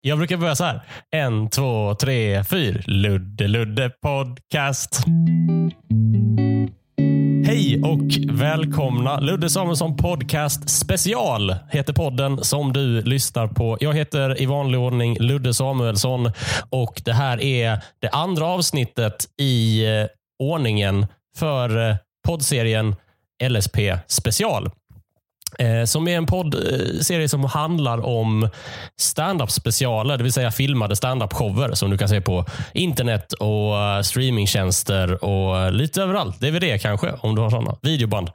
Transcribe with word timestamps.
Jag 0.00 0.18
brukar 0.18 0.36
börja 0.36 0.54
så 0.54 0.64
här. 0.64 0.80
En, 1.10 1.50
två, 1.50 1.94
tre, 1.94 2.44
fyr. 2.44 2.84
Ludde 2.86 3.48
Ludde 3.48 3.90
podcast. 4.02 5.00
Hej 7.44 7.82
och 7.82 8.38
välkomna. 8.40 9.20
Ludde 9.20 9.50
Samuelsson 9.50 9.96
podcast 9.96 10.68
special 10.68 11.54
heter 11.70 11.92
podden 11.92 12.44
som 12.44 12.72
du 12.72 13.02
lyssnar 13.02 13.46
på. 13.46 13.76
Jag 13.80 13.94
heter 13.94 14.42
i 14.42 14.46
vanlig 14.46 14.80
ordning 14.80 15.16
Ludde 15.20 15.54
Samuelsson 15.54 16.32
och 16.70 17.02
det 17.04 17.12
här 17.12 17.42
är 17.42 17.82
det 17.98 18.08
andra 18.08 18.46
avsnittet 18.46 19.26
i 19.40 19.84
eh, 19.86 20.06
ordningen 20.38 21.06
för 21.36 21.90
eh, 21.90 21.96
poddserien 22.26 22.96
LSP 23.48 23.78
special. 24.06 24.70
Eh, 25.58 25.84
som 25.84 26.08
är 26.08 26.16
en 26.16 26.26
poddserie 26.26 27.28
som 27.28 27.44
handlar 27.44 28.06
om 28.06 28.48
stand-up 28.96 29.50
specialer, 29.50 30.16
det 30.16 30.22
vill 30.22 30.32
säga 30.32 30.50
filmade 30.50 30.96
stand-up 30.96 31.32
shower 31.32 31.74
som 31.74 31.90
du 31.90 31.98
kan 31.98 32.08
se 32.08 32.20
på 32.20 32.44
internet 32.72 33.32
och 33.32 33.78
eh, 33.78 34.02
streamingtjänster 34.02 35.24
och 35.24 35.58
eh, 35.58 35.72
lite 35.72 36.02
överallt. 36.02 36.40
DVD 36.40 36.80
kanske, 36.80 37.12
om 37.20 37.34
du 37.34 37.42
har 37.42 37.50
sådana. 37.50 37.76
Videoband. 37.82 38.30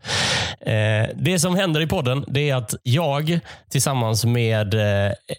Det 1.16 1.40
som 1.40 1.56
händer 1.56 1.82
i 1.82 1.88
podden 1.88 2.26
det 2.28 2.50
är 2.50 2.56
att 2.56 2.74
jag 2.84 3.40
tillsammans 3.70 4.26
med 4.26 4.76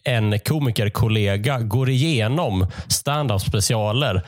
en 0.05 0.39
komikerkollega 0.41 1.59
går 1.59 1.91
igenom 1.91 2.67
stand-up 2.89 3.41
specialer 3.41 4.23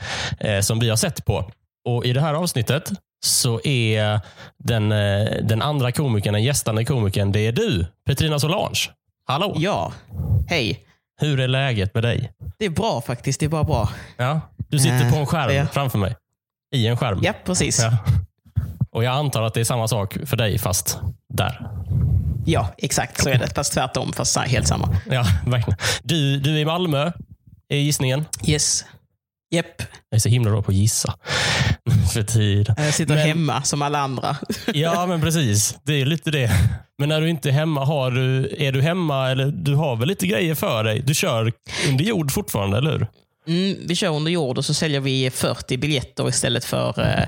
som 0.61 0.79
vi 0.79 0.89
har 0.89 0.95
sett 0.95 1.25
på. 1.25 1.51
Och 1.85 2.05
I 2.05 2.13
det 2.13 2.21
här 2.21 2.33
avsnittet 2.33 2.91
så 3.25 3.61
är 3.63 4.19
den, 4.57 4.91
eh, 4.91 5.25
den 5.43 5.61
andra 5.61 5.91
komikern, 5.91 6.33
den 6.33 6.43
gästande 6.43 6.85
komikern, 6.85 7.31
det 7.31 7.39
är 7.39 7.51
du, 7.51 7.85
Petrina 8.05 8.39
Solange. 8.39 8.79
Hallå! 9.25 9.53
Ja, 9.57 9.93
hej. 10.47 10.83
Hur 11.21 11.39
är 11.39 11.47
läget 11.47 11.93
med 11.93 12.03
dig? 12.03 12.31
Det 12.59 12.65
är 12.65 12.69
bra 12.69 13.01
faktiskt. 13.01 13.39
Det 13.39 13.45
är 13.45 13.49
bara 13.49 13.63
bra. 13.63 13.89
Ja, 14.17 14.41
du 14.69 14.79
sitter 14.79 15.05
Eh, 15.05 15.11
på 15.11 15.17
en 15.17 15.25
skärm 15.25 15.55
ja. 15.55 15.65
framför 15.71 15.97
mig. 15.99 16.15
I 16.75 16.87
en 16.87 16.97
skärm. 16.97 17.19
Ja, 17.23 17.33
precis. 17.45 17.79
Ja. 17.79 17.97
Och 18.91 19.03
Jag 19.03 19.13
antar 19.13 19.41
att 19.43 19.53
det 19.53 19.59
är 19.59 19.63
samma 19.63 19.87
sak 19.87 20.17
för 20.25 20.37
dig, 20.37 20.57
fast 20.57 20.99
där. 21.33 21.67
Ja, 22.45 22.67
exakt 22.77 23.23
så 23.23 23.29
är 23.29 23.37
det. 23.37 23.47
Fast 23.55 23.73
tvärtom, 23.73 24.13
fast 24.13 24.37
helt 24.37 24.67
samma. 24.67 24.95
Ja, 25.11 25.25
verkligen. 25.47 25.77
Du, 26.03 26.39
du 26.39 26.55
är 26.55 26.59
i 26.59 26.65
Malmö, 26.65 27.11
är 27.69 27.77
gissningen. 27.77 28.25
Yes. 28.47 28.85
Japp. 29.51 29.81
Jag 30.09 30.17
är 30.17 30.19
så 30.19 30.29
himla 30.29 30.51
bra 30.51 30.61
på 30.61 30.71
att 30.71 30.77
gissa 30.77 31.13
för 32.13 32.23
tiden. 32.23 32.75
Jag 32.77 32.93
sitter 32.93 33.15
Men- 33.15 33.27
hemma 33.27 33.61
som 33.63 33.81
alla 33.81 33.99
andra. 33.99 34.37
Ja, 34.73 35.05
men 35.05 35.21
precis. 35.21 35.77
Det 35.83 36.01
är 36.01 36.05
lite 36.05 36.31
det. 36.31 36.51
Men 36.97 37.09
när 37.09 37.21
du 37.21 37.29
inte 37.29 37.49
är 37.49 37.53
hemma, 37.53 37.85
har 37.85 38.11
du, 38.11 38.55
är 38.57 38.71
du 38.71 38.81
hemma 38.81 39.29
eller 39.31 39.45
du 39.45 39.75
har 39.75 39.95
väl 39.95 40.07
lite 40.07 40.27
grejer 40.27 40.55
för 40.55 40.83
dig? 40.83 40.99
Du 41.05 41.13
kör 41.13 41.51
under 41.89 42.03
jord 42.05 42.31
fortfarande, 42.31 42.77
eller 42.77 42.91
hur? 42.91 43.07
Mm, 43.47 43.77
vi 43.87 43.95
kör 43.95 44.09
under 44.09 44.31
jord 44.31 44.57
och 44.57 44.65
så 44.65 44.73
säljer 44.73 44.99
vi 44.99 45.29
40 45.29 45.77
biljetter 45.77 46.29
istället 46.29 46.65
för 46.65 46.99
eh, 47.01 47.23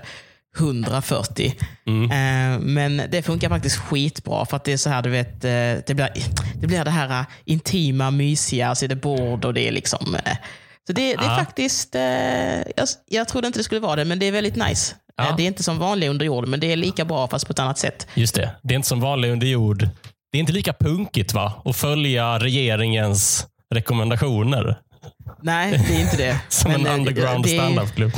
140. 0.59 1.53
Eh, 1.85 2.59
men 2.59 3.01
det 3.11 3.21
funkar 3.21 3.49
faktiskt 3.49 3.77
skitbra 3.77 4.45
för 4.45 4.57
att 4.57 4.63
det 4.63 4.73
är 4.73 4.77
så 4.77 4.89
här, 4.89 5.01
du 5.01 5.09
vet, 5.09 5.33
eh, 5.45 5.49
det, 5.87 5.93
blir, 5.95 6.09
det 6.61 6.67
blir 6.67 6.85
det 6.85 6.91
här 6.91 7.19
eh, 7.19 7.25
intima, 7.45 8.11
mysiga, 8.11 8.75
så 8.75 8.85
är 8.85 8.89
det 8.89 8.95
bord 8.95 9.45
och 9.45 9.53
det 9.53 9.67
är 9.67 9.71
liksom... 9.71 10.17
Så 10.89 10.93
det, 10.93 11.15
det 11.15 11.25
är 11.25 11.37
faktiskt, 11.37 11.95
eh, 11.95 12.01
jag, 12.75 12.87
jag 13.09 13.27
trodde 13.27 13.47
inte 13.47 13.59
det 13.59 13.63
skulle 13.63 13.81
vara 13.81 13.95
det, 13.95 14.05
men 14.05 14.19
det 14.19 14.25
är 14.25 14.31
väldigt 14.31 14.55
nice. 14.55 14.95
Ja. 15.17 15.29
Eh, 15.29 15.35
det 15.35 15.43
är 15.43 15.47
inte 15.47 15.63
som 15.63 15.79
vanlig 15.79 16.09
under 16.09 16.25
jord, 16.25 16.47
men 16.47 16.59
det 16.59 16.71
är 16.71 16.75
lika 16.75 17.05
bra 17.05 17.27
fast 17.27 17.47
på 17.47 17.51
ett 17.51 17.59
annat 17.59 17.77
sätt. 17.77 18.07
Just 18.13 18.35
det. 18.35 18.51
Det 18.63 18.73
är 18.73 18.75
inte 18.75 18.87
som 18.87 18.99
vanligt 18.99 19.31
under 19.31 19.47
jord. 19.47 19.89
Det 20.31 20.37
är 20.37 20.39
inte 20.39 20.51
lika 20.51 20.73
punkigt 20.73 21.33
va? 21.33 21.61
Att 21.65 21.75
följa 21.75 22.39
regeringens 22.39 23.47
rekommendationer. 23.73 24.79
Nej, 25.41 25.85
det 25.87 25.95
är 25.95 25.99
inte 26.01 26.17
det. 26.17 26.39
Som 26.49 26.71
Men, 26.71 26.81
en 26.81 26.87
eh, 26.87 26.93
underground 26.93 27.45
det- 27.45 27.49
standup-klubb. 27.49 28.11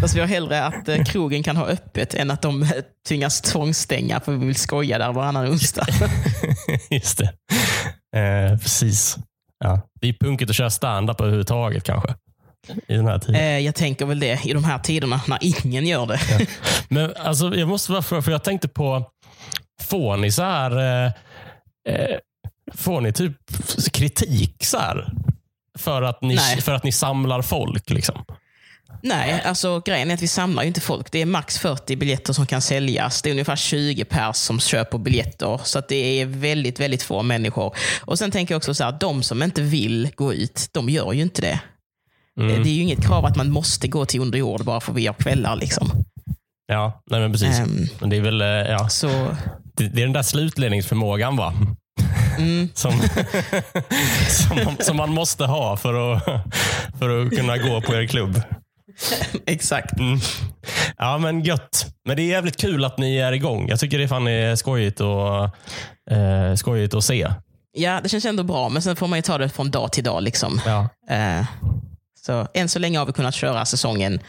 Fast 0.00 0.16
vi 0.16 0.20
har 0.20 0.26
hellre 0.26 0.64
att 0.64 0.88
eh, 0.88 1.04
krogen 1.04 1.42
kan 1.42 1.56
ha 1.56 1.66
öppet 1.66 2.14
än 2.14 2.30
att 2.30 2.42
de 2.42 2.66
tvingas 3.08 3.40
tvångsstänga 3.40 4.20
för 4.20 4.32
vi 4.32 4.46
vill 4.46 4.54
skoja 4.56 4.98
där 4.98 5.12
varannan 5.12 5.46
onsdag. 5.50 5.86
Just 6.90 7.18
det. 7.18 7.32
Eh, 8.20 8.58
precis. 8.58 9.16
Ja. 9.64 9.80
Det 10.00 10.08
är 10.08 10.12
punkigt 10.12 10.50
att 10.50 10.56
köra 10.56 10.70
standup 10.70 11.20
överhuvudtaget 11.20 11.84
kanske. 11.84 12.14
I 12.88 12.94
den 12.94 13.06
här 13.06 13.18
tiden. 13.18 13.34
Eh, 13.34 13.58
jag 13.58 13.74
tänker 13.74 14.06
väl 14.06 14.20
det 14.20 14.44
i 14.44 14.52
de 14.52 14.64
här 14.64 14.78
tiderna 14.78 15.20
när 15.28 15.38
ingen 15.40 15.86
gör 15.86 16.06
det. 16.06 16.20
Men 16.88 17.14
alltså, 17.16 17.54
jag 17.54 17.68
måste 17.68 17.92
bara 17.92 18.02
fråga, 18.02 18.22
för 18.22 18.32
jag 18.32 18.44
tänkte 18.44 18.68
på, 18.68 19.04
får 19.82 20.16
ni 20.16 20.32
så 20.32 20.42
här, 20.42 20.78
eh, 20.78 21.12
eh, 21.88 22.16
får 22.74 23.00
ni 23.00 23.12
typ 23.12 23.36
kritik 23.92 24.64
så 24.64 24.78
här? 24.78 25.12
För 25.78 26.02
att 26.02 26.22
ni, 26.22 26.34
Nej. 26.34 26.60
för 26.60 26.72
att 26.72 26.84
ni 26.84 26.92
samlar 26.92 27.42
folk? 27.42 27.90
Liksom? 27.90 28.24
Nej, 29.02 29.42
alltså 29.44 29.80
grejen 29.80 30.10
är 30.10 30.14
att 30.14 30.22
vi 30.22 30.28
samlar 30.28 30.62
ju 30.62 30.68
inte 30.68 30.80
folk. 30.80 31.12
Det 31.12 31.22
är 31.22 31.26
max 31.26 31.58
40 31.58 31.96
biljetter 31.96 32.32
som 32.32 32.46
kan 32.46 32.62
säljas. 32.62 33.22
Det 33.22 33.28
är 33.28 33.32
ungefär 33.32 33.56
20 33.56 34.04
pers 34.04 34.36
som 34.36 34.60
köper 34.60 34.98
biljetter. 34.98 35.60
Så 35.64 35.78
att 35.78 35.88
det 35.88 36.20
är 36.20 36.26
väldigt, 36.26 36.80
väldigt 36.80 37.02
få 37.02 37.22
människor. 37.22 37.74
Och 38.00 38.18
Sen 38.18 38.30
tänker 38.30 38.54
jag 38.54 38.56
också 38.56 38.74
så 38.74 38.84
här, 38.84 38.96
de 39.00 39.22
som 39.22 39.42
inte 39.42 39.62
vill 39.62 40.10
gå 40.14 40.34
ut, 40.34 40.68
de 40.72 40.88
gör 40.88 41.12
ju 41.12 41.22
inte 41.22 41.42
det. 41.42 41.60
Mm. 42.40 42.62
Det 42.62 42.68
är 42.68 42.72
ju 42.72 42.82
inget 42.82 43.06
krav 43.06 43.24
att 43.24 43.36
man 43.36 43.50
måste 43.50 43.88
gå 43.88 44.04
till 44.04 44.20
underjord 44.20 44.64
bara 44.64 44.80
för 44.80 44.92
att 44.92 44.98
vi 44.98 45.06
har 45.06 45.14
kvällar. 45.14 45.56
Liksom. 45.56 46.04
Ja, 46.66 47.02
nej 47.10 47.20
men 47.20 47.32
precis. 47.32 47.60
Men 48.00 48.10
det 48.10 48.16
är 48.16 48.20
väl, 48.20 48.40
eh, 48.40 48.48
ja, 48.48 48.88
Så 48.88 49.08
det, 49.76 49.88
det 49.88 50.00
är 50.00 50.04
den 50.06 50.12
där 50.12 50.22
slutledningsförmågan 50.22 51.36
va? 51.36 51.54
mm, 52.38 52.68
Som, 52.74 52.92
som, 54.28 54.76
som 54.80 54.96
man 54.96 55.10
måste 55.10 55.44
ha 55.44 55.76
för 55.76 56.14
att, 56.14 56.24
för 56.98 57.22
att 57.22 57.30
kunna 57.30 57.58
gå 57.58 57.80
på 57.80 57.94
er 57.94 58.06
klubb. 58.06 58.42
exakt. 59.46 59.98
Mm. 59.98 60.18
Ja, 60.96 61.18
men 61.18 61.40
gött. 61.40 61.86
Men 62.04 62.16
det 62.16 62.22
är 62.22 62.26
jävligt 62.26 62.56
kul 62.56 62.84
att 62.84 62.98
ni 62.98 63.16
är 63.16 63.32
igång. 63.32 63.68
Jag 63.68 63.80
tycker 63.80 63.98
det 63.98 64.08
fan 64.08 64.26
är 64.26 64.56
skojigt, 64.56 65.00
och, 65.00 65.44
eh, 66.10 66.54
skojigt 66.56 66.94
att 66.94 67.04
se. 67.04 67.28
Ja, 67.72 68.00
det 68.02 68.08
känns 68.08 68.24
ändå 68.24 68.42
bra, 68.42 68.68
men 68.68 68.82
sen 68.82 68.96
får 68.96 69.06
man 69.06 69.18
ju 69.18 69.22
ta 69.22 69.38
det 69.38 69.48
från 69.48 69.70
dag 69.70 69.92
till 69.92 70.04
dag. 70.04 70.22
Liksom. 70.22 70.60
Ja. 70.66 70.88
Eh, 71.14 71.44
så 72.20 72.46
än 72.54 72.68
så 72.68 72.78
länge 72.78 72.98
har 72.98 73.06
vi 73.06 73.12
kunnat 73.12 73.34
köra 73.34 73.64
säsongen 73.64 74.20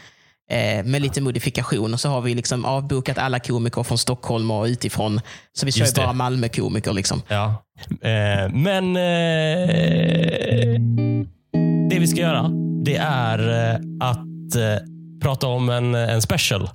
eh, 0.50 0.84
med 0.84 1.02
lite 1.02 1.20
modifikation 1.20 1.94
och 1.94 2.00
så 2.00 2.08
har 2.08 2.20
vi 2.20 2.34
liksom 2.34 2.64
avbokat 2.64 3.18
alla 3.18 3.38
komiker 3.38 3.82
från 3.82 3.98
Stockholm 3.98 4.50
och 4.50 4.64
utifrån. 4.64 5.20
Så 5.52 5.66
vi 5.66 5.72
kör 5.72 5.86
ju 5.86 5.92
bara 5.92 6.12
Malmö-komiker. 6.12 6.92
Liksom. 6.92 7.22
Ja. 7.28 7.64
Eh, 7.90 8.52
men 8.52 8.96
eh, 8.96 10.80
det 11.90 11.98
vi 11.98 12.06
ska 12.06 12.20
göra, 12.20 12.48
det 12.84 12.96
är 12.96 13.70
eh, 13.70 13.80
att 14.52 14.80
eh, 14.80 14.86
prata 15.22 15.46
om 15.46 15.68
en, 15.68 15.94
en 15.94 16.22
special. 16.22 16.70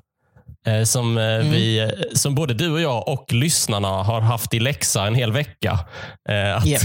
Eh, 0.67 0.83
som, 0.83 1.17
eh, 1.17 1.37
vi, 1.37 1.91
som 2.13 2.35
både 2.35 2.53
du 2.53 2.71
och 2.71 2.81
jag 2.81 3.07
och 3.07 3.33
lyssnarna 3.33 3.87
har 3.87 4.21
haft 4.21 4.53
i 4.53 4.59
läxa 4.59 5.07
en 5.07 5.15
hel 5.15 5.31
vecka 5.31 5.79
eh, 6.29 6.57
att, 6.57 6.65
Japp. 6.65 6.81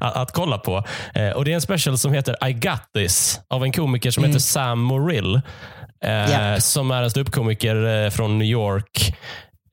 att, 0.00 0.16
att 0.16 0.32
kolla 0.32 0.58
på. 0.58 0.84
Eh, 1.14 1.30
och 1.30 1.44
Det 1.44 1.50
är 1.50 1.54
en 1.54 1.60
special 1.60 1.98
som 1.98 2.12
heter 2.12 2.48
I 2.48 2.52
got 2.52 2.80
this 2.94 3.40
av 3.50 3.64
en 3.64 3.72
komiker 3.72 4.10
som 4.10 4.24
heter 4.24 4.38
Sam 4.38 4.80
Morrill. 4.80 5.40
Eh, 6.04 6.10
Japp. 6.30 6.62
Som 6.62 6.90
är 6.90 7.02
en 7.02 7.10
ståuppkomiker 7.10 8.04
eh, 8.04 8.10
från 8.10 8.38
New 8.38 8.48
York. 8.48 9.14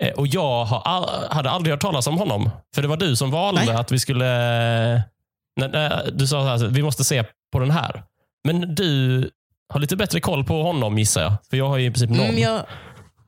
Eh, 0.03 0.13
Och 0.13 0.28
Jag 0.28 0.66
har 0.66 0.81
all, 0.85 1.09
hade 1.29 1.50
aldrig 1.50 1.74
hört 1.74 1.81
talas 1.81 2.07
om 2.07 2.18
honom. 2.18 2.50
För 2.75 2.81
det 2.81 2.88
var 2.88 2.97
du 2.97 3.16
som 3.16 3.31
valde 3.31 3.66
Nej. 3.66 3.75
att 3.75 3.91
vi 3.91 4.00
skulle... 4.00 5.03
Du 6.12 6.28
sa 6.28 6.44
här, 6.44 6.68
vi 6.68 6.84
måste 6.84 7.03
se 7.03 7.24
på 7.53 7.59
den 7.59 7.72
här. 7.72 8.03
Men 8.47 8.75
du 8.75 9.29
har 9.70 9.80
lite 9.80 9.96
bättre 9.96 10.20
koll 10.20 10.44
på 10.44 10.64
honom 10.64 10.98
gissar 10.98 11.22
jag. 11.22 11.34
För 11.50 11.58
jag 11.58 11.70
har 11.70 11.78
ju 11.78 11.86
i 11.86 11.92
princip 11.92 12.10
noll. 12.10 12.20
Mm, 12.20 12.40
jag, 12.40 12.66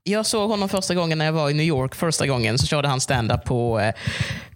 jag 0.03 0.25
såg 0.25 0.49
honom 0.49 0.69
första 0.69 0.95
gången 0.95 1.17
när 1.17 1.25
jag 1.25 1.33
var 1.33 1.49
i 1.49 1.53
New 1.53 1.65
York. 1.65 1.95
Första 1.95 2.27
gången 2.27 2.57
så 2.57 2.67
körde 2.67 2.87
han 2.87 3.01
stand-up 3.01 3.45
på 3.45 3.79
eh, 3.79 3.93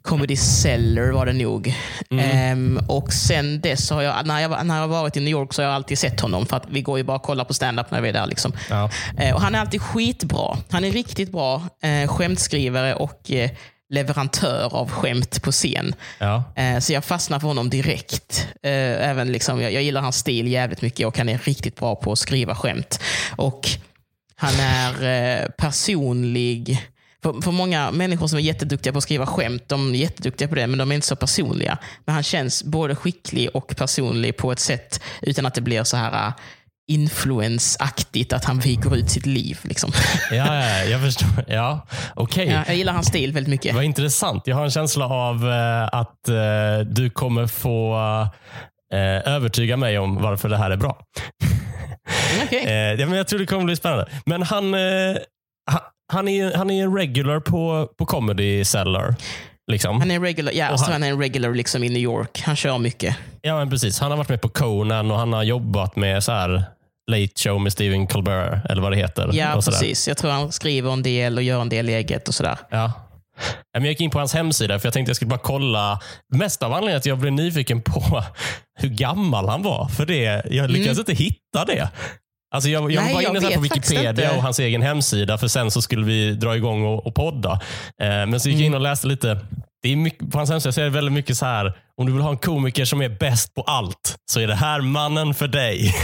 Comedy 0.01 0.35
Cellar 0.35 1.11
var 1.11 1.25
det 1.25 1.33
nog. 1.33 1.75
Ehm, 2.11 2.79
och 2.87 3.13
sen 3.13 3.61
dess 3.61 3.89
har 3.89 4.01
jag, 4.01 4.27
när 4.27 4.39
jag, 4.39 4.65
när 4.65 4.75
jag 4.75 4.81
har 4.81 4.87
varit 4.87 5.17
i 5.17 5.19
New 5.19 5.31
York 5.31 5.53
så 5.53 5.61
har 5.61 5.67
jag 5.67 5.75
alltid 5.75 5.99
sett 5.99 6.21
honom. 6.21 6.45
För 6.45 6.57
att 6.57 6.63
vi 6.69 6.81
går 6.81 6.97
ju 6.97 7.03
bara 7.03 7.17
och 7.17 7.23
kollar 7.23 7.45
på 7.45 7.53
stand-up 7.53 7.91
när 7.91 8.01
vi 8.01 8.09
är 8.09 8.13
där. 8.13 8.27
Liksom. 8.27 8.53
Ja. 8.69 8.89
Eh, 9.17 9.35
och 9.35 9.41
han 9.41 9.55
är 9.55 9.59
alltid 9.59 9.81
skitbra. 9.81 10.57
Han 10.69 10.83
är 10.83 10.91
riktigt 10.91 11.31
bra 11.31 11.61
eh, 11.83 12.07
skämtskrivare 12.07 12.95
och 12.95 13.31
eh, 13.31 13.51
leverantör 13.93 14.75
av 14.75 14.91
skämt 14.91 15.41
på 15.43 15.51
scen. 15.51 15.95
Ja. 16.19 16.43
Eh, 16.55 16.79
så 16.79 16.93
jag 16.93 17.05
fastnar 17.05 17.39
för 17.39 17.47
honom 17.47 17.69
direkt. 17.69 18.47
Eh, 18.63 19.09
även 19.09 19.31
liksom, 19.31 19.61
jag, 19.61 19.73
jag 19.73 19.83
gillar 19.83 20.01
hans 20.01 20.17
stil 20.17 20.47
jävligt 20.47 20.81
mycket 20.81 21.07
och 21.07 21.17
han 21.17 21.29
är 21.29 21.37
riktigt 21.37 21.75
bra 21.75 21.95
på 21.95 22.11
att 22.11 22.19
skriva 22.19 22.55
skämt. 22.55 22.99
Och 23.35 23.69
han 24.35 24.59
är 24.59 25.03
eh, 25.03 25.49
personlig. 25.49 26.89
För, 27.23 27.41
för 27.41 27.51
många 27.51 27.91
människor 27.91 28.27
som 28.27 28.39
är 28.39 28.43
jätteduktiga 28.43 28.93
på 28.93 28.97
att 28.97 29.03
skriva 29.03 29.25
skämt, 29.25 29.63
de 29.67 29.93
är 29.93 29.97
jätteduktiga 29.97 30.47
på 30.47 30.55
det, 30.55 30.67
men 30.67 30.79
de 30.79 30.91
är 30.91 30.95
inte 30.95 31.07
så 31.07 31.15
personliga. 31.15 31.77
Men 32.05 32.15
han 32.15 32.23
känns 32.23 32.63
både 32.63 32.95
skicklig 32.95 33.49
och 33.53 33.75
personlig 33.75 34.37
på 34.37 34.51
ett 34.51 34.59
sätt 34.59 35.01
utan 35.21 35.45
att 35.45 35.53
det 35.53 35.61
blir 35.61 35.83
så 35.83 35.97
här 35.97 36.33
influensaktigt 36.91 38.33
att 38.33 38.45
han 38.45 38.59
viker 38.59 38.95
ut 38.95 39.09
sitt 39.09 39.25
liv. 39.25 39.59
Liksom. 39.63 39.91
Ja, 40.31 40.35
ja, 40.35 40.83
jag 40.83 41.01
förstår. 41.01 41.29
Ja, 41.47 41.87
okej. 42.15 42.47
Ja, 42.47 42.63
jag 42.67 42.75
gillar 42.75 42.93
hans 42.93 43.07
stil 43.07 43.33
väldigt 43.33 43.49
mycket. 43.51 43.75
Vad 43.75 43.83
intressant. 43.83 44.47
Jag 44.47 44.55
har 44.55 44.63
en 44.63 44.71
känsla 44.71 45.05
av 45.05 45.49
eh, 45.51 45.83
att 45.99 46.29
eh, 46.29 46.85
du 46.85 47.09
kommer 47.09 47.47
få 47.47 47.95
eh, 48.93 49.33
övertyga 49.33 49.77
mig 49.77 49.99
om 49.99 50.21
varför 50.21 50.49
det 50.49 50.57
här 50.57 50.71
är 50.71 50.77
bra. 50.77 50.97
Okej. 52.45 52.63
Eh, 52.67 52.73
ja, 53.01 53.05
men 53.07 53.17
jag 53.17 53.27
tror 53.27 53.39
det 53.39 53.45
kommer 53.45 53.63
bli 53.63 53.75
spännande. 53.75 54.07
Men 54.25 54.43
han, 54.43 54.73
han, 55.71 55.79
han, 56.13 56.27
är, 56.27 56.57
han 56.57 56.69
är 56.69 56.83
en 56.83 56.95
regular 56.97 57.39
på, 57.39 57.89
på 57.97 58.05
Comedy 58.05 58.65
Cellar. 58.65 59.15
Liksom. 59.71 59.99
Han 59.99 60.11
är 60.11 60.19
regular, 60.19 60.51
ja, 60.53 60.71
Och 60.71 60.79
så 60.79 60.85
han- 60.85 60.93
han 60.93 61.03
är 61.03 61.07
en 61.09 61.19
regular 61.19 61.53
liksom 61.53 61.83
i 61.83 61.89
New 61.89 62.01
York. 62.01 62.41
Han 62.45 62.55
kör 62.55 62.77
mycket. 62.77 63.15
Ja, 63.41 63.55
men 63.57 63.69
precis. 63.69 63.99
Han 63.99 64.11
har 64.11 64.17
varit 64.17 64.29
med 64.29 64.41
på 64.41 64.49
Conan 64.49 65.11
och 65.11 65.17
han 65.17 65.33
har 65.33 65.43
jobbat 65.43 65.95
med 65.95 66.23
så 66.23 66.31
här 66.31 66.63
Late 67.11 67.31
Show 67.35 67.61
med 67.61 67.71
Stephen 67.71 68.07
Colbert, 68.07 68.65
eller 68.69 68.81
vad 68.81 68.91
det 68.91 68.95
heter. 68.95 69.29
Ja, 69.33 69.61
precis. 69.65 70.07
Jag 70.07 70.17
tror 70.17 70.31
han 70.31 70.51
skriver 70.51 70.93
en 70.93 71.03
del 71.03 71.37
och 71.37 71.43
gör 71.43 71.61
en 71.61 71.69
del 71.69 71.89
eget 71.89 72.27
och 72.27 72.35
sådär. 72.35 72.57
Ja. 72.69 72.91
Jag 73.73 73.85
gick 73.85 74.01
in 74.01 74.09
på 74.09 74.19
hans 74.19 74.33
hemsida 74.33 74.79
för 74.79 74.87
jag 74.87 74.93
tänkte 74.93 75.09
jag 75.09 75.15
skulle 75.15 75.29
bara 75.29 75.39
kolla. 75.39 75.99
Mest 76.33 76.63
av 76.63 76.73
anledningen 76.73 76.97
att 76.97 77.05
jag 77.05 77.17
blev 77.17 77.33
nyfiken 77.33 77.81
på 77.81 78.23
hur 78.79 78.89
gammal 78.89 79.49
han 79.49 79.61
var. 79.63 79.87
För 79.87 80.05
det, 80.05 80.43
Jag 80.49 80.69
lyckades 80.69 80.99
inte 80.99 81.13
hitta 81.13 81.65
det. 81.67 81.89
Alltså 82.53 82.69
jag, 82.69 82.91
jag 82.91 83.03
Nej, 83.03 83.13
var 83.13 83.21
jag 83.21 83.35
inne 83.35 83.47
här 83.47 83.55
på 83.55 83.61
Wikipedia 83.61 84.35
och 84.35 84.43
hans 84.43 84.59
egen 84.59 84.81
hemsida 84.81 85.37
för 85.37 85.47
sen 85.47 85.71
så 85.71 85.81
skulle 85.81 86.05
vi 86.05 86.33
dra 86.33 86.55
igång 86.55 86.85
och, 86.85 87.07
och 87.07 87.15
podda. 87.15 87.51
Eh, 88.01 88.07
men 88.07 88.39
så 88.39 88.49
gick 88.49 88.59
jag 88.59 88.65
in 88.65 88.73
och 88.73 88.81
läste 88.81 89.07
lite. 89.07 89.39
Det 89.83 89.91
är 89.91 89.95
mycket, 89.95 90.31
på 90.31 90.37
hans 90.37 90.49
hemsida 90.49 90.71
så 90.71 90.81
är 90.81 90.85
det 90.85 90.89
väldigt 90.89 91.13
mycket 91.13 91.37
så 91.37 91.45
här. 91.45 91.77
Om 91.97 92.05
du 92.05 92.13
vill 92.13 92.21
ha 92.21 92.29
en 92.29 92.37
komiker 92.37 92.85
som 92.85 93.01
är 93.01 93.09
bäst 93.09 93.53
på 93.53 93.61
allt 93.61 94.17
så 94.25 94.39
är 94.39 94.47
det 94.47 94.55
här 94.55 94.81
mannen 94.81 95.33
för 95.33 95.47
dig. 95.47 95.93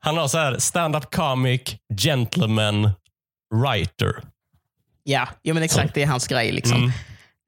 Han 0.00 0.16
har 0.16 0.28
så 0.28 0.38
här 0.38 0.58
stand-up 0.58 1.14
comic, 1.14 1.60
gentleman, 2.00 2.90
writer. 3.54 4.14
Ja, 5.04 5.28
ja 5.42 5.54
men 5.54 5.62
exakt. 5.62 5.94
Det 5.94 6.02
är 6.02 6.06
hans 6.06 6.26
grej. 6.26 6.52
Liksom. 6.52 6.76
Mm. 6.76 6.92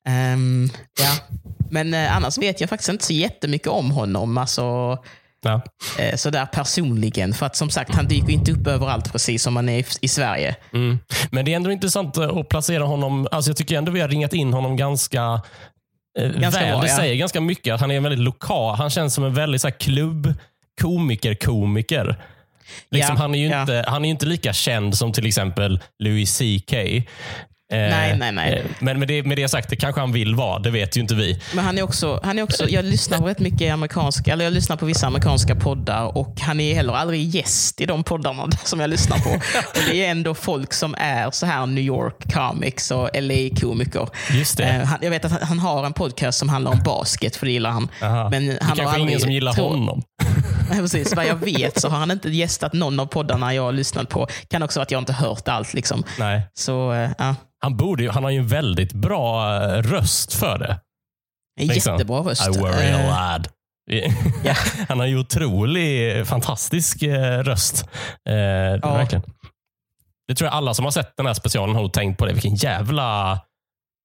Ehm, 0.09 0.71
ja. 1.01 1.37
Men 1.71 1.95
eh, 1.95 2.17
annars 2.17 2.39
vet 2.39 2.61
jag 2.61 2.71
faktiskt 2.71 2.89
inte 2.89 3.05
så 3.05 3.13
jättemycket 3.13 3.69
om 3.69 3.91
honom. 3.91 4.39
Alltså, 4.39 4.99
Ja. 5.45 5.63
eh, 5.99 6.17
sådär 6.17 6.47
personligen. 6.47 7.35
För 7.35 7.47
att 7.47 7.57
som 7.57 7.71
sagt, 7.71 7.95
han 7.95 8.09
dyker 8.09 8.31
inte 8.31 8.53
upp 8.53 8.67
överallt 8.67 9.13
precis 9.13 9.43
som 9.43 9.57
han 9.57 9.69
är 9.69 9.85
i, 10.01 10.09
Sverige. 10.09 10.57
Mm. 10.73 10.99
Men 11.31 11.45
det 11.45 11.53
är 11.53 11.57
ändå 11.57 11.73
intressant 11.73 12.17
eh, 12.17 12.29
att 12.29 12.49
placera 12.49 12.85
honom. 12.85 13.29
Alltså 13.33 13.51
jag 13.51 13.57
tycker 13.57 13.79
ändå 13.79 13.93
vi 13.93 14.01
har 14.01 14.09
ringat 14.09 14.33
in 14.33 14.53
honom 14.53 14.77
ganska, 14.77 15.41
eh, 16.19 16.29
Ganska 16.29 16.61
väl. 16.61 16.71
bra, 16.73 16.81
det 16.81 16.89
ja. 16.89 16.97
säger 16.97 17.15
ganska 17.15 17.41
mycket. 17.41 17.75
att 17.75 17.81
Han 17.81 17.91
är 17.91 18.01
väldigt 18.01 18.21
lokal. 18.25 18.77
Han 18.77 18.91
känns 18.91 19.15
som 19.15 19.25
en 19.25 19.35
väldigt 19.35 19.61
så 19.61 19.69
här, 19.69 19.75
klubb 19.79 20.35
komiker-komiker. 20.81 22.17
Liksom, 22.91 23.17
Ja, 23.17 23.23
han, 23.23 23.35
är 23.35 23.39
ju 23.39 23.61
inte, 23.61 23.85
han 23.89 24.05
är 24.05 24.09
inte 24.11 24.27
lika 24.27 24.53
känd 24.53 24.99
som 24.99 25.13
till 25.13 25.27
exempel 25.27 25.81
Louis 25.99 26.39
CK. 26.39 26.75
Eh, 27.73 27.79
Nej, 27.79 28.17
nej, 28.19 28.33
nej. 28.33 28.59
eh, 28.59 28.65
Men 28.81 28.99
med 28.99 29.09
det, 29.09 29.23
med 29.23 29.39
det 29.39 29.49
sagt, 29.49 29.69
det 29.71 29.77
kanske 29.77 30.01
han 30.01 30.13
vill 30.13 30.35
vara. 30.35 30.59
Det 30.59 30.71
vet 30.71 30.97
ju 30.97 31.01
inte 31.01 31.15
vi. 31.15 31.41
Men 31.55 31.65
han 31.65 31.79
är 31.79 31.83
också, 31.83 32.21
han 32.25 32.39
är 32.39 32.43
också, 32.43 32.69
jag 32.69 32.85
lyssnar 32.85 33.19
på 33.19 33.27
rätt 33.27 33.39
mycket 33.39 33.73
amerikanska, 33.73 34.33
eller 34.33 34.45
jag 34.45 34.53
lyssnar 34.53 34.77
på 34.77 34.87
vissa 34.87 35.07
amerikanska 35.07 35.55
poddar 35.55 36.17
och 36.19 36.41
han 36.41 36.61
är 36.61 36.75
heller 36.75 36.93
aldrig 36.93 37.29
gäst 37.29 37.81
i 37.81 37.87
de 37.87 38.05
poddarna 38.05 38.49
som 38.65 38.81
jag 38.81 38.91
lyssnar 38.91 39.19
på. 39.19 39.31
Och 39.79 39.83
det 39.91 40.05
är 40.07 40.11
ändå 40.11 40.35
folk 40.35 40.73
som 40.73 40.95
är 40.99 41.31
så 41.31 41.47
här 41.47 41.67
New 41.67 41.85
York 41.85 42.33
comics 42.35 42.91
och 42.91 43.11
LA-komiker. 43.15 44.09
Just 44.31 44.57
det. 44.57 44.65
Eh, 44.65 44.85
han, 44.85 44.99
jag 45.03 45.11
vet 45.11 45.25
att 45.25 45.33
han, 45.33 45.43
han 45.43 45.59
har 45.59 45.87
en 45.87 45.93
podcast 45.93 46.39
som 46.39 46.49
handlar 46.49 46.71
om 46.73 46.81
basket, 46.85 47.37
för 47.37 47.47
det 47.47 47.53
gillar 47.53 47.71
han. 47.71 47.89
Aha. 48.03 48.29
Men 48.31 48.47
det 48.47 48.59
han 48.61 48.69
har 48.71 48.77
kanske 48.77 48.83
är 48.83 48.87
aldrig, 48.87 49.09
ingen 49.09 49.21
som 49.21 49.33
gillar 49.33 49.53
tror- 49.53 49.69
honom. 49.69 50.03
Nej, 50.71 50.81
precis. 50.81 51.17
Vad 51.17 51.27
jag 51.27 51.37
vet 51.37 51.81
så 51.81 51.89
har 51.89 51.99
han 51.99 52.11
inte 52.11 52.29
gästat 52.31 52.73
någon 52.73 53.01
av 53.01 53.07
poddarna 53.07 53.55
jag 53.55 53.63
har 53.63 53.73
lyssnat 53.73 54.09
på. 54.09 54.27
Kan 54.49 54.63
också 54.63 54.79
vara 54.79 54.83
att 54.83 54.91
jag 54.91 54.99
inte 55.01 55.13
hört 55.13 55.49
allt. 55.49 55.75
Liksom. 55.75 56.05
Nej. 56.19 56.43
Så 56.55 57.09
ja, 57.19 57.35
Han, 57.63 57.77
borde 57.77 58.03
ju, 58.03 58.11
han 58.11 58.25
har 58.25 58.31
ju 58.31 58.39
en 58.39 58.47
väldigt 58.49 58.93
bra 58.93 59.55
eh, 59.63 59.83
röst 59.83 60.33
för 60.33 60.59
det. 60.59 60.81
en 61.61 61.67
Liksom. 61.67 61.93
jättebra 61.93 62.21
röst. 62.21 62.47
I 62.47 62.59
worry 62.59 62.87
Eh, 62.89 63.05
a 63.05 63.09
lad. 63.09 63.49
ja. 64.45 64.55
Han 64.89 64.99
har 64.99 65.07
ju 65.07 65.19
otrolig, 65.19 66.27
fantastisk 66.27 67.03
eh, 67.03 67.39
röst. 67.43 67.89
Eh, 68.29 68.35
Ja. 68.35 68.79
Verkligen. 68.95 69.23
Det 70.29 70.35
tror 70.35 70.47
jag 70.47 70.55
alla 70.55 70.75
som 70.75 70.85
har 70.85 70.93
sett 70.93 71.17
den 71.17 71.27
här 71.27 71.35
specialen 71.35 71.77
har 71.77 71.89
tänkt 71.89 72.19
på 72.19 72.27
det. 72.27 72.33
Vilken 72.33 72.55
jävla 72.55 73.41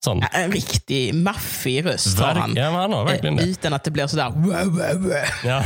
sån... 0.05 0.19
Ja, 0.19 0.27
En 0.33 0.51
riktig 0.51 1.13
maffig 1.15 1.85
röst 1.85 2.19
har 2.19 2.25
Verk- 2.27 2.37
han. 2.39 2.55
Ja, 2.55 2.69
han 2.69 2.93
har 2.93 3.05
verkligen 3.05 3.39
Eh, 3.39 3.45
det. 3.45 3.49
Utan 3.51 3.73
att 3.73 3.83
det 3.83 3.91
blir 3.91 4.07
sådär... 4.07 4.33
Ja. 5.45 5.63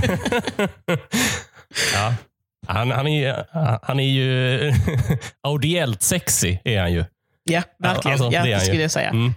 ja. 1.94 2.14
Han, 2.68 2.92
han, 2.92 3.08
är, 3.08 3.46
han 3.84 4.00
är 4.00 4.04
ju 4.10 4.74
audiellt 5.44 6.02
sexy. 6.02 6.58
är 6.64 6.80
han 6.82 6.94
ju. 6.94 7.06
Ja, 7.44 7.62
verkligen. 7.84 8.22
alltså, 8.22 8.32
ja, 8.38 8.44
det 8.44 8.54
det, 8.54 8.60
skulle 8.60 8.82
jag 8.82 8.92
säga. 8.92 9.10
Mm. 9.10 9.34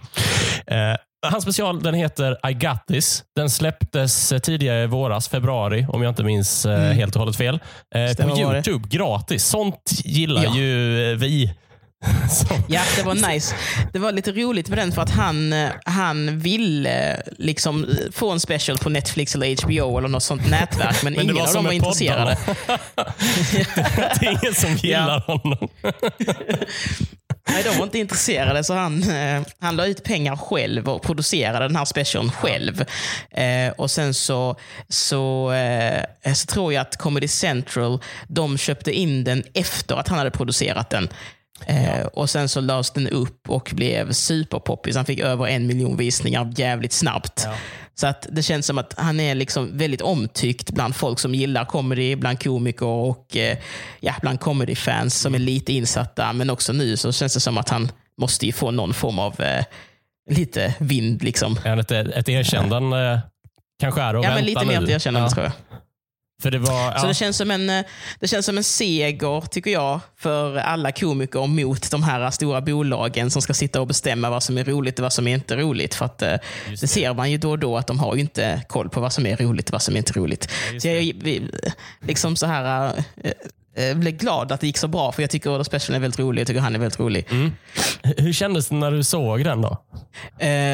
Eh, 0.67 0.97
hans 1.31 1.43
special 1.43 1.83
den 1.83 1.93
heter 1.93 2.49
I 2.49 2.53
got 2.53 2.87
this. 2.87 3.23
Den 3.35 3.49
släpptes 3.49 4.31
eh, 4.31 4.39
tidigare 4.39 4.83
i 4.83 4.87
våras, 4.87 5.27
februari, 5.29 5.85
om 5.89 6.01
jag 6.03 6.11
inte 6.11 6.23
minns 6.23 6.65
eh, 6.65 6.91
helt 6.91 7.15
och 7.15 7.19
hållet 7.19 7.35
fel. 7.35 7.59
Eh, 7.95 8.27
på. 8.27 8.37
Youtube, 8.39 8.87
gratis. 8.89 9.45
Sånt 9.45 9.91
gillar 10.03 10.43
Ja. 10.43 10.55
ju 10.55 11.11
eh, 11.11 11.17
vi. 11.17 11.53
Ja, 12.67 12.81
det 12.95 13.03
var 13.03 13.13
nice. 13.33 13.55
Det 13.93 13.99
var 13.99 14.11
lite 14.11 14.31
roligt 14.31 14.69
med 14.69 14.77
den 14.77 14.91
för 14.91 15.01
att 15.01 15.09
han, 15.09 15.53
han 15.85 16.39
ville 16.39 17.21
liksom 17.37 17.87
få 18.11 18.31
en 18.31 18.39
special 18.39 18.77
på 18.77 18.89
Netflix 18.89 19.35
eller 19.35 19.63
HBO 19.63 19.97
eller 19.97 20.07
något 20.09 20.23
sånt 20.23 20.49
nätverk, 20.49 21.03
men, 21.03 21.13
Men 21.17 21.23
ingen 21.23 21.37
av 21.41 21.45
som 21.45 21.53
dem 21.55 21.65
var 21.65 21.71
intresserade. 21.71 22.37
det 24.19 24.25
är 24.25 24.39
ingen 24.43 24.53
som 24.55 24.71
gillar 24.75 25.19
honom. 25.19 25.69
Nej, 27.49 27.63
de 27.63 27.77
var 27.77 27.83
inte 27.85 27.99
intresserade, 27.99 28.63
så 28.63 28.73
han, 28.73 29.03
eh, 29.11 29.41
han 29.59 29.75
la 29.75 29.85
ut 29.85 30.03
pengar 30.03 30.35
själv 30.35 30.89
och 30.89 31.01
producerade 31.01 31.67
den 31.67 31.75
här 31.75 31.85
specialen 31.85 32.31
själv. 32.31 32.85
Eh, 33.31 33.71
och 33.77 33.91
sen 33.91 34.13
så, 34.13 34.55
så, 34.89 35.51
eh, 35.51 36.33
så 36.33 36.45
tror 36.47 36.73
jag 36.73 36.81
att 36.81 36.97
Comedy 36.97 37.27
Central, 37.27 37.99
de 38.27 38.57
köpte 38.57 38.91
in 38.91 39.23
den 39.23 39.43
efter 39.53 39.95
att 39.95 40.07
han 40.07 40.17
hade 40.17 40.31
producerat 40.31 40.89
den. 40.89 41.09
Eh, 41.65 42.05
och 42.05 42.29
Sen 42.29 42.49
så 42.49 42.61
lades 42.61 42.91
den 42.91 43.07
upp 43.07 43.49
och 43.49 43.71
blev 43.75 44.11
superpoppis. 44.11 44.95
Han 44.95 45.05
fick 45.05 45.19
över 45.19 45.47
en 45.47 45.67
miljon 45.67 45.97
visningar 45.97 46.53
jävligt 46.55 46.93
snabbt. 46.93 47.47
Så 47.95 48.07
att 48.07 48.27
det 48.31 48.43
känns 48.43 48.65
som 48.65 48.77
att 48.77 48.93
han 48.97 49.19
är 49.19 49.35
liksom 49.35 49.77
väldigt 49.77 50.01
omtyckt 50.01 50.71
bland 50.71 50.95
folk 50.95 51.19
som 51.19 51.35
gillar 51.35 51.65
comedy, 51.65 52.15
bland 52.15 52.43
komiker 52.43 52.85
och 52.85 53.37
eh, 53.37 53.57
ja, 53.99 54.13
bland 54.21 54.39
comedy-fans 54.39 55.19
som 55.19 55.35
är 55.35 55.39
lite 55.39 55.73
insatta. 55.73 56.33
Men 56.33 56.49
också 56.49 56.73
nu 56.73 56.97
så 56.97 57.11
känns 57.11 57.33
det 57.33 57.39
som 57.39 57.57
att 57.57 57.69
han 57.69 57.91
måste 58.21 58.45
ju 58.45 58.51
få 58.51 58.71
någon 58.71 58.93
form 58.93 59.19
av 59.19 59.41
eh, 59.41 59.65
lite 60.31 60.75
vind. 60.79 61.23
Liksom. 61.23 61.59
Ja, 61.65 61.79
Ett, 61.79 61.91
ett 61.91 62.29
erkännande 62.29 63.21
kanske 63.79 64.01
är 64.01 64.13
att 64.13 64.23
Ja, 64.23 64.29
vänta 64.29 64.35
men 64.35 64.45
lite 64.45 64.61
nu. 64.61 64.67
mer 64.67 64.83
ett 64.83 64.89
erkännande 64.89 65.29
Ja, 65.29 65.33
tror 65.33 65.43
jag. 65.43 65.53
För 66.41 66.51
det 66.51 66.57
var, 66.59 66.91
Så 66.91 67.05
ja, 67.05 67.07
det 67.07 67.13
känns, 67.13 67.37
som 67.37 67.51
en, 67.51 67.69
eh, 67.69 67.85
det 68.19 68.27
känns 68.27 68.45
som 68.45 68.57
en 68.57 68.63
seger, 68.63 69.41
tycker 69.41 69.71
jag, 69.71 69.99
för 70.17 70.57
alla 70.57 70.91
komiker 70.91 71.47
mot 71.47 71.91
de 71.91 72.03
här 72.03 72.31
stora 72.31 72.61
bolagen 72.61 73.31
som 73.31 73.41
ska 73.41 73.53
sitta 73.53 73.81
och 73.81 73.87
bestämma 73.87 74.29
vad 74.29 74.43
som 74.43 74.57
är 74.57 74.63
roligt 74.63 74.99
och 74.99 75.03
vad 75.03 75.13
som 75.13 75.27
är 75.27 75.33
inte 75.33 75.55
roligt. 75.55 75.95
För 75.95 76.05
att, 76.05 76.21
eh, 76.21 76.35
Just 76.69 76.81
det 76.81 76.87
ser 76.87 77.13
man 77.13 77.31
ju 77.31 77.37
då 77.37 77.51
och 77.51 77.59
då 77.59 77.77
att 77.77 77.87
de 77.87 77.99
har 77.99 78.15
ju 78.15 78.21
inte 78.21 78.61
koll 78.67 78.89
på 78.89 78.99
vad 78.99 79.13
som 79.13 79.25
är 79.25 79.37
roligt 79.37 79.69
och 79.69 79.73
vad 79.73 79.81
som 79.81 79.93
är 79.93 79.97
inte 79.97 80.13
roligt. 80.13 80.51
just 80.73 80.81
så 80.81 80.87
jag 80.87 81.13
liksom 82.01 82.35
så 82.35 82.45
här, 82.45 82.93
eh, 83.75 83.97
blev 83.97 84.17
glad 84.17 84.51
att 84.51 84.61
det 84.61 84.67
gick 84.67 84.77
så 84.77 84.87
bra, 84.87 85.11
för 85.11 85.23
jag 85.23 85.29
tycker 85.29 85.49
Order 85.49 85.63
Special 85.63 85.95
är 85.95 85.99
väldigt 85.99 86.19
rolig. 86.19 86.41
Jag 86.41 86.47
tycker 86.47 86.61
han 86.61 86.75
är 86.75 86.79
väldigt 86.79 86.99
rolig. 86.99 87.27
hur 88.17 88.33
kändes 88.33 88.69
det 88.69 88.75
när 88.75 88.91
du 88.91 89.03
såg 89.03 89.43
den 89.43 89.61
då? 89.61 89.77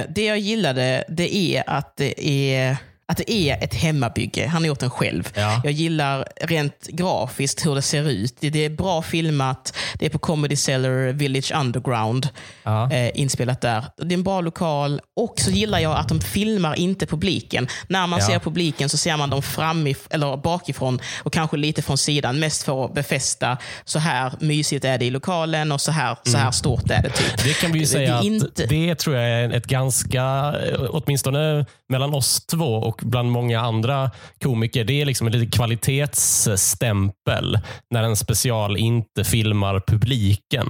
Det 0.09 0.25
jag 0.25 0.39
gillade 0.39 1.03
det 1.09 1.35
är 1.35 1.63
att 1.67 1.97
det 1.97 2.25
är 2.27 2.77
att 3.11 3.17
det 3.17 3.31
är 3.31 3.63
ett 3.63 3.73
hemmabygge. 3.73 4.47
Han 4.47 4.61
har 4.61 4.67
gjort 4.67 4.79
den 4.79 4.89
själv. 4.89 5.29
Ja. 5.35 5.61
Jag 5.63 5.73
gillar 5.73 6.27
rent 6.41 6.87
grafiskt 6.87 7.65
hur 7.65 7.75
det 7.75 7.81
ser 7.81 8.09
ut. 8.09 8.35
Det 8.39 8.49
det 8.49 8.65
är 8.65 8.69
bra 8.69 9.01
filmat. 9.01 9.73
Det 9.99 10.05
är 10.05 10.09
på 10.09 10.19
Comedy 10.19 10.55
Cellar 10.55 11.11
Village 11.11 11.51
Underground. 11.55 12.29
Ja. 12.63 12.91
Eh, 12.91 13.11
inspelat 13.15 13.61
där. 13.61 13.85
Det 13.97 14.13
är 14.13 14.17
en 14.17 14.23
bra 14.23 14.41
lokal. 14.41 15.01
Och 15.15 15.33
så 15.37 15.51
gillar 15.51 15.79
jag 15.79 15.97
att 15.97 16.07
de 16.09 16.21
filmar 16.21 16.75
inte 16.79 17.05
publiken. 17.05 17.67
När 17.87 18.07
man 18.07 18.19
Ja. 18.19 18.25
ser 18.25 18.39
publiken 18.39 18.89
så 18.89 18.97
ser 18.97 19.17
man 19.17 19.29
dem 19.29 19.41
framif- 19.41 20.07
eller 20.09 20.37
bakifrån 20.37 20.99
och 21.23 21.33
kanske 21.33 21.57
lite 21.57 21.81
från 21.81 21.97
sidan. 21.97 22.39
Mest 22.39 22.63
för 22.63 22.85
att 22.85 22.93
befästa 22.93 23.57
så 23.85 23.99
här 23.99 24.33
mysigt 24.39 24.85
är 24.85 24.97
det 24.97 25.05
i 25.05 25.09
lokalen 25.09 25.71
och 25.71 25.81
så 25.81 25.91
här, 25.91 26.17
så 26.23 26.37
här 26.37 26.51
stort 26.51 26.89
är 26.91 27.01
det. 27.03 27.09
Typ. 27.09 27.43
Det 27.43 27.53
kan 27.61 27.71
vi 27.71 27.79
Det- 27.79 27.85
säga 27.85 28.11
det 28.13 28.17
att 28.19 28.23
inte- 28.25 28.65
det 28.65 28.95
tror 28.95 29.15
jag 29.15 29.29
är 29.29 29.49
ett 29.57 29.67
ganska, 29.67 30.21
eh, 30.65 30.81
åtminstone 30.89 31.65
mellan 31.89 32.13
oss 32.13 32.45
två 32.45 32.73
och 32.75 33.00
bland 33.01 33.31
många 33.31 33.59
andra 33.61 34.11
komiker, 34.43 34.83
det 34.83 35.01
är 35.01 35.05
liksom 35.05 35.27
en 35.27 35.33
liten 35.33 35.51
kvalitetsstämpel 35.51 37.59
när 37.91 38.03
en 38.03 38.15
special 38.15 38.77
inte 38.77 39.23
filmar 39.23 39.79
publiken. 39.87 40.69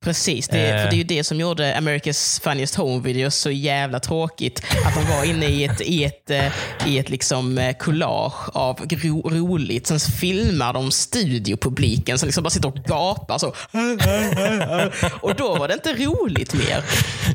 Precis, 0.00 0.48
det, 0.48 0.66
Eh. 0.70 0.82
för 0.82 0.90
det 0.90 0.96
är 0.96 0.98
ju 0.98 1.04
det 1.04 1.24
som 1.24 1.40
gjorde 1.40 1.74
America's 1.74 2.42
Funniest 2.42 2.74
Home 2.74 3.02
Videos 3.02 3.34
så 3.36 3.50
jävla 3.50 4.00
tråkigt. 4.00 4.62
Att 4.86 4.94
de 4.94 5.04
var 5.16 5.24
inne 5.24 5.46
i 5.46 5.64
ett, 5.64 5.80
i 5.80 6.04
ett, 6.04 6.30
eh, 6.30 6.46
i 6.86 6.98
ett 6.98 7.10
liksom 7.10 7.58
eh, 7.58 7.76
collage 7.76 8.48
av 8.56 8.80
ro, 8.90 9.30
roligt. 9.30 9.86
Sen 9.86 10.00
filmar 10.00 10.72
de 10.72 10.90
studiopubliken 10.90 12.18
som 12.18 12.26
liksom 12.26 12.44
bara 12.44 12.50
sitter 12.50 12.68
och 12.68 12.76
gapar. 12.76 13.38
Så. 13.38 13.46
Och 15.20 15.34
då 15.34 15.54
var 15.58 15.68
det 15.68 15.74
inte 15.74 15.92
roligt 15.92 16.54
mer. 16.54 16.78
Och 16.78 16.84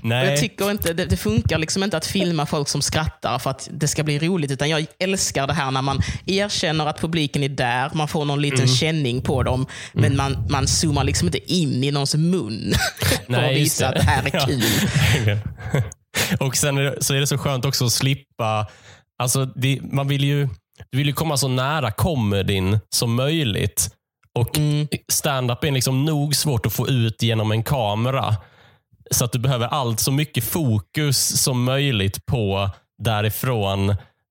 Nej. 0.06 0.30
jag 0.30 0.40
tycker 0.40 0.72
inte, 0.72 0.94
det, 0.94 1.06
det 1.06 1.18
funkar 1.18 1.58
liksom 1.58 1.84
inte 1.84 1.98
att 1.98 2.06
filma 2.06 2.46
folk 2.46 2.70
som 2.70 2.82
skrattar 2.82 3.40
för 3.40 3.50
att 3.50 3.70
det 3.72 3.88
ska 3.88 4.01
bli 4.04 4.20
roligt. 4.20 4.52
Utan 4.52 4.70
jag 4.70 4.86
älskar 5.00 5.48
det 5.48 5.54
här 5.54 5.72
när 5.72 5.82
man 5.82 6.02
erkänner 6.26 6.86
att 6.86 7.00
publiken 7.02 7.44
är 7.44 7.50
där, 7.50 7.92
man 7.94 8.08
får 8.08 8.26
någon 8.26 8.42
liten 8.42 8.60
Mm. 8.60 8.76
känning 8.76 9.22
på 9.22 9.44
dem, 9.44 9.66
men 9.94 10.16
man, 10.18 10.48
man 10.50 10.68
zoomar 10.68 11.04
liksom 11.04 11.28
inte 11.28 11.54
in 11.54 11.84
i 11.84 11.92
någons 11.92 12.16
mun 12.16 12.74
för 13.28 13.34
att 13.44 13.52
visa 13.56 13.88
att 13.88 13.96
det 13.96 14.04
här 14.04 14.24
är 14.26 14.32
Ja. 14.34 14.46
kul. 14.46 14.64
Och 16.40 16.58
sen 16.58 16.78
är 16.78 16.82
det, 16.82 17.04
så 17.04 17.14
är 17.14 17.20
det 17.20 17.28
så 17.28 17.38
skönt 17.38 17.66
också 17.66 17.86
att 17.86 17.92
slippa, 17.92 18.68
alltså 19.24 19.46
det, 19.46 19.80
man 19.92 20.08
vill 20.08 20.24
ju, 20.24 20.50
du 20.92 20.98
vill 20.98 21.08
ju 21.08 21.14
komma 21.14 21.38
så 21.38 21.48
nära 21.48 21.92
comedyn 21.92 22.80
som 22.96 23.16
möjligt. 23.16 23.90
Och 24.40 24.58
Mm. 24.58 24.88
stand-up 25.12 25.64
är 25.64 25.72
liksom 25.72 26.06
nog 26.06 26.36
svårt 26.36 26.66
att 26.66 26.74
få 26.74 26.88
ut 26.90 27.22
genom 27.24 27.52
en 27.52 27.64
kamera. 27.64 28.36
Så 29.12 29.26
att 29.26 29.32
du 29.32 29.40
behöver 29.40 29.68
allt 29.68 30.00
så 30.00 30.12
mycket 30.12 30.44
fokus 30.44 31.42
som 31.44 31.64
möjligt 31.64 32.26
på 32.26 32.70
därifrån 33.04 33.90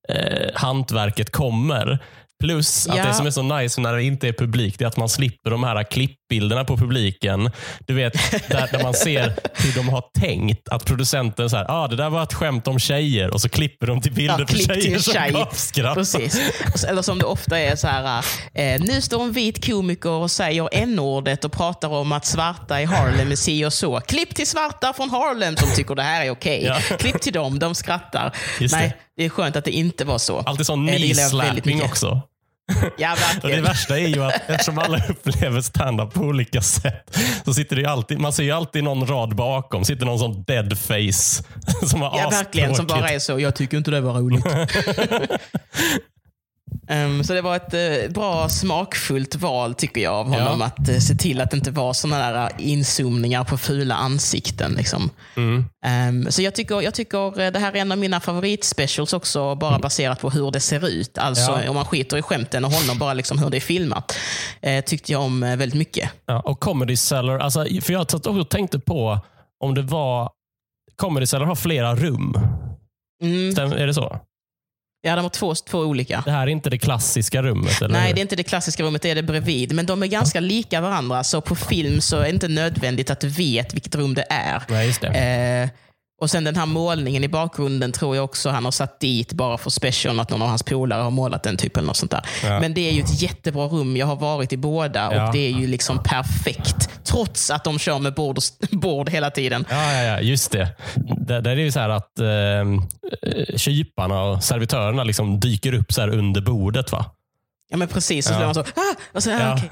eh, 0.09 0.49
hantverket 0.55 1.31
kommer. 1.31 1.99
Plus 2.39 2.87
att 2.87 2.97
Ja. 2.97 3.05
det 3.05 3.13
som 3.13 3.25
är 3.25 3.31
så 3.31 3.43
nice 3.43 3.81
när 3.81 3.93
det 3.93 4.03
inte 4.03 4.27
är 4.27 4.33
publik, 4.33 4.79
det 4.79 4.85
är 4.85 4.87
att 4.87 4.97
man 4.97 5.09
slipper 5.09 5.49
de 5.51 5.63
här 5.63 5.83
klippbilderna 6.31 6.65
på 6.65 6.77
publiken. 6.77 7.51
Du 7.87 7.93
vet, 7.93 8.13
där, 8.49 8.69
där 8.71 8.83
man 8.83 8.93
ser 8.93 9.33
hur 9.53 9.75
de 9.75 9.89
har 9.89 10.03
tänkt. 10.19 10.69
Att 10.69 10.85
producenten 10.85 11.49
så 11.49 11.57
här, 11.57 11.65
ah, 11.69 11.87
det 11.87 11.95
där 11.95 12.09
var 12.09 12.23
ett 12.23 12.33
skämt 12.33 12.67
om 12.67 12.79
tjejer 12.79 13.33
och 13.33 13.41
så 13.41 13.49
klipper 13.49 13.87
de 13.87 14.01
till 14.01 14.11
bilder 14.11 14.35
Ja, 14.39 14.45
på 14.45 14.53
till 14.53 14.65
tjejer 14.65 14.95
en 14.95 15.01
som 15.01 15.13
tjej. 15.13 15.31
gapskrattar. 15.31 15.95
Precis. 15.95 16.39
Eller 16.87 17.01
som 17.01 17.19
det 17.19 17.25
ofta 17.25 17.59
är 17.59 17.75
så 17.75 17.87
här, 17.87 18.25
eh, 18.53 18.81
nu 18.81 19.01
står 19.01 19.23
en 19.23 19.31
vit 19.31 19.65
komiker 19.65 20.09
och 20.09 20.31
säger 20.31 20.69
n-ordet 20.71 21.45
och 21.45 21.51
pratar 21.51 21.87
om 21.89 22.11
att 22.11 22.25
svarta 22.25 22.81
i 22.81 22.85
Harlem 22.85 23.31
är 23.31 23.35
si 23.35 23.65
och 23.65 23.73
så. 23.73 23.99
Klipp 23.99 24.35
till 24.35 24.47
svarta 24.47 24.93
från 24.93 25.09
Harlem 25.09 25.57
som 25.57 25.69
tycker 25.75 25.95
det 25.95 26.03
här 26.03 26.25
är 26.25 26.29
okej. 26.29 26.63
Ja. 26.65 26.97
Klipp 26.97 27.21
till 27.21 27.33
dem, 27.33 27.59
de 27.59 27.75
skrattar. 27.75 28.35
Just 28.59 28.75
Nej, 28.75 28.87
det. 28.87 29.21
det 29.21 29.25
är 29.25 29.29
skönt 29.29 29.55
att 29.55 29.65
det 29.65 29.71
inte 29.71 30.05
var 30.05 30.17
så. 30.17 30.39
Alltid 30.39 30.65
sån 30.65 30.89
Eh, 30.89 30.95
knee-slapping 30.95 31.75
mycket. 31.75 31.89
också. 31.91 32.21
Ja, 32.97 33.15
det 33.41 33.61
värsta 33.61 33.99
är 33.99 34.07
ju 34.07 34.23
att 34.23 34.49
eftersom 34.49 34.77
alla 34.77 34.97
upplever 35.09 35.61
stand-up 35.61 36.13
på 36.13 36.21
olika 36.21 36.61
sätt 36.61 37.17
så 37.45 37.53
sitter 37.53 37.75
det 37.75 37.81
ju 37.81 37.87
alltid, 37.87 38.19
man 38.19 38.33
ser 38.33 38.43
ju 38.43 38.51
alltid 38.51 38.83
någon 38.83 39.07
rad 39.07 39.35
bakom. 39.35 39.85
Sitter 39.85 40.05
någon 40.05 40.19
sån 40.19 40.43
dead 40.43 40.79
face 40.79 41.43
som 41.87 42.01
har 42.01 42.19
Ja, 42.19 42.29
verkligen. 42.29 42.75
Som 42.75 42.87
bara 42.87 43.09
är 43.09 43.19
så, 43.19 43.39
jag 43.39 43.55
tycker 43.55 43.77
inte 43.77 43.91
det 43.91 44.01
var 44.01 44.13
roligt. 44.13 44.45
Ehm, 46.87 47.23
så 47.23 47.33
det 47.33 47.41
var 47.41 47.55
ett 47.55 47.73
eh, 47.73 48.11
bra 48.13 48.49
smakfullt 48.49 49.35
val 49.35 49.73
tycker 49.73 50.01
jag 50.01 50.13
av 50.13 50.27
honom. 50.27 50.59
Ja. 50.59 50.65
Att 50.65 50.89
eh, 50.89 50.97
se 50.97 51.15
till 51.15 51.41
att 51.41 51.51
det 51.51 51.57
inte 51.57 51.71
var 51.71 51.93
sådana 51.93 52.31
där 52.31 52.49
inzoomningar 52.57 53.43
på 53.43 53.57
fula 53.57 53.95
ansikten. 53.95 54.73
Liksom. 54.73 55.09
Mm. 55.35 55.65
Ehm, 55.85 56.31
så 56.31 56.41
jag 56.41 56.55
tycker, 56.55 56.81
jag 56.81 56.93
tycker 56.93 57.41
eh, 57.41 57.51
det 57.51 57.59
här 57.59 57.71
är 57.71 57.75
en 57.75 57.91
av 57.91 57.97
mina 57.97 58.19
favoritspecials 58.19 59.13
också, 59.13 59.55
bara 59.55 59.79
baserat 59.79 60.19
på 60.21 60.29
hur 60.29 60.51
det 60.51 60.59
ser 60.59 60.87
ut. 60.87 61.17
Alltså 61.17 61.51
Mm. 61.51 61.63
Ja. 61.63 61.69
om 61.69 61.75
man 61.75 61.85
skiter 61.85 62.17
i 62.17 62.21
skämten 62.21 62.65
och 62.65 62.71
honom, 62.71 62.97
bara 62.99 63.13
liksom 63.13 63.39
hur 63.39 63.49
det 63.49 63.57
är 63.57 63.61
filmat. 63.61 64.17
Eh, 64.61 64.83
tyckte 64.83 65.11
jag 65.11 65.21
om 65.21 65.43
eh, 65.43 65.55
väldigt 65.55 65.77
mycket. 65.79 66.09
Ja, 66.25 66.39
och 66.39 66.59
Comedy 66.59 66.97
Cellar, 66.97 67.39
alltså, 67.39 67.65
för 67.81 67.93
jag 67.93 68.07
och 68.27 68.49
tänkte 68.49 68.79
på 68.79 69.19
om 69.63 69.75
det 69.75 69.81
var, 69.81 70.29
Comedy 70.95 71.25
Cellar 71.25 71.45
har 71.45 71.55
flera 71.55 71.95
rum. 71.95 72.37
Mm. 73.23 73.51
Stäm, 73.51 73.71
är 73.71 73.87
det 73.87 73.93
så? 73.93 74.19
Ja, 75.03 75.15
de 75.15 75.21
var 75.21 75.29
två, 75.29 75.55
två 75.55 75.79
olika. 75.79 76.21
Det 76.25 76.31
här 76.31 76.41
är 76.41 76.47
inte 76.47 76.69
det 76.69 76.77
klassiska 76.77 77.41
rummet? 77.43 77.81
Eller? 77.81 77.99
Nej, 77.99 78.13
det 78.13 78.19
är 78.19 78.21
inte 78.21 78.35
det 78.35 78.43
klassiska 78.43 78.83
rummet, 78.83 79.01
det 79.01 79.09
är 79.09 79.15
det 79.15 79.23
bredvid. 79.23 79.75
Men 79.75 79.85
de 79.85 80.03
är 80.03 80.07
ganska 80.07 80.39
lika 80.39 80.81
varandra, 80.81 81.23
så 81.23 81.41
på 81.41 81.55
film 81.55 82.01
så 82.01 82.17
är 82.17 82.23
det 82.23 82.29
inte 82.29 82.47
nödvändigt 82.47 83.09
att 83.09 83.19
du 83.19 83.27
vet 83.27 83.73
vilket 83.73 83.95
rum 83.95 84.13
det 84.13 84.25
är. 84.29 84.63
Nej, 84.69 84.87
just 84.87 85.01
det. 85.01 85.07
Eh, 85.07 85.69
och 86.21 86.29
sen 86.29 86.43
den 86.43 86.55
här 86.55 86.65
målningen 86.65 87.23
i 87.23 87.27
bakgrunden 87.27 87.91
tror 87.91 88.15
jag 88.15 88.25
också 88.25 88.49
han 88.49 88.65
har 88.65 88.71
satt 88.71 88.99
dit 88.99 89.33
bara 89.33 89.57
för 89.57 89.69
special, 89.69 90.19
att 90.19 90.29
någon 90.29 90.41
av 90.41 90.47
hans 90.47 90.63
polare 90.63 91.01
har 91.01 91.11
målat 91.11 91.43
den 91.43 91.57
typen. 91.57 91.89
Och 91.89 91.95
sånt 91.95 92.11
där. 92.11 92.21
Ja. 92.43 92.59
Men 92.59 92.73
det 92.73 92.89
är 92.89 92.91
ju 92.91 93.01
ett 93.01 93.21
jättebra 93.21 93.65
rum. 93.65 93.97
Jag 93.97 94.05
har 94.05 94.15
varit 94.15 94.53
i 94.53 94.57
båda 94.57 95.15
Ja. 95.15 95.27
och 95.27 95.33
det 95.33 95.39
är 95.39 95.51
ju 95.51 95.67
liksom 95.67 96.03
perfekt. 96.03 96.89
Trots 97.03 97.49
att 97.51 97.63
de 97.63 97.79
kör 97.79 97.99
med 97.99 98.13
bord, 98.13 98.37
och, 98.37 98.43
bord 98.79 99.09
hela 99.09 99.31
tiden. 99.31 99.65
Ja, 99.69 99.93
ja, 99.93 100.03
ja, 100.03 100.19
just 100.19 100.51
det. 100.51 100.75
Där, 101.17 101.41
där 101.41 101.51
är 101.51 101.55
det 101.55 101.61
ju 101.61 101.71
så 101.71 101.79
här 101.79 101.89
att 101.89 102.19
eh, 102.19 103.57
kyparna 103.57 104.21
och 104.23 104.43
servitörerna 104.43 105.03
liksom 105.03 105.39
dyker 105.39 105.73
upp 105.73 105.93
så 105.93 106.01
under 106.07 106.41
bordet. 106.41 106.91
va? 106.91 107.05
Ja 107.69 107.77
men 107.77 107.87
precis, 107.87 108.25
så 108.27 108.33
Ja. 108.33 108.39
man 108.39 108.53
så, 108.53 108.61
ah! 108.61 108.65
och 109.13 109.23
så, 109.23 109.31
ah, 109.31 109.39
Ja. 109.39 109.53
okej. 109.57 109.69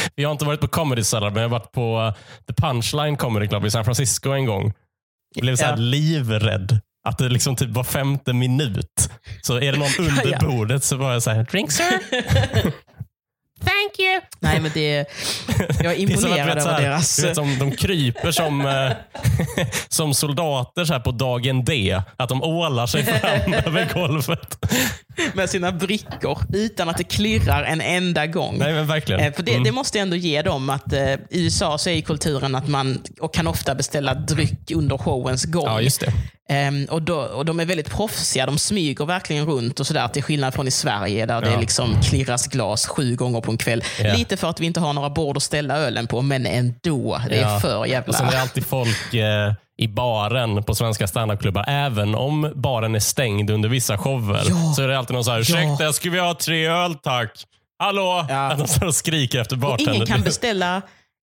Jag 0.14 0.28
har 0.28 0.32
inte 0.32 0.44
varit 0.44 0.60
på 0.60 0.68
Comedy 0.68 1.04
Cellar, 1.04 1.30
men 1.30 1.42
jag 1.42 1.48
har 1.48 1.58
varit 1.58 1.72
på 1.72 2.14
eh, 2.16 2.44
The 2.46 2.62
Punchline 2.62 3.16
Comedy 3.16 3.48
Club 3.48 3.64
i 3.66 3.70
San 3.70 3.84
Francisco 3.84 4.30
en 4.30 4.46
gång. 4.46 4.72
Jag 5.34 5.42
blev 5.42 5.56
så 5.56 5.64
här 5.64 5.72
Ja. 5.72 5.76
livrädd. 5.76 6.80
Att 7.08 7.18
det 7.18 7.28
liksom 7.28 7.56
typ 7.56 7.70
var 7.70 7.84
femte 7.84 8.32
minut. 8.32 9.10
Så 9.42 9.56
är 9.56 9.72
det 9.72 9.78
någon 9.78 9.88
under 9.98 10.46
bordet 10.46 10.84
så 10.84 10.96
var 10.96 11.12
jag 11.12 11.22
så 11.22 11.30
här, 11.30 11.44
drink 11.44 11.72
sir? 11.72 11.84
Thank 13.60 13.98
you. 13.98 14.20
Nej 14.40 14.60
men 14.60 14.70
det, 14.74 14.94
jag 15.82 15.86
är 15.86 15.88
Det 15.88 15.96
imponerad 15.98 16.58
över 16.58 16.72
här, 16.72 16.82
deras... 16.82 17.16
du 17.16 17.22
vet, 17.26 17.34
som, 17.36 17.58
de 17.58 17.70
kryper 17.70 18.30
som, 18.30 18.66
eh, 18.66 18.92
som 19.88 20.14
soldater 20.14 20.84
så 20.84 20.92
här 20.92 21.00
på 21.00 21.10
dagen 21.10 21.64
D. 21.64 22.02
Att 22.16 22.28
de 22.28 22.42
ålar 22.42 22.86
sig 22.86 23.04
fram 23.04 23.54
över 23.66 23.88
golvet. 23.94 24.58
med 25.34 25.50
sina 25.50 25.72
brickor 25.72 26.38
utan 26.54 26.88
att 26.88 26.96
det 26.96 27.04
klirrar 27.04 27.62
en 27.62 27.80
enda 27.80 28.26
gång. 28.26 28.56
Nej 28.58 28.72
men 28.72 28.86
verkligen. 28.86 29.20
Eh, 29.20 29.32
För 29.32 29.42
det, 29.42 29.58
det 29.64 29.72
måste 29.72 29.98
jag 29.98 30.02
ändå 30.02 30.16
ge 30.16 30.42
dem 30.42 30.70
att 30.70 30.92
eh, 30.92 31.12
i 31.12 31.18
USA 31.30 31.78
så 31.78 31.90
är 31.90 32.00
kulturen 32.00 32.54
att 32.54 32.68
man 32.68 33.02
och 33.20 33.34
kan 33.34 33.46
ofta 33.46 33.74
beställa 33.74 34.14
dryck 34.14 34.70
under 34.74 34.98
showens 34.98 35.44
gång. 35.44 35.64
Ja, 35.66 35.80
just 35.80 36.00
det. 36.00 36.12
Ehm, 36.50 36.84
och, 36.90 37.02
då, 37.02 37.16
och 37.20 37.44
De 37.44 37.60
är 37.60 37.64
väldigt 37.64 37.90
proffsiga. 37.90 38.46
De 38.46 38.58
smyger 38.58 39.04
verkligen 39.06 39.46
runt 39.46 39.80
och 39.80 39.86
sådär 39.86 40.08
till 40.08 40.22
skillnad 40.22 40.54
från 40.54 40.68
i 40.68 40.70
Sverige 40.70 41.26
där 41.26 41.40
det 41.40 41.50
Ja. 41.50 41.60
liksom 41.60 42.00
klirras 42.02 42.46
glas 42.46 42.86
sju 42.86 43.16
gånger 43.16 43.40
på 43.40 43.49
en 43.50 43.56
kväll. 43.58 43.84
Ja. 44.02 44.12
Lite 44.14 44.36
för 44.36 44.50
att 44.50 44.60
vi 44.60 44.66
inte 44.66 44.80
har 44.80 44.92
några 44.92 45.10
bord 45.10 45.36
att 45.36 45.42
ställa 45.42 45.76
ölen 45.76 46.06
på, 46.06 46.22
men 46.22 46.46
ändå. 46.46 47.20
Det 47.28 47.36
är 47.36 47.40
Ja. 47.52 47.60
för 47.60 47.76
Och 47.78 47.84
sen 47.86 47.92
är 47.96 48.02
jävla... 48.12 48.30
det 48.30 48.40
alltid 48.40 48.66
folk 48.66 49.14
eh, 49.14 49.52
i 49.78 49.88
baren 49.88 50.62
på 50.62 50.74
svenska 50.74 51.06
standupklubbar. 51.06 51.64
Även 51.68 52.14
om 52.14 52.52
baren 52.54 52.94
är 52.94 52.98
stängd 53.00 53.50
under 53.50 53.68
vissa 53.68 53.98
shower 53.98 54.42
Ja. 54.48 54.72
så 54.76 54.82
är 54.82 54.88
det 54.88 54.98
alltid 54.98 55.14
någon 55.14 55.24
så 55.24 55.30
här, 55.30 55.40
ursäkta, 55.40 55.84
jag 55.84 55.94
skulle 55.94 56.10
vilja 56.12 56.24
ha 56.26 56.34
tre 56.34 56.66
öl 56.66 56.94
tack. 56.94 57.30
Hallå? 57.78 58.26
Ja. 58.28 58.52
Att 58.52 58.58
de 58.58 58.68
står 58.68 58.86
och 58.86 58.94
skriker 58.94 59.40
efter 59.40 59.56
bartendern. 59.56 59.94
ingen 59.94 60.06
kan 60.06 60.20
beställa 60.22 60.82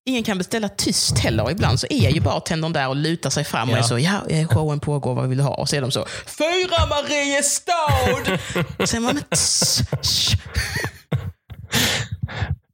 Ingen 0.10 0.24
kan 0.24 0.38
beställa 0.38 0.70
tyst 0.70 1.20
heller. 1.20 1.52
Ibland 1.52 1.80
så 1.80 1.88
är 1.90 2.10
ju 2.10 2.22
bartendern 2.22 2.74
där 2.74 2.88
och 2.88 2.96
lutar 2.96 3.30
sig 3.30 3.44
fram 3.44 3.70
och 3.70 3.76
Ja. 3.76 3.80
är 3.80 3.84
så, 3.84 4.00
ja, 4.00 4.12
eh, 4.30 4.48
showen 4.48 4.80
pågår, 4.80 5.14
vad 5.16 5.30
vill 5.30 5.38
du 5.38 5.44
ha? 5.44 5.54
Och 5.54 5.70
så 5.70 5.76
är 5.76 5.82
de 5.82 5.92
så, 5.92 6.06
Fyra 6.26 6.86
Mariestad! 6.90 8.34
och 8.84 8.90
sen 8.90 9.04
man, 9.04 9.14
men 9.16 9.24
tss, 9.24 9.82
tsch. 10.02 10.36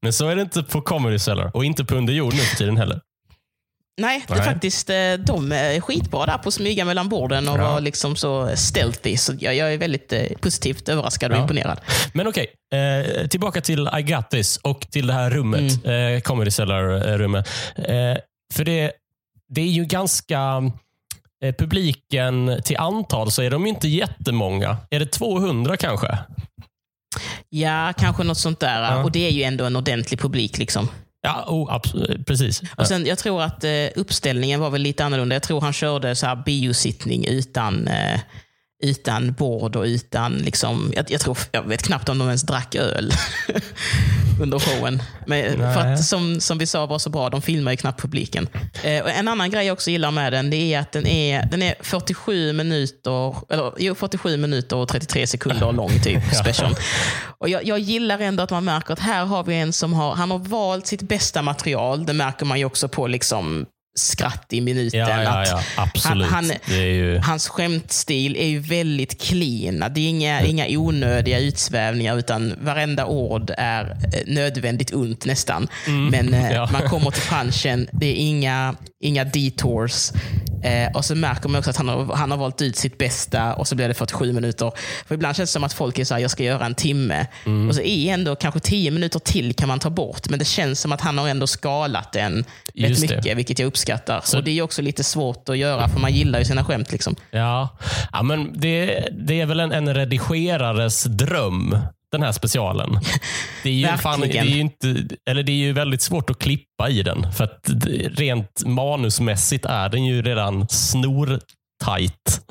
Men 0.03 0.13
så 0.13 0.27
är 0.29 0.35
det 0.35 0.41
inte 0.41 0.63
på 0.63 0.81
Comedy 0.81 1.19
Cellar 1.19 1.51
och 1.55 1.65
inte 1.65 1.85
på 1.85 1.95
Under 1.95 2.13
jord 2.13 2.33
nu 2.33 2.39
för 2.39 2.55
tiden 2.55 2.77
heller. 2.77 2.99
Nej, 4.01 4.23
det 4.27 4.33
är 4.33 4.43
faktiskt, 4.43 4.89
eh, 4.89 4.95
de 5.27 5.51
är 5.51 5.79
skitbra 5.81 6.25
där 6.25 6.37
på 6.37 6.47
att 6.47 6.53
smyga 6.53 6.85
mellan 6.85 7.09
borden 7.09 7.47
och 7.49 7.57
Ja. 7.59 7.63
vara 7.63 7.79
liksom 7.79 8.15
så 8.15 8.55
stealthy. 8.55 9.17
Så 9.17 9.33
jag, 9.39 9.55
jag 9.55 9.73
är 9.73 9.77
väldigt 9.77 10.13
eh, 10.13 10.23
positivt 10.41 10.89
överraskad 10.89 11.31
och 11.31 11.37
Ja. 11.37 11.41
imponerad. 11.41 11.79
Men 12.13 12.27
okej, 12.27 12.47
eh, 12.73 13.27
tillbaka 13.27 13.61
till 13.61 13.89
I 13.99 14.01
got 14.01 14.29
this 14.29 14.57
och 14.57 14.87
till 14.91 15.07
det 15.07 15.13
här 15.13 15.29
rummet. 15.29 15.85
Mm. 15.85 16.15
Eh, 16.15 16.21
Comedy 16.21 16.51
Cellar-rummet. 16.51 17.47
Eh, 17.75 18.17
för 18.53 18.63
det, 18.65 18.91
det 19.49 19.61
är 19.61 19.67
ju 19.71 19.85
ganska... 19.85 20.71
Eh, 21.43 21.55
publiken 21.55 22.61
till 22.65 22.77
antal 22.77 23.31
så 23.31 23.41
är 23.41 23.49
de 23.49 23.65
inte 23.67 23.87
jättemånga. 23.87 24.77
Är 24.89 24.99
det 24.99 25.05
200 25.05 25.77
kanske? 25.77 26.17
Ja, 27.49 27.93
kanske 27.97 28.23
något 28.23 28.37
sånt 28.37 28.59
där. 28.59 28.81
Ja. 28.81 29.03
Och 29.03 29.11
det 29.11 29.27
är 29.27 29.31
ju 29.31 29.43
ändå 29.43 29.65
en 29.65 29.75
ordentlig 29.75 30.19
publik. 30.19 30.57
liksom. 30.57 30.89
Ja, 31.25 31.45
oh, 31.47 31.73
absolut, 31.73 32.25
precis. 32.25 32.61
Och 32.77 32.87
sen, 32.87 33.05
jag 33.05 33.17
tror 33.17 33.41
att 33.41 33.63
eh, 33.63 33.71
uppställningen 33.95 34.59
var 34.59 34.69
väl 34.69 34.81
lite 34.81 35.05
annorlunda. 35.05 35.35
Jag 35.35 35.43
tror 35.43 35.61
han 35.61 35.73
körde 35.73 36.15
så 36.15 36.25
här 36.25 36.35
biosittning 36.35 37.25
utan, 37.25 37.87
eh, 37.87 38.19
utan 38.83 39.33
bord 39.33 39.75
och 39.75 39.83
utan... 39.83 40.33
Liksom, 40.33 40.93
jag, 40.95 41.11
jag, 41.11 41.21
tror, 41.21 41.37
jag 41.51 41.63
vet 41.63 41.83
knappt 41.83 42.09
om 42.09 42.17
de 42.17 42.27
ens 42.27 42.43
drack 42.43 42.75
öl 42.75 43.11
under 44.41 44.59
showen. 44.59 45.01
Men, 45.25 45.57
för 45.57 45.79
att, 45.79 46.05
som, 46.05 46.41
som 46.41 46.57
vi 46.57 46.65
sa 46.65 46.85
var 46.85 46.99
så 46.99 47.09
bra, 47.09 47.29
de 47.29 47.41
filmar 47.41 47.71
ju 47.71 47.77
knappt 47.77 48.01
publiken. 48.01 48.47
Eh, 48.83 49.03
och 49.03 49.09
en 49.09 49.27
annan 49.27 49.51
grej 49.51 49.65
jag 49.65 49.73
också 49.73 49.91
gillar 49.91 50.11
med 50.11 50.33
den, 50.33 50.49
det 50.49 50.73
är 50.73 50.79
att 50.79 50.91
den 50.91 51.07
är, 51.07 51.45
den 51.45 51.61
är 51.61 51.75
47 51.79 52.53
minuter, 52.53 53.35
eller, 53.49 53.73
jo, 53.77 53.95
47 53.95 54.37
minuter 54.37 54.75
och 54.75 54.87
33 54.87 55.27
sekunder 55.27 55.71
lång, 55.73 55.99
typ, 56.03 56.23
special. 56.35 56.75
Och 57.37 57.49
jag, 57.49 57.65
jag 57.65 57.79
gillar 57.79 58.19
ändå 58.19 58.43
att 58.43 58.51
man 58.51 58.65
märker 58.65 58.93
att 58.93 58.99
här 58.99 59.25
har 59.25 59.43
vi 59.43 59.55
en 59.55 59.73
som 59.73 59.93
har, 59.93 60.15
han 60.15 60.31
har 60.31 60.39
valt 60.39 60.87
sitt 60.87 61.01
bästa 61.01 61.41
material. 61.41 62.05
Det 62.05 62.13
märker 62.13 62.45
man 62.45 62.59
ju 62.59 62.65
också 62.65 62.87
på 62.87 63.07
liksom 63.07 63.65
skratt 63.95 64.53
i 64.53 64.61
minuten. 64.61 64.99
Ja, 64.99 65.23
ja, 65.23 65.45
ja. 65.45 65.61
Absolut. 65.75 66.27
Han, 66.27 66.51
han, 66.63 66.75
ju... 66.75 67.17
Hans 67.17 67.47
skämtstil 67.49 68.35
är 68.35 68.47
ju 68.47 68.59
väldigt 68.59 69.21
clean. 69.21 69.79
Det 69.79 70.01
är 70.01 70.09
inga, 70.09 70.41
inga 70.41 70.65
onödiga 70.69 71.39
utsvävningar 71.39 72.17
utan 72.17 72.53
varenda 72.61 73.05
ord 73.05 73.51
är 73.57 73.83
eh, 73.83 74.33
nödvändigt 74.33 74.93
ont 74.93 75.25
nästan. 75.25 75.67
Men 76.11 76.33
eh, 76.33 76.71
man 76.71 76.81
kommer 76.81 77.11
till 77.11 77.23
punchen, 77.23 77.87
det 77.91 78.05
är 78.05 78.15
inga, 78.15 78.75
inga 79.03 79.23
detours. 79.23 80.11
Eh, 80.63 80.91
och 80.95 81.05
så 81.05 81.15
märker 81.15 81.49
man 81.49 81.59
också 81.59 81.69
att 81.69 81.77
han 81.77 81.87
har, 81.87 82.15
han 82.15 82.31
har 82.31 82.37
valt 82.37 82.61
ut 82.61 82.75
sitt 82.75 82.97
bästa 82.97 83.53
och 83.53 83.67
så 83.67 83.75
blir 83.75 83.87
det 83.87 83.93
47 83.93 84.33
minuter. 84.33 84.71
För 85.07 85.15
ibland 85.15 85.35
känns 85.35 85.49
det 85.49 85.53
som 85.53 85.63
att 85.63 85.73
folk 85.73 85.99
är 85.99 86.05
så 86.05 86.13
här, 86.13 86.21
jag 86.21 86.31
ska 86.31 86.43
göra 86.43 86.65
en 86.65 86.75
timme. 86.75 87.27
Och 87.69 87.75
så 87.75 87.81
är 87.81 88.13
ändå 88.13 88.35
kanske 88.35 88.59
10 88.59 88.91
minuter 88.91 89.19
till 89.19 89.53
kan 89.53 89.67
man 89.67 89.79
ta 89.79 89.89
bort. 89.89 90.29
Men 90.29 90.39
det 90.39 90.45
känns 90.45 90.79
som 90.79 90.91
att 90.91 91.01
han 91.01 91.17
har 91.17 91.27
ändå 91.29 91.47
skalat 91.47 92.11
den 92.11 92.37
rätt 92.37 92.45
Just 92.89 93.07
det. 93.07 93.15
mycket, 93.15 93.37
vilket 93.37 93.59
jag 93.59 93.67
uppskattar. 93.67 94.21
Så- 94.23 94.37
och 94.37 94.43
Det 94.43 94.51
är 94.57 94.61
också 94.61 94.81
lite 94.81 95.03
svårt 95.03 95.49
att 95.49 95.57
göra, 95.57 95.89
för 95.89 95.99
man 95.99 96.13
gillar 96.13 96.39
ju 96.39 96.45
sina 96.45 96.63
skämt. 96.63 96.91
Liksom. 96.91 97.15
Ja, 97.31 97.69
ja 98.11 98.23
men 98.23 98.59
det, 98.59 99.07
det 99.11 99.41
är 99.41 99.45
väl 99.45 99.59
en, 99.59 99.71
en 99.71 99.93
redigerares 99.93 101.03
dröm, 101.03 101.77
den 102.13 102.21
här 102.23 102.31
specialen. 102.31 102.99
Det 103.63 103.69
är, 103.69 103.73
ju 103.91 103.97
fan, 103.97 104.21
det, 104.21 104.37
är 104.37 104.43
ju 104.43 104.59
inte, 104.59 104.95
eller 105.29 105.43
det 105.43 105.51
är 105.51 105.55
ju 105.57 105.73
väldigt 105.73 106.01
svårt 106.01 106.29
att 106.29 106.39
klippa 106.39 106.89
i 106.89 107.03
den. 107.03 107.33
För 107.33 107.43
att 107.43 107.59
det- 107.63 108.09
rent 108.09 108.65
manusmässigt 108.65 109.65
är 109.65 109.89
den 109.89 110.05
ju 110.05 110.21
redan 110.21 110.67
snortajt. 110.67 112.41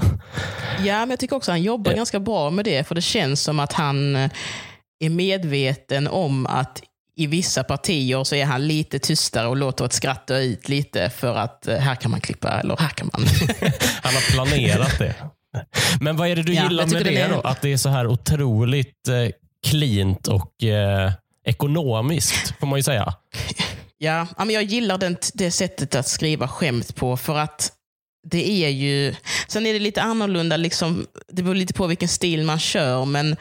Ja, 0.84 0.98
men 0.98 1.10
jag 1.10 1.18
tycker 1.18 1.36
också 1.36 1.50
att 1.50 1.54
han 1.54 1.62
jobbar 1.62 1.90
Ja. 1.92 1.96
ganska 1.96 2.20
bra 2.20 2.50
med 2.50 2.64
det, 2.64 2.88
för 2.88 2.94
det 2.94 3.00
känns 3.02 3.40
som 3.42 3.60
att 3.60 3.72
han 3.72 4.16
eh, 4.16 4.30
är 5.04 5.08
medveten 5.10 6.08
om 6.08 6.46
att 6.46 6.82
i 7.16 7.26
vissa 7.26 7.64
partier 7.64 8.24
så 8.24 8.34
är 8.34 8.44
han 8.44 8.66
lite 8.66 8.98
tystare 8.98 9.46
och 9.48 9.56
låter 9.56 9.84
ett 9.84 9.92
skratt 9.92 10.26
dö 10.26 10.38
ut 10.40 10.68
lite 10.68 11.10
för 11.10 11.34
att 11.36 11.68
eh, 11.68 11.76
här 11.78 11.94
kan 11.94 12.10
man 12.10 12.20
klippa 12.20 12.48
eller 12.60 12.76
här 12.76 12.88
kan 12.88 13.10
man. 13.12 13.22
Han 14.02 14.14
har 14.14 14.32
planerat 14.32 14.98
det. 14.98 15.14
Men 16.00 16.16
vad 16.16 16.28
är 16.28 16.36
det 16.36 16.42
du 16.42 16.54
Ja, 16.54 16.62
gillar 16.62 16.86
med 16.86 17.04
det 17.04 17.10
den 17.10 17.30
är- 17.30 17.34
då? 17.34 17.40
Att 17.40 17.60
det 17.60 17.72
är 17.72 17.76
så 17.76 17.88
här 17.88 18.06
otroligt 18.06 19.08
eh, 19.08 19.14
cleant 19.66 20.28
och 20.28 20.64
eh, 20.64 21.12
ekonomiskt, 21.44 22.54
får 22.60 22.66
man 22.66 22.78
ju 22.78 22.82
säga. 22.82 23.14
Ja, 23.98 24.26
ja, 24.38 24.44
men 24.44 24.54
jag 24.54 24.62
gillar 24.62 24.98
den, 24.98 25.16
det 25.34 25.50
sättet 25.50 25.94
att 25.94 26.08
skriva 26.08 26.48
skämt 26.48 26.94
på 26.96 27.16
för 27.16 27.38
att 27.38 27.72
det 28.30 28.64
är 28.64 28.68
ju... 28.68 29.14
Sen 29.48 29.66
är 29.66 29.72
det 29.72 29.78
lite 29.78 30.02
annorlunda, 30.02 30.56
liksom, 30.56 31.06
det 31.28 31.42
beror 31.42 31.54
lite 31.54 31.74
på 31.74 31.86
vilken 31.86 32.08
stil 32.08 32.44
man 32.44 32.58
kör, 32.58 33.04
men 33.04 33.36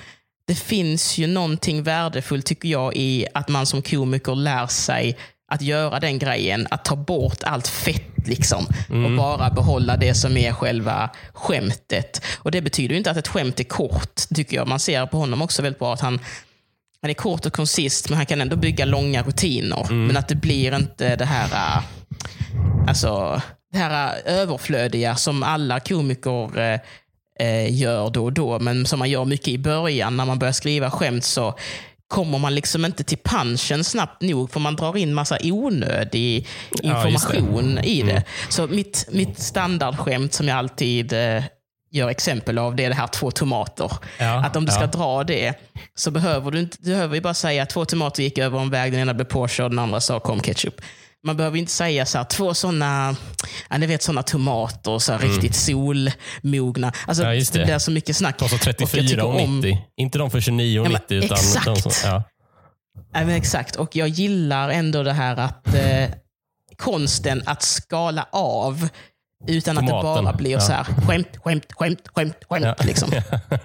det 0.48 0.56
finns 0.56 1.18
ju 1.18 1.28
någonting 1.28 1.84
värdefullt 1.84 2.46
tycker 2.46 2.70
jag 2.70 2.96
i 2.96 3.28
att 3.34 3.50
man 3.50 3.66
som 3.66 3.82
komiker 3.82 4.36
lär 4.36 4.68
sig 4.68 5.18
att 5.52 5.62
göra 5.62 6.00
den 6.00 6.20
grejen, 6.20 6.68
att 6.70 6.86
ta 6.86 6.96
bort 6.96 7.44
allt 7.44 7.68
fett 7.68 8.28
liksom 8.28 8.66
och 8.90 9.12
bara 9.18 9.50
behålla 9.50 9.98
det 9.98 10.14
som 10.14 10.38
är 10.38 10.52
själva 10.54 11.10
skämtet. 11.34 12.22
Och 12.38 12.52
Det 12.52 12.62
betyder 12.62 12.96
inte 12.96 13.12
att 13.12 13.18
ett 13.18 13.28
skämt 13.28 13.60
är 13.60 13.64
kort, 13.64 14.16
tycker 14.36 14.58
jag. 14.58 14.68
Man 14.68 14.80
ser 14.80 15.06
på 15.06 15.18
honom 15.18 15.42
också 15.42 15.62
väldigt 15.62 15.80
bra 15.80 15.94
att 15.94 16.02
han, 16.02 16.20
han 17.02 17.10
är 17.10 17.14
kort 17.14 17.46
och 17.46 17.54
konsist, 17.54 18.10
men 18.10 18.18
han 18.18 18.26
kan 18.26 18.42
ändå 18.42 18.56
bygga 18.56 18.86
långa 18.86 19.24
rutiner. 19.24 19.92
Men 19.94 20.18
att 20.18 20.28
det 20.28 20.36
blir 20.36 20.76
inte 20.76 21.16
det 21.16 21.26
här, 21.26 21.78
äh, 21.78 21.84
alltså, 22.88 23.42
det 23.72 23.78
här 23.78 24.16
äh, 24.26 24.34
överflödiga 24.34 25.16
som 25.16 25.44
alla 25.44 25.80
komiker 25.80 26.80
äh, 27.40 27.74
gör 27.74 28.10
då 28.10 28.24
och 28.24 28.34
då, 28.34 28.60
men 28.60 28.86
som 28.86 29.00
man 29.00 29.10
gör 29.10 29.26
mycket 29.26 29.48
i 29.48 29.58
början. 29.58 30.18
När 30.18 30.26
man 30.26 30.40
börjar 30.40 30.54
skriva 30.54 30.92
skämt 30.92 31.24
så 31.24 31.56
kommer 32.12 32.38
man 32.38 32.56
liksom 32.56 32.86
inte 32.86 33.04
till 33.04 33.18
punchen 33.18 33.84
snabbt 33.84 34.22
nog, 34.22 34.52
för 34.52 34.60
man 34.60 34.76
drar 34.76 34.98
in 34.98 35.14
massa 35.14 35.38
onödig 35.44 36.48
Ja, 36.84 37.10
just 37.10 37.30
det. 37.32 37.38
information 37.38 37.78
i 37.78 38.02
det. 38.02 38.24
Så 38.50 38.68
mitt, 38.68 39.08
mitt 39.12 39.40
standardskämt 39.40 40.34
som 40.34 40.48
jag 40.48 40.58
alltid 40.58 41.14
äh, 41.14 41.44
gör 41.92 42.10
exempel 42.10 42.58
av, 42.58 42.76
det 42.76 42.86
är 42.86 42.90
det 42.90 42.96
här 42.96 43.08
två 43.08 43.32
tomater. 43.32 43.92
Ja, 44.20 44.46
Att 44.46 44.56
om 44.56 44.66
du 44.66 44.72
ska 44.72 44.82
ja. 44.82 44.88
dra 44.88 45.24
det 45.24 45.54
så 45.96 46.12
behöver 46.12 46.52
du 46.52 46.60
inte, 46.60 46.78
du 46.80 46.90
behöver 46.90 47.16
ju 47.16 47.22
bara 47.22 47.34
säga 47.34 47.64
att 47.64 47.70
två 47.70 47.86
tomater 47.86 48.24
gick 48.24 48.38
över 48.38 48.60
en 48.60 48.70
väg, 48.70 48.92
den 48.92 49.02
ena 49.02 49.14
blev 49.14 49.26
påkörd, 49.26 49.72
den 49.72 49.80
andra 49.80 50.02
sa 50.02 50.20
kom 50.20 50.40
ketchup. 50.40 50.82
Man 51.24 51.38
behöver 51.38 51.58
inte 51.58 51.72
säga 51.72 52.06
så 52.06 52.18
här, 52.18 52.26
två 52.26 52.54
sådana, 52.54 53.16
ja, 53.70 53.78
ni 53.78 53.86
vet 53.86 54.04
sådana 54.04 54.24
tomater, 54.24 55.00
så 55.00 55.12
här, 55.12 55.20
riktigt 55.20 55.56
solmogna. 55.56 56.94
Alltså, 57.08 57.24
Mm. 57.24 57.36
Ja, 57.38 57.44
det. 57.54 57.60
det. 57.60 57.66
blir 57.66 57.78
så 57.80 57.92
mycket 57.92 58.16
snack. 58.18 58.42
Och 58.42 58.48
jag 58.52 58.62
34 58.62 59.02
tycker 59.02 59.20
och 59.24 59.42
om- 59.42 59.60
90. 59.60 59.78
Inte 59.98 60.18
de 60.18 60.32
för 60.32 60.42
29 60.42 60.80
och 60.80 60.86
Ja, 60.86 60.90
men 60.90 61.02
90 61.02 61.18
utan 61.18 61.38
exakt. 61.38 61.66
de 61.66 61.76
som, 61.76 61.92
ja. 62.04 62.24
Ja, 63.14 63.20
men 63.26 63.30
exakt, 63.30 63.76
och 63.76 63.96
jag 63.96 64.08
gillar 64.08 64.70
ändå 64.70 65.04
det 65.04 65.14
här 65.14 65.36
att 65.38 65.76
eh, 65.76 66.10
konsten 66.78 67.44
att 67.46 67.64
skala 67.64 68.28
av 68.32 68.88
utan 69.48 69.78
att 69.78 69.84
det 69.86 69.90
Tomaten, 69.90 70.24
bara 70.26 70.34
blir 70.36 70.52
ja. 70.52 70.60
så 70.60 70.72
här 70.72 70.84
skämt, 70.84 71.28
skämt, 71.44 71.66
skämt, 71.74 72.02
skämt, 72.16 72.36
skämt. 72.50 72.66
Ja. 72.66 72.76
Liksom. 72.86 73.10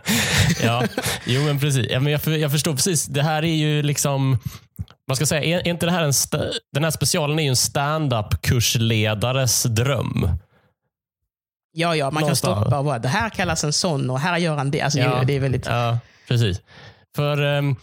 ja, 0.63 0.85
jo 1.27 1.41
men 1.43 1.61
precis. 1.61 1.87
Ja, 1.91 2.01
men 2.01 2.13
jag, 2.13 2.39
jag 2.39 2.51
förstår 2.53 2.73
precis. 2.75 3.07
Det 3.07 3.23
här 3.23 3.43
är 3.45 3.55
ju 3.55 3.83
liksom, 3.83 4.39
man 5.09 5.17
ska 5.17 5.27
säga, 5.27 5.61
är, 5.61 5.69
inte 5.69 5.87
det 5.87 5.93
här 5.93 6.03
en, 6.05 6.13
den 6.73 6.85
här 6.85 6.91
specialen 6.91 7.39
är 7.39 7.43
ju 7.43 7.49
en 7.49 7.57
stand-up 7.57 8.43
kursledares 8.43 9.63
dröm. 9.63 10.29
Ja, 11.73 11.97
ja, 11.97 12.05
man 12.05 12.13
kan 12.13 12.21
Någonstans. 12.21 12.59
stoppa 12.61 12.79
och 12.79 12.85
bara, 12.85 12.99
det 12.99 13.09
här 13.09 13.31
kallas 13.31 13.65
en 13.65 13.73
sån 13.73 14.11
och 14.11 14.21
här 14.21 14.39
gör 14.39 14.57
han 14.57 14.71
det. 14.71 14.81
Alltså, 14.81 14.99
Ja. 14.99 15.23
det 15.25 15.33
är 15.33 15.41
väldigt... 15.41 15.67
Ja, 15.67 15.99
precis. 16.29 16.61
För, 17.17 17.43
ehm, 17.43 17.77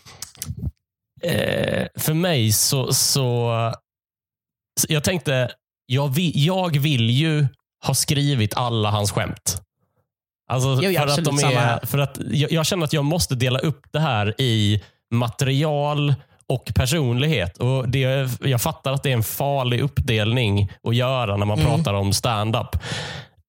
eh, 1.21 1.87
för 1.95 2.13
mig 2.13 2.51
så, 2.51 2.93
så, 2.93 3.51
så 4.79 4.87
jag 4.89 5.03
tänkte, 5.03 5.51
jag 5.85 6.13
vill, 6.13 6.31
jag 6.45 6.77
vill 6.79 7.09
ju 7.09 7.47
ha 7.85 7.93
skrivit 7.93 8.53
alla 8.57 8.89
hans 8.91 9.11
skämt. 9.11 9.61
Alltså, 10.49 10.79
Jo, 10.83 10.99
för 10.99 11.07
att 11.07 11.23
de 11.23 11.39
är, 11.39 11.85
för 11.85 11.97
att 11.97 12.17
jag, 12.31 12.51
jag 12.51 12.65
känner 12.65 12.83
att 12.83 12.93
jag 12.93 13.05
måste 13.05 13.35
dela 13.35 13.59
upp 13.59 13.81
det 13.91 13.99
här 13.99 14.41
i 14.41 14.83
material 15.11 16.15
och 16.53 16.71
personlighet. 16.75 17.57
Och 17.57 17.89
det, 17.89 18.29
jag 18.41 18.61
fattar 18.61 18.93
att 18.93 19.03
det 19.03 19.09
är 19.09 19.13
en 19.13 19.23
farlig 19.23 19.81
uppdelning 19.81 20.71
att 20.87 20.95
göra 20.95 21.37
när 21.37 21.45
man 21.45 21.59
Mm. 21.59 21.71
pratar 21.71 21.93
om 21.93 22.13
stand-up. 22.13 22.75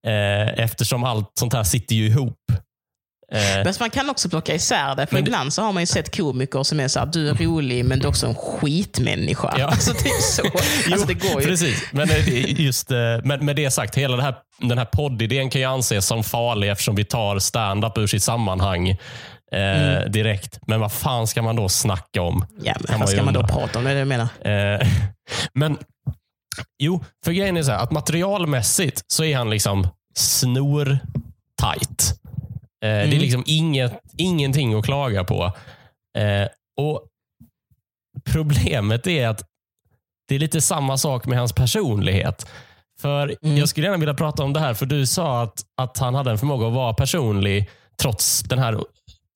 Eh, 0.06 0.64
eftersom 0.64 1.04
allt 1.04 1.30
sånt 1.38 1.52
här 1.52 1.64
sitter 1.64 1.94
ju 1.94 2.06
ihop. 2.06 2.38
Eh, 3.32 3.64
Men 3.64 3.74
man 3.80 3.90
kan 3.90 4.10
också 4.10 4.28
plocka 4.28 4.54
isär 4.54 4.94
det, 4.96 5.06
för 5.06 5.14
Men 5.14 5.22
ibland 5.26 5.52
så 5.52 5.62
har 5.62 5.72
man 5.72 5.82
ju 5.82 5.86
sett 5.86 6.16
komiker 6.16 6.62
som 6.62 6.80
är 6.80 6.88
så 6.88 6.98
här, 6.98 7.06
du 7.06 7.28
är 7.28 7.34
rolig 7.34 7.84
men 7.84 7.98
du 7.98 8.04
är 8.04 8.08
också 8.08 8.26
en 8.26 8.34
skitmänniska. 8.34 9.54
Ja. 9.58 9.66
Alltså 9.68 9.92
det 9.92 10.08
är 10.08 10.20
så. 10.22 10.42
Alltså, 10.92 11.06
det 11.06 11.14
går 11.14 11.40
ju. 11.40 11.46
Precis, 11.46 11.84
men 11.92 12.10
eh, 12.10 12.60
just 12.60 12.90
eh, 12.90 12.96
med, 13.24 13.42
med 13.42 13.56
det 13.56 13.70
sagt, 13.70 13.94
hela 13.94 14.16
det 14.16 14.22
här, 14.22 14.34
den 14.60 14.78
här 14.78 14.84
poddidén 14.84 15.50
kan 15.50 15.60
ju 15.60 15.66
anses 15.66 16.06
som 16.06 16.24
farlig 16.24 16.70
eftersom 16.70 16.94
vi 16.94 17.04
tar 17.04 17.38
stand-up 17.38 17.98
ur 17.98 18.06
sitt 18.06 18.22
sammanhang 18.22 18.96
eh, 19.52 20.10
direkt. 20.10 20.58
Men 20.66 20.80
vad 20.80 20.92
fan 20.92 21.26
ska 21.26 21.42
man 21.42 21.56
då 21.56 21.68
snacka 21.68 22.22
om? 22.22 22.34
Mm. 22.36 22.48
Ja, 22.64 22.74
men 22.88 23.00
vad 23.00 23.08
ska 23.08 23.22
man 23.22 23.34
då 23.34 23.42
prata 23.42 23.78
om? 23.78 23.84
Det 23.84 23.90
är 23.90 23.94
det 23.94 23.98
jag 23.98 24.08
menar. 24.08 24.28
Eh, 24.80 24.88
men 25.54 25.78
jo, 26.78 27.04
för 27.24 27.32
grejen 27.32 27.56
är 27.56 27.62
så 27.62 27.70
här, 27.72 27.78
att 27.78 27.90
materialmässigt 27.90 29.02
så 29.06 29.24
är 29.24 29.36
han 29.36 29.50
liksom 29.50 29.88
snor 30.14 30.98
tight. 31.62 32.14
Eh, 32.84 32.88
Det 32.88 32.88
är 32.88 33.04
Mm. 33.04 33.18
liksom 33.18 33.42
inget, 33.46 34.00
ingenting 34.16 34.74
att 34.78 34.84
klaga 34.84 35.24
på. 35.24 35.44
Eh, 36.18 36.48
och 36.80 37.06
Problemet 38.32 39.06
är 39.06 39.28
att 39.28 39.42
det 40.28 40.34
är 40.34 40.38
lite 40.38 40.60
samma 40.60 40.98
sak 40.98 41.26
med 41.26 41.38
hans 41.38 41.52
personlighet. 41.52 42.46
För 43.00 43.36
Mm. 43.42 43.56
Jag 43.56 43.68
skulle 43.68 43.86
gärna 43.86 43.98
vilja 43.98 44.14
prata 44.14 44.44
om 44.44 44.52
det 44.52 44.60
här, 44.60 44.74
för 44.74 44.86
du 44.86 45.06
sa 45.06 45.42
att, 45.42 45.62
att 45.76 45.98
han 45.98 46.14
hade 46.14 46.30
en 46.30 46.38
förmåga 46.38 46.66
att 46.66 46.72
vara 46.72 46.94
personlig 46.94 47.70
trots 48.02 48.40
den 48.42 48.58
här 48.58 48.80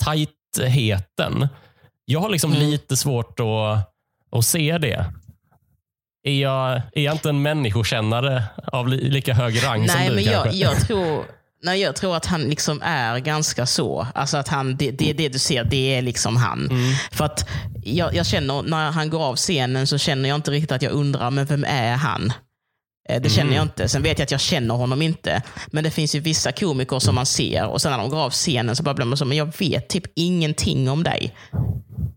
tajtheten. 0.05 1.49
Jag 2.05 2.21
har 2.21 2.29
liksom 2.31 2.53
Mm. 2.53 2.71
lite 2.71 2.97
svårt 2.97 3.41
att, 3.41 3.93
att 4.39 4.45
se 4.45 4.79
det. 4.79 5.05
Är 6.23 6.41
jag, 6.41 6.83
är 6.93 7.03
jag 7.03 7.15
inte 7.15 7.29
en 7.29 7.43
människokännare 7.43 8.45
av 8.73 8.89
li, 8.89 9.11
lika 9.11 9.35
hög 9.35 9.65
rang 9.65 9.89
som 9.89 9.99
Nej, 10.01 10.09
du 10.09 10.15
men 10.15 10.25
jag, 10.25 10.55
jag, 10.55 10.81
tror, 10.81 11.25
nej, 11.63 11.81
jag 11.81 11.97
tror 11.97 12.17
att 12.17 12.27
han 12.27 12.41
liksom 12.43 12.83
är 12.85 13.19
ganska 13.19 13.67
så. 13.67 14.07
Alltså 14.15 14.37
att 14.37 14.49
han, 14.49 14.77
det, 14.77 14.91
det, 14.91 15.13
det 15.13 15.29
du 15.29 15.39
ser, 15.39 15.65
det 15.65 15.95
är 15.97 16.03
liksom 16.03 16.37
han. 16.37 16.67
Mm. 16.71 16.95
För 17.13 17.25
att 17.25 17.49
jag, 17.85 18.15
jag 18.15 18.27
känner, 18.27 18.63
när 18.63 18.91
han 18.91 19.11
går 19.11 19.23
av 19.25 19.37
scenen 19.37 19.87
så 19.87 19.99
känner 19.99 20.29
jag 20.29 20.37
inte 20.37 20.51
riktigt 20.51 20.73
att 20.73 20.83
jag 20.83 20.93
undrar, 20.93 21.31
men 21.31 21.47
vem 21.47 21.65
är 21.65 21.97
han? 21.97 22.33
Eh, 23.09 23.21
Det 23.21 23.29
känner 23.31 23.43
Mm. 23.47 23.55
jag 23.57 23.65
inte. 23.65 23.89
Sen 23.89 24.03
vet 24.03 24.19
jag 24.19 24.25
att 24.25 24.31
jag 24.31 24.41
känner 24.41 24.75
honom 24.75 25.03
inte. 25.03 25.43
Men 25.67 25.85
det 25.85 25.91
finns 25.91 26.15
ju 26.15 26.21
vissa 26.21 26.53
komiker 26.53 26.99
som 26.99 27.15
man 27.15 27.27
ser 27.27 27.67
och 27.67 27.81
sen 27.83 27.91
när 27.93 27.99
de 27.99 28.11
går 28.11 28.19
av 28.19 28.31
scenen 28.31 28.77
så 28.77 28.83
bara 28.83 28.95
blir 28.95 29.07
man 29.07 29.19
så, 29.19 29.25
men 29.25 29.37
jag 29.37 29.53
vet 29.59 29.89
typ 29.89 30.05
ingenting 30.17 30.91
om 30.91 31.03
dig. 31.03 31.35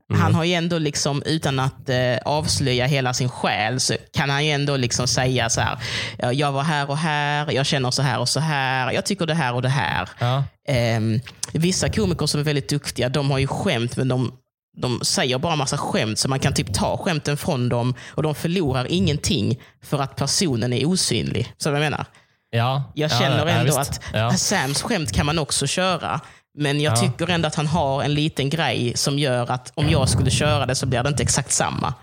Mm. 0.10 0.22
Han 0.22 0.36
har 0.36 0.44
ju 0.44 0.54
ändå, 0.54 0.78
liksom, 0.78 1.24
utan 1.26 1.60
att 1.60 1.90
eh, 1.90 2.18
avslöja 2.26 2.86
hela 2.86 3.14
sin 3.14 3.30
själ, 3.30 3.80
så 3.80 3.94
kan 4.14 4.30
han 4.30 4.46
ju 4.46 4.52
ändå 4.52 4.78
liksom 4.78 5.08
säga 5.08 5.50
så 5.50 5.62
här, 5.62 5.78
"Ja, 6.18 6.34
jag 6.34 6.52
var 6.52 6.64
här 6.64 6.90
och 6.90 6.98
här, 6.98 7.52
jag 7.52 7.66
känner 7.66 7.92
så 7.92 8.02
här 8.02 8.20
och 8.20 8.30
så 8.30 8.40
här, 8.40 8.92
jag 8.92 9.06
tycker 9.06 9.26
det 9.26 9.34
här 9.34 9.54
och 9.54 9.62
det 9.62 9.70
här. 9.70 10.10
Ja. 10.20 10.44
Ehm, 10.68 11.20
vissa 11.54 11.90
komiker 11.90 12.26
som 12.26 12.40
är 12.40 12.44
väldigt 12.44 12.70
duktiga, 12.70 13.10
de 13.10 13.32
har 13.32 13.40
ju 13.40 13.48
skämt, 13.48 13.98
men 13.98 14.08
de 14.08 14.32
de 14.78 15.00
säger 15.04 15.38
bara 15.38 15.56
massa 15.56 15.78
skämt 15.78 16.20
så 16.20 16.30
man 16.30 16.40
kan 16.40 16.54
typ 16.54 16.74
ta 16.74 16.98
skämten 16.98 17.38
från 17.38 17.70
dem 17.70 17.94
och 18.10 18.24
de 18.24 18.36
förlorar 18.36 18.86
ingenting 18.92 19.60
för 19.84 20.00
att 20.02 20.16
personen 20.16 20.74
är 20.74 20.86
osynlig. 20.86 21.54
Så 21.58 21.70
jag 21.70 21.80
menar? 21.80 22.06
Ja, 22.50 22.92
Jag 22.96 23.12
ja, 23.12 23.20
känner 23.20 23.46
ja, 23.48 23.52
ändå 23.52 23.66
visst. 23.66 23.78
att 23.92 24.02
Ja. 24.14 24.32
Sams 24.34 24.82
skämt 24.82 25.12
kan 25.12 25.26
man 25.26 25.40
också 25.40 25.68
köra. 25.68 26.20
Men 26.58 26.82
jag 26.82 26.94
Ja. 26.94 27.02
tycker 27.02 27.30
ändå 27.30 27.48
att 27.48 27.56
han 27.56 27.68
har 27.68 28.04
en 28.04 28.14
liten 28.14 28.50
grej 28.50 28.92
som 28.96 29.20
gör 29.20 29.52
att 29.52 29.72
om 29.76 29.90
jag 29.90 30.10
skulle 30.10 30.32
köra 30.32 30.66
det 30.66 30.76
så 30.76 30.86
blir 30.86 31.04
det 31.04 31.10
inte 31.10 31.24
exakt 31.24 31.52
samma. 31.52 31.94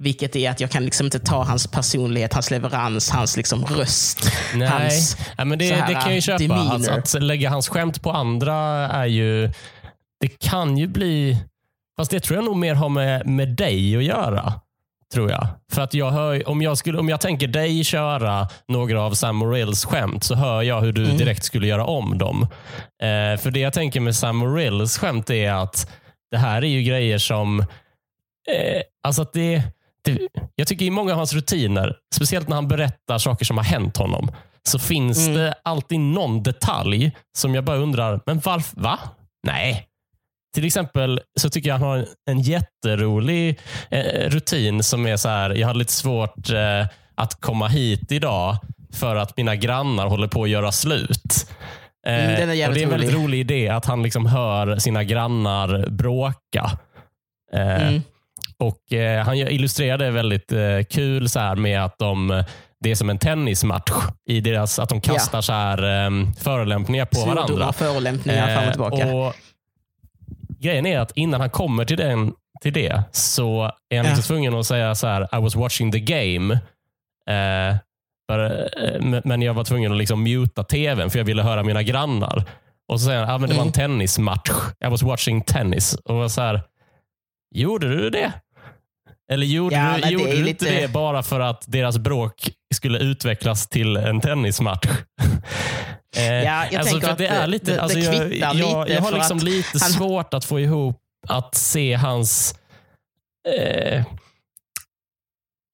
Vilket 0.00 0.36
är 0.36 0.50
att 0.50 0.60
jag 0.60 0.70
kan 0.70 0.84
liksom 0.84 1.06
inte 1.06 1.18
ta 1.18 1.44
hans 1.44 1.66
personlighet, 1.66 2.32
hans 2.32 2.50
leverans, 2.50 3.10
hans 3.10 3.36
liksom 3.36 3.64
röst. 3.64 4.32
Nej, 4.54 4.68
Hans 4.68 5.16
ja, 5.38 5.44
men 5.44 5.58
det, 5.58 5.74
här, 5.74 5.86
det 5.88 5.94
kan 5.94 6.02
jag 6.02 6.14
ju 6.14 6.20
köpa. 6.20 6.54
Att, 6.54 7.14
att 7.14 7.22
lägga 7.22 7.50
hans 7.50 7.68
skämt 7.68 8.02
på 8.02 8.10
andra 8.12 8.54
är 8.88 9.06
ju... 9.06 9.52
Det 10.20 10.28
kan 10.40 10.78
ju 10.78 10.86
bli... 10.86 11.36
Fast 11.98 12.10
det 12.10 12.20
tror 12.20 12.36
jag 12.36 12.44
nog 12.44 12.56
mer 12.56 12.74
har 12.74 12.88
med, 12.88 13.26
med 13.26 13.48
dig 13.48 13.96
att 13.96 14.04
göra. 14.04 14.52
Tror 15.12 15.30
jag. 15.30 15.46
För 15.72 15.82
att 15.82 15.94
jag 15.94 16.10
hör, 16.10 16.48
om, 16.48 16.62
jag 16.62 16.78
skulle, 16.78 16.98
om 16.98 17.08
jag 17.08 17.20
tänker 17.20 17.46
dig 17.48 17.84
köra 17.84 18.48
några 18.68 19.02
av 19.02 19.12
Sam 19.14 19.36
Morrills 19.36 19.84
skämt 19.84 20.24
så 20.24 20.34
hör 20.34 20.62
jag 20.62 20.80
hur 20.80 20.92
du 20.92 21.04
Mm. 21.04 21.16
direkt 21.16 21.44
skulle 21.44 21.66
göra 21.66 21.84
om 21.84 22.18
dem. 22.18 22.42
Eh, 23.02 23.40
för 23.40 23.50
det 23.50 23.60
jag 23.60 23.72
tänker 23.72 24.00
med 24.00 24.16
Sam 24.16 24.36
Morrills 24.36 24.98
skämt 24.98 25.30
är 25.30 25.52
att 25.52 25.90
det 26.30 26.36
här 26.36 26.62
är 26.64 26.68
ju 26.68 26.82
grejer 26.82 27.18
som... 27.18 27.60
Eh, 27.60 28.82
alltså 29.02 29.22
att 29.22 29.32
det, 29.32 29.62
det, 30.04 30.18
jag 30.54 30.66
tycker 30.68 30.84
i 30.86 30.90
många 30.90 31.12
av 31.12 31.18
hans 31.18 31.32
rutiner, 31.34 31.96
speciellt 32.14 32.48
när 32.48 32.54
han 32.56 32.68
berättar 32.68 33.18
saker 33.18 33.44
som 33.44 33.56
har 33.56 33.64
hänt 33.64 33.96
honom, 33.96 34.30
så 34.68 34.78
finns 34.78 35.18
Mm. 35.18 35.34
det 35.38 35.54
alltid 35.64 36.00
någon 36.00 36.42
detalj 36.42 37.12
som 37.38 37.54
jag 37.54 37.64
bara 37.64 37.76
undrar, 37.76 38.20
men 38.26 38.40
varför? 38.44 38.80
Va? 38.80 38.98
Nej. 39.42 39.87
Till 40.58 40.66
exempel 40.66 41.20
så 41.40 41.50
tycker 41.50 41.68
jag 41.68 41.78
han 41.78 41.88
har 41.88 42.06
en, 42.30 42.40
jätterolig 42.40 43.58
eh, 43.90 44.30
rutin 44.30 44.82
som 44.82 45.06
är 45.06 45.16
så 45.16 45.28
här, 45.28 45.50
jag 45.50 45.66
hade 45.66 45.78
lite 45.78 45.92
svårt 45.92 46.50
eh, 46.50 46.86
att 47.16 47.40
komma 47.40 47.68
hit 47.68 48.12
idag 48.12 48.56
för 48.94 49.16
att 49.16 49.36
mina 49.36 49.56
grannar 49.56 50.06
håller 50.06 50.28
på 50.28 50.42
att 50.42 50.48
göra 50.48 50.72
slut. 50.72 51.50
Eh, 52.06 52.14
Mm, 52.14 52.50
är 52.50 52.68
och 52.68 52.74
det 52.74 52.80
är 52.80 52.84
en 52.84 52.90
väldigt 52.90 53.12
rolig. 53.12 53.24
rolig 53.24 53.40
idé 53.40 53.68
att 53.68 53.84
han 53.84 54.02
liksom 54.02 54.26
hör 54.26 54.76
sina 54.76 55.04
grannar 55.04 55.86
bråka. 55.90 56.70
Eh, 57.54 57.88
Mm. 57.88 58.02
och 58.58 58.78
Han 59.24 59.36
illustrerar 59.36 59.98
det 59.98 60.10
väldigt 60.10 60.52
kul 60.90 61.28
så 61.28 61.40
här 61.40 61.56
med 61.56 61.84
att 61.84 61.98
de 61.98 62.44
det 62.80 62.90
är 62.90 62.94
som 62.94 63.10
en 63.10 63.18
tennismatch 63.18 63.92
i 64.30 64.40
deras, 64.40 64.78
att 64.78 64.88
de 64.88 65.00
kastar 65.00 65.40
så 65.40 65.52
här, 65.52 66.04
eh, 66.06 66.10
förolämpningar 66.40 67.04
på 67.04 67.14
Svordomar 67.16 67.34
varandra. 67.46 67.72
förolämpningar 67.72 68.54
fram 68.56 68.66
och 68.66 68.72
tillbaka. 68.72 69.14
Och 69.14 69.34
grejen 70.58 70.86
är 70.86 70.98
att 71.00 71.12
innan 71.14 71.40
han 71.40 71.50
kommer 71.50 71.84
till, 71.84 71.96
den, 71.96 72.32
till 72.62 72.72
det 72.72 73.02
så 73.12 73.62
är 73.88 73.96
han 73.96 74.06
Ja. 74.06 74.12
liksom 74.14 74.22
tvungen 74.22 74.54
att 74.54 74.66
säga 74.66 74.94
så 74.94 75.06
här, 75.06 75.22
I 75.38 75.40
was 75.42 75.56
watching 75.56 75.92
the 75.92 76.00
game. 76.00 76.54
Eh, 77.30 77.76
för, 78.30 78.68
eh, 78.84 79.20
men- 79.24 79.42
jag 79.42 79.54
var 79.54 79.64
tvungen 79.64 79.92
att 79.92 79.98
liksom 79.98 80.22
muta 80.22 80.62
tvn 80.64 81.10
för 81.10 81.18
jag 81.18 81.24
ville 81.24 81.42
höra 81.42 81.62
mina 81.62 81.82
grannar. 81.82 82.44
Och 82.88 83.00
så 83.00 83.06
säger 83.06 83.20
han, 83.24 83.34
ah, 83.34 83.38
men 83.38 83.48
det 83.48 83.54
var 83.54 83.62
en 83.62 83.68
Mm. 83.68 83.72
tennismatch. 83.72 84.50
I 84.86 84.88
was 84.88 85.02
watching 85.02 85.42
tennis. 85.42 85.94
Och 85.94 86.30
så 86.30 86.40
här, 86.40 86.62
gjorde 87.54 87.88
du 87.96 88.10
det? 88.10 88.32
Eller 89.32 89.46
gjorde, 89.46 89.76
Ja, 89.76 89.92
du, 89.96 90.00
det 90.00 90.08
gjorde 90.10 90.30
du 90.32 90.42
lite- 90.44 90.66
inte 90.66 90.80
det 90.80 90.88
bara 90.92 91.22
för 91.22 91.40
att 91.40 91.64
deras 91.66 91.98
bråk 91.98 92.50
skulle 92.74 92.98
utvecklas 92.98 93.66
till 93.68 93.96
en 93.96 94.20
tennismatch? 94.20 94.86
Eh, 96.16 96.24
Ja, 96.24 96.66
jag 96.70 96.74
alltså, 96.80 96.92
tänker 96.94 97.08
att 97.10 97.18
det 97.18 97.26
är 97.26 97.46
lite, 97.46 97.64
det- 97.70 97.74
det 97.74 97.82
alltså, 97.82 97.98
jag, 97.98 98.28
kvittar 98.30 98.46
jag, 98.54 98.56
lite 98.56 98.92
jag 98.94 99.00
har 99.02 99.12
liksom 99.12 99.38
lite 99.38 99.78
han- 99.80 99.90
svårt 99.90 100.34
att 100.34 100.44
få 100.44 100.60
ihop 100.60 100.96
att 101.28 101.54
se 101.54 101.94
hans... 101.94 102.54
Eh, 103.58 104.02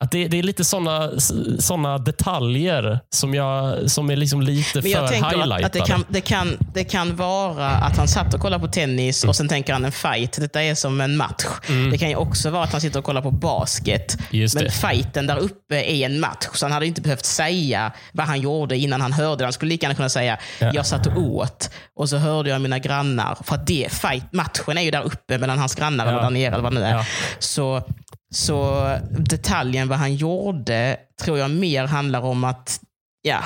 att 0.05 0.11
det, 0.11 0.29
det 0.29 0.39
är 0.39 0.43
lite 0.43 0.65
såna, 0.65 1.11
såna 1.59 1.99
detaljer 1.99 3.01
som, 3.15 3.35
jag, 3.35 3.91
som 3.91 4.11
är 4.11 4.17
liksom 4.17 4.43
lite 4.43 4.81
Men 4.83 4.91
jag 4.91 5.09
för 5.09 5.17
att, 5.27 5.33
highlightade. 5.33 5.67
att 5.67 5.73
det, 5.73 5.81
kan, 5.81 6.05
det, 6.09 6.21
kan, 6.21 6.59
det 6.75 6.85
kan 6.85 7.17
vara 7.17 7.69
att 7.71 7.97
han 7.97 8.09
satt 8.09 8.35
och 8.35 8.41
kollade 8.41 8.67
på 8.67 8.73
tennis 8.73 9.25
och 9.25 9.37
sen 9.37 9.49
tänker 9.49 9.73
han 9.73 9.85
en 9.85 9.93
fight. 9.93 10.41
Detta 10.41 10.63
är 10.63 10.75
som 10.75 11.01
en 11.01 11.17
match. 11.17 11.45
Det 11.91 11.99
kan 11.99 12.09
ju 12.09 12.17
också 12.17 12.51
vara 12.51 12.65
att 12.65 12.73
han 12.73 12.81
sitter 12.81 12.99
och 12.99 13.05
kollar 13.05 13.23
på 13.23 13.31
basket. 13.31 14.15
Mm. 14.15 14.27
Just 14.31 14.55
men 14.55 14.65
det. 14.65 14.71
fighten 14.71 15.27
där 15.27 15.37
uppe 15.39 15.75
är 15.77 16.07
en 16.07 16.21
match. 16.21 16.47
Så 16.53 16.65
han 16.65 16.73
hade 16.73 16.87
inte 16.87 17.01
behövt 17.01 17.25
säga 17.25 17.93
vad 18.13 18.27
han 18.27 18.41
gjorde 18.41 18.77
innan 18.77 19.01
han 19.01 19.13
hörde. 19.13 19.45
Han 19.45 19.53
skulle 19.53 19.69
lika 19.69 19.85
gärna 19.85 19.95
kunna 19.95 20.09
säga, 20.09 20.39
Ja. 20.59 20.71
jag 20.75 20.87
satt 20.87 21.07
och 21.07 21.19
åt 21.19 21.71
och 21.97 22.09
så 22.09 22.17
hörde 22.17 22.51
jag 22.51 22.61
mina 22.61 22.79
grannar. 22.79 23.39
För 23.45 23.55
att 23.55 23.67
det, 23.67 23.93
fight, 23.93 24.33
matchen 24.33 24.79
är 24.79 24.83
ju 24.83 24.91
där 24.91 25.03
uppe 25.03 25.39
mellan 25.39 25.59
hans 25.59 25.75
grannar 25.75 26.05
Ja. 26.07 26.11
eller 26.13 26.23
där 26.23 26.31
nere 26.31 26.53
eller 26.53 26.63
vad 26.63 26.73
det 26.75 26.81
nu 26.81 26.87
är. 26.87 26.91
Ja. 26.95 27.05
Så, 27.39 27.83
så 28.35 28.89
detaljen 29.19 29.89
vad 29.89 29.99
han 29.99 30.15
gjorde 30.15 30.97
tror 31.23 31.39
jag 31.39 31.51
mer 31.51 31.85
handlar 31.87 32.21
om 32.21 32.45
att 32.45 32.81
ja, 33.23 33.39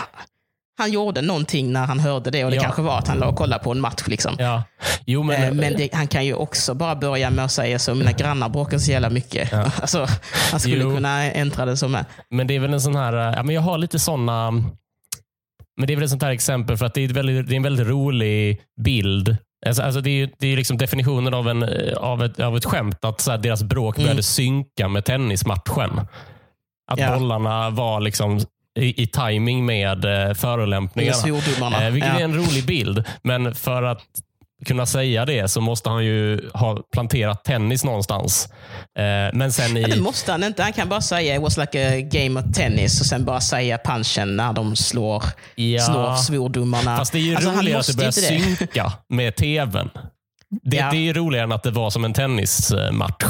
han 0.78 0.92
gjorde 0.92 1.22
någonting 1.22 1.72
när 1.72 1.86
han 1.86 2.00
hörde 2.00 2.30
det 2.30 2.44
och 2.44 2.50
det 2.50 2.56
Ja. 2.56 2.62
kanske 2.62 2.82
var 2.82 2.98
att 2.98 3.08
han 3.08 3.18
låg 3.18 3.28
och 3.28 3.36
kollade 3.36 3.64
på 3.64 3.72
en 3.72 3.80
match. 3.80 4.02
Liksom. 4.06 4.34
Ja. 4.38 4.62
Jo, 5.06 5.22
men, 5.22 5.40
Men, 5.40 5.56
men 5.56 5.76
det, 5.76 5.88
han 5.94 6.06
kan 6.08 6.26
ju 6.26 6.34
också 6.34 6.74
bara 6.74 6.96
börja 6.96 7.30
med 7.30 7.44
att 7.44 7.52
säga 7.52 7.78
så, 7.78 7.94
mina 7.94 8.12
grannar 8.12 8.48
bråkar 8.48 8.78
så 8.78 8.90
jävla 8.90 9.10
mycket. 9.10 9.52
Alltså, 9.80 10.06
han 10.50 10.60
skulle 10.60 10.82
Jo. 10.84 10.94
kunna 10.94 11.24
äntra 11.32 11.64
det 11.64 11.76
som 11.76 11.94
är. 11.94 12.04
Men 12.30 12.46
det 12.46 12.54
är 12.56 12.60
väl 12.60 12.72
en 12.74 12.80
sån 12.80 12.96
här, 12.96 13.12
ja, 13.12 13.42
men 13.42 13.54
jag 13.54 13.62
har 13.62 13.78
lite 13.78 13.98
såna, 13.98 14.50
men 14.50 15.86
det 15.86 15.92
är 15.92 15.94
väl 15.96 16.04
ett 16.04 16.10
sånt 16.10 16.22
här 16.22 16.30
exempel 16.30 16.76
för 16.76 16.86
att 16.86 16.94
det 16.94 17.04
är, 17.04 17.08
väldigt, 17.08 17.48
det 17.48 17.54
är 17.54 17.56
en 17.56 17.62
väldigt 17.62 17.86
rolig 17.86 18.60
bild. 18.80 19.36
Alltså, 19.66 19.82
alltså 19.82 20.00
det 20.00 20.22
är, 20.22 20.30
det 20.38 20.52
är 20.52 20.56
liksom 20.56 20.78
definitionen 20.78 21.34
av, 21.34 21.48
en, 21.48 21.62
eh, 21.62 21.96
av, 21.96 22.24
ett, 22.24 22.40
av 22.40 22.56
ett 22.56 22.64
skämt, 22.64 23.04
att 23.04 23.20
så 23.20 23.36
deras 23.36 23.62
bråk 23.62 23.96
Mm. 23.96 24.06
började 24.06 24.22
synka 24.22 24.88
med 24.88 25.04
tennismatchen. 25.04 26.00
Att 26.92 26.98
Ja. 26.98 27.18
bollarna 27.18 27.70
var 27.70 28.00
liksom 28.00 28.38
i, 28.78 29.02
i 29.02 29.06
timing 29.06 29.66
med 29.66 30.04
eh, 30.28 30.34
förolämpningarna. 30.34 31.86
Eh, 31.86 31.90
vilket 31.92 32.10
Ja. 32.12 32.18
är 32.20 32.24
en 32.24 32.34
rolig 32.34 32.66
bild. 32.66 33.04
Men 33.22 33.54
för 33.54 33.82
att 33.82 34.02
kunna 34.66 34.86
säga 34.86 35.24
det 35.24 35.48
så 35.48 35.60
måste 35.60 35.90
han 35.90 36.04
ju 36.04 36.50
ha 36.54 36.78
planterat 36.92 37.44
tennis 37.44 37.84
någonstans. 37.84 38.48
Eh, 38.98 39.04
men 39.38 39.52
sen 39.52 39.76
i... 39.76 39.80
Ja, 39.82 39.88
det 39.88 40.00
måste 40.00 40.32
han 40.32 40.44
inte. 40.44 40.62
Han 40.62 40.72
kan 40.72 40.88
bara 40.88 41.00
säga 41.00 41.36
it 41.36 41.42
was 41.42 41.56
like 41.56 41.88
a 41.98 42.00
game 42.00 42.40
of 42.40 42.46
tennis 42.54 43.00
och 43.00 43.06
sen 43.06 43.24
bara 43.24 43.40
säga 43.40 43.78
punchen 43.84 44.36
när 44.36 44.52
de 44.52 44.76
slår, 44.76 45.24
Ja. 45.54 45.80
slår 45.82 46.16
svordomarna. 46.16 46.96
Fast 46.96 47.12
det 47.12 47.18
är 47.18 47.22
ju 47.22 47.34
Alltså, 47.36 47.50
roligare 47.50 47.80
att 47.80 47.86
det 47.86 47.96
börjar 47.96 48.10
synka 48.10 48.92
med 49.08 49.36
tvn. 49.36 49.90
Det, 50.62 50.76
Ja. 50.76 50.90
det 50.90 50.96
är 50.96 51.00
ju 51.00 51.12
roligare 51.12 51.44
än 51.44 51.52
att 51.52 51.62
det 51.62 51.70
var 51.70 51.90
som 51.90 52.04
en 52.04 52.12
tennismatch. 52.12 53.24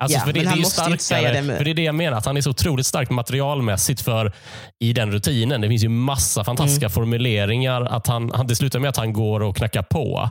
Alltså 0.00 0.18
Ja, 0.18 0.24
för 0.24 0.32
det, 0.32 0.38
men 0.38 0.44
det 0.44 0.48
är 0.48 0.50
han 0.50 0.58
måste 0.60 0.82
inte 0.90 1.04
säga 1.04 1.20
starkare, 1.20 1.40
det 1.40 1.46
med- 1.46 1.56
för 1.56 1.64
det 1.64 1.70
är 1.70 1.74
det 1.74 1.82
jag 1.82 1.94
menar, 1.94 2.18
att 2.18 2.26
han 2.26 2.36
är 2.36 2.40
så 2.40 2.50
otroligt 2.50 2.86
starkt 2.86 3.10
materialmässigt 3.10 4.00
för 4.00 4.32
i 4.80 4.92
den 4.92 5.12
rutinen. 5.12 5.60
Det 5.60 5.68
finns 5.68 5.84
ju 5.84 5.88
massa 5.88 6.44
fantastiska 6.44 6.86
Mm. 6.86 6.92
formuleringar. 6.92 7.82
Att 7.82 8.06
han, 8.06 8.30
han, 8.34 8.46
det 8.46 8.56
slutar 8.56 8.78
med 8.78 8.88
att 8.88 8.96
han 8.96 9.12
går 9.12 9.40
och 9.40 9.56
knackar 9.56 9.82
på. 9.82 10.30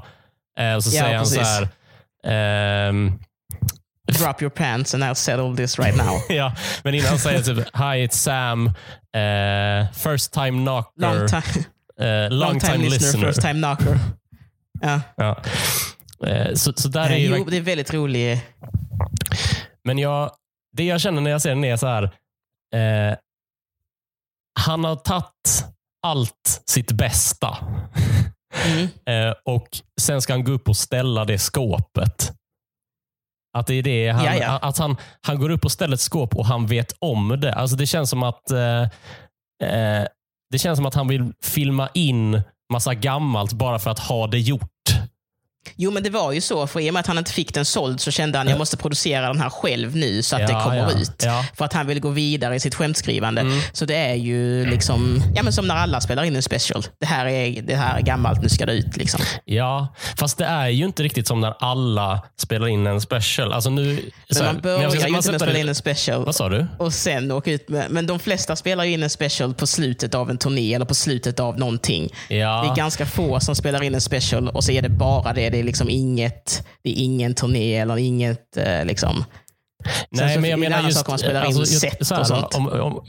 Eh, 0.60 0.74
och 0.76 0.84
så 0.84 0.96
Ja, 0.98 1.04
säger 1.04 1.18
han 1.18 1.26
så 1.26 1.36
precis. 1.40 1.70
här, 2.26 2.88
ehm, 2.90 3.20
Drop 4.20 4.42
your 4.42 4.50
pants 4.50 4.94
and 4.94 5.04
I'll 5.04 5.14
settle 5.14 5.56
this 5.58 5.80
right 5.80 5.98
now. 6.06 6.22
ja, 6.30 6.54
men 6.84 6.94
innan 6.94 7.08
han 7.10 7.20
säger 7.20 7.42
typ, 7.42 7.58
Hi 7.58 8.06
it's 8.08 8.12
Sam, 8.12 8.68
eh, 8.68 9.92
first 9.94 10.34
time 10.34 10.52
knocker, 10.66 11.02
Long 11.02 11.28
time, 11.28 11.66
eh, 12.26 12.30
long, 12.30 12.40
long 12.52 12.60
time 12.60 12.90
listener, 12.90 13.28
first 13.28 13.42
time 13.42 13.54
knocker. 13.54 14.00
Ja. 14.82 15.02
Ja. 15.18 15.42
Eh, 16.28 16.54
Så, 16.54 16.74
så 16.76 16.88
där 16.88 17.06
är 17.06 17.10
Eh, 17.10 17.18
ju 17.18 17.36
jo, 17.38 17.46
det 17.50 17.58
är 17.58 17.62
väldigt 17.62 17.94
roligt. 17.94 18.42
Men 19.88 19.98
jag, 19.98 20.32
det 20.78 20.84
jag 20.84 21.02
känner 21.02 21.22
när 21.22 21.32
jag 21.32 21.42
ser 21.42 21.50
den 21.50 21.64
är 21.64 21.78
så 21.78 21.88
här. 21.88 22.04
Eh, 22.76 23.18
han 24.60 24.84
har 24.84 24.96
tagit 24.96 25.66
allt 26.04 26.64
sitt 26.66 26.92
bästa 26.92 27.58
Mm. 28.66 28.88
eh, 29.06 29.36
och 29.46 29.68
sen 30.02 30.22
ska 30.22 30.34
han 30.34 30.44
gå 30.44 30.52
upp 30.52 30.70
och 30.70 30.78
ställa 30.78 31.26
det 31.26 31.38
skåpet. 31.38 32.34
Att 33.58 33.68
det 33.68 33.74
är 33.74 33.84
det 33.84 34.10
han. 34.10 34.60
Att 34.62 34.78
han, 34.78 34.98
han 35.22 35.40
går 35.40 35.50
upp 35.50 35.66
och 35.66 35.72
ställer 35.72 35.94
ett 35.94 36.02
skåp 36.02 36.36
och 36.36 36.46
han 36.46 36.68
vet 36.68 36.96
om 37.00 37.40
det. 37.42 37.54
Alltså 37.54 37.76
det 37.76 37.86
känns 37.88 38.10
som 38.10 38.24
att 38.24 38.52
eh, 38.52 38.82
eh, 39.64 40.08
det 40.52 40.58
känns 40.58 40.78
som 40.78 40.86
att 40.86 40.96
han 40.96 41.08
vill 41.08 41.34
filma 41.44 41.90
in 41.94 42.42
massa 42.74 42.94
gammalt 42.94 43.54
bara 43.54 43.80
för 43.80 43.92
att 43.92 44.00
ha 44.00 44.28
det 44.28 44.40
gjort. 44.40 44.72
Jo, 45.76 45.92
men 45.92 46.04
det 46.04 46.10
var 46.10 46.32
ju 46.32 46.42
så. 46.42 46.68
För 46.68 46.80
i 46.80 46.90
och 46.90 46.94
med 46.94 47.00
att 47.00 47.08
han 47.08 47.18
inte 47.18 47.32
fick 47.32 47.54
den 47.54 47.66
såld 47.66 48.02
så 48.02 48.12
kände 48.12 48.38
han 48.38 48.48
jag 48.48 48.58
måste 48.58 48.78
producera 48.78 49.28
den 49.28 49.42
här 49.42 49.50
själv 49.50 49.96
nu 49.96 50.22
så 50.24 50.36
att 50.36 50.42
Ja, 50.42 50.48
det 50.48 50.64
kommer 50.64 50.78
ja, 50.92 50.92
ut. 50.92 51.24
ja. 51.26 51.46
För 51.56 51.66
att 51.66 51.74
han 51.74 51.88
vill 51.88 52.00
gå 52.00 52.10
vidare 52.10 52.56
i 52.56 52.60
sitt 52.60 52.76
skämtskrivande. 52.76 53.42
Mm. 53.42 53.60
Så 53.74 53.86
det 53.86 53.96
är 53.96 54.16
ju 54.16 54.66
liksom, 54.66 55.22
ja, 55.36 55.44
men 55.44 55.54
som 55.54 55.68
när 55.68 55.76
alla 55.76 56.02
spelar 56.02 56.24
in 56.24 56.36
en 56.36 56.44
special. 56.44 56.84
Det 57.00 57.06
här 57.06 57.26
är, 57.26 57.62
det 57.62 57.76
här 57.76 57.98
är 57.98 58.02
gammalt, 58.02 58.42
nu 58.42 58.50
ska 58.50 58.66
det 58.66 58.74
ut. 58.74 58.98
Liksom. 58.98 59.22
Ja, 59.46 59.94
fast 60.18 60.38
det 60.38 60.46
är 60.46 60.68
ju 60.70 60.86
inte 60.86 61.04
riktigt 61.04 61.28
som 61.28 61.42
när 61.42 61.54
alla 61.60 62.22
spelar 62.42 62.68
in 62.68 62.88
en 62.88 63.02
special. 63.02 63.54
Alltså 63.54 63.70
nu, 63.70 64.00
Men 64.36 64.46
man 64.46 64.60
börjar 64.62 64.80
ju 64.80 64.86
inte 64.98 65.12
med 65.12 65.18
att 65.36 65.42
spela 65.42 65.58
in 65.60 65.70
en 65.70 65.76
special 65.76 66.26
Vad 66.26 66.36
sa 66.36 66.50
du? 66.50 66.68
och 66.80 66.94
sen 66.94 67.32
åka 67.32 67.52
ut 67.52 67.70
med, 67.70 67.86
Men 67.92 68.08
de 68.08 68.20
flesta 68.20 68.56
spelar 68.56 68.84
ju 68.84 68.92
in 68.94 69.04
en 69.04 69.10
special 69.10 69.54
på 69.54 69.68
slutet 69.68 70.16
av 70.16 70.30
en 70.30 70.38
turné 70.38 70.74
eller 70.74 70.86
på 70.86 70.96
slutet 70.96 71.40
av 71.40 71.60
någonting. 71.60 72.10
Det 72.30 72.40
är 72.42 72.76
ganska 72.76 73.06
få 73.06 73.40
som 73.40 73.56
spelar 73.56 73.84
in 73.84 73.96
en 73.96 74.02
special 74.02 74.48
och 74.50 74.64
så 74.64 74.72
är 74.72 74.82
det 74.82 74.90
bara 74.90 75.34
det 75.34 75.50
det 75.58 75.62
är 75.62 75.66
liksom 75.66 75.90
inget, 75.90 76.68
det 76.84 76.90
är 76.90 77.04
ingen 77.04 77.36
turné 77.36 77.76
eller 77.78 77.98
inget 77.98 78.58
eh, 78.58 78.86
liksom. 78.86 79.26
Nej, 80.10 80.34
så 80.36 80.42
men 80.42 80.50
jag 80.50 80.60
menar 80.60 80.82
just... 80.82 81.08
man 81.08 81.20
spelar 81.20 81.42
in 81.42 81.46
alltså, 81.48 81.60
just 81.62 81.80
set 81.82 82.08
så 82.08 82.14
här 82.14 82.22
och 82.22 82.28
sånt. 82.28 82.56
Om, 82.56 82.68
om, 82.68 83.06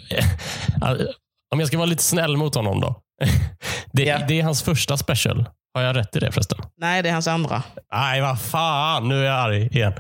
om 1.52 1.60
jag 1.60 1.68
ska 1.68 1.76
vara 1.78 1.86
lite 1.86 2.02
snäll 2.02 2.36
mot 2.36 2.54
honom 2.54 2.80
då. 2.80 2.94
Det, 3.92 4.02
Ja. 4.04 4.18
det 4.28 4.40
är 4.40 4.44
hans 4.44 4.62
första 4.62 4.96
special. 4.96 5.48
Har 5.74 5.82
jag 5.82 5.96
rätt 5.96 6.16
i 6.16 6.18
det 6.18 6.32
förresten? 6.32 6.58
Nej, 6.80 7.02
det 7.02 7.08
är 7.08 7.12
hans 7.12 7.26
andra. 7.28 7.62
Nej, 7.92 8.20
vad 8.20 8.40
fan. 8.40 9.08
Nu 9.08 9.20
är 9.20 9.24
jag 9.24 9.34
arg 9.34 9.66
igen. 9.66 9.92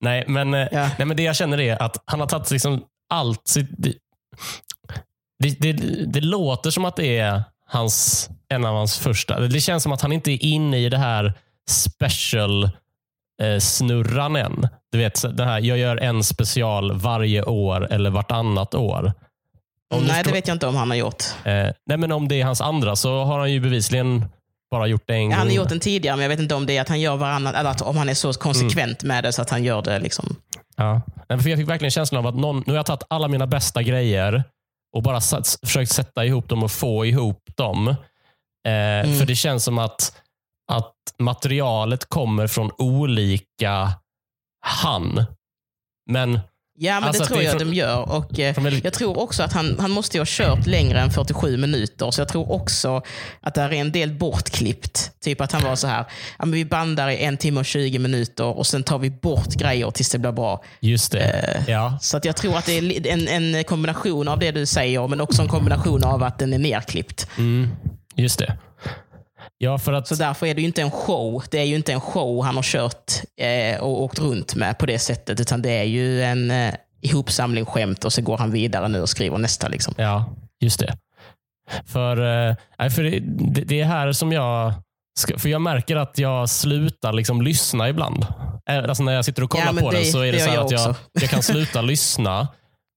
Nej, 0.00 0.24
men, 0.28 0.54
eh, 0.54 0.68
Ja. 0.72 0.90
nej, 0.98 1.06
men 1.06 1.16
det 1.16 1.22
jag 1.22 1.36
känner 1.36 1.60
är 1.60 1.82
att 1.82 2.02
han 2.04 2.20
har 2.20 2.26
tagit 2.26 2.50
liksom 2.50 2.82
allt. 3.10 3.48
Sitt, 3.48 3.68
det, 3.78 3.92
det, 5.38 5.50
det, 5.60 5.72
det 6.06 6.20
låter 6.20 6.70
som 6.70 6.84
att 6.84 6.96
det 6.96 7.18
är 7.18 7.42
hans, 7.68 8.28
en 8.48 8.64
av 8.64 8.74
hans 8.74 8.98
första. 8.98 9.40
Det 9.40 9.60
känns 9.60 9.82
som 9.82 9.92
att 9.92 10.00
han 10.02 10.12
inte 10.12 10.30
är 10.32 10.44
inne 10.44 10.78
i 10.78 10.88
det 10.88 10.98
här 10.98 11.34
special 11.70 12.64
eh, 13.42 13.58
snurran 13.60 14.36
än. 14.36 14.68
Du 14.92 14.98
vet, 14.98 15.36
det 15.36 15.44
här, 15.44 15.60
jag 15.60 15.78
gör 15.78 15.96
en 15.96 16.24
special 16.24 16.92
varje 16.92 17.42
år 17.42 17.92
eller 17.92 18.10
vartannat 18.10 18.74
år. 18.74 19.12
Om 19.94 20.00
Nej, 20.00 20.08
det 20.08 20.14
förstår- 20.14 20.32
vet 20.32 20.48
jag 20.48 20.54
inte 20.54 20.66
om 20.66 20.76
han 20.76 20.90
har 20.90 20.96
gjort. 20.96 21.24
Eh, 21.44 21.52
nej, 21.86 21.96
men 21.98 22.12
om 22.12 22.28
det 22.28 22.40
är 22.40 22.44
hans 22.44 22.60
andra 22.60 22.96
så 22.96 23.24
har 23.24 23.38
han 23.38 23.52
ju 23.52 23.60
bevisligen 23.60 24.24
bara 24.70 24.86
gjort 24.86 25.02
det 25.06 25.14
en 25.14 25.20
Ja, 25.22 25.26
gång. 25.28 25.32
han 25.32 25.46
har 25.48 25.54
gjort 25.54 25.68
den 25.68 25.80
tidigare, 25.80 26.16
men 26.16 26.22
jag 26.22 26.28
vet 26.28 26.40
inte 26.40 26.54
om 26.54 26.66
det 26.66 26.76
är 26.76 26.80
att 26.80 26.88
han 26.88 27.00
gör 27.00 27.16
varannan, 27.16 27.54
eller 27.54 27.70
att 27.70 27.82
om 27.82 27.96
han 27.96 28.08
är 28.08 28.14
så 28.14 28.32
konsekvent 28.32 29.02
Mm. 29.02 29.14
med 29.16 29.24
det 29.24 29.32
så 29.32 29.42
att 29.42 29.50
han 29.50 29.64
gör 29.64 29.82
det. 29.82 29.98
liksom. 29.98 30.36
Ja. 30.76 31.00
För 31.28 31.48
jag 31.48 31.58
fick 31.58 31.68
verkligen 31.68 31.90
känslan 31.90 32.18
av 32.18 32.34
att 32.34 32.40
någon, 32.40 32.56
nu 32.66 32.72
har 32.72 32.76
jag 32.76 32.86
tagit 32.86 33.02
alla 33.10 33.28
mina 33.28 33.46
bästa 33.46 33.82
grejer 33.82 34.44
och 34.92 35.02
bara 35.02 35.20
satt, 35.20 35.58
försökt 35.64 35.90
sätta 35.92 36.24
ihop 36.24 36.48
dem 36.48 36.62
och 36.62 36.70
få 36.70 37.06
ihop 37.06 37.42
dem. 37.56 37.88
Eh, 37.88 37.94
För 39.18 39.26
det 39.26 39.34
känns 39.34 39.64
som 39.64 39.78
att, 39.78 40.12
att 40.72 40.92
materialet 41.18 42.08
kommer 42.08 42.46
från 42.46 42.70
olika 42.78 43.92
han. 44.66 45.24
Men 46.10 46.40
Ja, 46.78 47.00
men 47.00 47.04
Alltså 47.08 47.22
det 47.22 47.28
tror 47.28 47.38
det 47.38 47.44
jag 47.44 47.58
från- 47.60 47.70
de 47.70 47.76
gör. 47.76 48.12
Och, 48.12 48.38
eh, 48.40 48.80
jag 48.84 48.92
tror 48.92 49.18
också 49.18 49.42
att 49.42 49.52
han, 49.52 49.76
han 49.80 49.90
måste 49.90 50.18
ha 50.18 50.24
kört 50.28 50.66
längre 50.66 51.00
än 51.00 51.10
47 51.10 51.56
minuter. 51.56 52.10
Så 52.10 52.20
jag 52.20 52.28
tror 52.28 52.52
också 52.52 53.02
att 53.40 53.54
det 53.54 53.60
är 53.62 53.72
en 53.72 53.92
del 53.92 54.12
bortklippt. 54.14 55.10
Typ 55.20 55.40
att 55.40 55.52
han 55.52 55.62
var 55.62 55.76
så 55.76 55.86
här, 55.86 56.04
ja, 56.38 56.44
men 56.44 56.52
vi 56.52 56.64
bandar 56.64 57.08
i 57.08 57.16
en 57.24 57.36
timme 57.36 57.60
och 57.60 57.66
20 57.66 57.98
minuter 57.98 58.44
och 58.44 58.66
sen 58.66 58.82
tar 58.82 58.98
vi 58.98 59.10
bort 59.10 59.54
grejer 59.54 59.90
tills 59.90 60.10
det 60.10 60.18
blir 60.18 60.32
bra. 60.32 60.64
just 60.80 61.12
det. 61.12 61.24
Eh, 61.24 61.70
ja. 61.72 61.98
Så 62.00 62.16
att 62.16 62.24
jag 62.24 62.36
tror 62.36 62.56
att 62.56 62.66
det 62.66 62.72
är 62.78 63.06
en, 63.06 63.28
en 63.54 63.64
kombination 63.64 64.28
av 64.28 64.38
det 64.38 64.50
du 64.50 64.66
säger, 64.66 65.08
men 65.08 65.20
också 65.20 65.42
en 65.42 65.48
kombination 65.48 66.04
av 66.04 66.22
att 66.22 66.38
den 66.38 66.52
är 66.52 66.58
nerklippt. 66.58 67.28
Mm, 67.38 67.68
just 68.16 68.38
det. 68.38 68.58
Ja, 69.58 69.78
för 69.78 69.92
att... 69.92 70.08
Så 70.08 70.14
därför 70.14 70.46
är 70.46 70.54
det 70.54 70.60
ju 70.60 70.66
inte 70.66 70.82
en 70.82 70.90
show. 70.90 71.42
Det 71.50 71.58
är 71.58 71.64
ju 71.64 71.76
inte 71.76 71.92
en 71.92 72.00
show 72.00 72.44
han 72.44 72.56
har 72.56 72.62
kört 72.62 73.12
eh, 73.40 73.80
och 73.80 74.02
åkt 74.02 74.18
runt 74.18 74.54
med 74.54 74.78
på 74.78 74.86
det 74.86 74.98
sättet, 74.98 75.40
utan 75.40 75.62
det 75.62 75.70
är 75.70 75.84
ju 75.84 76.22
en 76.22 76.50
eh, 76.50 76.74
ihopsamling 77.02 77.64
skämt 77.64 78.04
och 78.04 78.12
så 78.12 78.22
går 78.22 78.38
han 78.38 78.50
vidare 78.50 78.88
nu 78.88 79.00
och 79.00 79.08
skriver 79.08 79.38
nästa. 79.38 79.68
Liksom. 79.68 79.94
Ja, 79.96 80.34
just 80.60 80.80
det. 80.80 80.96
För, 81.86 82.16
eh, 82.80 82.88
för 82.90 83.02
det, 83.02 83.20
det 83.64 83.80
är 83.80 83.84
här 83.84 84.12
som 84.12 84.32
jag... 84.32 84.72
För 85.36 85.48
jag 85.48 85.60
märker 85.62 85.96
att 85.96 86.18
jag 86.18 86.48
slutar 86.50 87.12
liksom 87.12 87.42
lyssna 87.42 87.88
ibland. 87.88 88.26
Eh, 88.70 88.76
Alltså 88.78 89.02
när 89.02 89.12
jag 89.12 89.24
sitter 89.24 89.42
och 89.44 89.50
kollar 89.50 89.72
Ja, 89.74 89.80
på 89.80 89.90
det- 89.90 89.96
den 89.96 90.06
så 90.06 90.20
är 90.20 90.26
det, 90.26 90.32
det 90.32 90.38
så 90.40 90.48
här 90.50 90.56
gör 90.56 90.64
att 90.64 90.70
jag 90.70 90.80
jag, 90.80 90.94
jag 91.22 91.30
kan 91.30 91.42
sluta 91.42 91.80
lyssna. 91.80 92.48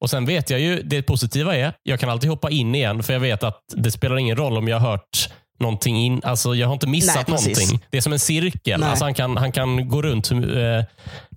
Och 0.01 0.09
Sen 0.09 0.25
vet 0.25 0.49
jag 0.49 0.59
ju, 0.59 0.81
det 0.83 1.01
positiva 1.01 1.55
är, 1.55 1.73
jag 1.83 1.99
kan 1.99 2.09
alltid 2.09 2.29
hoppa 2.29 2.49
in 2.49 2.75
igen 2.75 3.03
för 3.03 3.13
jag 3.13 3.19
vet 3.19 3.43
att 3.43 3.59
det 3.75 3.91
spelar 3.91 4.17
ingen 4.17 4.37
roll 4.37 4.57
om 4.57 4.67
jag 4.67 4.79
har 4.79 4.91
hört 4.91 5.29
någonting 5.59 5.97
in. 5.97 6.21
Alltså 6.23 6.55
jag 6.55 6.67
har 6.67 6.73
inte 6.73 6.87
missat 6.87 7.27
Nej, 7.27 7.37
någonting. 7.37 7.79
Det 7.89 7.97
är 7.97 8.01
som 8.01 8.13
en 8.13 8.19
cirkel. 8.19 8.79
Nej. 8.79 8.89
Alltså 8.89 9.05
han, 9.05 9.13
kan, 9.13 9.37
han 9.37 9.51
kan 9.51 9.89
gå 9.89 10.01
runt. 10.01 10.31
Eh, 10.31 10.37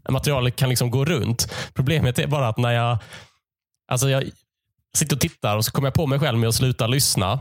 materialet 0.08 0.56
kan 0.56 0.68
liksom 0.68 0.90
gå 0.90 1.04
runt. 1.04 1.52
Problemet 1.74 2.18
är 2.18 2.26
bara 2.26 2.48
att 2.48 2.58
när 2.58 2.72
jag, 2.72 2.98
alltså 3.88 4.08
jag 4.08 4.24
sitter 4.96 5.16
och 5.16 5.20
tittar 5.20 5.56
och 5.56 5.64
så 5.64 5.72
kommer 5.72 5.86
jag 5.86 5.94
på 5.94 6.06
mig 6.06 6.18
själv 6.18 6.38
med 6.38 6.48
att 6.48 6.54
sluta 6.54 6.86
lyssna. 6.86 7.38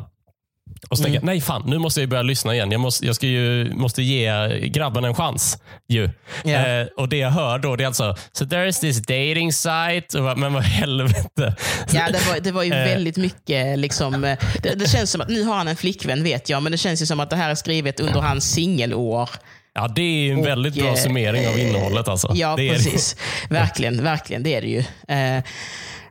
Och 0.89 0.97
så 0.97 1.03
tänker 1.03 1.17
jag, 1.19 1.25
nej 1.25 1.41
fan, 1.41 1.63
nu 1.65 1.77
måste 1.77 1.99
jag 1.99 2.09
börja 2.09 2.23
lyssna 2.23 2.53
igen. 2.53 2.71
Jag 2.71 2.81
måste, 2.81 3.05
jag 3.05 3.15
ska 3.15 3.27
ju, 3.27 3.73
måste 3.73 4.01
ge 4.03 4.59
grabben 4.67 5.03
en 5.03 5.15
chans. 5.15 5.57
Ju. 5.89 6.09
Ja. 6.43 6.67
Eh, 6.67 6.87
och 6.97 7.09
det 7.09 7.17
jag 7.17 7.31
hör 7.31 7.59
då, 7.59 7.75
det 7.75 7.83
är 7.83 7.87
alltså, 7.87 8.15
so 8.31 8.45
there 8.45 8.69
is 8.69 8.79
this 8.79 9.01
dating 9.01 9.53
site. 9.53 10.19
Och, 10.19 10.37
men 10.37 10.53
vad 10.53 10.63
helvete. 10.63 11.55
Ja, 11.91 12.07
det 12.11 12.27
var, 12.27 12.39
det 12.39 12.51
var 12.51 12.63
ju 12.63 12.71
Eh. 12.81 12.85
väldigt 12.85 13.17
mycket. 13.17 13.79
Liksom, 13.79 14.23
eh, 14.23 14.37
det, 14.63 14.75
det 14.75 14.89
känns 14.89 15.11
som 15.11 15.21
att 15.21 15.29
nu 15.29 15.43
har 15.43 15.55
han 15.55 15.67
en 15.67 15.75
flickvän 15.75 16.23
vet 16.23 16.49
jag, 16.49 16.63
men 16.63 16.71
det 16.71 16.77
känns 16.77 17.01
ju 17.01 17.05
som 17.05 17.19
att 17.19 17.29
det 17.29 17.35
här 17.35 17.49
är 17.49 17.55
skrivet 17.55 17.99
under 17.99 18.21
hans 18.21 18.51
singelår. 18.51 19.29
Ja, 19.73 19.87
det 19.87 20.01
är 20.01 20.23
ju 20.23 20.31
en 20.31 20.39
Och, 20.39 20.47
väldigt 20.47 20.73
bra 20.75 20.87
eh, 20.87 20.95
summering 20.95 21.47
av 21.47 21.59
innehållet. 21.59 22.07
Alltså. 22.07 22.31
Ja, 22.35 22.55
det 22.57 22.69
precis. 22.69 23.15
Verkligen, 23.49 24.03
verkligen. 24.03 24.43
Det 24.43 24.55
är 24.55 24.61
det 24.61 24.67
ju. 24.67 24.79
Eh, 25.07 25.43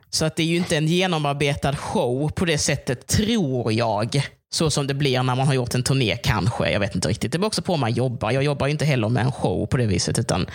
så 0.09 0.25
att 0.25 0.35
det 0.35 0.43
är 0.43 0.47
ju 0.47 0.55
inte 0.55 0.77
en 0.77 0.87
genomarbetad 0.87 1.75
show 1.75 2.29
på 2.29 2.45
det 2.45 2.57
sättet, 2.57 3.07
tror 3.07 3.73
jag. 3.73 4.21
Så 4.53 4.69
som 4.69 4.87
det 4.87 4.93
blir 4.93 5.23
när 5.23 5.35
man 5.35 5.47
har 5.47 5.53
gjort 5.53 5.75
en 5.75 5.83
turné 5.83 6.17
kanske. 6.17 6.71
Jag 6.71 6.79
vet 6.79 6.95
inte 6.95 7.07
riktigt. 7.07 7.31
Det 7.31 7.37
beror 7.37 7.47
också 7.47 7.61
på 7.61 7.73
om 7.73 7.79
man 7.79 7.91
jobbar. 7.91 8.31
Jag 8.31 8.43
jobbar 8.43 8.67
inte 8.67 8.85
heller 8.85 9.09
med 9.09 9.25
en 9.25 9.31
show 9.31 9.65
på 9.65 9.77
det 9.77 9.85
viset. 9.85 10.19
utan 10.19 10.45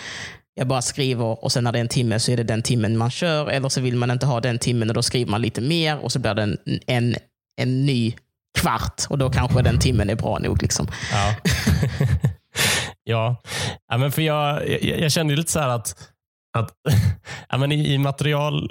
jag 0.55 0.67
bara 0.67 0.81
skriver 0.81 1.43
och 1.43 1.51
sen 1.51 1.63
när 1.63 1.71
det 1.71 1.79
är 1.79 1.81
en 1.81 1.87
timme 1.87 2.19
så 2.19 2.31
är 2.31 2.37
det 2.37 2.43
den 2.43 2.61
timmen 2.61 2.97
man 2.97 3.11
kör. 3.11 3.49
Eller 3.49 3.69
så 3.69 3.81
vill 3.81 3.95
man 3.95 4.11
inte 4.11 4.25
ha 4.25 4.39
den 4.39 4.59
timmen 4.59 4.89
och 4.89 4.93
då 4.93 5.03
skriver 5.03 5.31
man 5.31 5.41
lite 5.41 5.61
mer 5.61 5.97
och 5.97 6.11
så 6.11 6.19
blir 6.19 6.33
det 6.33 6.41
en, 6.43 6.57
en, 6.87 7.15
en 7.61 7.85
ny 7.85 8.13
kvart. 8.59 9.01
Och 9.09 9.17
då 9.17 9.29
kanske 9.29 9.61
den 9.61 9.79
timmen 9.79 10.09
är 10.09 10.15
bra 10.15 10.39
nog. 10.39 10.61
Liksom. 10.61 10.87
Ja. 11.11 11.35
ja. 13.03 13.41
ja 13.87 13.97
men 13.97 14.11
för 14.11 14.21
jag, 14.21 14.69
jag, 14.69 14.99
jag 14.99 15.11
kände 15.11 15.35
lite 15.35 15.51
så 15.51 15.59
här 15.59 15.69
att, 15.69 16.11
att 16.57 16.71
ja, 17.49 17.57
men 17.57 17.71
i, 17.71 17.93
i 17.93 17.97
material, 17.97 18.69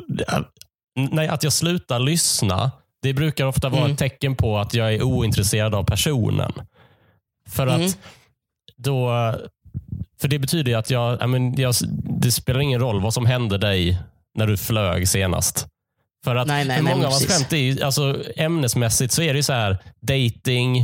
nej, 1.11 1.29
att 1.29 1.43
jag 1.43 1.53
slutar 1.53 1.99
lyssna, 1.99 2.71
det 3.03 3.13
brukar 3.13 3.47
ofta 3.47 3.69
vara 3.69 3.81
Mm. 3.81 3.93
ett 3.93 3.99
tecken 3.99 4.37
på 4.37 4.59
att 4.59 4.75
jag 4.75 4.95
är 4.95 5.03
ointresserad 5.03 5.75
av 5.75 5.85
personen. 5.85 6.53
För 7.49 7.67
Mm. 7.67 7.87
att 7.87 7.99
då, 8.77 9.09
för 10.21 10.29
det 10.29 10.39
betyder 10.39 10.71
ju 10.73 10.79
att 10.79 10.91
jag, 10.91 11.19
ja, 11.21 11.27
men 11.27 11.55
jag, 11.61 11.75
det 12.21 12.33
spelar 12.33 12.61
ingen 12.61 12.81
roll 12.81 13.01
vad 13.03 13.15
som 13.15 13.27
hände 13.27 13.59
dig 13.59 13.99
när 14.39 14.47
du 14.47 14.57
flög 14.57 15.09
senast. 15.09 15.67
För 16.25 16.37
att 16.37 16.47
Nej, 16.49 16.65
nej, 16.65 16.77
för 16.77 16.85
nej, 16.85 16.93
många 16.95 16.97
men 17.03 17.07
av 17.07 17.13
hans 17.13 17.27
skämt 17.27 17.53
är 17.53 17.57
ju, 17.57 17.83
alltså, 17.83 18.23
ämnesmässigt 18.37 19.13
så 19.13 19.23
är 19.23 19.33
det 19.33 19.37
ju 19.39 19.43
så 19.43 19.53
här 19.53 19.79
dating, 20.01 20.79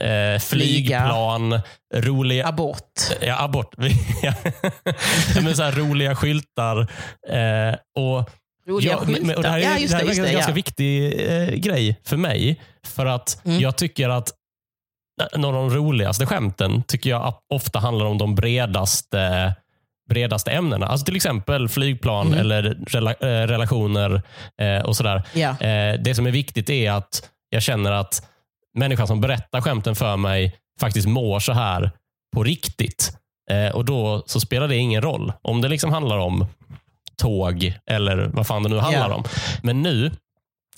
eh, 0.00 0.38
flygplan, 0.40 1.60
roliga, 1.94 2.46
Abort. 2.48 2.92
Ja, 3.20 3.42
abort. 3.44 3.74
Men 5.42 5.56
så 5.56 5.62
här 5.62 5.72
roliga 5.72 6.16
skyltar. 6.16 6.80
Eh, 7.28 7.74
och 8.04 8.30
Roliga 8.68 8.92
Ja, 8.92 9.00
men- 9.22 9.36
och 9.36 9.42
det 9.42 9.48
här 9.48 9.58
är, 9.58 9.62
ja, 9.62 9.78
just 9.78 9.92
det 9.92 9.98
det. 9.98 10.04
Just 10.06 10.18
en 10.18 10.24
det 10.24 10.32
ganska 10.32 10.50
ja. 10.50 10.54
viktig 10.54 11.20
eh, 11.30 11.48
grej 11.54 12.00
för 12.04 12.16
mig. 12.16 12.60
För 12.86 13.06
att 13.06 13.40
Mm. 13.44 13.60
jag 13.60 13.76
tycker 13.76 14.08
att 14.08 14.32
några 15.36 15.56
av 15.58 15.70
de 15.70 15.76
roligaste 15.76 16.26
skämten 16.26 16.82
tycker 16.82 17.10
jag 17.10 17.34
ofta 17.54 17.78
handlar 17.78 18.06
om 18.06 18.18
de 18.18 18.34
bredaste 18.34 19.54
bredaste 20.10 20.50
ämnena. 20.50 20.86
Alltså 20.86 21.04
till 21.04 21.16
exempel 21.16 21.68
flygplan 21.68 22.26
Mm. 22.26 22.38
eller 22.38 22.62
rela, 22.86 23.10
eh, 23.12 23.46
relationer 23.46 24.22
eh, 24.60 24.84
och 24.84 24.96
sådär. 24.96 25.22
Ja. 25.34 25.48
Eh, 25.60 26.00
det 26.00 26.14
som 26.14 26.26
är 26.26 26.30
viktigt 26.30 26.70
är 26.70 26.90
att 26.92 27.28
jag 27.50 27.62
känner 27.62 27.92
att 27.92 28.28
människan 28.78 29.06
som 29.06 29.20
berättar 29.20 29.60
skämten 29.60 29.94
för 29.96 30.16
mig 30.16 30.56
faktiskt 30.80 31.08
mår 31.08 31.40
så 31.40 31.52
här 31.52 31.90
på 32.34 32.44
riktigt. 32.44 33.12
Eh, 33.50 33.74
och 33.74 33.84
Då 33.84 34.22
så 34.26 34.40
spelar 34.40 34.68
det 34.68 34.76
ingen 34.76 35.02
roll 35.02 35.32
om 35.42 35.60
det 35.60 35.68
liksom 35.68 35.92
handlar 35.92 36.18
om 36.18 36.46
tåg 37.18 37.74
eller 37.90 38.30
vad 38.32 38.46
fan 38.46 38.62
det 38.62 38.68
nu 38.68 38.78
handlar 38.78 39.08
Ja. 39.08 39.14
om. 39.14 39.24
Men 39.62 39.82
nu, 39.82 40.10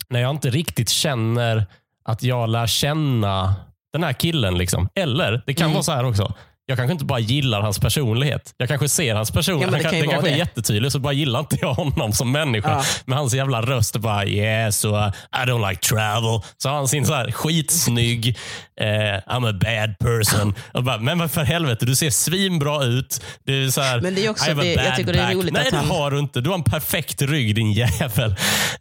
när 0.09 0.20
jag 0.20 0.31
inte 0.31 0.50
riktigt 0.50 0.88
känner 0.88 1.66
att 2.05 2.22
jag 2.22 2.48
lär 2.48 2.66
känna 2.66 3.55
den 3.92 4.03
här 4.05 4.12
killen. 4.12 4.59
Liksom. 4.59 4.88
Eller 4.94 5.42
det 5.46 5.55
kan 5.55 5.64
Mm. 5.64 5.74
vara 5.74 5.83
så 5.83 5.92
här 5.92 6.05
också. 6.05 6.35
Jag 6.70 6.76
kanske 6.78 6.92
inte 6.92 7.04
bara 7.04 7.18
gillar 7.18 7.61
hans 7.61 7.78
personlighet. 7.78 8.54
Jag 8.56 8.68
kanske 8.68 8.88
ser 8.88 9.14
hans 9.14 9.30
Ja, 9.30 9.35
personlighet. 9.35 9.70
men 9.70 9.78
det 9.78 9.85
Han 9.85 9.90
kan, 9.92 10.00
ju 10.00 10.06
det 10.06 10.11
kanske 10.12 10.28
är 10.28 10.33
det. 10.33 10.38
jättetydligt, 10.38 10.92
så 10.92 10.98
bara 10.98 11.12
gillar 11.12 11.40
inte 11.40 11.56
jag 11.61 11.74
honom 11.74 12.12
som 12.12 12.33
människa. 12.33 12.70
Ja. 12.70 12.85
Med 13.04 13.18
hans 13.18 13.35
jävla 13.35 13.62
röst 13.62 13.94
och 13.94 14.00
bara 14.00 14.26
yeah, 14.26 14.70
so 14.70 14.88
uh, 14.96 15.09
I 15.33 15.46
don't 15.46 15.68
like 15.70 15.80
travel. 15.83 16.40
Så 16.59 16.68
har 16.68 16.76
han 16.76 16.88
sin 16.88 17.06
så 17.06 17.14
här 17.14 17.33
skitsnygg, 17.33 18.38
eh, 18.80 18.87
I'm 18.87 19.48
a 19.48 19.52
bad 19.52 19.98
person. 19.98 20.54
Och 20.74 20.85
bara, 20.85 20.98
men 20.98 21.18
vad 21.18 21.30
för 21.30 21.42
helvete, 21.44 21.87
du 21.87 21.94
ser 21.96 22.11
svinbra 22.11 22.85
ut. 22.85 23.22
Du 23.44 23.64
är 23.66 23.70
så 23.70 23.80
här, 23.80 24.00
Men 24.00 24.14
det 24.14 24.26
är 24.26 24.30
också 24.30 24.46
I 24.46 24.48
have 24.48 24.61
a 24.61 24.64
det- 24.64 24.72
jag 24.72 24.85
bad 24.85 24.96
tycker 24.96 25.12
det 25.12 25.18
är 25.18 25.26
back. 25.26 25.35
roligt 25.35 25.52
Nej, 25.54 25.62
att 25.64 25.70
det 25.70 25.76
han- 25.76 25.87
har 25.90 26.11
du 26.11 26.18
inte. 26.18 26.40
Du 26.40 26.48
har 26.50 26.54
en 26.56 26.62
perfekt 26.64 27.22
rygg 27.22 27.54
din 27.54 27.72
jävel. 27.72 28.35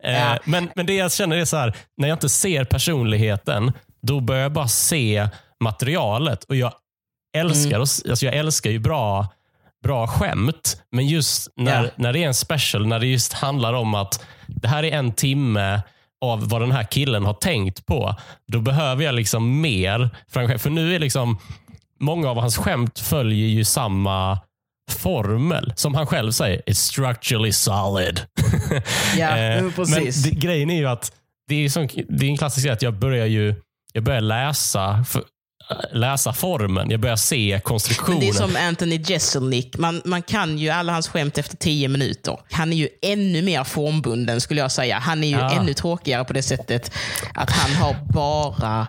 Eh, 0.04 0.14
Ja. 0.14 0.38
men, 0.46 0.70
men 0.76 0.86
det 0.86 0.94
jag 0.94 1.12
känner 1.14 1.38
är 1.38 1.46
så 1.46 1.58
här, 1.58 1.74
när 1.98 2.08
jag 2.08 2.16
inte 2.16 2.30
ser 2.30 2.64
personligheten, 2.64 3.72
då 4.08 4.20
börjar 4.20 4.42
jag 4.44 4.52
bara 4.54 4.68
se 4.68 5.28
materialet. 5.64 6.44
Och 6.44 6.56
jag 6.56 6.72
älskar, 7.38 7.70
Mm. 7.76 7.82
alltså 7.82 8.26
jag 8.26 8.36
älskar 8.36 8.70
ju 8.70 8.80
bra, 8.80 9.28
bra 9.84 10.08
skämt, 10.08 10.82
men 10.92 11.08
just 11.08 11.48
när, 11.56 11.84
Ja. 11.84 11.90
när 11.96 12.14
det 12.14 12.20
är 12.24 12.28
en 12.28 12.34
special, 12.34 12.88
när 12.88 13.00
det 13.00 13.08
just 13.08 13.34
handlar 13.34 13.74
om 13.74 13.96
att 13.96 14.26
det 14.48 14.68
här 14.68 14.84
är 14.84 14.92
en 14.92 15.12
timme 15.14 15.82
av 16.22 16.50
vad 16.50 16.62
den 16.62 16.72
här 16.72 16.84
killen 16.84 17.26
har 17.26 17.34
tänkt 17.34 17.86
på, 17.86 18.16
då 18.48 18.60
behöver 18.60 19.04
jag 19.04 19.16
liksom 19.16 19.62
mer. 19.62 20.10
För 20.58 20.70
nu 20.70 20.96
är 20.96 21.00
liksom 21.00 21.38
många 22.00 22.30
av 22.30 22.38
hans 22.40 22.58
skämt 22.58 23.00
följer 23.00 23.48
ju 23.48 23.64
samma 23.66 24.40
formel. 24.92 25.74
Som 25.76 25.96
han 25.96 26.08
själv 26.08 26.32
säger, 26.32 26.62
it's 26.66 26.74
structurally 26.74 27.52
solid. 27.52 28.22
Ja, 29.18 29.28
Eh, 29.38 29.72
precis. 29.76 30.26
Men 30.26 30.34
det, 30.34 30.40
grejen 30.40 30.70
är 30.70 30.78
ju 30.78 30.86
att 30.86 31.12
det 31.48 31.66
är, 31.66 31.70
som, 31.70 31.88
det 32.10 32.26
är 32.26 32.30
en 32.30 32.38
klassisk 32.38 32.66
grej 32.66 32.74
att 32.74 32.82
jag 32.82 32.94
börjar 32.94 33.26
ju 33.26 33.56
jag 33.94 34.04
börjar 34.04 34.22
läsa, 34.22 35.04
för, 35.08 35.24
läsa 35.92 36.34
formen. 36.34 36.90
Jag 36.92 37.00
börjar 37.00 37.16
se 37.16 37.52
Men 37.52 37.62
konstruktionen. 37.62 38.20
det 38.20 38.28
är 38.30 38.34
som 38.34 38.56
Anthony 38.56 38.96
Jeselnik. 38.96 39.78
Man, 39.78 40.02
man 40.06 40.22
kan 40.22 40.58
ju 40.58 40.70
alla 40.70 40.94
hans 40.94 41.08
skämt 41.08 41.38
efter 41.38 41.58
tio 41.58 41.88
minuter. 41.88 42.38
Han 42.52 42.74
är 42.74 42.78
ju 42.78 42.90
ännu 43.02 43.42
mer 43.42 43.64
formbunden 43.64 44.42
skulle 44.42 44.62
jag 44.62 44.72
säga. 44.72 45.00
Han 45.00 45.24
är 45.24 45.28
ju 45.28 45.36
Ja. 45.36 45.52
ännu 45.52 45.74
tråkigare 45.74 46.26
på 46.26 46.34
det 46.34 46.42
sättet 46.44 46.92
att 47.36 47.50
han 47.52 47.76
har 47.76 47.96
bara 48.14 48.88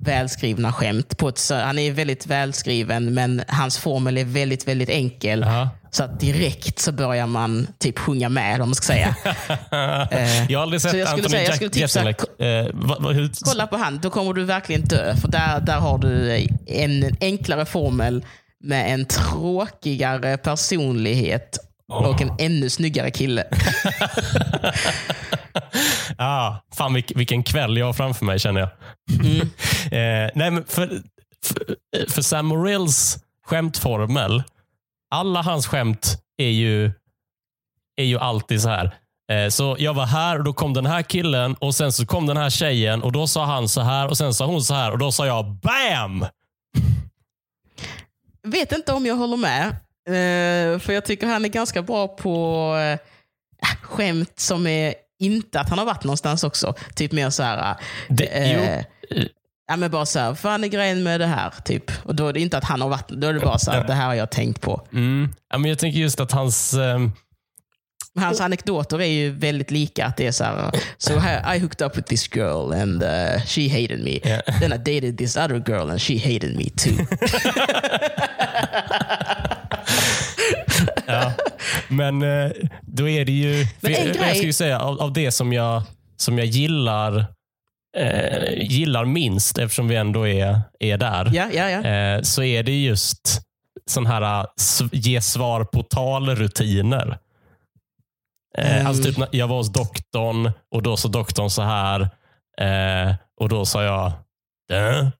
välskrivna 0.00 0.72
skämt. 0.72 1.18
På 1.18 1.28
ett, 1.28 1.40
han 1.50 1.78
är 1.78 1.92
väldigt 1.92 2.26
välskriven 2.26 3.14
men 3.14 3.42
hans 3.48 3.78
formel 3.78 4.18
är 4.18 4.24
väldigt, 4.24 4.68
väldigt 4.68 4.88
enkel. 4.88 5.40
Ja. 5.46 5.68
Så 5.90 6.04
att 6.04 6.20
direkt 6.20 6.78
så 6.78 6.92
börjar 6.92 7.26
man 7.26 7.66
typ 7.78 7.98
sjunga 7.98 8.28
med 8.28 8.60
om 8.62 8.68
man 8.68 8.74
ska 8.74 8.86
säga. 8.86 9.16
jag 10.48 10.58
har 10.58 10.62
aldrig 10.62 10.80
sett 10.80 10.96
jag 10.98 11.08
skulle 11.08 11.24
Anthony 11.24 11.28
säga- 11.28 11.42
jag 11.42 11.62
Jack 11.62 11.72
tipsa- 11.72 11.80
Jeselnik. 11.80 12.16
Eh, 12.40 13.30
Kolla 13.44 13.66
på 13.66 13.76
han, 13.76 13.98
då 14.02 14.10
kommer 14.10 14.32
du 14.32 14.44
verkligen 14.44 14.82
dö. 14.84 15.16
För 15.16 15.28
där, 15.28 15.60
där 15.60 15.76
har 15.78 15.98
du 15.98 16.46
en 16.66 17.16
enklare 17.20 17.64
formel 17.66 18.24
med 18.60 18.94
en 18.94 19.04
tråkigare 19.04 20.36
personlighet 20.36 21.58
och 21.88 22.20
en 22.20 22.32
ännu 22.38 22.70
snyggare 22.70 23.10
kille. 23.10 23.44
Ah, 26.18 26.56
fan 26.74 26.94
vilk, 26.94 27.12
vilken 27.16 27.42
kväll 27.42 27.76
jag 27.76 27.86
har 27.86 27.92
framför 27.92 28.24
mig 28.24 28.38
känner 28.38 28.60
jag. 28.60 28.70
Mm. 29.20 29.40
eh, 29.84 30.30
nej, 30.34 30.50
men 30.50 30.64
för, 30.64 31.02
för, 31.44 31.76
för 32.08 32.22
Sam 32.22 32.46
Morrills 32.46 33.18
skämtformel, 33.46 34.42
alla 35.10 35.42
hans 35.42 35.66
skämt 35.66 36.18
är 36.38 36.48
ju, 36.50 36.92
är 37.96 38.04
ju 38.04 38.18
alltid 38.18 38.62
så 38.62 38.68
här. 38.68 38.94
Eh, 39.32 39.48
Så 39.48 39.76
jag 39.78 39.94
var 39.94 40.06
här 40.06 40.38
och 40.38 40.44
då 40.44 40.52
kom 40.52 40.74
den 40.74 40.86
här 40.86 41.02
killen 41.02 41.54
och 41.54 41.74
sen 41.74 41.92
så 41.92 42.06
kom 42.06 42.26
den 42.26 42.36
här 42.36 42.50
tjejen 42.50 43.02
och 43.02 43.12
då 43.12 43.26
sa 43.26 43.44
han 43.44 43.68
så 43.68 43.80
här 43.80 44.08
och 44.08 44.18
sen 44.18 44.34
sa 44.34 44.46
hon 44.46 44.62
så 44.62 44.74
här 44.74 44.90
och 44.92 44.98
då 44.98 45.12
sa 45.12 45.26
jag 45.26 45.44
BAM! 45.44 46.26
Vet 48.42 48.72
inte 48.72 48.92
om 48.92 49.06
jag 49.06 49.16
håller 49.16 49.36
med. 49.36 49.76
Eh, 50.08 50.78
för 50.78 50.92
jag 50.92 51.04
tycker 51.04 51.26
han 51.26 51.44
är 51.44 51.48
ganska 51.48 51.82
bra 51.82 52.08
på 52.08 52.74
eh, 52.76 52.98
skämt 53.82 54.32
som 54.40 54.66
är 54.66 54.94
inte 55.18 55.60
att 55.60 55.68
han 55.68 55.78
har 55.78 55.86
varit 55.86 56.04
någonstans 56.04 56.44
också. 56.44 56.74
Typ 56.94 57.12
mer 57.12 57.30
så 57.30 57.42
här. 57.42 57.76
Eh, 58.32 58.52
jo, 58.52 58.82
Ja, 59.70 59.76
men 59.76 59.90
bara 59.90 60.06
så 60.06 60.18
här, 60.18 60.34
fan 60.34 60.64
är 60.64 60.68
grejen 60.68 61.02
med 61.02 61.20
det 61.20 61.26
här? 61.26 61.52
Typ. 61.64 61.90
Och 62.04 62.14
då 62.14 62.28
är 62.28 62.32
det 62.32 62.40
inte 62.40 62.58
att 62.58 62.64
han 62.64 62.80
har 62.80 62.88
varit, 62.88 63.08
då 63.08 63.26
är 63.26 63.32
det 63.32 63.40
bara 63.40 63.58
så 63.58 63.70
här, 63.70 63.84
det 63.86 63.92
här 63.92 64.06
har 64.06 64.14
jag 64.14 64.30
tänkt 64.30 64.60
på. 64.60 64.86
mm, 64.92 65.34
ja, 65.50 65.58
men 65.58 65.68
jag 65.68 65.78
tänker 65.78 65.98
just 65.98 66.20
att 66.20 66.32
hans... 66.32 66.74
Men 68.14 68.24
Hans 68.24 68.40
anekdoter 68.40 69.00
är 69.00 69.06
ju 69.06 69.30
väldigt 69.30 69.70
lika. 69.70 70.06
Att 70.06 70.16
det 70.16 70.26
är 70.26 70.32
så 70.32 70.44
här, 70.44 70.70
so 70.98 71.12
I 71.54 71.58
hooked 71.58 71.86
up 71.86 71.96
with 71.96 72.08
this 72.08 72.36
girl 72.36 72.72
and 72.72 73.02
uh, 73.02 73.40
she 73.46 73.68
hated 73.68 74.04
me. 74.04 74.20
Ja. 74.24 74.40
Then 74.60 74.72
I 74.72 74.78
dated 74.78 75.18
this 75.18 75.36
other 75.36 75.62
girl 75.66 75.90
and 75.90 76.00
she 76.00 76.18
hated 76.18 76.56
me 76.56 76.70
too. 76.70 76.96
Ja. 81.08 81.32
Men 81.88 82.22
eh, 82.22 82.50
då 82.82 83.08
är 83.08 83.24
det 83.24 83.32
ju... 83.32 83.66
Men 83.80 83.94
en 83.94 84.06
jag, 84.06 84.16
grej- 84.16 84.26
jag 84.36 84.36
ju 84.44 84.52
säga, 84.52 84.80
av, 84.80 85.00
av 85.00 85.12
det 85.12 85.30
som 85.30 85.52
jag, 85.52 85.82
som 86.16 86.38
jag 86.38 86.46
gillar, 86.46 87.26
eh, 87.96 88.52
gillar 88.62 89.04
minst, 89.04 89.58
eftersom 89.58 89.88
vi 89.88 89.96
ändå 89.96 90.28
är, 90.28 90.60
är 90.80 90.98
där, 90.98 91.30
ja, 91.34 91.46
ja, 91.52 91.70
ja. 91.70 91.84
eh, 91.88 92.22
så 92.22 92.42
är 92.42 92.62
det 92.62 92.82
just 92.82 93.40
sån 93.90 94.06
här 94.06 94.22
eh, 94.40 94.44
ge 94.92 95.20
svar 95.20 95.64
på 95.64 95.82
tal-rutiner. 95.82 97.08
Eh, 97.08 98.74
Mm. 98.76 98.86
Alltså 98.86 99.02
typ 99.02 99.18
jag 99.32 99.48
var 99.48 99.56
hos 99.56 99.72
doktorn 99.72 100.52
och 100.70 100.82
då 100.82 100.96
sa 100.96 101.08
doktorn 101.08 101.50
så 101.50 101.62
här 101.62 102.00
eh, 102.60 103.14
och 103.40 103.48
då 103.48 103.64
sa 103.64 103.82
jag 103.84 104.12
Dö? 104.68 105.10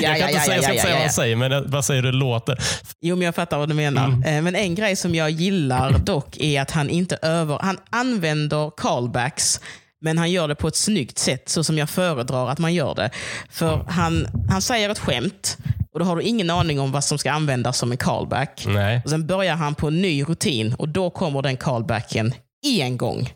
Jag 0.00 0.18
kan 0.18 0.28
inte 0.28 0.40
säga, 0.40 0.54
jag 0.56 0.64
ska 0.64 0.72
inte 0.72 0.82
säga 0.82 0.82
vad 0.84 0.92
ja. 0.92 1.00
han 1.00 1.10
säger, 1.12 1.36
men 1.36 1.52
jag- 1.52 1.62
vad 1.64 1.84
säger 1.84 2.02
du 2.02 2.12
låter? 2.12 2.58
Jo, 3.00 3.16
men 3.16 3.24
jag 3.24 3.34
fattar 3.34 3.58
vad 3.58 3.68
du 3.68 3.74
menar. 3.74 4.06
Mm. 4.06 4.22
Eh, 4.36 4.42
Men 4.42 4.54
en 4.54 4.74
grej 4.74 4.96
som 4.96 5.14
jag 5.14 5.30
gillar 5.30 5.98
dock 5.98 6.36
är 6.36 6.60
att 6.62 6.70
han 6.70 6.90
inte 6.90 7.16
över... 7.22 7.58
Han 7.62 7.78
använder 7.90 8.70
callbacks, 8.76 9.60
men 10.00 10.18
han 10.18 10.30
gör 10.30 10.48
det 10.48 10.54
på 10.54 10.68
ett 10.68 10.76
snyggt 10.76 11.18
sätt, 11.18 11.48
så 11.48 11.64
som 11.64 11.78
jag 11.78 11.90
föredrar 11.90 12.48
att 12.50 12.58
man 12.58 12.74
gör 12.74 12.94
det. 12.94 13.10
För 13.50 13.84
han, 13.88 14.28
han 14.50 14.62
säger 14.62 14.90
ett 14.90 14.98
skämt 14.98 15.56
och 15.92 15.98
då 15.98 16.04
har 16.06 16.16
du 16.16 16.22
ingen 16.22 16.50
aning 16.50 16.80
om 16.80 16.92
vad 16.92 17.04
som 17.04 17.18
ska 17.18 17.32
användas 17.32 17.78
som 17.78 17.90
en 17.92 17.98
callback. 17.98 18.64
Nej. 18.66 19.00
Och 19.04 19.10
Sen 19.10 19.26
börjar 19.26 19.54
han 19.56 19.74
på 19.74 19.88
en 19.88 20.02
ny 20.02 20.22
rutin 20.22 20.74
och 20.74 20.88
då 20.88 21.10
kommer 21.10 21.42
den 21.42 21.56
callbacken 21.56 22.34
en 22.80 22.96
gång. 22.96 23.30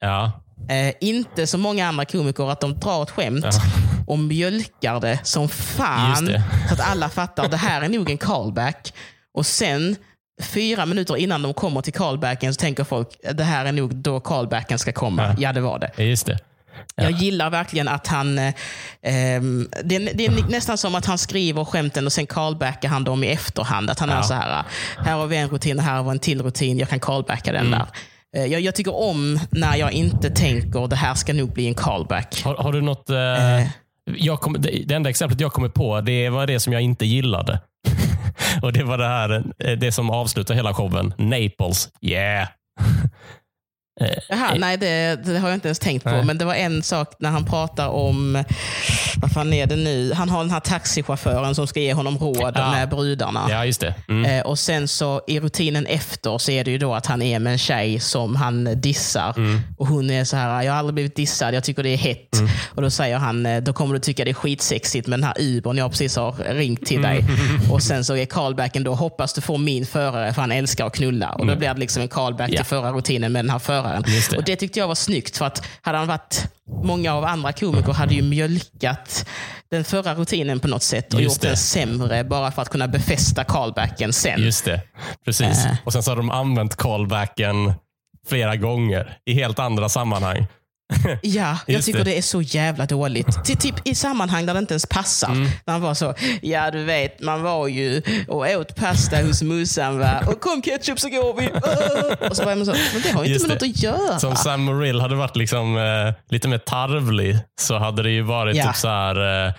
Ja. 0.00 0.41
Eh, 0.68 0.94
inte 1.00 1.46
som 1.46 1.60
många 1.60 1.88
andra 1.88 2.04
komiker 2.04 2.50
att 2.50 2.60
de 2.60 2.78
drar 2.78 3.02
ett 3.02 3.10
skämt 3.10 3.46
och 4.06 4.18
mjölkar 4.18 5.00
det 5.00 5.18
som 5.24 5.48
fan. 5.48 6.24
det. 6.24 6.42
Så 6.68 6.74
att 6.74 6.80
alla 6.80 7.08
fattar 7.08 7.48
det 7.48 7.56
här 7.56 7.82
är 7.82 7.88
nog 7.88 8.10
en 8.10 8.18
callback. 8.18 8.92
Och 9.34 9.46
sen 9.46 9.96
fyra 10.42 10.86
minuter 10.86 11.16
innan 11.16 11.42
de 11.42 11.54
kommer 11.54 11.80
till 11.82 11.92
callbacken 11.92 12.54
så 12.54 12.58
tänker 12.58 12.84
folk 12.84 13.08
det 13.34 13.44
här 13.44 13.64
är 13.64 13.72
nog 13.72 13.94
då 13.94 14.20
callbacken 14.20 14.78
ska 14.78 14.92
komma. 14.92 15.22
Ja. 15.26 15.34
Ja, 15.38 15.52
det 15.52 15.60
var 15.60 15.78
det. 15.78 15.90
Ja, 15.96 16.02
Just 16.04 16.26
det. 16.26 16.38
Jag 16.94 17.10
gillar 17.10 17.50
verkligen 17.50 17.88
att 17.88 18.06
han... 18.06 18.38
Eh, 18.38 18.54
ehm, 19.02 19.68
det, 19.84 19.96
är, 19.96 20.14
det 20.14 20.26
är 20.26 20.30
nästan 20.48 20.78
som 20.78 20.94
att 20.94 21.06
han 21.06 21.18
skriver 21.18 21.64
skämten 21.64 22.06
och 22.06 22.12
sen 22.12 22.26
callbackar 22.26 22.88
han 22.88 23.04
dem 23.04 23.24
i 23.24 23.28
efterhand. 23.28 23.90
Att 23.90 23.98
han 23.98 24.08
Ja. 24.08 24.18
är 24.18 24.22
så 24.22 24.34
här, 24.34 24.64
här 24.98 25.12
har 25.14 25.26
vi 25.26 25.36
en 25.36 25.48
rutin, 25.48 25.78
här 25.78 25.96
har 25.96 26.02
vi 26.04 26.10
en 26.10 26.18
till 26.18 26.42
rutin, 26.42 26.78
jag 26.78 26.88
kan 26.88 27.00
callbacka 27.00 27.52
den 27.52 27.66
Mm. 27.66 27.78
där. 27.78 27.86
Eh, 28.36 28.46
jag, 28.46 28.60
jag 28.60 28.74
tycker 28.74 28.94
om 28.94 29.38
när 29.50 29.76
jag 29.76 29.92
inte 29.92 30.30
tänker 30.30 30.88
det 30.88 30.96
här 30.96 31.14
ska 31.14 31.32
nog 31.32 31.52
bli 31.52 31.66
en 31.66 31.74
callback. 31.74 32.42
Har, 32.44 32.54
har 32.54 32.72
du 32.72 32.80
något... 32.80 33.10
Eh, 33.10 33.60
Eh. 34.10 34.16
jag 34.16 34.40
kom, 34.40 34.56
det, 34.58 34.70
det 34.86 34.94
enda 34.94 35.10
exemplet 35.10 35.40
jag 35.40 35.52
kommer 35.52 35.68
på 35.68 36.00
det 36.00 36.28
var 36.28 36.46
det 36.46 36.60
som 36.60 36.72
jag 36.72 36.82
inte 36.82 37.06
gillade. 37.06 37.60
och 38.62 38.72
Det 38.72 38.84
var 38.84 38.98
det 38.98 39.06
här 39.06 39.44
eh, 39.58 39.78
det 39.78 39.92
som 39.92 40.10
avslutar 40.10 40.54
hela 40.54 40.74
showen. 40.74 41.14
Naples. 41.18 41.88
Yeah. 42.02 42.48
Jaha, 44.28 44.54
nej, 44.58 44.76
det, 44.76 45.16
det 45.24 45.38
har 45.38 45.48
jag 45.48 45.56
inte 45.56 45.68
ens 45.68 45.78
tänkt 45.78 46.04
på. 46.04 46.10
Nej. 46.10 46.24
Men 46.24 46.38
det 46.38 46.44
var 46.44 46.54
en 46.54 46.82
sak 46.82 47.14
när 47.18 47.30
han 47.30 47.44
pratar 47.44 47.88
om, 47.88 48.44
vad 49.16 49.32
fan 49.32 49.52
är 49.52 49.66
det 49.66 49.76
nu? 49.76 50.12
Han 50.14 50.28
har 50.28 50.40
den 50.40 50.50
här 50.50 50.60
taxichauffören 50.60 51.54
som 51.54 51.66
ska 51.66 51.80
ge 51.80 51.94
honom 51.94 52.18
råd 52.18 52.52
Ja. 52.56 52.70
med 52.72 52.88
brudarna. 52.88 53.46
Ja, 53.50 53.64
just 53.64 53.80
det. 53.80 53.94
Mm. 54.08 54.24
Eh, 54.38 54.46
och 54.46 54.58
sen 54.58 54.88
så 54.88 55.20
i 55.26 55.40
rutinen 55.40 55.86
efter 55.86 56.38
så 56.38 56.50
är 56.50 56.64
det 56.64 56.70
ju 56.70 56.78
då 56.78 56.94
att 56.94 57.06
han 57.06 57.22
är 57.22 57.38
med 57.38 57.52
en 57.52 57.58
tjej 57.58 58.00
som 58.00 58.36
han 58.36 58.80
dissar. 58.80 59.34
Mm. 59.36 59.60
Och 59.78 59.86
hon 59.86 60.10
är 60.10 60.24
så 60.24 60.36
här, 60.36 60.62
jag 60.62 60.72
har 60.72 60.78
aldrig 60.78 60.94
blivit 60.94 61.16
dissad, 61.16 61.54
jag 61.54 61.64
tycker 61.64 61.82
det 61.82 61.88
är 61.90 61.96
hett. 61.96 62.28
Och 62.74 62.82
då 62.82 62.90
säger 62.90 63.16
han, 63.16 63.46
eh, 63.46 63.62
då 63.62 63.72
kommer 63.72 63.94
du 63.94 64.00
tycka 64.00 64.24
det 64.24 64.30
är 64.30 64.34
skitsexigt 64.34 65.06
med 65.06 65.18
den 65.18 65.24
här 65.24 65.34
Ubern 65.38 65.76
jag 65.78 65.90
precis 65.90 66.16
har 66.16 66.32
ringt 66.54 66.86
till 66.86 67.02
dig. 67.02 67.18
Mm. 67.18 67.70
Och 67.70 67.82
sen 67.82 68.04
så 68.04 68.16
är 68.16 68.24
callbacken 68.24 68.84
då, 68.84 68.94
hoppas 68.94 69.32
du 69.32 69.40
får 69.40 69.58
min 69.58 69.86
förare 69.86 70.32
för 70.34 70.40
han 70.40 70.52
älskar 70.52 70.86
att 70.86 70.94
knulla. 70.94 71.30
Och 71.30 71.46
då 71.46 71.56
blir 71.56 71.74
det 71.74 71.80
liksom 71.80 72.02
en 72.02 72.08
callback 72.08 72.42
Mm. 72.48 72.54
Ja. 72.54 72.62
till 72.62 72.66
förra 72.68 72.92
rutinen 72.92 73.32
med 73.32 73.44
den 73.44 73.50
här 73.50 73.58
föraren. 73.58 73.81
Just 74.06 74.30
det. 74.30 74.36
Och 74.36 74.44
det 74.44 74.56
tyckte 74.56 74.78
jag 74.78 74.88
var 74.88 74.94
snyggt 74.94 75.36
för 75.36 75.44
att 75.46 75.66
hade 75.80 75.98
han 75.98 76.06
varit, 76.08 76.46
många 76.82 77.14
av 77.14 77.24
andra 77.24 77.52
komiker 77.52 77.92
hade 77.92 78.14
ju 78.14 78.22
mjölkat 78.22 79.26
den 79.70 79.84
förra 79.84 80.14
rutinen 80.14 80.60
på 80.60 80.68
något 80.68 80.82
sätt 80.82 81.14
och 81.14 81.20
Just 81.22 81.36
gjort 81.36 81.42
det. 81.42 81.48
den 81.48 81.56
sämre 81.56 82.24
bara 82.24 82.50
för 82.52 82.62
att 82.62 82.68
kunna 82.68 82.88
befästa 82.88 83.44
callbacken 83.44 84.12
sen. 84.12 84.40
Just 84.42 84.64
det. 84.64 84.80
Precis. 85.24 85.64
Eh. 85.66 85.74
Och 85.84 85.92
Sen 85.92 86.02
så 86.02 86.10
har 86.10 86.16
de 86.16 86.30
använt 86.30 86.76
callbacken 86.76 87.72
flera 88.28 88.56
gånger 88.56 89.18
i 89.24 89.34
helt 89.34 89.58
andra 89.58 89.88
sammanhang. 89.88 90.46
Ja, 91.22 91.58
jag 91.66 91.82
tycker 91.84 91.98
det. 91.98 92.04
det. 92.04 92.18
är 92.18 92.22
så 92.22 92.42
jävla 92.42 92.86
dåligt. 92.86 93.44
Till, 93.44 93.56
typ 93.56 93.74
i 93.88 93.94
sammanhang 93.94 94.46
där 94.46 94.54
det 94.54 94.58
inte 94.58 94.74
ens 94.74 94.86
passar. 94.86 95.28
Mm. 95.30 95.48
När 95.66 95.72
han 95.72 95.80
var 95.82 95.94
så, 95.94 96.14
ja 96.42 96.70
du 96.70 96.84
vet, 96.84 97.20
man 97.20 97.42
var 97.42 97.68
ju 97.68 98.02
och 98.28 98.46
åt 98.46 98.74
pasta 98.76 99.16
hos 99.16 99.42
morsan 99.42 99.98
va. 99.98 100.20
Och 100.26 100.40
kom 100.40 100.62
ketchup 100.62 101.00
så 101.00 101.08
går 101.08 101.40
vi. 101.40 101.48
Och 102.30 102.36
så 102.36 102.44
var 102.44 102.54
man 102.56 102.66
så, 102.66 102.72
men 102.92 103.02
det 103.02 103.10
har 103.10 103.24
ju 103.24 103.34
inte 103.34 103.48
med 103.48 103.58
det. 103.60 103.66
något 103.66 103.76
att 103.76 103.82
göra. 103.82 104.18
Som 104.18 104.36
Sam 104.36 104.62
Morrill 104.62 105.00
hade 105.00 105.14
varit 105.14 105.36
liksom, 105.36 105.76
eh, 105.76 106.14
lite 106.30 106.48
mer 106.48 106.58
tarvlig 106.58 107.38
så 107.60 107.78
hade 107.78 108.02
det 108.02 108.10
ju 108.10 108.22
varit 108.22 108.56
Ja. 108.56 108.66
typ 108.66 108.76
så 108.76 108.88
här. 108.88 109.46
Eh, 109.46 109.52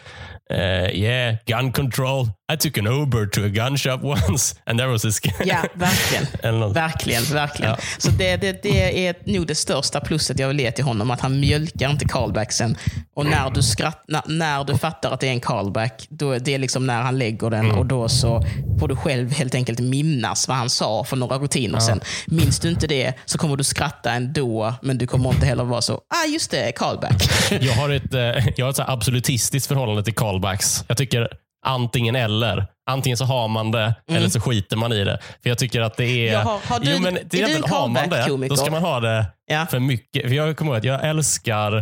eh, 0.53 0.95
yeah, 0.95 1.35
gun 1.45 1.71
control. 1.71 2.27
I 2.53 2.57
took 2.57 2.77
an 2.77 2.85
Uber 2.87 3.25
to 3.25 3.41
a 3.45 3.49
gun 3.49 3.77
shop 3.77 3.97
once 4.03 4.55
and 4.65 4.79
there 4.79 4.89
was 4.89 5.01
this 5.01 5.19
guy. 5.19 5.33
Ja, 5.45 5.63
verkligen. 5.73 6.73
Verkligen, 6.73 7.23
verkligen. 7.23 7.71
Ja. 7.71 7.77
Så 7.97 8.11
det, 8.11 8.37
det, 8.37 8.63
det 8.63 9.07
är 9.07 9.15
nog 9.25 9.47
det 9.47 9.55
största 9.55 9.99
plusset 9.99 10.39
jag 10.39 10.47
vill 10.47 10.59
ge 10.59 10.71
till 10.71 10.83
honom. 10.83 11.11
Att 11.11 11.21
han 11.21 11.39
mjölkar 11.39 11.89
inte 11.89 12.05
callbacksen. 12.05 12.77
Och 13.15 13.25
när 13.25 13.49
du, 13.49 13.63
skratt, 13.63 14.03
när, 14.07 14.21
när 14.25 14.63
du 14.63 14.77
fattar 14.77 15.11
att 15.11 15.19
det 15.19 15.27
är 15.27 15.31
en 15.31 15.39
callback, 15.39 16.05
då 16.09 16.31
är 16.31 16.39
det 16.39 16.57
liksom 16.57 16.87
när 16.87 17.01
han 17.01 17.17
lägger 17.19 17.49
den 17.49 17.63
Mm. 17.63 17.77
och 17.77 17.85
då 17.85 18.09
så 18.09 18.43
får 18.79 18.87
du 18.87 18.95
själv 18.95 19.31
helt 19.31 19.55
enkelt 19.55 19.79
minnas 19.79 20.47
vad 20.47 20.57
han 20.57 20.69
sa 20.69 21.03
för 21.03 21.15
några 21.17 21.37
rutiner 21.37 21.79
sen. 21.79 22.01
Minns 22.27 22.59
du 22.59 22.69
inte 22.69 22.87
det 22.87 23.13
så 23.25 23.37
kommer 23.37 23.55
du 23.55 23.63
skratta 23.63 24.11
ändå, 24.11 24.73
men 24.81 24.97
du 24.97 25.07
kommer 25.07 25.29
inte 25.29 25.45
heller 25.45 25.63
vara 25.63 25.81
så, 25.81 25.93
ah 25.93 26.25
just 26.33 26.51
det, 26.51 26.71
callback. 26.71 27.23
Jag 27.61 27.73
har 27.73 27.89
ett, 27.89 28.13
eh, 28.13 28.47
jag 28.57 28.65
har 28.65 28.69
ett 28.69 28.75
så 28.75 28.83
absolutistiskt 28.87 29.67
förhållande 29.67 30.03
till 30.03 30.13
callbacks. 30.43 30.83
Jag 30.87 30.97
tycker 30.97 31.27
antingen 31.65 32.15
eller. 32.15 32.65
Antingen 32.89 33.17
så 33.17 33.25
har 33.25 33.47
man 33.47 33.71
det 33.71 33.95
eller 34.09 34.29
så 34.29 34.39
skiter 34.39 34.77
man 34.77 34.93
i 34.93 35.03
det. 35.03 35.19
För 35.43 35.49
jag 35.49 35.57
tycker 35.57 35.81
att 35.81 35.97
det 35.97 36.05
är... 36.29 36.33
Jaha, 36.33 36.59
har 36.67 36.79
du- 36.79 36.91
jo, 36.91 36.99
men 36.99 37.17
är 37.17 37.21
du 37.29 37.37
en 37.39 37.45
exempel, 37.45 37.71
har 37.71 37.87
man 37.87 37.93
det, 37.93 38.01
callback-komiker? 38.09 38.49
då 38.49 38.55
ska 38.55 38.71
man 38.71 38.81
ha 38.81 38.99
det 38.99 39.25
Ja. 39.45 39.65
för 39.65 39.79
mycket. 39.79 40.21
För 40.23 40.29
jag 40.35 40.57
kommer 40.57 40.71
ihåg 40.71 40.77
att 40.77 40.83
jag 40.83 41.05
älskar, 41.09 41.77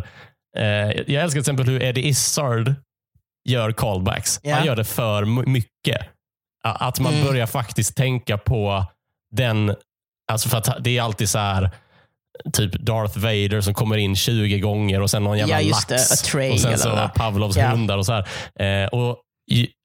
eh, 0.58 0.64
jag 0.66 1.10
älskar 1.14 1.30
till 1.30 1.40
exempel 1.40 1.66
hur 1.66 1.84
Eddie 1.84 2.02
Izzard 2.08 2.74
gör 3.50 3.72
callbacks. 3.72 4.40
Ja. 4.44 4.56
Han 4.56 4.66
gör 4.66 4.76
det 4.76 4.84
för 4.84 5.26
my- 5.26 5.46
mycket. 5.46 6.02
Att 6.64 7.00
man 7.00 7.14
Mm. 7.14 7.26
börjar 7.28 7.46
faktiskt 7.46 7.96
tänka 7.98 8.38
på 8.38 8.86
den, 9.36 9.76
alltså 10.32 10.50
för 10.50 10.58
att 10.58 10.84
det 10.84 10.98
är 10.98 11.02
alltid 11.02 11.30
så 11.30 11.40
här 11.40 11.70
typ 12.54 12.74
Darth 12.74 13.18
Vader 13.18 13.62
som 13.62 13.74
kommer 13.74 13.98
in 13.98 14.16
20 14.16 14.60
gånger 14.60 15.02
och 15.02 15.10
sen 15.10 15.24
någon 15.24 15.38
jävla 15.38 15.62
Ja, 15.62 15.68
just 15.68 15.90
lax. 15.92 16.10
det. 16.10 16.14
A 16.14 16.18
tray 16.32 16.52
och 16.52 16.60
sen 16.60 16.78
så. 16.78 17.10
Pavlovs 17.16 17.58
Ja. 17.58 17.68
hundar 17.68 17.98
och 17.98 18.06
så 18.06 18.14
här. 18.14 18.28
Eh, 18.84 18.88
och 18.90 19.18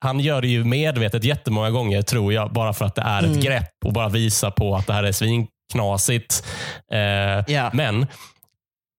han 0.04 0.20
gör 0.20 0.40
det 0.42 0.48
ju 0.48 0.64
medvetet 0.64 1.24
jättemånga 1.24 1.70
gånger 1.70 2.02
tror 2.02 2.32
jag, 2.32 2.52
bara 2.52 2.72
för 2.72 2.84
att 2.84 2.94
det 2.94 3.02
är 3.02 3.18
ett 3.18 3.24
Mm. 3.26 3.40
grepp 3.40 3.70
och 3.84 3.92
bara 3.92 4.08
visa 4.08 4.50
på 4.50 4.76
att 4.76 4.86
det 4.86 4.92
här 4.92 5.04
är 5.04 5.12
svinknasigt. 5.12 6.46
Eh, 6.92 6.98
Ja. 7.54 7.70
Men 7.72 8.06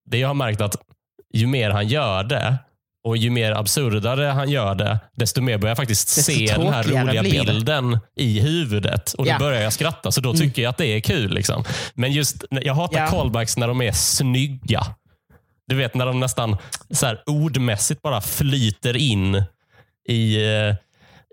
det 0.10 0.18
jag 0.18 0.28
har 0.28 0.34
märkt 0.34 0.62
att 0.62 0.76
ju 1.34 1.48
mer 1.48 1.70
han 1.70 1.88
gör 1.88 2.24
det 2.24 2.58
och 3.08 3.18
ju 3.18 3.30
mer 3.30 3.52
absurdare 3.52 4.26
han 4.26 4.50
gör 4.50 4.76
det, 4.76 5.00
desto 5.16 5.42
mer 5.42 5.58
börjar 5.58 5.72
jag 5.72 5.78
faktiskt 5.78 6.16
Desto 6.16 6.32
se 6.32 6.46
den 6.58 6.74
här 6.74 6.84
roliga 6.84 7.24
bilden 7.24 8.00
i 8.18 8.40
huvudet. 8.40 9.14
Och 9.14 9.28
Ja. 9.28 9.32
Mm. 9.32 9.40
då 9.42 9.46
börjar 9.46 9.62
jag 9.62 9.74
skratta, 9.74 10.12
så 10.12 10.22
då 10.22 10.34
tycker 10.34 10.62
jag 10.62 10.70
att 10.70 10.78
det 10.78 10.86
är 10.86 11.00
kul. 11.00 11.34
Liksom. 11.34 11.64
Men 11.94 12.12
just, 12.12 12.44
jag 12.50 12.74
hatar 12.74 13.00
Ja. 13.00 13.08
callbacks 13.08 13.58
när 13.58 13.68
de 13.68 13.82
är 13.82 13.92
snygga. 13.92 14.82
Du 15.68 15.76
vet 15.76 15.96
när 15.96 16.06
de 16.06 16.20
nästan 16.20 16.58
så 16.92 17.06
här, 17.06 17.24
ordmässigt 17.26 18.02
bara 18.02 18.22
flyter 18.22 18.98
in 18.98 19.44
i, 20.10 20.36
eh, 20.36 20.76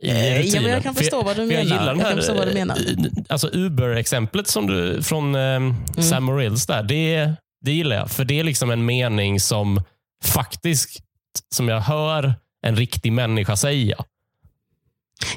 i 0.03 0.11
Eh, 0.11 0.33
ja, 0.37 0.39
rutinen. 0.39 0.63
men 0.63 0.73
jag 0.73 0.83
kan 0.83 0.95
För 0.95 1.01
förstå 1.03 1.23
vad 1.23 1.37
du 1.37 1.49
för 1.49 1.55
jag 1.55 1.65
menar. 1.65 1.81
gillar 1.81 1.87
den 1.95 1.99
Jag 2.01 2.07
här, 2.07 2.17
förstå 2.17 2.35
vad 2.35 2.49
du 2.49 2.55
menar. 2.55 2.77
eh, 2.77 3.05
Alltså 3.29 3.49
Uber-exemplet 3.53 4.49
som 4.49 4.67
du, 4.67 5.03
från 5.03 5.35
eh, 5.35 5.41
Mm. 5.41 5.75
Sam 5.99 6.25
Morills 6.25 6.67
där, 6.67 6.83
det, 6.83 7.33
det 7.65 7.73
gillar 7.73 7.97
jag. 7.97 8.11
För 8.11 8.25
det 8.25 8.41
är 8.41 8.45
liksom 8.45 8.71
en 8.71 8.85
mening 8.85 9.41
som 9.41 9.83
faktiskt, 10.25 11.01
som 11.55 11.69
jag 11.69 11.81
hör 11.81 12.35
en 12.67 12.77
riktig 12.77 13.13
människa 13.13 13.57
säga. 13.57 13.97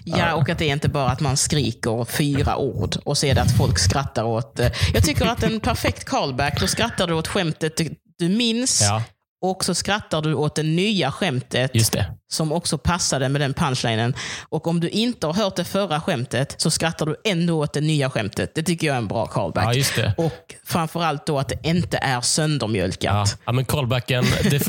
Ja, 0.03 0.33
och 0.35 0.49
att 0.49 0.57
det 0.57 0.69
är 0.69 0.73
inte 0.73 0.89
bara 0.89 1.09
att 1.09 1.19
man 1.19 1.37
skriker 1.37 2.05
fyra 2.05 2.57
ord 2.57 2.95
och 3.05 3.17
ser 3.17 3.39
att 3.39 3.57
folk 3.57 3.79
skrattar 3.79 4.23
åt... 4.23 4.59
eh, 4.59 4.71
Jag 4.93 5.03
tycker 5.03 5.25
att 5.25 5.43
en 5.43 5.59
perfekt 5.59 6.05
callback, 6.05 6.59
då 6.59 6.67
skrattar 6.67 7.07
du 7.07 7.13
åt 7.13 7.27
skämtet 7.27 7.77
du- 8.17 8.29
minns 8.29 8.81
Ja, 8.81 9.03
och 9.41 9.65
så 9.65 9.75
skrattar 9.75 10.21
du 10.21 10.33
åt 10.33 10.55
det 10.55 10.63
nya 10.63 11.11
skämtet 11.11 11.91
det. 11.91 12.05
som 12.27 12.51
också 12.51 12.77
passade 12.77 13.29
med 13.29 13.41
den 13.41 13.53
punchlinen. 13.53 14.13
Och 14.49 14.67
om 14.67 14.79
du 14.79 14.89
inte 14.89 15.27
har 15.27 15.33
hört 15.33 15.55
det 15.55 15.63
förra 15.65 16.01
skämtet 16.01 16.55
så 16.57 16.71
skrattar 16.71 17.05
du 17.05 17.15
ändå 17.25 17.59
åt 17.63 17.73
det 17.73 17.81
nya 17.81 18.09
skämtet. 18.09 18.55
Det 18.55 18.63
tycker 18.63 18.87
jag 18.87 18.93
är 18.93 18.97
en 18.97 19.07
bra 19.07 19.25
callback. 19.25 19.75
Ja. 19.97 20.11
Och 20.17 20.55
framförallt 20.65 21.25
då 21.25 21.39
att 21.39 21.49
det 21.49 21.59
inte 21.63 21.97
är 21.97 22.13
Ja, 22.13 22.21
söndermjölkat. 22.21 23.39
ja 23.45 23.51
men 23.51 23.65
callbacken, 23.65 24.25
det, 24.43 24.67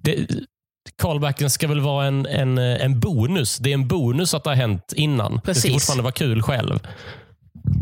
det, 0.00 0.26
callbacken 1.02 1.50
ska 1.50 1.68
väl 1.68 1.80
vara 1.80 2.06
en, 2.06 2.26
en, 2.26 2.58
en 2.58 3.00
bonus. 3.00 3.58
Det 3.58 3.70
är 3.70 3.74
en 3.74 3.88
bonus 3.88 4.34
att 4.34 4.44
det 4.44 4.50
har 4.50 4.54
hänt 4.56 4.92
innan. 4.96 5.32
Det 5.32 5.40
ska 5.40 5.46
Precis. 5.52 5.72
fortfarande 5.72 6.02
vara 6.02 6.12
kul 6.12 6.42
själv. 6.42 6.78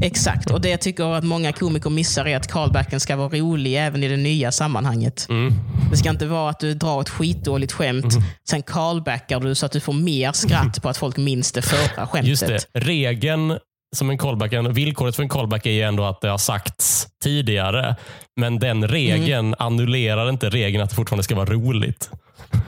Exakt, 0.03 0.51
och 0.51 0.61
det 0.61 0.69
jag 0.69 0.81
tycker 0.81 1.05
att 1.15 1.25
många 1.25 1.53
komiker 1.53 1.91
missar 1.91 2.25
är 2.29 2.37
att 2.37 2.47
callbacken 2.47 3.01
ska 3.01 3.17
vara 3.17 3.29
rolig 3.29 3.77
även 3.87 4.03
i 4.03 4.09
det 4.09 4.17
nya 4.17 4.53
sammanhanget. 4.53 5.27
Mm. 5.29 5.55
Det 5.91 5.97
ska 5.97 6.11
inte 6.11 6.27
vara 6.27 6.51
att 6.51 6.61
du 6.61 6.75
drar 6.75 7.01
ett 7.01 7.09
skitdåligt 7.09 7.73
skämt, 7.73 8.15
sen 8.51 8.63
callbackar 8.63 9.41
du 9.41 9.55
så 9.55 9.67
att 9.67 9.73
du 9.73 9.81
får 9.81 9.93
mer 9.93 10.33
skratt 10.33 10.83
på 10.83 10.89
att 10.89 10.97
folk 10.97 11.17
minns 11.17 11.53
det 11.53 11.63
förra 11.63 12.07
skämtet. 12.07 12.29
Just 12.29 12.47
det. 12.47 12.59
Regeln 12.75 13.59
som 13.97 14.11
en 14.11 14.19
callback, 14.19 14.53
villkoret 14.71 15.17
för 15.17 15.23
en 15.23 15.29
callback 15.29 15.67
är 15.67 15.71
ju 15.71 15.83
ändå 15.83 16.05
att 16.05 16.21
det 16.21 16.29
har 16.29 16.39
sagts 16.39 17.07
tidigare. 17.23 17.97
Men 18.41 18.59
den 18.59 18.89
regeln 18.89 19.47
Mm. 19.47 19.55
annullerar 19.59 20.29
inte 20.29 20.51
regeln 20.51 20.85
att 20.85 20.91
det 20.91 20.97
fortfarande 20.97 21.23
ska 21.25 21.35
vara 21.35 21.51
roligt. 21.51 22.11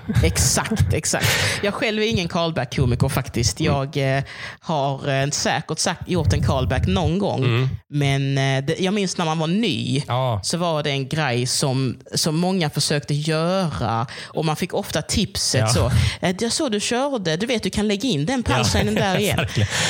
Exakt, 0.22 0.92
exakt. 0.92 1.26
Jag 1.62 1.74
själv 1.74 2.02
är 2.02 2.06
ingen 2.06 2.28
callback-komiker 2.28 3.08
faktiskt. 3.08 3.60
Jag 3.60 4.16
eh, 4.16 4.22
har 4.60 5.08
eh, 5.22 5.28
säkert 5.30 5.78
sagt, 5.78 6.08
gjort 6.08 6.32
en 6.32 6.42
callback 6.44 6.86
någon 6.86 7.18
gång. 7.18 7.68
Men 7.88 8.38
eh, 8.38 8.64
det, 8.64 8.80
jag 8.80 8.94
minns 8.94 9.18
när 9.18 9.24
man 9.24 9.38
var 9.38 9.46
ny. 9.46 10.02
Ja. 10.08 10.40
så 10.44 10.56
var 10.58 10.82
det 10.82 10.90
en 10.90 11.08
grej 11.08 11.46
som, 11.46 11.96
som 12.14 12.36
många 12.36 12.70
försökte 12.70 13.14
göra. 13.14 14.06
Och 14.24 14.44
Man 14.44 14.56
fick 14.56 14.74
ofta 14.74 15.02
tipset 15.02 15.60
Ja. 15.60 15.68
så. 15.68 15.92
"Eh, 16.20 16.34
Jag 16.40 16.52
såg 16.52 16.72
du 16.72 16.80
körde, 16.80 17.36
du 17.36 17.46
vet 17.46 17.62
du 17.62 17.70
kan 17.70 17.88
lägga 17.88 18.08
in 18.08 18.26
den 18.26 18.42
punchlinen 18.42 18.94
där 18.94 19.18
igen. 19.20 19.38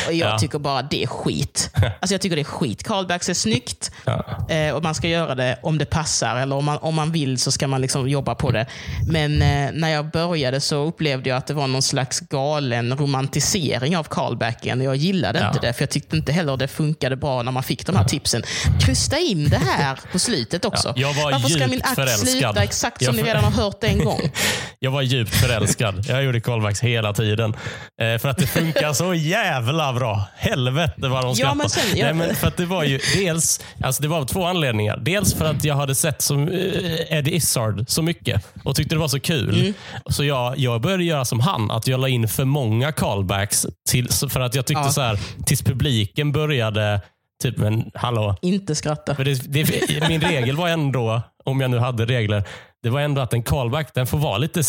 Och 0.06 0.12
jag 0.12 0.28
Ja. 0.32 0.38
tycker 0.38 0.58
bara 0.58 0.82
det 0.82 1.02
är 1.02 1.06
skit. 1.06 1.70
Alltså 2.00 2.14
jag 2.14 2.20
tycker 2.20 2.36
det 2.36 2.42
är 2.42 2.44
skit. 2.44 2.82
Callbacks 2.84 3.28
är 3.28 3.34
snyggt 3.34 3.90
Ja. 4.04 4.46
eh, 4.48 4.74
och 4.74 4.82
man 4.82 4.94
ska 4.94 5.08
göra 5.08 5.34
det 5.34 5.58
om 5.62 5.78
det 5.78 5.84
passar 5.84 6.36
eller 6.36 6.56
om 6.56 6.64
man, 6.64 6.78
om 6.78 6.94
man 6.94 7.12
vill 7.12 7.38
så 7.38 7.52
ska 7.52 7.68
man 7.68 7.80
liksom 7.80 8.08
jobba 8.08 8.34
på 8.34 8.50
det. 8.50 8.66
Men 9.08 9.38
när 9.80 9.88
jag 9.88 10.01
började 10.04 10.60
så 10.60 10.76
upplevde 10.86 11.28
jag 11.28 11.36
att 11.36 11.46
det 11.46 11.54
var 11.54 11.66
någon 11.66 11.82
slags 11.82 12.20
galen 12.20 12.96
romantisering 12.96 13.96
av 13.96 14.04
callbacken. 14.04 14.80
Jag 14.80 14.96
gillade 14.96 15.38
Ja. 15.38 15.48
inte 15.48 15.60
det 15.66 15.72
för 15.72 15.82
jag 15.82 15.90
tyckte 15.90 16.16
inte 16.16 16.32
heller 16.32 16.56
det 16.56 16.68
funkade 16.68 17.16
bra 17.16 17.42
när 17.42 17.52
man 17.52 17.62
fick 17.62 17.86
de 17.86 17.96
här 17.96 18.04
tipsen. 18.04 18.42
Krysta 18.80 19.18
in 19.18 19.48
det 19.48 19.56
här 19.58 19.98
på 20.12 20.18
slutet 20.18 20.64
också. 20.64 20.92
Ja, 20.96 21.08
jag 21.08 21.14
var 21.24 21.32
Varför 21.32 21.48
ska 21.48 21.66
min 21.66 21.82
akt 21.82 21.94
förälskad. 21.94 22.28
sluta 22.28 22.62
exakt 22.62 23.04
som 23.04 23.16
Jag 23.16 23.22
ni 23.24 23.28
redan 23.30 23.44
har 23.44 23.50
hört 23.62 23.84
en 23.84 24.04
gång? 24.04 24.20
Jag 24.78 24.90
var 24.90 25.02
djupt 25.02 25.34
förälskad. 25.34 26.04
Jag 26.08 26.24
gjorde 26.24 26.40
callbacks 26.40 26.80
hela 26.80 27.12
tiden. 27.12 27.54
Eh, 28.02 28.18
för 28.18 28.28
att 28.28 28.38
det 28.38 28.46
funkar 28.46 28.92
så 28.92 29.14
jävla 29.14 29.92
bra. 29.92 30.24
Helvete 30.36 31.08
vad 31.08 31.24
de 31.24 31.34
skrattar. 31.34 31.54
men 31.54 31.68
sen- 31.70 31.82
jag- 31.98 32.04
Nej, 32.04 32.14
men 32.14 32.36
för 32.36 32.46
att 32.46 32.56
det 32.56 32.66
var 32.66 32.84
ju 32.84 33.00
dels, 33.16 33.60
alltså 33.82 34.02
det 34.02 34.08
var 34.08 34.18
av 34.18 34.24
två 34.26 34.44
anledningar. 34.46 34.96
Dels 34.96 35.34
för 35.34 35.44
att 35.44 35.64
jag 35.64 35.74
hade 35.74 35.94
sett 35.94 36.22
som 36.22 36.48
eh, 36.48 37.16
Eddie 37.18 37.34
Izzard 37.34 37.84
så 37.88 38.02
mycket 38.02 38.44
och 38.64 38.76
tyckte 38.76 38.94
det 38.94 38.98
var 38.98 39.08
så 39.08 39.20
kul. 39.20 39.60
Mm. 39.60 39.74
Så 40.06 40.24
jag, 40.24 40.58
jag 40.58 40.80
började 40.80 41.04
göra 41.04 41.24
som 41.24 41.40
han, 41.40 41.70
att 41.70 41.86
jag 41.86 42.00
la 42.00 42.08
in 42.08 42.28
för 42.28 42.44
många 42.44 42.92
callbacks. 42.92 43.66
Till, 43.88 44.08
för 44.08 44.40
att 44.40 44.54
jag 44.54 44.66
tyckte 44.66 44.82
Ja. 44.82 44.90
så 44.92 45.00
här, 45.00 45.20
tills 45.46 45.62
publiken 45.62 46.32
började, 46.32 47.00
typ 47.42 47.56
men 47.56 47.90
hallå, 47.94 48.36
Inte 48.42 48.74
skratta. 48.74 49.14
det, 49.14 49.34
det, 49.52 50.08
min 50.08 50.20
regel 50.20 50.56
var 50.56 50.68
ändå, 50.68 51.22
om 51.44 51.60
jag 51.60 51.70
nu 51.70 51.78
hade 51.78 52.06
regler, 52.06 52.44
det 52.82 52.90
var 52.90 53.00
ändå 53.00 53.20
att 53.20 53.32
en 53.32 53.42
callback 53.42 53.94
den 53.94 54.06
får 54.06 54.18
vara 54.18 54.38
lite, 54.38 54.62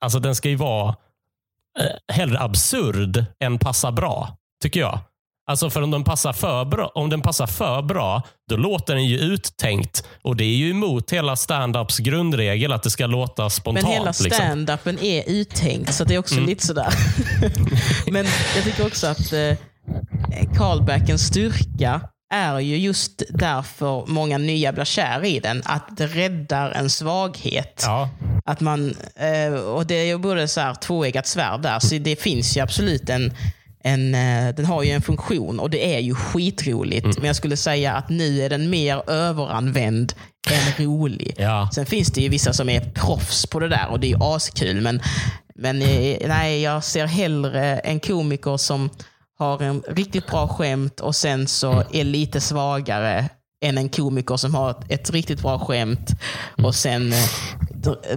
alltså 0.00 0.18
den 0.18 0.34
ska 0.34 0.48
ju 0.48 0.56
vara 0.56 0.88
eh, 1.80 2.14
hellre 2.14 2.40
absurd 2.40 3.24
än 3.40 3.58
passa 3.58 3.92
bra, 3.92 4.36
tycker 4.62 4.80
jag. 4.80 4.98
Alltså 5.48 5.70
för 5.70 5.82
om 5.82 5.90
den 5.90 6.04
passar 6.04 6.32
för 6.32 6.64
bra, 6.64 6.90
om 6.94 7.10
den 7.10 7.20
passar 7.22 7.46
för 7.46 7.82
bra, 7.82 8.22
då 8.50 8.56
låter 8.56 8.94
den 8.94 9.04
ju 9.04 9.18
uttänkt. 9.18 10.04
Och 10.22 10.36
det 10.36 10.44
är 10.44 10.56
ju 10.56 10.70
emot 10.70 11.10
hela 11.12 11.34
stand-ups 11.34 12.00
grundregel 12.02 12.72
att 12.72 12.82
det 12.82 12.90
ska 12.90 13.06
låta 13.06 13.42
Men 13.42 13.50
spontant. 13.50 13.88
hela 13.88 14.04
liksom. 14.04 14.30
stand-upen 14.30 14.98
är 15.02 15.22
uttänkt, 15.26 15.94
så 15.94 16.04
det 16.04 16.14
är 16.14 16.18
också 16.18 16.34
Mm. 16.34 16.46
lite 16.46 16.66
sådär. 16.66 16.92
Men 18.10 18.26
jag 18.56 18.64
tycker 18.64 18.86
också 18.86 19.06
att 19.06 19.32
eh, 19.32 19.54
callbackens 20.56 21.22
styrka 21.26 22.00
är 22.34 22.58
ju 22.60 22.76
just 22.76 23.22
därför 23.30 24.04
många 24.06 24.38
nya 24.38 24.72
blir 24.72 24.84
kär 24.84 25.24
i 25.24 25.40
den. 25.40 25.62
Att 25.64 25.96
det 25.96 26.06
räddar 26.06 26.70
en 26.70 26.90
svaghet. 26.90 27.82
Ja, 27.86 28.08
Att 28.44 28.60
man, 28.60 28.94
eh, 29.16 29.52
och 29.60 29.86
det 29.86 29.94
är 29.94 30.04
ju 30.04 30.18
både 30.18 30.48
så 30.48 30.60
här 30.60 30.74
tvåeggat 30.74 31.26
svärd 31.26 31.62
där, 31.62 31.78
så 31.78 31.94
det 31.94 32.20
finns 32.22 32.56
ju 32.56 32.60
absolut 32.60 33.10
en, 33.10 33.32
en, 33.88 34.14
eh, 34.14 34.54
den 34.54 34.66
har 34.66 34.82
ju 34.82 34.90
en 34.90 35.02
funktion 35.02 35.60
och 35.60 35.70
det 35.70 35.94
är 35.94 35.98
ju 35.98 36.14
skitroligt. 36.14 37.04
Mm. 37.04 37.16
Men 37.18 37.26
jag 37.26 37.36
skulle 37.36 37.56
säga 37.56 37.92
att 37.94 38.08
nu 38.08 38.42
är 38.42 38.50
den 38.50 38.70
mer 38.70 39.10
överanvänd 39.10 40.12
än 40.50 40.84
rolig. 40.84 41.34
ja. 41.38 41.68
Sen 41.74 41.86
finns 41.86 42.08
det 42.08 42.20
ju 42.20 42.28
vissa 42.28 42.52
som 42.52 42.68
är 42.68 42.80
proffs 42.80 43.46
på 43.46 43.60
det 43.60 43.68
där 43.68 43.88
och 43.90 44.00
det 44.00 44.06
är 44.06 44.08
ju 44.08 44.22
askul. 44.22 44.80
Men, 44.80 45.00
men 45.54 45.82
eh, 45.82 46.28
nej, 46.28 46.62
jag 46.62 46.84
ser 46.84 47.06
hellre 47.06 47.78
en 47.78 48.00
komiker 48.00 48.56
som 48.56 48.90
har 49.38 49.62
en 49.62 49.82
riktigt 49.88 50.26
bra 50.26 50.48
skämt 50.48 51.00
och 51.00 51.16
sen 51.16 51.46
så 51.46 51.84
är 51.92 52.04
lite 52.04 52.40
svagare 52.40 53.28
än 53.60 53.78
en 53.78 53.88
komiker 53.88 54.36
som 54.36 54.54
har 54.54 54.70
ett, 54.70 54.84
ett 54.88 55.10
riktigt 55.10 55.42
bra 55.42 55.58
skämt 55.58 56.10
och 56.62 56.74
sen 56.74 57.12
eh, 57.12 57.18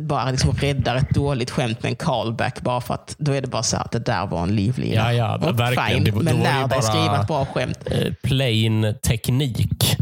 bara 0.01 0.31
liksom 0.31 0.51
räddar 0.51 0.95
ett 0.95 1.09
dåligt 1.09 1.51
skämt 1.51 1.83
med 1.83 1.89
en 1.89 1.95
callback 1.95 2.61
bara 2.61 2.81
för 2.81 2.93
att 2.93 3.15
då 3.17 3.31
är 3.31 3.41
det 3.41 3.47
bara 3.47 3.63
så 3.63 3.77
att 3.77 3.91
det 3.91 3.99
där 3.99 4.25
var 4.27 4.43
en 4.43 4.55
livlig 4.55 4.93
Ja, 4.95 5.13
ja, 5.13 5.35
och 5.35 5.59
verkligen. 5.59 5.89
fine, 5.89 6.03
Det 6.03 6.23
men 6.23 6.39
lär 6.39 6.67
dig 6.67 6.81
skriva 6.81 7.21
ett 7.21 7.27
bra 7.27 7.45
skämt. 7.45 7.79
Eh, 7.85 8.13
plain 8.23 8.95
teknik. 9.07 9.97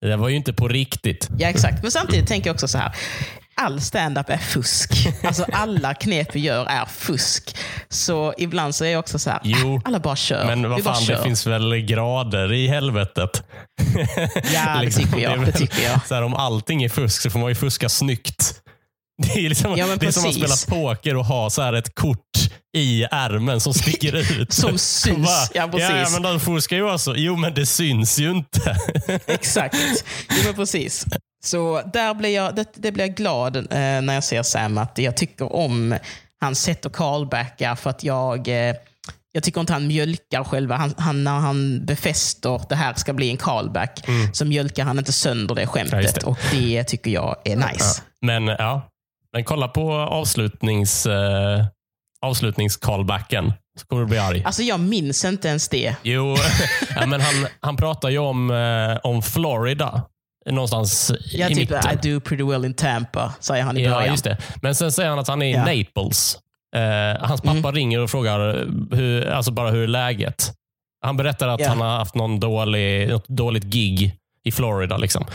Det 0.00 0.16
var 0.16 0.28
ju 0.28 0.36
inte 0.36 0.52
på 0.52 0.68
riktigt. 0.68 1.28
Ja, 1.38 1.48
exakt. 1.48 1.82
Men 1.82 1.90
samtidigt 1.92 2.28
tänker 2.28 2.48
jag 2.48 2.54
också 2.54 2.68
så 2.68 2.78
här. 2.78 2.92
All 3.56 3.80
stand-up 3.80 4.30
är 4.30 4.36
fusk. 4.36 4.90
Alltså 5.24 5.44
alla 5.52 5.94
knep 5.94 6.28
vi 6.34 6.40
gör 6.40 6.66
är 6.66 6.84
fusk. 6.84 7.56
Så 7.88 8.34
ibland 8.38 8.74
så 8.74 8.84
är 8.84 8.88
jag 8.88 8.98
också 8.98 9.18
så 9.18 9.30
här, 9.30 9.40
Jo, 9.42 9.74
äh, 9.76 9.80
alla 9.84 9.98
bara 9.98 10.16
kör. 10.16 10.46
Men 10.46 10.70
vad 10.70 10.82
fan, 10.82 11.04
det 11.08 11.22
finns 11.22 11.46
väl 11.46 11.76
grader 11.76 12.52
i 12.52 12.68
helvetet? 12.68 13.42
Ja, 14.54 14.80
det 14.82 14.90
tycker 14.90 15.18
jag, 15.18 15.46
det 15.46 15.52
tycker 15.52 15.82
jag. 15.82 16.06
Så 16.06 16.14
här, 16.14 16.22
om 16.22 16.34
allting 16.34 16.82
är 16.82 16.88
fusk 16.88 17.22
så 17.22 17.30
får 17.30 17.38
man 17.38 17.48
ju 17.48 17.54
fuska 17.54 17.88
snyggt. 17.88 18.60
Det 19.22 19.32
är, 19.44 19.48
liksom, 19.48 19.76
Ja, 19.76 19.86
det 20.00 20.06
är 20.06 20.10
som 20.10 20.28
att 20.28 20.34
spela 20.34 20.80
poker 20.80 21.16
och 21.16 21.24
ha 21.24 21.50
så 21.50 21.62
här 21.62 21.72
ett 21.72 21.94
kort 21.94 22.18
i 22.76 23.02
ärmen 23.10 23.60
som 23.60 23.74
sticker 23.74 24.14
ut. 24.40 24.52
Som 24.52 24.78
syns. 24.78 25.16
Bara, 25.26 25.48
Ja, 25.54 25.68
precis. 25.68 25.88
Ja, 25.90 26.08
men 26.12 26.22
de 26.22 26.40
får 26.40 26.60
ska 26.60 26.74
ju 26.76 26.82
vara 26.82 26.98
så. 26.98 27.14
Jo, 27.16 27.36
men 27.36 27.54
det 27.54 27.66
syns 27.66 28.18
ju 28.18 28.30
inte. 28.30 28.76
Exakt. 29.26 29.76
Jo, 30.30 30.36
men 30.44 30.54
precis. 30.54 31.04
Så 31.44 31.82
där 31.92 32.14
blir 32.14 32.34
jag, 32.34 32.54
det, 32.56 32.66
det 32.74 32.92
blir 32.92 33.04
jag 33.06 33.14
glad 33.16 33.56
eh, 33.56 33.62
när 33.72 34.14
jag 34.14 34.24
ser 34.24 34.42
Sam. 34.42 34.78
Att 34.78 34.98
jag 34.98 35.16
tycker 35.16 35.52
om 35.56 35.96
hans 36.40 36.62
sätt 36.62 36.86
att 36.86 36.92
callbacka 36.92 37.76
för 37.76 37.90
att 37.90 38.04
jag 38.04 38.48
eh, 38.48 38.74
jag 39.32 39.42
tycker 39.42 39.60
inte 39.60 39.72
han 39.72 39.86
mjölkar 39.86 40.44
själva. 40.44 40.76
Han, 40.76 40.94
han, 40.98 41.24
när 41.24 41.38
han 41.38 41.86
befäster 41.86 42.60
det 42.68 42.74
här 42.74 42.94
ska 42.94 43.12
bli 43.12 43.30
en 43.30 43.36
callback 43.36 44.04
så 44.32 44.44
mjölkar 44.44 44.84
han 44.84 44.98
inte 44.98 45.12
sönder 45.12 45.54
det 45.54 45.62
Ja, 45.62 45.68
skämtet. 45.68 46.02
just 46.02 46.14
det. 46.14 46.26
Och 46.26 46.38
det 46.52 46.84
tycker 46.84 47.10
jag 47.10 47.36
är 47.44 47.56
nice. 47.56 48.02
Men 48.20 48.46
ja, 48.46 48.88
men 49.34 49.44
kolla 49.44 49.68
på 49.68 49.92
avslutnings, 49.92 51.06
eh, 51.06 51.64
avslutnings-callbacken. 52.26 53.52
Så 53.80 53.86
kommer 53.86 54.02
du 54.02 54.08
bli 54.08 54.18
arg. 54.18 54.42
Alltså 54.44 54.62
jag 54.62 54.80
minns 54.80 55.24
inte 55.24 55.48
ens 55.48 55.68
det. 55.68 55.96
Jo, 56.02 56.36
ja, 56.96 57.06
men 57.06 57.20
han, 57.20 57.46
han 57.60 57.76
pratar 57.76 58.08
ju 58.10 58.18
om, 58.18 58.50
eh, 58.50 58.96
om 59.10 59.22
Florida. 59.22 60.02
Någonstans 60.50 61.12
Jag 61.32 61.50
i 61.50 61.54
typ, 61.54 61.70
mitten. 61.70 61.92
I 62.04 62.08
do 62.12 62.20
pretty 62.20 62.44
well 62.44 62.64
in 62.64 62.74
Tampa, 62.74 63.34
säger 63.40 63.64
han 63.64 63.76
i 63.78 63.82
Ja, 63.84 63.90
början. 63.94 64.10
just 64.10 64.24
det. 64.24 64.38
Men 64.62 64.74
sen 64.74 64.92
säger 64.92 65.10
han 65.10 65.18
att 65.18 65.28
han 65.28 65.42
är 65.42 65.46
i 65.46 65.52
Ja. 65.52 65.58
Naples. 65.64 66.38
Eh, 66.76 67.26
hans 67.28 67.40
pappa 67.40 67.58
Mm. 67.58 67.72
ringer 67.72 68.00
och 68.00 68.10
frågar 68.10 68.66
hur, 68.96 69.26
alltså 69.30 69.52
bara 69.52 69.70
hur 69.70 69.82
är 69.82 69.86
läget. 69.86 70.52
Han 71.04 71.16
berättar 71.16 71.48
att 71.48 71.60
Ja. 71.60 71.68
han 71.68 71.80
har 71.80 71.88
haft 71.98 72.14
någon 72.14 72.40
dålig, 72.40 73.08
något 73.08 73.28
dåligt 73.28 73.64
gig 73.64 74.14
i 74.44 74.52
Florida. 74.52 74.96
Liksom. 74.96 75.26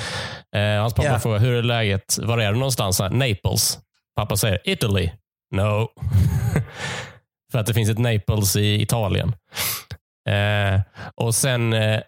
Eh, 0.55 0.81
hans 0.81 0.93
pappa 0.93 1.07
Ja. 1.07 1.19
frågar 1.19 1.39
hur 1.39 1.53
är 1.55 1.63
läget? 1.63 2.17
Var 2.21 2.37
är 2.37 2.51
du 2.51 2.57
någonstans? 2.59 2.99
Här, 2.99 3.09
Naples. 3.09 3.79
Pappa 4.19 4.37
säger 4.37 4.59
Italy. 4.63 5.09
No. 5.55 5.87
För 7.51 7.59
att 7.59 7.65
det 7.65 7.73
finns 7.73 7.89
ett 7.89 7.97
Naples 7.97 8.55
i 8.55 8.81
Italien. 8.81 9.33
Eh, 10.29 10.81
och 11.15 11.35
sen 11.35 11.73
eh, 11.73 12.01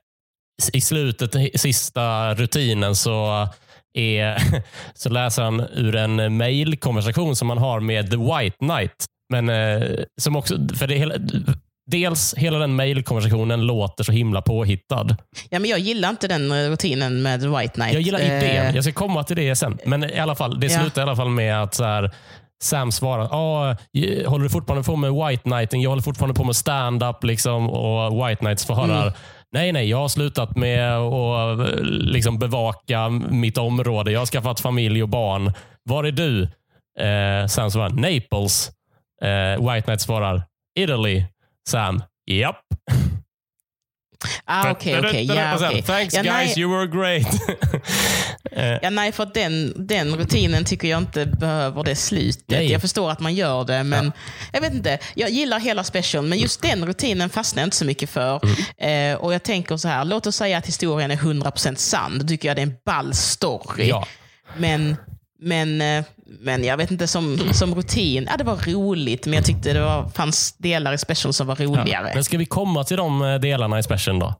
i 0.73 0.81
slutet, 0.81 1.59
sista 1.61 2.33
rutinen, 2.33 2.95
så, 2.95 3.47
är, 3.93 4.37
så 4.93 5.09
läser 5.09 5.43
han 5.43 5.59
ur 5.59 5.95
en 5.95 6.37
mailkonversation 6.37 7.35
som 7.35 7.47
man 7.47 7.57
har 7.57 7.79
med 7.79 8.11
The 8.11 8.17
White 8.17 8.57
Knight. 8.57 9.05
Men, 9.29 9.49
eh, 9.49 10.03
som 10.21 10.35
också, 10.35 10.55
för 10.75 10.87
det 10.87 10.95
hela, 10.95 11.15
dels 11.91 12.33
hela 12.37 12.59
den 12.59 12.75
mailkonversationen 12.75 13.61
låter 13.65 14.03
så 14.03 14.11
himla 14.11 14.41
påhittad. 14.41 15.07
Ja, 15.49 15.59
men 15.59 15.69
jag 15.69 15.79
gillar 15.79 16.09
inte 16.09 16.27
den 16.27 16.51
eh, 16.51 16.69
rutinen 16.69 17.21
med 17.21 17.41
White 17.41 17.73
Knight. 17.73 17.93
Jag 17.93 18.01
gillar 18.01 18.19
Eh, 18.19 18.25
idén. 18.37 18.75
Jag 18.75 18.83
ska 18.83 18.93
komma 18.93 19.23
till 19.23 19.35
det 19.35 19.55
sen. 19.55 19.77
Men 19.85 20.03
i 20.03 20.19
alla 20.19 20.35
fall, 20.35 20.59
det 20.59 20.67
Ja. 20.67 20.79
slutar 20.79 21.01
i 21.01 21.03
alla 21.03 21.15
fall 21.15 21.29
med 21.29 21.63
att 21.63 21.73
så 21.73 21.83
här, 21.83 22.11
Sam 22.63 22.91
svarar, 22.91 23.23
ah, 23.31 23.75
håller 24.27 24.43
du 24.43 24.49
fortfarande 24.49 24.83
på 24.85 24.95
med 24.95 25.11
White 25.13 25.43
Knighting? 25.43 25.81
Jag 25.81 25.89
håller 25.89 26.01
fortfarande 26.03 26.33
på 26.35 26.43
med 26.43 26.55
stand-up. 26.55 27.23
Liksom, 27.23 27.69
och 27.69 28.27
White 28.27 28.35
Knights 28.39 28.63
svarar, 28.63 29.01
Mm. 29.01 29.13
nej, 29.53 29.71
nej, 29.71 29.89
jag 29.89 29.97
har 29.97 30.07
slutat 30.07 30.55
med 30.57 30.97
att 30.97 31.59
eh, 31.59 31.75
liksom, 31.83 32.39
bevaka 32.39 33.09
mitt 33.09 33.57
område. 33.57 34.11
Jag 34.11 34.19
har 34.19 34.25
skaffat 34.25 34.59
familj 34.59 35.03
och 35.03 35.09
barn. 35.09 35.53
Var 35.89 36.03
är 36.03 36.11
du? 36.11 36.43
Eh, 36.99 37.47
Sam 37.47 37.71
svarar, 37.71 37.89
Naples. 37.89 38.71
Eh, 39.23 39.71
White 39.73 39.81
Knight 39.81 40.01
svarar, 40.01 40.43
Italy. 40.79 41.23
Sam, 41.69 42.03
japp. 42.31 42.61
Ah, 44.45 44.71
okej, 44.71 44.99
okej. 44.99 45.23
Ja, 45.25 45.53
Och 45.53 45.59
sen, 45.59 45.69
okej. 45.69 45.81
Thanks 45.81 46.13
ja, 46.13 46.21
guys, 46.23 46.57
you 46.57 46.71
were 46.77 46.87
great. 46.87 47.27
Eh, 48.53 48.77
ja, 48.81 48.89
nej, 48.89 49.11
för 49.11 49.29
den, 49.33 49.73
den 49.87 50.15
rutinen 50.15 50.65
tycker 50.65 50.87
jag 50.87 50.97
inte 50.97 51.25
behöver 51.25 51.83
det 51.83 51.95
slutet. 51.95 52.43
Nej. 52.47 52.71
Jag 52.71 52.81
förstår 52.81 53.11
att 53.11 53.19
man 53.19 53.33
gör 53.33 53.63
det, 53.65 53.83
men 53.83 54.11
jag 54.51 54.61
vet 54.61 54.73
inte. 54.73 54.99
Jag 55.15 55.29
gillar 55.29 55.59
hela 55.59 55.83
specialen, 55.83 56.29
men 56.29 56.39
just 56.39 56.61
den 56.61 56.85
rutinen 56.85 57.29
fastnar 57.29 57.61
jag 57.61 57.67
inte 57.67 57.77
så 57.77 57.85
mycket 57.85 58.09
för. 58.09 58.39
Mm. 58.77 59.13
Eh, 59.13 59.21
och 59.21 59.33
jag 59.33 59.43
tänker 59.43 59.77
så 59.77 59.87
här, 59.87 60.05
låt 60.05 60.27
oss 60.27 60.35
säga 60.35 60.57
att 60.57 60.67
historien 60.67 61.11
är 61.11 61.15
100% 61.15 61.75
sann. 61.75 62.19
Då 62.19 62.27
tycker 62.27 62.47
jag 62.47 62.57
det 62.57 62.61
är 62.61 62.67
en 62.67 62.75
ball 62.85 63.13
story. 63.13 63.87
ja. 63.87 64.07
Men, 64.57 64.95
men, 65.39 65.81
eh, 65.81 66.03
men 66.39 66.63
jag 66.63 66.77
vet 66.77 66.91
inte, 66.91 67.07
som, 67.07 67.37
som 67.53 67.75
rutin, 67.75 68.27
ja, 68.29 68.37
det 68.37 68.43
var 68.43 68.55
roligt, 68.55 69.25
men 69.25 69.33
jag 69.33 69.45
tyckte 69.45 69.73
det 69.73 69.81
var, 69.81 70.09
fanns 70.09 70.55
delar 70.57 70.93
i 70.93 70.97
special 70.97 71.33
som 71.33 71.47
var 71.47 71.55
roligare. 71.55 72.11
Men 72.13 72.23
ska 72.23 72.37
vi 72.37 72.45
komma 72.45 72.83
till 72.83 72.97
de 72.97 73.21
eh, 73.21 73.39
delarna 73.39 73.79
i 73.79 73.83
specialen 73.83 74.19
då? 74.19 74.33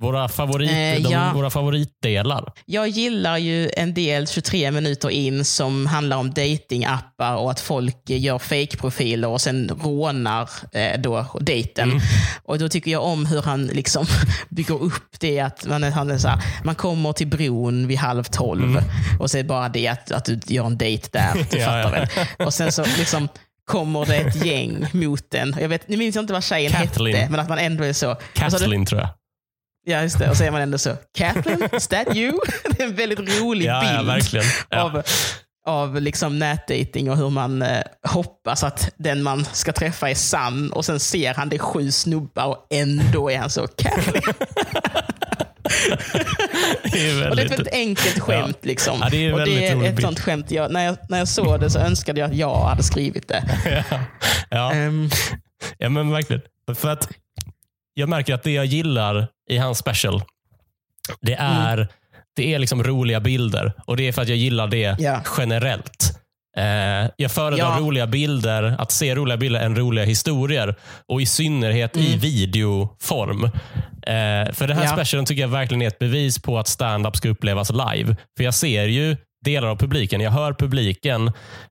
Våra, 0.00 0.28
favorit, 0.28 0.70
Eh, 0.70 1.02
de, 1.02 1.12
ja. 1.12 1.32
våra 1.34 1.50
favoritdelar. 1.50 2.52
Jag 2.66 2.88
gillar 2.88 3.38
ju 3.38 3.70
en 3.76 3.94
del 3.94 4.26
23 4.28 4.70
minuter 4.70 5.10
in 5.10 5.44
som 5.44 5.86
handlar 5.86 6.16
om 6.16 6.30
datingappar 6.30 7.34
och 7.36 7.50
att 7.50 7.60
folk 7.60 7.96
gör 8.06 8.38
fake-profiler 8.38 9.28
och 9.28 9.40
sen 9.40 9.70
rånar 9.82 10.50
eh, 10.72 11.00
då 11.00 11.26
dejten. 11.40 11.90
Mm. 11.90 12.02
Och 12.44 12.58
då 12.58 12.68
tycker 12.68 12.90
jag 12.90 13.02
om 13.04 13.26
hur 13.26 13.42
han 13.42 13.66
liksom 13.66 14.06
bygger 14.48 14.82
upp 14.82 15.20
det 15.20 15.40
att 15.40 15.66
man, 15.66 15.84
är, 15.84 15.90
han 15.90 16.10
är 16.10 16.18
så 16.18 16.28
här, 16.28 16.40
man 16.64 16.74
kommer 16.74 17.12
till 17.12 17.26
bron 17.26 17.86
vid 17.86 17.98
halv 17.98 18.24
tolv 18.24 18.80
och 19.18 19.30
så 19.30 19.42
bara 19.42 19.68
det 19.68 19.88
att, 19.88 20.12
att 20.12 20.24
du 20.24 20.40
gör 20.46 20.66
en 20.66 20.78
dejt 20.78 21.08
där. 21.12 21.34
Du 21.34 21.40
Mm. 21.60 21.62
Ja, 21.62 21.66
fattar 21.82 21.90
väl? 21.90 22.46
Och 22.46 22.54
sen 22.54 22.72
så 22.72 22.84
liksom 22.98 23.28
kommer 23.64 24.06
det 24.06 24.16
ett 24.16 24.44
gäng 24.46 24.86
mot 24.92 25.34
en. 25.34 25.56
Jag 25.60 25.68
vet, 25.68 25.88
nu 25.88 25.96
minns 25.96 26.14
jag 26.14 26.22
inte 26.22 26.32
vad 26.32 26.44
tjejen 26.44 26.72
Kathleen. 26.72 27.16
hette, 27.16 27.30
men 27.30 27.40
att 27.40 27.48
man 27.48 27.58
ändå 27.58 27.84
är 27.84 27.92
så. 27.92 28.16
Kathleen 28.32 28.86
tror 28.86 29.00
jag. 29.00 29.08
Ja, 29.84 30.02
just 30.02 30.18
det. 30.18 30.30
Och 30.30 30.36
så 30.36 30.44
är 30.44 30.50
man 30.50 30.60
ändå 30.60 30.78
så, 30.78 30.96
Kathleen, 31.18 31.68
is 31.72 31.88
that 31.88 32.16
you? 32.16 32.38
Det 32.70 32.82
är 32.82 32.86
en 32.86 32.94
väldigt 32.94 33.40
rolig 33.40 33.66
Ja, 33.66 33.80
bild 33.80 33.92
ja, 33.94 34.02
verkligen. 34.02 34.46
Ja. 34.70 34.80
av, 34.80 35.02
av 35.66 36.00
liksom 36.00 36.38
nätdating 36.38 37.10
och 37.10 37.16
hur 37.16 37.30
man 37.30 37.62
eh, 37.62 37.82
hoppas 38.08 38.64
att 38.64 38.90
den 38.96 39.22
man 39.22 39.44
ska 39.44 39.72
träffa 39.72 40.10
är 40.10 40.14
sann 40.14 40.72
och 40.72 40.84
sen 40.84 41.00
ser 41.00 41.34
han 41.34 41.48
det 41.48 41.58
sju 41.58 41.90
snubbar 41.92 42.46
och 42.46 42.66
ändå 42.70 43.30
är 43.30 43.38
han 43.38 43.50
så 43.50 43.66
Kathleen. 43.66 44.22
Det 46.92 47.10
är 47.10 47.30
Och 47.30 47.36
det 47.36 47.42
är 47.42 47.48
väldigt, 47.48 47.50
ett 47.50 47.50
väldigt 47.50 47.74
enkelt 47.74 48.18
skämt. 48.20 48.58
Liksom. 48.62 48.98
Ja, 49.00 49.08
det 49.10 49.26
är 49.26 49.32
och 49.32 49.40
det 49.40 49.68
är 49.68 49.84
ett 49.84 50.00
sånt 50.00 50.20
skämt. 50.20 50.50
Jag, 50.50 50.72
när, 50.72 50.84
jag, 50.84 50.96
när 51.08 51.18
jag 51.18 51.28
såg 51.28 51.60
det 51.60 51.70
så 51.70 51.78
önskade 51.78 52.20
jag 52.20 52.30
att 52.30 52.36
jag 52.36 52.56
hade 52.56 52.82
skrivit 52.82 53.28
det. 53.28 53.42
ja. 53.90 54.00
Ja. 54.50 54.72
Ehm, 54.72 55.10
ja, 55.78 55.88
men 55.88 56.10
verkligen. 56.10 56.42
För 56.74 56.88
att 56.88 57.08
jag 57.94 58.08
märker 58.08 58.34
att 58.34 58.42
det 58.42 58.50
jag 58.50 58.64
gillar 58.64 59.28
i 59.50 59.58
hans 59.58 59.78
special, 59.78 60.22
det 61.20 61.34
Mm. 61.34 61.52
är, 61.56 61.88
det 62.36 62.54
är 62.54 62.58
liksom 62.58 62.84
roliga 62.84 63.20
bilder. 63.20 63.72
Och 63.86 63.96
det 63.96 64.08
är 64.08 64.12
för 64.12 64.22
att 64.22 64.28
jag 64.28 64.36
gillar 64.36 64.66
det 64.66 64.96
Ja. 65.00 65.20
generellt. 65.38 66.16
Eh, 66.56 67.10
jag 67.16 67.30
föredrar 67.30 67.70
Ja. 67.70 67.76
roliga 67.80 68.06
bilder, 68.06 68.74
att 68.78 68.92
se 68.92 69.14
roliga 69.14 69.36
bilder 69.36 69.60
än 69.60 69.76
roliga 69.76 70.04
historier. 70.04 70.74
Och 71.08 71.22
i 71.22 71.26
synnerhet 71.26 71.96
i 71.96 72.06
Mm. 72.08 72.18
videoform. 72.20 73.44
Eh, 73.44 74.52
för 74.52 74.66
den 74.68 74.76
här 74.76 74.84
Ja. 74.84 74.92
specialen 74.92 75.24
tycker 75.26 75.40
jag 75.42 75.48
verkligen 75.48 75.82
är 75.82 75.86
ett 75.86 75.98
bevis 75.98 76.42
på 76.42 76.58
att 76.58 76.68
stand-up 76.68 77.16
ska 77.16 77.28
upplevas 77.28 77.70
live. 77.70 78.16
För 78.36 78.44
jag 78.44 78.54
ser 78.54 78.84
ju 78.86 79.16
delar 79.44 79.68
av 79.68 79.76
publiken. 79.76 80.20
Jag 80.20 80.30
hör 80.30 80.52
publiken 80.52 81.26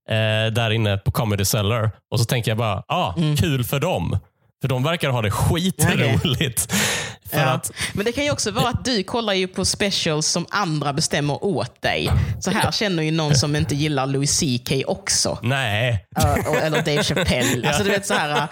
eh, 0.09 0.51
där 0.53 0.71
inne 0.71 0.97
på 0.97 1.11
Comedy 1.11 1.45
Cellar 1.45 1.91
och 2.11 2.19
så 2.19 2.25
tänker 2.25 2.51
jag 2.51 2.57
bara, 2.57 2.83
ah, 2.87 3.13
Mm. 3.17 3.37
kul 3.37 3.63
för 3.63 3.79
dem. 3.79 4.19
För 4.61 4.67
de 4.67 4.83
verkar 4.83 5.09
ha 5.09 5.21
det 5.21 5.31
skitroligt. 5.31 6.73
För 7.29 7.37
Ja. 7.39 7.45
att, 7.45 7.71
Men 7.93 8.05
det 8.05 8.11
kan 8.11 8.23
ju 8.23 8.31
också 8.31 8.51
vara 8.51 8.69
att 8.69 8.85
du 8.85 9.03
kollar 9.03 9.33
ju 9.33 9.47
på 9.47 9.65
specials 9.65 10.27
som 10.27 10.45
andra 10.49 10.93
bestämmer 10.93 11.43
åt 11.43 11.81
dig. 11.81 12.09
Så 12.39 12.51
här 12.51 12.71
känner 12.71 13.03
ju 13.03 13.11
någon 13.11 13.35
som 13.35 13.55
inte 13.55 13.75
gillar 13.75 14.07
Louis 14.07 14.39
CK 14.39 14.71
också. 14.87 15.39
nej, 15.41 16.05
Uh, 16.19 16.63
eller 16.65 16.77
Dave 16.81 17.03
Chappelle. 17.03 17.67
Alltså, 17.67 17.83
du 17.83 17.89
vet, 17.89 18.05
så 18.05 18.13
här, 18.13 18.41
uh, 18.41 18.47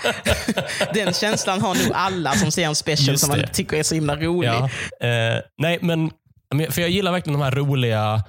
den 0.94 1.14
känslan 1.14 1.62
har 1.62 1.76
nog 1.76 1.92
alla 1.94 2.34
som 2.34 2.52
ser 2.52 2.66
en 2.66 2.76
special 2.76 3.10
Just 3.10 3.22
som 3.24 3.30
man 3.30 3.40
det. 3.40 3.48
tycker 3.48 3.78
är 3.78 3.84
så 3.84 3.96
himla 3.96 4.16
rolig. 4.16 4.50
Ja. 4.50 4.70
Eh, 5.08 5.42
nej, 5.58 5.80
men 5.82 6.12
för 6.72 6.82
jag 6.82 6.90
gillar 6.90 7.12
verkligen 7.12 7.40
de 7.40 7.44
här 7.46 7.52
roliga, 7.52 8.24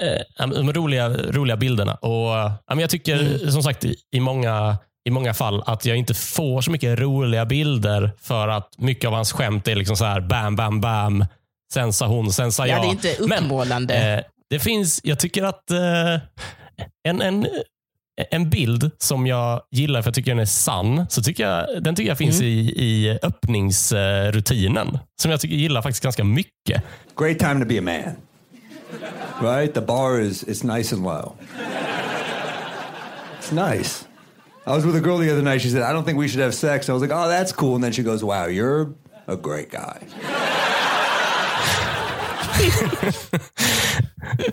eh, 0.00 0.46
de 0.48 0.72
roliga, 0.72 1.08
roliga 1.08 1.56
bilderna. 1.56 1.94
Och, 1.94 2.50
men 2.68 2.78
jag 2.78 2.90
tycker 2.90 3.20
Mm. 3.20 3.52
som 3.52 3.62
sagt 3.62 3.84
i, 4.12 4.20
många, 4.20 4.76
i 5.04 5.10
många 5.10 5.34
fall 5.34 5.62
att 5.66 5.84
jag 5.84 5.96
inte 5.96 6.14
får 6.14 6.60
så 6.60 6.70
mycket 6.70 6.98
roliga 6.98 7.46
bilder 7.46 8.10
för 8.20 8.48
att 8.48 8.68
mycket 8.78 9.08
av 9.08 9.14
hans 9.14 9.32
skämt 9.32 9.68
är 9.68 9.74
liksom 9.74 9.96
så 9.96 10.04
här 10.04 10.20
bam, 10.20 10.56
bam, 10.56 10.80
bam. 10.80 11.24
Sen 11.74 11.92
sa 11.92 12.06
hon, 12.06 12.32
sen 12.32 12.52
sa 12.52 12.66
Ja, 12.66 12.74
jag. 12.74 12.82
det 12.82 12.88
är 12.88 12.90
inte 12.90 13.26
Men, 13.28 13.44
uppmålande. 13.44 13.94
Eh, 14.14 14.24
det 14.50 14.58
finns, 14.58 15.00
jag 15.04 15.18
tycker 15.18 15.42
att 15.42 15.70
eh, 15.70 16.14
en, 17.08 17.22
en, 17.22 17.46
en 18.30 18.50
bild 18.50 18.90
som 18.98 19.26
jag 19.26 19.62
gillar 19.70 20.02
för 20.02 20.08
jag 20.08 20.14
tycker 20.14 20.30
den 20.30 20.38
är 20.40 20.44
sann, 20.44 21.06
så 21.10 21.22
tycker 21.22 21.48
jag, 21.48 21.82
den 21.82 21.94
tycker 21.94 22.10
jag 22.10 22.18
finns 22.18 22.40
Mm. 22.40 22.52
i, 22.52 22.58
i 22.76 23.18
öppningsrutinen. 23.22 24.98
Som 25.22 25.30
jag 25.30 25.40
tycker 25.40 25.56
gillar 25.56 25.82
faktiskt 25.82 26.02
ganska 26.02 26.24
mycket. 26.24 26.82
Great 27.18 27.38
time 27.38 27.60
to 27.60 27.66
be 27.68 27.78
a 27.78 27.82
man. 27.82 28.14
Right? 29.56 29.74
The 29.74 29.80
bar 29.80 30.20
is, 30.20 30.42
is 30.44 30.64
nice 30.64 30.94
and 30.94 31.04
low. 31.04 31.34
It's 33.40 33.52
nice. 33.72 34.04
I 34.66 34.70
was 34.70 34.84
with 34.84 34.96
a 34.96 35.00
girl 35.00 35.18
the 35.18 35.30
other 35.32 35.42
night. 35.42 35.60
She 35.62 35.68
said, 35.70 35.82
I 35.82 35.92
don't 35.92 36.04
think 36.04 36.18
we 36.18 36.28
should 36.28 36.42
have 36.42 36.52
sex. 36.54 36.88
I 36.88 36.92
was 36.92 37.02
like, 37.02 37.12
oh, 37.14 37.28
that's 37.28 37.52
cool. 37.52 37.74
And 37.74 37.82
then 37.84 37.92
she 37.92 38.02
goes, 38.02 38.22
wow, 38.22 38.46
you're 38.46 38.92
a 39.26 39.36
great 39.36 39.70
guy. 39.70 39.98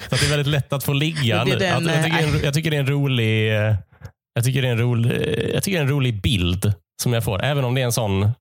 Så 0.10 0.16
att 0.16 0.22
det 0.22 0.26
är 0.26 0.30
väldigt 0.30 0.48
lätt 0.48 0.74
att 0.74 0.84
få 0.84 0.94
ligga 0.94 1.38
Det 1.44 1.52
nu. 1.52 1.56
den, 1.58 1.76
Att 1.90 1.96
jag, 1.96 2.04
tycker 2.04 2.36
eh, 2.36 2.44
jag 2.44 2.54
tycker 2.54 2.72
det 2.72 2.78
är 2.78 2.80
en 2.80 2.88
rolig, 2.88 3.56
eh, 3.56 3.76
Jag 4.34 4.44
tycker, 4.44 4.62
det 4.62 4.68
är 4.68 4.72
en 4.72 4.78
rolig, 4.80 5.12
jag 5.56 5.64
tycker 5.64 5.78
det 5.78 5.82
är 5.82 5.84
en 5.84 5.90
rolig 5.90 6.22
bild 6.22 6.74
som 7.02 7.14
jag 7.14 7.24
får. 7.24 7.44
Även 7.44 7.64
om 7.66 7.76
det 7.76 7.82
är 7.82 7.86
en 7.86 7.92
sån 7.92 8.32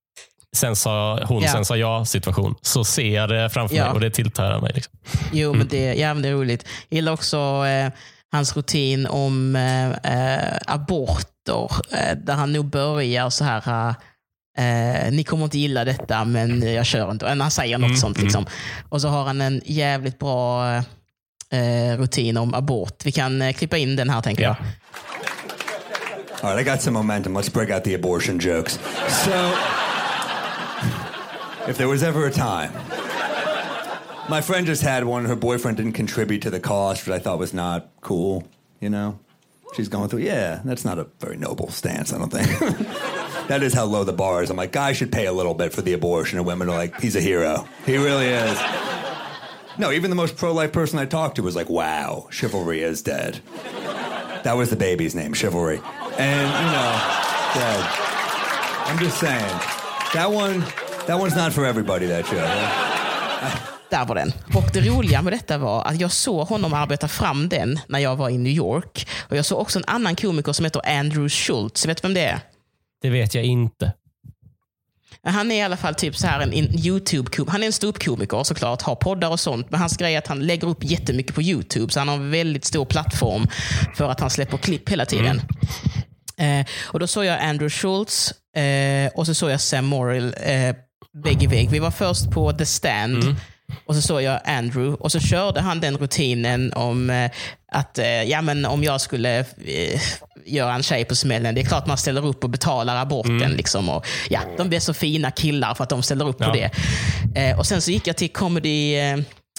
sen 0.56 0.76
sa 0.76 1.24
hon, 1.24 1.42
Ja. 1.42 1.52
sen 1.52 1.64
sa 1.64 1.76
jag 1.76 2.08
situation. 2.08 2.54
Så 2.62 2.84
ser 2.84 3.14
jag 3.14 3.28
det 3.28 3.50
framför 3.50 3.76
Ja. 3.76 3.84
mig 3.84 3.92
och 3.92 4.00
det 4.00 4.10
tilltalar 4.10 4.60
mig. 4.60 4.72
Liksom. 4.74 4.92
Jo, 5.32 5.52
men 5.54 5.68
det, 5.68 5.94
ja, 5.94 6.14
men 6.14 6.22
det 6.22 6.28
är 6.28 6.32
roligt. 6.32 6.64
Jag 6.88 6.96
gillar 6.96 7.12
också 7.12 7.36
eh, 7.66 7.92
hans 8.32 8.56
rutin 8.56 9.06
om 9.06 9.56
eh, 9.56 9.90
eh, 9.90 10.56
aborter, 10.66 11.70
eh, 11.92 12.16
där 12.16 12.34
han 12.34 12.52
nog 12.52 12.64
börjar 12.70 13.30
så 13.30 13.44
här, 13.44 13.94
eh, 14.58 15.10
ni 15.12 15.24
kommer 15.24 15.44
inte 15.44 15.58
gilla 15.58 15.84
detta, 15.84 16.24
men 16.24 16.72
jag 16.74 16.86
kör 16.86 17.10
inte. 17.10 17.26
Han 17.28 17.50
säger 17.50 17.78
något 17.78 17.86
Mm, 17.88 17.96
sånt. 17.98 18.16
mm. 18.16 18.24
Liksom. 18.26 18.46
Och 18.88 19.00
så 19.00 19.08
har 19.08 19.24
han 19.24 19.40
en 19.40 19.60
jävligt 19.64 20.18
bra 20.18 20.74
eh, 21.50 21.96
rutin 21.98 22.36
om 22.36 22.54
abort. 22.54 23.00
Vi 23.04 23.12
kan 23.12 23.42
eh, 23.42 23.52
klippa 23.52 23.76
in 23.76 23.96
den 23.96 24.10
här, 24.10 24.20
tänker 24.22 24.42
Ja. 24.42 24.56
jag. 24.58 24.66
All 26.42 26.56
right, 26.56 26.66
I 26.66 26.70
got 26.70 26.82
some 26.82 26.98
momentum. 26.98 27.36
Let's 27.38 27.52
break 27.52 27.70
out 27.70 27.84
the 27.84 27.94
abortion 27.94 28.38
jokes. 28.38 28.78
So, 29.24 29.30
if 31.68 31.76
there 31.76 31.86
was 31.88 32.02
ever 32.02 32.26
a 32.26 32.30
time, 32.30 32.70
my 34.28 34.40
friend 34.40 34.66
just 34.66 34.82
had 34.82 35.04
one. 35.04 35.24
Her 35.24 35.36
boyfriend 35.36 35.76
didn't 35.76 35.92
contribute 35.92 36.42
to 36.42 36.50
the 36.50 36.60
cost, 36.60 37.06
which 37.06 37.14
I 37.14 37.18
thought 37.18 37.38
was 37.38 37.54
not 37.54 37.90
cool. 38.00 38.46
You 38.80 38.90
know, 38.90 39.18
she's 39.74 39.88
going 39.88 40.08
through. 40.08 40.20
Yeah, 40.20 40.60
that's 40.64 40.84
not 40.84 40.98
a 40.98 41.04
very 41.18 41.36
noble 41.36 41.70
stance. 41.70 42.12
I 42.12 42.18
don't 42.18 42.30
think. 42.30 42.46
that 43.48 43.62
is 43.62 43.74
how 43.74 43.84
low 43.84 44.04
the 44.04 44.12
bar 44.12 44.42
is. 44.42 44.50
I'm 44.50 44.56
like, 44.56 44.72
guys 44.72 44.96
should 44.96 45.12
pay 45.12 45.26
a 45.26 45.32
little 45.32 45.54
bit 45.54 45.72
for 45.72 45.82
the 45.82 45.92
abortion, 45.92 46.38
and 46.38 46.46
women 46.46 46.68
are 46.68 46.76
like, 46.76 47.00
he's 47.00 47.16
a 47.16 47.20
hero. 47.20 47.66
He 47.86 47.96
really 47.96 48.26
is. 48.26 48.58
No, 49.78 49.92
even 49.92 50.10
the 50.10 50.16
most 50.16 50.36
pro-life 50.36 50.72
person 50.72 50.98
I 50.98 51.06
talked 51.06 51.36
to 51.36 51.42
was 51.42 51.54
like, 51.54 51.68
"Wow, 51.68 52.26
chivalry 52.30 52.82
is 52.82 53.00
dead." 53.00 53.40
That 54.42 54.56
was 54.56 54.70
the 54.70 54.76
baby's 54.76 55.14
name, 55.14 55.34
Chivalry. 55.34 55.76
And, 55.76 56.48
you 56.48 56.72
know, 56.72 57.00
dead. 57.54 57.86
I'm 58.86 58.98
just 58.98 59.20
saying. 59.20 59.60
That 60.14 60.30
one, 60.30 60.60
that 61.06 61.18
one's 61.18 61.36
not 61.36 61.52
for 61.52 61.64
everybody, 61.64 62.06
that 62.06 62.26
show. 62.26 63.74
Där 63.90 64.04
var 64.04 64.14
den. 64.14 64.32
Och 64.54 64.70
det 64.72 64.80
roliga 64.80 65.22
med 65.22 65.32
detta 65.32 65.58
var 65.58 65.84
att 65.84 66.00
jag 66.00 66.12
såg 66.12 66.48
honom 66.48 66.74
arbeta 66.74 67.08
fram 67.08 67.48
den 67.48 67.80
när 67.88 67.98
jag 67.98 68.16
var 68.16 68.30
i 68.30 68.38
New 68.38 68.52
York. 68.52 69.08
Och 69.20 69.36
Jag 69.36 69.44
såg 69.44 69.60
också 69.60 69.78
en 69.78 69.84
annan 69.86 70.16
komiker 70.16 70.52
som 70.52 70.64
heter 70.64 70.98
Andrew 70.98 71.28
Schultz. 71.28 71.86
Vet 71.86 72.02
du 72.02 72.08
vem 72.08 72.14
det 72.14 72.24
är? 72.24 72.40
Det 73.02 73.10
vet 73.10 73.34
jag 73.34 73.44
inte. 73.44 73.92
Han 75.22 75.50
är 75.50 75.56
i 75.56 75.62
alla 75.62 75.76
fall 75.76 75.94
typ 75.94 76.16
så 76.16 76.26
här 76.26 76.40
en, 76.40 76.52
en 76.52 76.78
youtube 76.78 77.30
Han 77.48 77.62
är 77.62 77.66
en 77.66 77.72
ståuppkomiker 77.72 78.44
såklart, 78.44 78.82
har 78.82 78.94
poddar 78.94 79.30
och 79.30 79.40
sånt. 79.40 79.70
Men 79.70 79.80
hans 79.80 79.96
grej 79.96 80.14
är 80.14 80.18
att 80.18 80.26
han 80.26 80.46
lägger 80.46 80.68
upp 80.68 80.84
jättemycket 80.84 81.34
på 81.34 81.42
YouTube. 81.42 81.92
Så 81.92 81.98
han 81.98 82.08
har 82.08 82.16
en 82.16 82.30
väldigt 82.30 82.64
stor 82.64 82.84
plattform 82.84 83.46
för 83.96 84.10
att 84.10 84.20
han 84.20 84.30
släpper 84.30 84.56
klipp 84.56 84.88
hela 84.88 85.06
tiden. 85.06 85.42
Eh, 86.36 86.66
och 86.84 87.00
Då 87.00 87.06
såg 87.06 87.24
jag 87.24 87.40
Andrew 87.40 87.70
Schultz 87.70 88.34
eh, 88.56 89.10
och 89.14 89.26
så 89.26 89.34
såg 89.34 89.50
jag 89.50 89.60
Sam 89.60 89.84
Morrill 89.86 90.34
eh, 90.42 90.76
vägg 91.24 91.42
i 91.42 91.46
vägg. 91.46 91.70
Vi 91.70 91.78
var 91.78 91.90
först 91.90 92.30
på 92.30 92.52
The 92.52 92.66
Stand. 92.66 93.36
Och 93.86 93.94
så 93.94 94.02
såg 94.02 94.22
jag 94.22 94.40
Andrew 94.44 94.96
och 95.02 95.12
så 95.12 95.20
körde 95.20 95.60
han 95.60 95.80
den 95.80 95.96
rutinen 95.96 96.72
om 96.72 97.10
eh, 97.10 97.30
att 97.72 97.98
eh, 97.98 98.06
ja, 98.22 98.42
men 98.42 98.64
om 98.66 98.84
jag 98.84 99.00
skulle 99.00 99.38
eh, 99.38 100.00
göra 100.46 100.74
en 100.74 100.82
tjej 100.82 101.04
på 101.04 101.14
smällen, 101.16 101.54
det 101.54 101.60
är 101.60 101.64
klart 101.64 101.86
man 101.86 101.98
ställer 101.98 102.26
upp 102.26 102.44
och 102.44 102.50
betalar 102.50 102.96
aborten. 103.02 103.52
Liksom, 103.52 103.88
och, 103.88 104.06
ja, 104.30 104.40
de 104.56 104.68
blir 104.68 104.80
så 104.80 104.94
fina 104.94 105.30
killar 105.30 105.74
för 105.74 105.84
att 105.84 105.90
de 105.90 106.02
ställer 106.02 106.28
upp 106.28 106.36
Ja. 106.40 106.46
på 106.46 106.52
det. 106.54 107.54
Och 107.54 107.66
Sen 107.66 107.82
så 107.82 107.90
gick 107.90 108.06
jag 108.06 108.16
till 108.16 108.28
Comedy, 108.32 108.94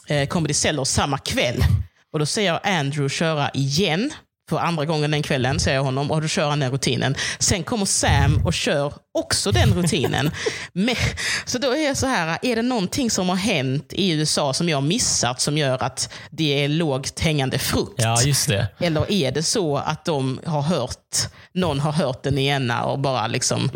eh, 0.07 0.26
Comedy 0.28 0.53
Cellar 0.53 0.84
samma 0.84 1.18
kväll. 1.18 1.64
Och 2.14 2.20
Då 2.20 2.26
ser 2.26 2.45
jag 2.45 2.60
Andrew 2.64 3.10
köra 3.10 3.49
igen. 3.53 4.12
För 4.50 4.58
andra 4.58 4.86
gången 4.86 5.12
den 5.12 5.22
kvällen 5.22 5.60
ser 5.60 5.74
jag 5.74 5.84
honom 5.84 6.12
och 6.12 6.22
då 6.22 6.28
kör 6.28 6.50
han 6.50 6.60
den 6.60 6.72
rutinen. 6.72 7.16
Sen 7.39 7.64
kommer 7.64 7.86
Sam 7.86 8.45
och 8.45 8.54
kör 8.54 8.93
också 9.20 9.52
den 9.52 9.74
rutinen. 9.74 10.32
Men, 10.74 10.95
så 11.45 11.58
då 11.58 11.72
är 11.72 11.86
jag 11.88 11.97
så 11.97 12.08
här, 12.08 12.38
är 12.41 12.56
det 12.56 12.62
någonting 12.62 13.12
som 13.12 13.30
har 13.30 13.36
hänt 13.36 13.93
i 13.93 14.12
USA 14.12 14.54
som 14.54 14.70
jag 14.70 14.78
har 14.78 14.82
missat 14.82 15.41
som 15.41 15.58
gör 15.58 15.84
att 15.84 16.14
det 16.30 16.64
är 16.64 16.68
lågt 16.68 17.20
hängande 17.20 17.60
frukt? 17.60 17.93
Ja, 17.97 18.22
just 18.22 18.47
det. 18.47 18.68
Eller 18.80 19.12
är 19.12 19.32
det 19.32 19.43
så 19.43 19.78
att 19.78 20.06
de 20.06 20.39
har 20.45 20.62
hört, 20.62 21.16
någon 21.54 21.80
har 21.80 21.91
hört 21.91 22.24
den 22.24 22.38
ena 22.38 22.84
och 22.84 23.00
bara 23.00 23.28
liksom 23.28 23.70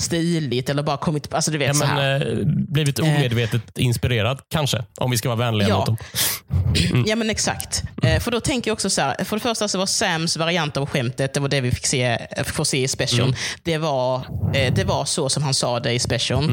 stiligt 0.00 0.68
eller 0.68 0.82
bara 0.82 0.96
kommit, 0.96 1.34
alltså 1.34 1.50
du 1.50 1.58
vet 1.58 1.68
Ja, 1.68 1.74
så 1.74 1.84
här. 1.84 2.18
men, 2.18 2.38
eh, 2.40 2.46
blivit 2.68 2.98
omedvetet 2.98 3.78
inspirerad 3.78 4.38
kanske, 4.52 4.84
om 4.96 5.10
vi 5.10 5.16
ska 5.16 5.28
vara 5.28 5.38
vänliga 5.38 5.68
Ja. 5.68 5.76
mot 5.78 5.86
dem. 5.86 5.96
Ja 7.06 7.16
men 7.16 7.30
exakt. 7.30 7.82
Eh, 8.02 8.20
för 8.20 8.30
då 8.30 8.40
tänker 8.40 8.70
jag 8.70 8.72
också 8.74 8.90
så 8.90 9.00
här, 9.02 9.24
för 9.24 9.36
det 9.36 9.40
första 9.40 9.68
så 9.68 9.78
var 9.78 9.86
Sams 9.86 10.36
variant 10.36 10.76
av 10.76 10.86
skämtet, 10.86 11.34
det 11.34 11.40
var 11.40 11.48
det 11.48 11.60
vi 11.60 11.70
fick 11.70 11.86
se, 11.86 12.02
eh, 12.36 12.44
får 12.44 12.64
se 12.64 12.82
i 12.82 12.88
special. 12.88 13.34
Det, 13.62 13.78
var, 13.78 14.16
eh, 14.54 14.74
det 14.74 14.84
var 14.84 15.04
så 15.04 15.28
som 15.28 15.42
han 15.42 15.54
sa 15.54 15.80
det 15.80 15.92
i 15.92 15.98
special. 15.98 16.44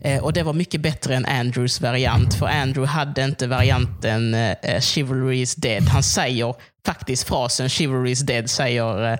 Eh, 0.00 0.22
och 0.24 0.32
det 0.32 0.42
var 0.42 0.52
mycket 0.52 0.80
bättre 0.80 1.14
än 1.16 1.26
Andrews 1.26 1.80
variant. 1.80 2.34
För 2.34 2.46
Andrew 2.46 2.86
hade 2.92 3.24
inte 3.24 3.46
varianten 3.46 4.34
eh, 4.34 4.80
Chivalry 4.80 5.40
is 5.40 5.54
dead. 5.54 5.82
Han 5.88 6.02
säger 6.02 6.54
faktiskt 6.86 7.28
frasen 7.28 7.68
Chivalry 7.68 8.10
is 8.10 8.20
dead 8.20 8.50
säger, 8.50 9.12
eh, 9.12 9.18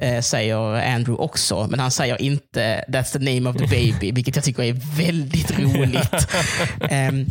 eh, 0.00 0.20
säger 0.20 0.94
Andrew 0.94 1.24
också. 1.24 1.66
Men 1.70 1.80
han 1.80 1.90
säger 1.90 2.22
inte 2.22 2.84
That's 2.88 3.12
the 3.12 3.18
name 3.18 3.50
of 3.50 3.56
the 3.56 3.66
baby, 3.66 4.12
vilket 4.12 4.36
jag 4.36 4.44
tycker 4.44 4.62
är 4.62 4.96
väldigt 4.96 5.58
roligt. 5.58 6.28
Ehm, 6.90 7.26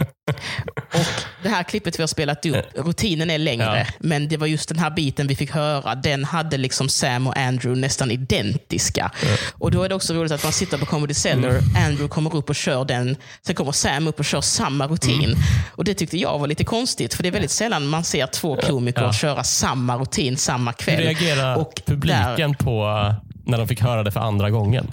och 0.93 1.36
Det 1.47 1.51
här 1.51 1.63
klippet 1.63 1.99
vi 1.99 2.03
har 2.03 2.07
spelat 2.07 2.45
upp, 2.45 2.55
rutinen 2.75 3.29
är 3.29 3.37
längre, 3.37 3.85
Ja. 3.87 3.93
men 3.99 4.27
det 4.27 4.37
var 4.37 4.47
just 4.47 4.69
den 4.69 4.79
här 4.79 4.89
biten 4.89 5.27
vi 5.27 5.35
fick 5.35 5.51
höra. 5.51 5.95
Den 5.95 6.23
hade 6.25 6.57
liksom 6.57 6.89
Sam 6.89 7.27
och 7.27 7.37
Andrew 7.37 7.81
nästan 7.81 8.11
identiska. 8.11 9.11
Och 9.53 9.71
Då 9.71 9.83
är 9.83 9.89
det 9.89 9.95
också 9.95 10.13
roligt 10.13 10.31
att 10.31 10.43
man 10.43 10.53
sitter 10.53 10.77
på 10.77 10.85
Comedy 10.85 11.13
Cellar, 11.13 11.59
Andrew 11.85 12.07
kommer 12.07 12.35
upp 12.35 12.49
och 12.49 12.55
kör 12.55 12.85
den, 12.85 13.15
sen 13.45 13.55
kommer 13.55 13.71
Sam 13.71 14.07
upp 14.07 14.19
och 14.19 14.25
kör 14.25 14.41
samma 14.41 14.87
rutin. 14.87 15.35
Och 15.75 15.83
Det 15.83 15.93
tyckte 15.93 16.17
jag 16.17 16.39
var 16.39 16.47
lite 16.47 16.63
konstigt, 16.63 17.13
för 17.13 17.23
det 17.23 17.29
är 17.29 17.33
väldigt 17.33 17.51
sällan 17.51 17.87
man 17.87 18.03
ser 18.03 18.27
två 18.27 18.55
komiker 18.55 19.01
Ja. 19.01 19.13
köra 19.13 19.43
samma 19.43 19.97
rutin 19.97 20.37
samma 20.37 20.71
Hur 20.71 20.75
kväll. 20.77 20.97
reagerar 20.99 21.55
Och 21.57 21.81
publiken 21.85 22.55
på 22.55 22.83
eh, 22.87 23.13
när 23.45 23.57
de 23.57 23.67
fick 23.67 23.81
höra 23.81 24.03
det 24.03 24.11
för 24.11 24.19
andra 24.19 24.49
gången? 24.49 24.91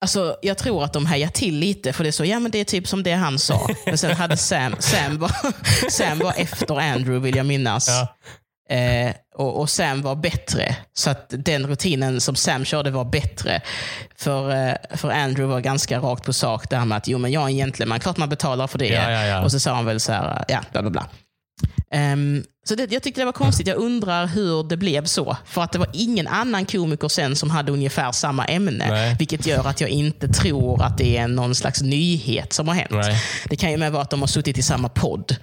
Alltså, 0.00 0.36
jag 0.42 0.58
tror 0.58 0.84
att 0.84 0.92
de 0.92 1.06
hejar 1.06 1.28
till 1.28 1.58
lite, 1.58 1.92
för 1.92 2.04
det 2.04 2.10
är 2.10 2.12
så, 2.12 2.24
ja 2.24 2.40
men 2.40 2.50
det 2.50 2.58
är 2.58 2.64
typ 2.64 2.88
som 2.88 3.02
det 3.02 3.12
han 3.12 3.38
sa. 3.38 3.68
Men 3.86 3.98
sen 3.98 4.16
hade 4.16 4.36
Sam, 4.36 4.76
Sam, 4.78 5.18
var, 5.18 5.32
Sam 5.90 6.18
var 6.18 6.34
efter 6.36 6.80
Andrew 6.80 7.18
vill 7.18 7.36
jag 7.36 7.46
minnas. 7.46 7.88
Ja. 7.88 8.16
Eh, 8.76 9.12
och, 9.34 9.60
och 9.60 9.70
Sam 9.70 10.02
var 10.02 10.14
bättre. 10.14 10.76
Så 10.92 11.10
att 11.10 11.26
den 11.28 11.66
rutinen 11.66 12.20
som 12.20 12.36
Sam 12.36 12.64
körde 12.64 12.90
var 12.90 13.04
bättre. 13.04 13.62
För, 14.16 14.50
eh, 14.50 14.74
för 14.96 15.10
Andrew 15.10 15.54
var 15.54 15.60
ganska 15.60 15.98
rakt 15.98 16.24
på 16.24 16.32
sak. 16.32 16.70
Det 16.70 16.76
här 16.76 16.84
med 16.84 16.98
att 16.98 17.08
jo, 17.08 17.18
men 17.18 17.32
jag 17.32 17.42
är 17.42 17.46
en 17.46 17.56
gentleman, 17.56 18.00
klart 18.00 18.16
man 18.16 18.28
betalar 18.28 18.66
för 18.66 18.78
det. 18.78 18.88
Ja, 18.88 19.26
ja. 19.26 19.44
Och 19.44 19.52
så 19.52 19.60
sa 19.60 19.74
han 19.74 19.84
väl 19.84 20.00
så 20.00 20.12
här, 20.12 20.44
ja, 20.48 20.60
bla 20.72 20.82
bla 20.82 20.90
bla. 20.90 21.06
Ehm, 21.92 22.44
så 22.68 22.74
det, 22.74 22.92
jag 22.92 23.02
tyckte 23.02 23.20
det 23.20 23.24
var 23.24 23.32
konstigt. 23.32 23.66
Jag 23.66 23.76
undrar 23.76 24.26
hur 24.26 24.62
det 24.62 24.76
blev 24.76 25.04
så. 25.04 25.36
För 25.44 25.62
att 25.62 25.72
det 25.72 25.78
var 25.78 25.88
ingen 25.92 26.26
annan 26.26 26.66
komiker 26.66 27.08
sen 27.08 27.36
som 27.36 27.50
hade 27.50 27.72
ungefär 27.72 28.12
samma 28.12 28.44
ämne. 28.44 28.86
Nej. 28.88 29.16
Vilket 29.18 29.46
gör 29.46 29.66
att 29.66 29.80
jag 29.80 29.90
inte 29.90 30.28
tror 30.28 30.82
att 30.82 30.98
det 30.98 31.16
är 31.16 31.28
någon 31.28 31.54
slags 31.54 31.82
nyhet 31.82 32.52
som 32.52 32.68
har 32.68 32.74
hänt. 32.74 32.90
Nej. 32.90 33.22
Det 33.44 33.56
kan 33.56 33.70
ju 33.70 33.76
med 33.76 33.92
vara 33.92 34.02
att 34.02 34.10
de 34.10 34.20
har 34.20 34.26
suttit 34.26 34.58
i 34.58 34.62
samma 34.62 34.88
podd. 34.88 35.36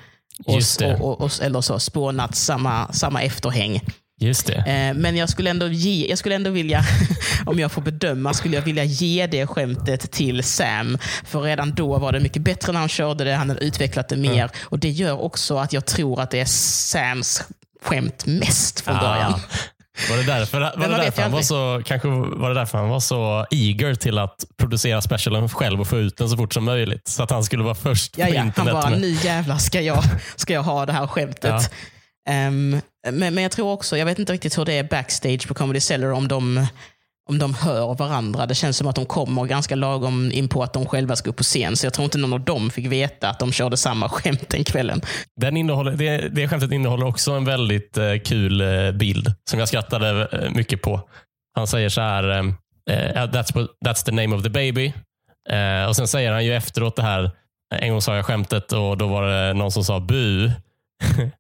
Och, 0.46 0.62
och, 1.02 1.22
och, 1.22 1.32
eller 1.42 1.62
så 1.62 1.80
spånat 1.80 2.36
samma, 2.36 2.94
samma 2.94 3.22
efterhäng. 3.22 3.82
Just 4.20 4.48
det. 4.48 4.54
Eh, 4.56 4.94
men 4.94 5.16
jag 5.18 5.30
skulle 5.30 5.50
ändå 5.50 5.68
ge, 5.68 6.08
jag 6.10 6.18
skulle 6.18 6.36
ändå 6.36 6.50
vilja, 6.50 6.84
om 7.46 7.60
jag 7.60 7.72
får 7.72 7.82
bedöma, 7.82 8.34
skulle 8.34 8.56
jag 8.56 8.62
vilja 8.64 8.84
ge 8.84 9.28
det 9.28 9.48
skämtet 9.48 10.12
till 10.12 10.44
Sam. 10.44 10.98
För 11.26 11.42
redan 11.42 11.74
då 11.76 11.98
var 11.98 12.12
det 12.12 12.20
mycket 12.20 12.42
bättre 12.42 12.72
när 12.74 12.80
han 12.80 12.90
körde 12.90 13.24
det, 13.24 13.36
han 13.36 13.50
hade 13.50 13.62
utvecklat 13.66 14.10
det 14.10 14.16
mer. 14.18 14.50
Och 14.64 14.80
det 14.80 14.90
gör 14.90 15.22
också 15.22 15.58
att 15.58 15.74
jag 15.74 15.86
tror 15.86 16.22
att 16.22 16.32
det 16.32 16.40
är 16.40 16.46
Sams 16.46 17.44
skämt 17.84 18.26
mest 18.26 18.82
från 18.82 18.96
början. 18.98 19.34
Ah. 19.34 19.40
Var 20.10 20.18
det 20.18 20.24
därför, 20.24 20.60
var 20.60 20.88
det 20.90 20.98
därför 21.04 21.22
han 21.22 21.32
var 21.32 21.42
så, 21.42 21.82
kanske 21.86 22.08
var 22.08 22.50
det 22.50 22.56
därför 22.56 22.78
han 22.78 22.90
var 22.90 23.00
så 23.00 23.46
eager 23.52 23.96
till 23.96 24.18
att 24.18 24.46
producera 24.58 25.02
specialen 25.02 25.50
själv 25.50 25.82
och 25.82 25.88
få 25.88 25.98
ut 25.98 26.18
den 26.18 26.30
så 26.30 26.38
fort 26.38 26.54
som 26.54 26.64
möjligt? 26.64 27.08
Så 27.08 27.24
att 27.24 27.32
han 27.32 27.44
skulle 27.44 27.64
vara 27.64 27.76
först 27.76 28.18
Ja, 28.18 28.26
på 28.26 28.34
ja. 28.34 28.38
Han 28.38 28.48
internet. 28.48 28.74
bara, 28.74 28.90
med- 28.90 29.02
nu 29.02 29.10
jävlar 29.24 29.58
ska 29.58 29.82
jag, 29.82 30.04
ska 30.36 30.54
jag 30.54 30.64
ha 30.64 30.86
det 30.86 30.94
här 30.94 31.08
skämtet. 31.08 31.72
Um, 32.30 32.82
men, 33.12 33.34
men 33.34 33.38
jag 33.38 33.52
tror 33.52 33.72
också, 33.72 33.98
jag 33.98 34.06
vet 34.06 34.20
inte 34.20 34.34
riktigt 34.34 34.58
hur 34.58 34.66
det 34.66 34.74
är 34.74 34.84
backstage 34.84 35.48
på 35.48 35.54
Comedy 35.54 35.80
Cellar, 35.80 36.12
om 36.12 36.28
de, 36.28 36.68
om 37.30 37.40
de 37.40 37.54
hör 37.54 37.96
varandra. 37.96 38.46
Det 38.46 38.56
känns 38.56 38.78
som 38.78 38.88
att 38.88 38.96
de 38.96 39.06
kommer 39.06 39.46
ganska 39.46 39.76
lagom 39.76 40.32
in 40.32 40.50
på 40.50 40.64
att 40.64 40.74
de 40.74 40.86
själva 40.86 41.16
ska 41.16 41.30
upp 41.30 41.36
på 41.36 41.44
scen. 41.44 41.78
Så 41.78 41.86
jag 41.86 41.94
tror 41.94 42.06
inte 42.06 42.18
någon 42.18 42.34
av 42.34 42.42
dem 42.42 42.70
fick 42.70 42.86
veta 42.86 43.30
att 43.30 43.40
de 43.40 43.52
körde 43.52 43.78
samma 43.78 44.10
skämt 44.10 44.50
den 44.50 44.64
kvällen. 44.64 45.02
Den 45.42 45.58
innehåller, 45.58 45.92
det, 45.92 46.30
det 46.30 46.48
skämtet 46.48 46.72
innehåller 46.72 47.06
också 47.06 47.32
en 47.32 47.46
väldigt 47.46 47.98
eh, 47.98 48.16
kul 48.26 48.62
eh, 48.62 48.92
bild 48.92 49.34
som 49.50 49.60
jag 49.60 49.68
skrattade 49.68 50.28
eh, 50.32 50.52
mycket 50.52 50.82
på. 50.82 51.02
Han 51.56 51.68
säger 51.68 51.90
så 51.90 52.02
här, 52.02 52.24
ehm, 52.30 52.54
eh, 52.90 53.24
that's, 53.24 53.68
that's 53.86 54.06
the 54.06 54.12
name 54.12 54.36
of 54.36 54.44
the 54.44 54.50
baby. 54.50 54.94
Eh, 55.50 55.90
och 55.90 55.96
Sen 55.96 56.08
säger 56.08 56.32
han 56.32 56.46
ju 56.46 56.56
efteråt 56.56 56.96
det 56.96 57.02
här, 57.04 57.32
en 57.76 57.92
gång 57.92 58.02
sa 58.02 58.16
jag 58.16 58.26
skämtet 58.26 58.72
och 58.72 58.98
då 58.98 59.08
var 59.08 59.28
det 59.28 59.54
någon 59.54 59.72
som 59.72 59.84
sa 59.84 60.00
bu. 60.00 60.52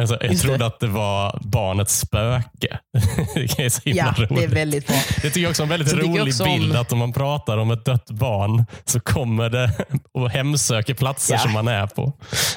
Alltså, 0.00 0.18
jag 0.20 0.30
Just 0.30 0.42
trodde 0.42 0.58
det. 0.58 0.66
att 0.66 0.80
det 0.80 0.86
var 0.86 1.38
barnets 1.42 1.98
spöke. 1.98 2.78
det 3.34 3.58
är 3.64 3.68
så 3.68 3.80
himla 3.84 4.14
Ja, 4.18 4.24
roligt. 4.24 4.36
det 4.38 4.44
är 4.44 4.48
väldigt 4.48 4.86
bra. 4.86 4.96
Det 5.16 5.20
tycker 5.20 5.40
jag 5.40 5.50
också 5.50 5.62
är 5.62 5.64
en 5.64 5.68
väldigt 5.70 5.90
Så 5.90 5.96
rolig 5.96 6.22
också 6.22 6.44
om- 6.44 6.58
bild 6.60 6.76
att 6.76 6.92
om 6.92 6.98
man 6.98 7.12
pratar 7.12 7.58
om 7.58 7.70
ett 7.70 7.84
dött 7.84 8.10
barn 8.10 8.64
så 8.84 9.00
kommer 9.00 9.50
det 9.50 9.70
och 10.14 10.30
hemsöker 10.30 10.94
platser 10.94 11.34
Ja. 11.34 11.38
som 11.40 11.52
man 11.52 11.68
är 11.68 11.86
på. 11.86 12.12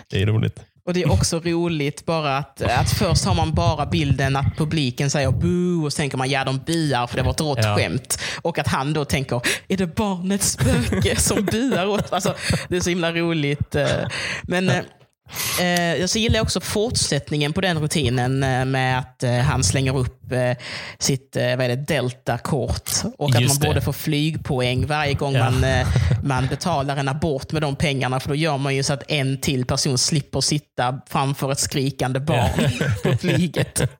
Det 0.10 0.22
är 0.22 0.26
roligt. 0.26 0.60
Och 0.88 0.94
Det 0.94 1.04
är 1.04 1.12
också 1.12 1.40
roligt 1.40 2.06
bara 2.06 2.38
att, 2.38 2.62
att 2.62 2.90
först 2.92 3.26
har 3.26 3.36
man 3.36 3.54
bara 3.54 3.86
bilden 3.86 4.36
att 4.36 4.58
publiken 4.58 5.10
säger 5.10 5.32
boo 5.32 5.86
och 5.86 5.94
så 5.94 5.98
tänker 5.98 6.18
man 6.18 6.30
ja 6.30 6.44
de 6.46 6.58
buar 6.66 7.08
för 7.08 7.18
det 7.18 7.24
var 7.24 7.32
ett 7.32 7.42
rått 7.42 7.60
Ja. 7.64 7.76
skämt. 7.76 8.20
Och 8.42 8.60
att 8.60 8.68
han 8.68 8.94
då 8.94 9.06
tänker, 9.06 9.42
är 9.68 9.78
det 9.78 9.96
barnets 9.96 10.52
spöke 10.52 11.16
som 11.16 11.46
buar 11.46 11.86
åt? 11.86 12.14
Alltså, 12.14 12.36
det 12.70 12.76
är 12.78 12.82
så 12.82 12.90
himla 12.90 13.12
roligt. 13.12 13.76
eh. 13.76 13.88
Men 14.44 14.72
eh, 15.62 16.06
så 16.06 16.20
gillar 16.20 16.36
jag 16.36 16.44
också 16.44 16.60
fortsättningen 16.62 17.54
på 17.54 17.62
den 17.62 17.80
rutinen 17.80 18.44
eh, 18.44 18.66
med 18.66 19.00
att 19.00 19.24
eh, 19.24 19.32
han 19.34 19.64
slänger 19.64 19.98
upp 19.98 20.32
eh, 20.32 20.52
sitt 21.00 21.36
eh, 21.36 21.44
vad 21.56 21.66
är 21.66 21.70
det, 21.70 21.76
delta-kort. 21.76 22.92
Och 23.18 23.36
att 23.36 23.42
Just 23.42 23.54
man 23.56 23.62
det. 23.62 23.68
borde 23.68 23.82
få 23.82 23.94
flygpoäng 23.94 24.86
varje 24.88 25.14
gång 25.14 25.34
Ja. 25.36 25.44
man, 25.52 25.64
eh, 25.64 25.88
man 26.24 26.48
betalar 26.48 26.98
en 26.98 27.08
abort 27.10 27.52
med 27.52 27.62
de 27.62 27.76
pengarna. 27.76 28.20
För 28.20 28.30
då 28.30 28.36
gör 28.36 28.58
man 28.58 28.76
ju 28.76 28.84
så 28.84 28.94
att 28.94 29.12
en 29.12 29.38
till 29.42 29.66
person 29.66 29.98
slipper 29.98 30.42
sitta 30.42 31.02
framför 31.10 31.52
ett 31.52 31.60
skrikande 31.60 32.20
barn 32.20 32.72
på 33.04 33.18
flyget. 33.18 33.82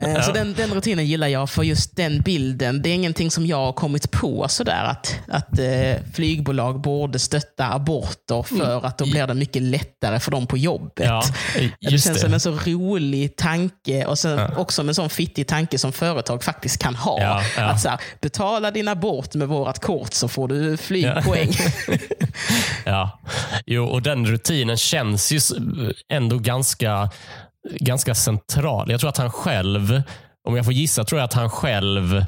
Eh, 0.00 0.22
Så 0.22 0.32
den, 0.32 0.54
den 0.54 0.74
rutinen 0.74 1.06
gillar 1.06 1.26
jag 1.28 1.50
för 1.50 1.62
just 1.62 1.96
den 1.96 2.20
bilden. 2.20 2.82
Det 2.82 2.88
är 2.88 2.94
ingenting 2.94 3.30
som 3.30 3.46
jag 3.46 3.56
har 3.56 3.72
kommit 3.72 4.10
på 4.10 4.48
sådär 4.48 4.84
att, 4.84 5.16
att 5.28 5.58
eh, 5.58 5.94
flygbolag 6.14 6.80
borde 6.80 7.18
stötta 7.18 7.72
aborter 7.72 8.42
för 8.42 8.86
att 8.86 8.98
då 8.98 9.04
blir 9.10 9.26
det 9.26 9.34
mycket 9.34 9.62
lättare 9.62 10.20
för 10.20 10.30
dem 10.30 10.46
på 10.46 10.56
jobbet. 10.58 11.06
Ja, 11.06 11.22
det 11.58 11.70
just 11.90 12.04
känns 12.04 12.16
det. 12.18 12.24
som 12.24 12.34
en 12.34 12.40
så 12.40 12.50
rolig 12.50 13.36
tanke 13.36 14.04
och 14.06 14.18
sen 14.18 14.38
Ja. 14.38 14.50
också 14.56 14.82
en 14.82 14.94
sån 14.94 15.10
fittig 15.10 15.46
tanke 15.48 15.78
som 15.78 15.92
företag 15.92 16.44
faktiskt 16.44 16.78
kan 16.78 16.94
ha. 16.94 17.20
Ja, 17.20 17.42
ja. 17.56 17.62
Att 17.64 17.80
så 17.80 17.88
här, 17.88 18.00
betala 18.20 18.70
din 18.70 18.88
abort 18.88 19.34
med 19.34 19.48
vårt 19.48 19.78
kort 19.78 20.12
så 20.14 20.28
får 20.28 20.48
du 20.48 20.76
flygpoäng. 20.76 21.52
Ja. 22.84 23.20
Jo, 23.66 23.84
och 23.84 24.02
den 24.02 24.26
rutinen 24.26 24.76
känns 24.76 25.32
ju 25.32 25.40
ändå 26.12 26.38
ganska, 26.38 27.10
ganska 27.70 28.14
central. 28.14 28.90
Jag 28.90 29.00
tror 29.00 29.10
att 29.10 29.16
han 29.16 29.30
själv, 29.30 30.02
om 30.48 30.56
jag 30.56 30.64
får 30.64 30.74
gissa, 30.74 31.04
tror 31.04 31.18
jag 31.20 31.24
att 31.24 31.32
han 31.34 31.50
själv 31.50 32.24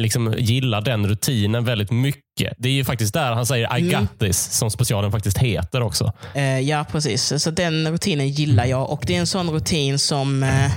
liksom 0.00 0.34
gillar 0.38 0.80
den 0.80 1.08
rutinen 1.08 1.64
väldigt 1.64 1.90
mycket. 1.90 2.54
Det 2.58 2.68
är 2.68 2.72
ju 2.72 2.84
faktiskt 2.84 3.14
där 3.14 3.32
han 3.32 3.46
säger 3.46 3.78
I 3.78 3.80
Mm. 3.80 4.00
got 4.00 4.18
this, 4.18 4.38
som 4.52 4.70
specialen 4.70 5.10
faktiskt 5.12 5.38
heter 5.38 5.82
också. 5.82 6.12
Eh, 6.34 6.58
ja, 6.60 6.84
precis. 6.92 7.42
Så 7.42 7.50
den 7.50 7.92
rutinen 7.92 8.28
gillar 8.28 8.64
jag. 8.64 8.90
Och 8.90 9.04
Det 9.06 9.16
är 9.16 9.20
en 9.20 9.26
sån 9.26 9.50
rutin 9.50 9.98
som... 9.98 10.42
Eh, 10.42 10.70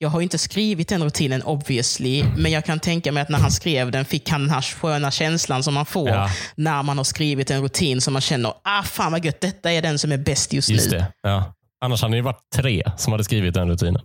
jag 0.00 0.08
har 0.08 0.20
inte 0.20 0.38
skrivit 0.38 0.88
den 0.88 1.02
rutinen 1.04 1.42
obviously, 1.42 2.24
men 2.36 2.52
jag 2.52 2.64
kan 2.64 2.80
tänka 2.80 3.12
mig 3.12 3.22
att 3.22 3.28
när 3.28 3.38
han 3.38 3.50
skrev 3.50 3.90
den 3.90 4.04
fick 4.04 4.30
han 4.30 4.40
den 4.40 4.50
här 4.50 4.60
sköna 4.62 5.10
känslan 5.10 5.62
som 5.62 5.74
man 5.74 5.86
får 5.86 6.08
Ja. 6.08 6.30
när 6.54 6.82
man 6.82 6.96
har 6.96 7.04
skrivit 7.04 7.50
en 7.50 7.62
rutin 7.62 8.00
som 8.00 8.12
man 8.12 8.22
känner, 8.22 8.52
ah 8.64 8.82
fan 8.82 9.12
vad 9.12 9.24
gött, 9.24 9.40
detta 9.40 9.72
är 9.72 9.82
den 9.82 9.98
som 9.98 10.12
är 10.12 10.16
bäst 10.16 10.52
just, 10.52 10.68
Just 10.68 10.90
nu. 10.90 10.98
det. 10.98 11.06
Ja. 11.22 11.54
Annars 11.84 12.02
hade 12.02 12.16
det 12.16 12.22
varit 12.22 12.50
tre 12.54 12.82
som 12.96 13.12
hade 13.12 13.24
skrivit 13.24 13.54
den 13.54 13.68
rutinen. 13.70 14.02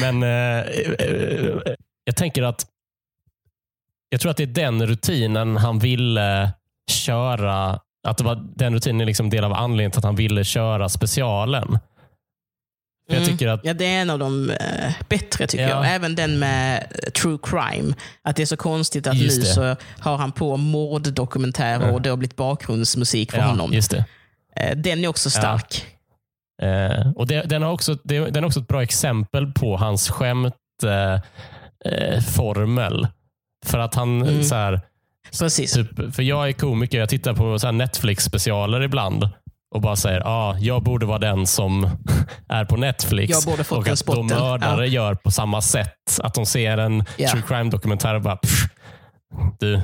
Men 0.00 0.22
eh, 0.22 0.60
eh, 0.98 1.74
jag 2.04 2.16
tänker 2.16 2.42
att 2.42 2.66
jag 4.08 4.20
tror 4.20 4.30
att 4.30 4.36
det 4.36 4.42
är 4.42 4.46
den 4.46 4.86
rutinen 4.86 5.56
han 5.56 5.78
ville 5.78 6.52
köra. 6.90 7.80
Att 8.08 8.18
det 8.18 8.24
var 8.24 8.44
den 8.56 8.74
rutinen 8.74 9.00
är 9.00 9.06
liksom 9.06 9.30
del 9.30 9.44
av 9.44 9.52
anledningen 9.52 9.90
till 9.90 9.98
att 9.98 10.04
han 10.04 10.16
ville 10.16 10.44
köra 10.44 10.88
specialen. 10.88 11.78
För 13.08 13.14
Jag 13.14 13.22
Mm. 13.22 13.32
tycker 13.36 13.48
att 13.48 13.60
Ja, 13.64 13.74
det 13.74 13.84
är 13.86 14.00
en 14.02 14.10
av 14.10 14.18
de 14.18 14.50
eh, 14.50 14.92
bättre 15.08 15.46
tycker 15.46 15.68
Ja. 15.68 15.84
jag. 15.84 15.94
Även 15.94 16.14
den 16.14 16.38
med 16.38 16.86
eh, 17.04 17.10
true 17.10 17.38
crime. 17.42 17.94
Att 18.22 18.36
det 18.36 18.42
är 18.42 18.46
så 18.46 18.56
konstigt 18.56 19.06
att 19.06 19.16
Just 19.16 19.38
nu 19.38 19.42
det. 19.44 19.48
så 19.50 19.76
har 20.00 20.16
han 20.16 20.32
på 20.32 20.56
morddokumentärer 20.56 21.92
och 21.92 22.02
det 22.02 22.10
har 22.10 22.16
blivit 22.16 22.36
bakgrundsmusik 22.36 23.30
för 23.32 23.38
ja, 23.38 23.44
honom. 23.44 23.72
just 23.72 23.90
det. 23.90 24.04
Eh, 24.60 24.76
den 24.76 25.04
är 25.04 25.08
också 25.08 25.30
stark. 25.30 25.86
Eh, 26.62 27.10
och 27.16 27.26
det, 27.26 27.42
den, 27.42 27.62
har 27.62 27.72
också, 27.72 27.94
det, 28.04 28.18
den 28.30 28.44
är 28.44 28.46
också 28.46 28.60
ett 28.60 28.68
bra 28.68 28.82
exempel 28.82 29.52
på 29.52 29.76
hans 29.76 30.10
skämtformel. 30.10 31.20
Eh, 31.84 32.20
formel. 32.20 33.06
För 33.66 33.78
att 33.78 33.94
han 33.94 34.22
Mm. 34.22 34.44
så 34.44 34.54
här, 34.54 34.80
Precis. 35.40 35.72
Typ, 35.72 36.14
för 36.14 36.22
jag 36.22 36.48
är 36.48 36.52
komiker, 36.52 36.98
jag 36.98 37.08
tittar 37.08 37.34
på 37.34 37.58
så 37.58 37.72
Netflix-specialer 37.72 38.82
ibland 38.82 39.28
och 39.74 39.80
bara 39.80 39.96
säger 39.96 40.22
ah, 40.26 40.58
jag 40.58 40.82
borde 40.82 41.06
vara 41.06 41.18
den 41.18 41.46
som 41.46 41.90
är 42.48 42.64
på 42.64 42.76
Netflix. 42.76 43.30
Jag 43.46 43.52
borde 43.52 43.64
fått 43.64 43.78
och 43.78 43.88
att 43.88 43.98
spotten. 43.98 44.28
de 44.28 44.34
mördare 44.34 44.86
Ja. 44.86 44.92
gör 44.92 45.14
på 45.14 45.30
samma 45.30 45.60
sätt. 45.62 45.94
Att 46.22 46.34
de 46.34 46.46
ser 46.46 46.78
en 46.78 47.04
Ja. 47.16 47.28
true 47.30 47.42
crime-dokumentär 47.48 48.14
och 48.14 48.22
bara 48.22 48.36
"Pff, 48.36 48.64
du, 49.58 49.80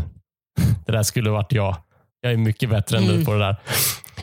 det 0.87 0.93
där 0.93 1.03
skulle 1.03 1.31
varit 1.31 1.53
jag. 1.53 1.77
Jag 2.21 2.33
är 2.33 2.37
mycket 2.37 2.71
bättre 2.71 2.97
än 2.99 3.05
du 3.07 3.13
Mm. 3.13 3.25
på 3.25 3.33
det 3.33 3.39
där. 3.39 3.57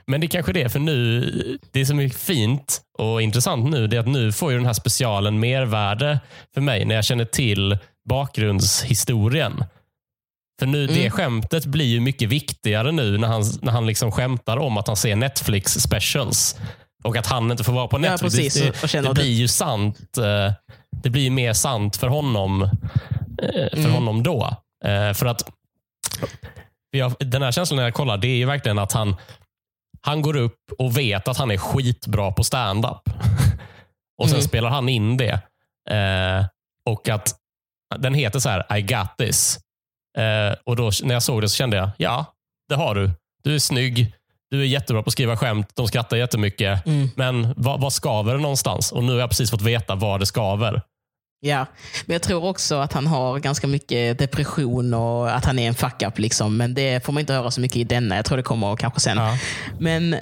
Men 0.08 0.22
det 0.22 0.26
är 0.28 0.30
kanske 0.30 0.54
det 0.54 0.62
är 0.64 0.70
för 0.70 0.80
nu, 0.80 1.60
det 1.72 1.86
som 1.86 2.00
är 2.00 2.10
fint 2.10 2.82
och 2.98 3.22
intressant 3.22 3.70
nu, 3.72 3.88
det 3.88 3.96
är 3.96 4.00
att 4.00 4.08
nu 4.08 4.32
får 4.32 4.52
ju 4.52 4.58
den 4.58 4.66
här 4.66 4.74
specialen 4.74 5.40
mervärde 5.40 6.20
för 6.54 6.62
mig 6.62 6.86
när 6.86 6.96
jag 6.96 7.06
känner 7.06 7.26
till 7.26 7.78
bakgrundshistorien. 8.10 9.64
För 10.60 10.66
nu, 10.66 10.88
det 10.88 11.00
Mm. 11.00 11.12
skämtet 11.12 11.66
blir 11.66 11.86
ju 11.86 12.00
mycket 12.00 12.30
viktigare 12.30 12.92
nu 12.92 13.18
när 13.18 13.28
han, 13.28 13.44
när 13.62 13.72
han 13.72 13.88
liksom 13.88 14.12
skämtar 14.12 14.58
om 14.58 14.78
att 14.78 14.88
han 14.88 14.96
ser 14.96 15.16
Netflix 15.16 15.74
specials. 15.74 16.56
Och 17.04 17.18
att 17.18 17.26
han 17.28 17.52
inte 17.52 17.64
får 17.64 17.74
vara 17.74 17.88
på 17.88 17.98
Ja, 17.98 18.02
Netflix. 18.02 18.36
precis. 18.36 18.54
det, 18.64 18.82
det, 18.82 18.88
känner 18.88 19.10
det 19.10 19.14
blir 19.16 19.32
ju 19.34 19.48
sant. 19.48 20.18
eh, 20.18 20.54
Det 21.04 21.10
blir 21.10 21.22
ju 21.24 21.30
mer 21.30 21.54
sant 21.54 21.96
för 21.98 22.08
honom, 22.08 22.62
eh, 22.64 22.70
för 23.72 23.78
Mm. 23.78 23.92
honom 23.92 24.24
då. 24.24 24.56
Eh, 24.86 25.14
För 25.14 25.26
att 25.26 25.50
den 27.20 27.42
här 27.42 27.52
känslan 27.52 27.76
när 27.78 27.84
jag 27.84 27.94
kollar, 27.94 28.18
det 28.18 28.28
är 28.28 28.36
ju 28.36 28.46
verkligen 28.46 28.80
att 28.80 28.92
han, 28.92 29.16
han 30.02 30.22
går 30.22 30.36
upp 30.36 30.60
och 30.78 30.98
vet 30.98 31.28
att 31.28 31.38
han 31.38 31.52
är 31.52 31.58
skitbra 31.58 32.32
på 32.32 32.44
stand-up. 32.44 33.02
och 34.18 34.26
sen 34.30 34.36
Mm. 34.38 34.48
spelar 34.48 34.70
han 34.70 34.90
in 34.90 35.18
det. 35.18 35.34
Eh, 35.90 36.46
och 36.86 37.10
att 37.10 37.36
den 37.98 38.14
heter 38.14 38.40
så 38.40 38.50
här, 38.50 38.78
I 38.78 38.82
got 38.82 39.18
this. 39.18 39.60
Eh, 40.18 40.56
och 40.66 40.76
då 40.76 40.92
när 41.04 41.14
jag 41.14 41.24
såg 41.24 41.42
det 41.42 41.50
så 41.50 41.56
kände 41.56 41.78
jag, 41.78 41.90
ja, 41.98 42.26
det 42.70 42.76
har 42.76 42.96
du. 42.96 43.12
Du 43.44 43.56
är 43.56 43.60
snygg, 43.60 44.14
du 44.50 44.62
är 44.62 44.66
jättebra 44.66 45.04
på 45.04 45.08
att 45.08 45.14
skriva 45.14 45.38
skämt, 45.38 45.72
de 45.74 45.88
skrattar 45.88 46.18
jättemycket. 46.18 46.86
Mm. 46.86 47.10
Men 47.16 47.54
vad, 47.58 47.82
vad 47.82 47.94
skaver 47.94 48.34
det 48.34 48.40
någonstans? 48.42 48.92
Och 48.92 49.04
nu 49.04 49.12
har 49.14 49.20
jag 49.20 49.30
precis 49.30 49.52
fått 49.52 49.62
veta 49.62 49.96
vad 49.96 50.20
det 50.20 50.26
skaver. 50.26 50.82
Ja, 51.42 51.66
men 52.06 52.14
jag 52.14 52.22
tror 52.22 52.44
också 52.44 52.76
att 52.76 52.94
han 52.94 53.08
har 53.08 53.40
ganska 53.40 53.68
mycket 53.68 54.20
depression 54.20 54.94
och 54.94 55.36
att 55.36 55.46
han 55.46 55.60
är 55.60 55.68
en 55.68 55.76
fuck-up. 55.76 56.20
Liksom. 56.20 56.58
Men 56.58 56.74
det 56.74 57.06
får 57.06 57.14
man 57.14 57.20
inte 57.22 57.34
höra 57.34 57.52
så 57.52 57.62
mycket 57.62 57.78
i 57.78 57.84
denna. 57.84 58.16
Jag 58.16 58.26
tror 58.26 58.38
det 58.38 58.44
kommer 58.44 58.76
kanske 58.76 59.00
sen. 59.00 59.18
Ja. 59.18 59.38
Men 59.80 60.16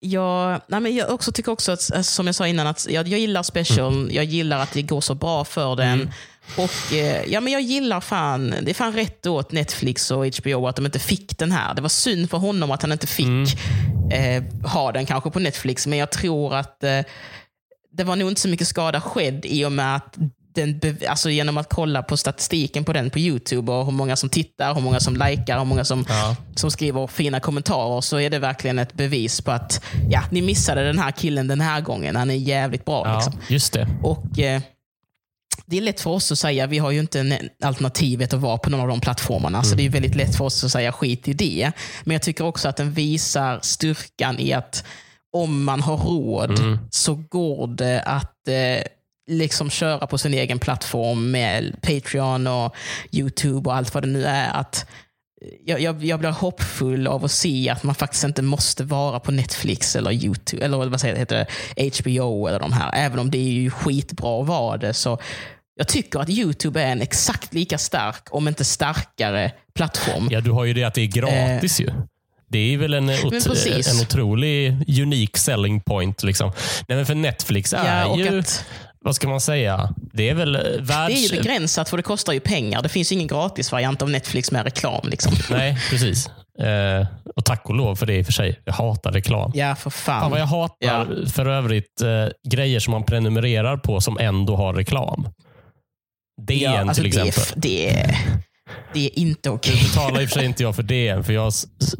jag, 0.00 0.60
nej 0.68 0.80
men 0.80 0.94
jag 0.96 1.10
också 1.10 1.32
tycker 1.32 1.52
också, 1.52 1.72
att, 1.72 2.06
som 2.06 2.26
jag 2.26 2.34
sa 2.34 2.46
innan, 2.46 2.66
att 2.66 2.86
jag, 2.90 3.08
jag 3.08 3.20
gillar 3.20 3.42
special. 3.42 3.92
Mm. 3.92 4.14
Jag 4.14 4.24
gillar 4.24 4.58
att 4.60 4.72
det 4.72 4.82
går 4.82 5.00
så 5.00 5.14
bra 5.14 5.44
för 5.44 5.76
den. 5.76 6.10
Och 6.56 6.92
eh, 6.92 7.22
ja, 7.26 7.40
men 7.40 7.52
Jag 7.52 7.62
gillar 7.62 8.00
fan, 8.00 8.54
det 8.62 8.70
är 8.70 8.74
fan 8.74 8.92
rätt 8.92 9.26
åt 9.26 9.52
Netflix 9.52 10.10
och 10.10 10.26
HBO 10.26 10.66
att 10.66 10.76
de 10.76 10.86
inte 10.86 10.98
fick 10.98 11.38
den 11.38 11.52
här. 11.52 11.74
Det 11.74 11.82
var 11.82 11.88
synd 11.88 12.30
för 12.30 12.38
honom 12.38 12.70
att 12.70 12.82
han 12.82 12.92
inte 12.92 13.06
fick 13.06 13.26
Mm. 13.26 13.46
eh, 14.44 14.70
ha 14.70 14.92
den 14.92 15.06
kanske 15.06 15.30
på 15.30 15.38
Netflix. 15.38 15.86
Men 15.86 15.98
jag 15.98 16.10
tror 16.12 16.54
att 16.54 16.84
eh, 16.84 17.00
det 17.92 18.04
var 18.04 18.16
nog 18.16 18.28
inte 18.28 18.40
så 18.40 18.48
mycket 18.48 18.68
skada 18.68 19.00
skedd 19.00 19.44
i 19.46 19.64
och 19.64 19.72
med 19.72 19.96
att 19.96 20.16
den, 20.58 20.98
alltså 21.08 21.30
genom 21.30 21.56
att 21.58 21.68
kolla 21.68 22.02
på 22.02 22.16
statistiken 22.16 22.84
på 22.84 22.92
den 22.92 23.10
på 23.10 23.18
YouTube 23.18 23.72
och 23.72 23.84
hur 23.84 23.92
många 23.92 24.16
som 24.16 24.28
tittar, 24.28 24.74
hur 24.74 24.80
många 24.82 25.00
som 25.00 25.14
likar, 25.16 25.58
hur 25.58 25.64
många 25.64 25.84
som, 25.84 26.04
Ja. 26.08 26.36
som 26.54 26.70
skriver 26.70 27.06
fina 27.06 27.40
kommentarer 27.40 28.00
så 28.00 28.20
är 28.20 28.30
det 28.30 28.38
verkligen 28.38 28.78
ett 28.78 28.94
bevis 28.94 29.40
på 29.40 29.50
att 29.50 29.84
ja, 30.10 30.22
ni 30.30 30.42
missade 30.42 30.84
den 30.86 30.98
här 30.98 31.10
killen 31.10 31.48
den 31.48 31.60
här 31.60 31.80
gången. 31.80 32.16
Han 32.16 32.30
är 32.30 32.34
jävligt 32.34 32.84
bra. 32.84 33.02
Ja, 33.06 33.14
Liksom. 33.14 33.32
just 33.48 33.72
det. 33.72 33.88
Och 34.02 34.38
eh, 34.38 34.60
Det 35.66 35.76
är 35.76 35.80
lätt 35.80 36.00
för 36.00 36.10
oss 36.10 36.32
att 36.32 36.38
säga, 36.38 36.66
vi 36.66 36.78
har 36.78 36.90
ju 36.90 37.00
inte 37.00 37.20
en- 37.20 37.34
alternativet 37.62 38.34
att 38.34 38.40
vara 38.40 38.58
på 38.58 38.70
någon 38.70 38.80
av 38.80 38.88
de 38.88 39.00
plattformarna, 39.00 39.62
så 39.62 39.74
det 39.76 39.86
är 39.86 39.90
väldigt 39.90 40.14
lätt 40.14 40.36
för 40.36 40.44
oss 40.44 40.64
att 40.64 40.70
säga 40.72 40.92
skit 40.92 41.28
i 41.28 41.32
det. 41.32 41.72
Men 42.04 42.12
jag 42.14 42.22
tycker 42.22 42.44
också 42.44 42.68
att 42.68 42.76
den 42.76 42.92
visar 42.92 43.58
styrkan 43.62 44.38
i 44.38 44.52
att 44.52 44.84
om 45.32 45.64
man 45.64 45.80
har 45.82 45.96
råd 45.96 46.58
Mm. 46.58 46.78
så 46.90 47.14
går 47.14 47.66
det 47.66 48.02
att 48.02 48.48
eh, 48.48 48.82
liksom 49.28 49.70
köra 49.70 50.06
på 50.06 50.18
sin 50.18 50.34
egen 50.34 50.58
plattform 50.58 51.30
med 51.30 51.82
Patreon 51.82 52.46
och 52.46 52.74
YouTube 53.12 53.70
och 53.70 53.76
allt 53.76 53.94
vad 53.94 54.02
det 54.02 54.08
nu 54.08 54.24
är. 54.24 54.52
Att 54.52 54.86
jag, 55.64 55.80
jag, 55.80 56.04
jag 56.04 56.18
blir 56.18 56.30
hoppfull 56.30 57.06
av 57.06 57.24
att 57.24 57.30
se 57.30 57.70
att 57.70 57.82
man 57.82 57.94
faktiskt 57.94 58.24
inte 58.24 58.42
måste 58.42 58.84
vara 58.84 59.20
på 59.20 59.32
Netflix 59.32 59.96
eller 59.96 60.12
YouTube 60.12 60.64
eller 60.64 60.76
vad 60.76 61.00
säger, 61.00 61.16
heter 61.16 61.46
det, 61.76 62.00
HBO 62.00 62.46
eller 62.46 62.60
de 62.60 62.72
här. 62.72 62.90
Även 62.94 63.18
om 63.18 63.30
det 63.30 63.38
är 63.38 63.50
ju 63.50 63.70
skitbra 63.70 64.40
att 64.40 64.46
vara 64.46 64.76
det. 64.76 64.94
Så 64.94 65.18
jag 65.74 65.88
tycker 65.88 66.18
att 66.20 66.28
YouTube 66.28 66.82
är 66.82 66.92
en 66.92 67.02
exakt 67.02 67.54
lika 67.54 67.78
stark, 67.78 68.22
om 68.30 68.48
inte 68.48 68.64
starkare, 68.64 69.52
plattform. 69.74 70.28
Ja, 70.30 70.40
du 70.40 70.50
har 70.50 70.64
ju 70.64 70.74
det 70.74 70.84
att 70.84 70.94
det 70.94 71.02
är 71.02 71.06
gratis 71.06 71.80
ju. 71.80 71.90
Det 72.50 72.74
är 72.74 72.78
väl 72.78 72.94
en, 72.94 73.10
ot 73.10 73.32
en 73.86 74.00
otrolig 74.00 74.84
unik 75.00 75.36
selling 75.36 75.80
point. 75.80 76.22
Liksom. 76.22 76.52
Nej, 76.88 76.96
men 76.96 77.06
för 77.06 77.14
Netflix 77.14 77.72
är 77.72 78.00
Ja, 78.02 78.16
ju, 78.16 78.38
att, 78.38 78.64
vad 79.00 79.14
ska 79.14 79.28
man 79.28 79.40
säga, 79.40 79.94
det 80.12 80.28
är 80.28 80.34
väl 80.34 80.54
eh, 80.54 80.60
världs... 80.62 80.86
det 80.88 81.12
är 81.12 81.32
ju 81.32 81.36
begränsat 81.42 81.88
för 81.88 81.96
det 81.96 82.02
kostar 82.02 82.32
ju 82.32 82.40
pengar. 82.40 82.82
Det 82.82 82.88
finns 82.88 83.12
ingen 83.12 83.26
gratisvariant 83.26 84.02
av 84.02 84.10
Netflix 84.10 84.52
med 84.52 84.64
reklam. 84.64 85.08
Liksom. 85.08 85.32
Nej, 85.56 85.78
precis. 85.90 86.30
Eh, 86.60 87.06
och 87.36 87.44
tack 87.44 87.68
och 87.68 87.74
lov 87.74 87.96
för 87.96 88.06
det 88.06 88.16
i 88.18 88.22
och 88.22 88.26
för 88.26 88.32
sig. 88.32 88.60
Jag 88.64 88.72
hatar 88.72 89.12
reklam. 89.12 89.52
Ja, 89.54 89.74
för 89.74 89.90
Fan 89.90 90.20
fan. 90.20 90.30
vad 90.30 90.40
jag 90.40 90.46
hatar 90.46 90.76
Ja. 90.86 91.06
för 91.32 91.46
övrigt 91.46 92.02
eh, 92.02 92.50
grejer 92.50 92.80
som 92.80 92.90
man 92.92 93.04
prenumererar 93.04 93.76
på 93.76 94.00
som 94.00 94.18
ändå 94.18 94.56
har 94.56 94.74
reklam. 94.74 95.28
DN 96.46 96.60
ja, 96.60 96.80
alltså 96.80 97.02
till 97.02 97.06
exempel. 97.06 97.42
det, 97.56 97.90
är, 97.90 98.16
det 98.94 99.06
är 99.06 99.18
inte 99.18 99.50
okej. 99.50 99.74
Nu 99.74 99.82
betalar 99.88 100.20
i 100.20 100.24
och 100.24 100.28
för 100.28 100.38
sig 100.38 100.46
inte 100.46 100.62
jag 100.62 100.76
för 100.76 100.82
DN, 100.82 101.24
för 101.24 101.32
jag 101.32 101.52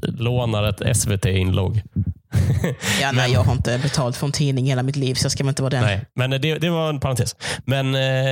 lånar 0.02 0.64
ett 0.68 0.96
SVT-inlogg. 0.96 1.82
Ja, 3.00 3.12
nej, 3.12 3.32
jag 3.32 3.40
har 3.40 3.52
inte 3.52 3.78
betalt 3.78 4.16
för 4.16 4.26
en 4.26 4.32
tidning 4.32 4.66
hela 4.66 4.82
mitt 4.82 4.96
liv, 4.96 5.14
så 5.14 5.24
jag 5.24 5.32
ska 5.32 5.44
väl 5.44 5.48
inte 5.48 5.62
vara 5.62 5.70
den. 5.70 5.82
Nej, 5.82 6.06
men 6.14 6.30
det, 6.30 6.58
det 6.58 6.70
var 6.70 6.88
en 6.88 7.00
parentes. 7.00 7.36
Men 7.64 7.94
eh, 7.94 8.30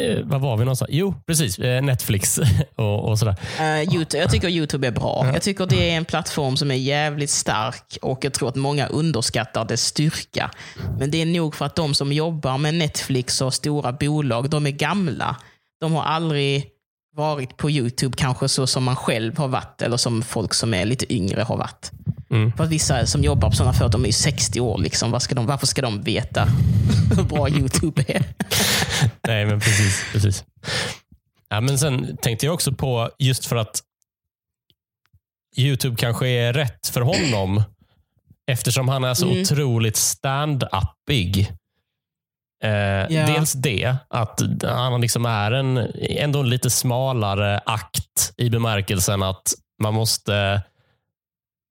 eh, 0.00 0.18
vad 0.22 0.40
var 0.40 0.56
vi 0.56 0.64
någonstans? 0.64 0.90
Jo, 0.92 1.14
precis. 1.26 1.58
Eh, 1.58 1.82
Netflix 1.82 2.40
och, 2.76 3.08
och 3.08 3.18
sådär. 3.18 3.36
Eh, 3.58 3.94
YouTube, 3.94 4.18
jag 4.18 4.30
tycker 4.30 4.48
YouTube 4.48 4.86
är 4.86 4.90
bra. 4.90 5.30
Jag 5.32 5.42
tycker 5.42 5.66
det 5.66 5.90
är 5.90 5.96
en 5.96 6.04
plattform 6.04 6.56
som 6.56 6.70
är 6.70 6.74
jävligt 6.74 7.30
stark 7.30 7.98
och 8.02 8.24
jag 8.24 8.32
tror 8.32 8.48
att 8.48 8.56
många 8.56 8.86
underskattar 8.86 9.64
dess 9.64 9.84
styrka. 9.84 10.50
Men 10.98 11.10
det 11.10 11.22
är 11.22 11.26
nog 11.26 11.54
för 11.54 11.64
att 11.64 11.76
de 11.76 11.94
som 11.94 12.12
jobbar 12.12 12.58
med 12.58 12.74
Netflix 12.74 13.40
och 13.40 13.54
stora 13.54 13.92
bolag, 13.92 14.50
de 14.50 14.66
är 14.66 14.70
gamla. 14.70 15.36
De 15.80 15.92
har 15.92 16.02
aldrig 16.02 16.66
varit 17.16 17.56
på 17.56 17.70
YouTube 17.70 18.16
kanske 18.16 18.48
så 18.48 18.66
som 18.66 18.84
man 18.84 18.96
själv 18.96 19.38
har 19.38 19.48
varit 19.48 19.82
eller 19.82 19.96
som 19.96 20.22
folk 20.22 20.54
som 20.54 20.74
är 20.74 20.84
lite 20.84 21.14
yngre 21.14 21.42
har 21.42 21.56
varit. 21.56 21.90
Mm. 22.30 22.52
För 22.52 22.64
att 22.64 22.70
vissa 22.70 23.06
som 23.06 23.22
jobbar 23.24 23.50
på 23.50 23.56
sådana 23.56 23.72
företag, 23.72 23.90
de 23.90 24.02
är 24.02 24.06
ju 24.06 24.12
60 24.12 24.60
år. 24.60 24.78
Liksom. 24.78 25.10
Vad 25.10 25.22
ska 25.22 25.34
de, 25.34 25.46
varför 25.46 25.66
ska 25.66 25.82
de 25.82 26.02
veta 26.02 26.44
hur 27.16 27.22
bra 27.22 27.48
YouTube 27.48 28.04
är? 28.08 28.24
Nej, 29.26 29.46
men 29.46 29.60
precis. 29.60 30.04
precis. 30.12 30.44
Ja, 31.48 31.60
men 31.60 31.78
sen 31.78 32.16
tänkte 32.22 32.46
jag 32.46 32.54
också 32.54 32.72
på, 32.72 33.10
just 33.18 33.46
för 33.46 33.56
att 33.56 33.82
YouTube 35.56 35.96
kanske 35.96 36.28
är 36.28 36.52
rätt 36.52 36.86
för 36.86 37.00
honom, 37.00 37.62
eftersom 38.46 38.88
han 38.88 39.04
är 39.04 39.14
så 39.14 39.26
Mm. 39.26 39.42
otroligt 39.42 39.96
stand-upig. 39.96 41.40
Eh, 42.64 43.08
Dels 43.08 43.52
det, 43.52 43.96
att 44.10 44.40
han 44.62 45.00
liksom 45.00 45.26
är 45.26 45.52
en, 45.52 45.76
ändå 46.00 46.40
en 46.40 46.50
lite 46.50 46.70
smalare 46.70 47.58
akt 47.66 48.32
i 48.36 48.50
bemärkelsen 48.50 49.22
att 49.22 49.54
man 49.82 49.94
måste, 49.94 50.62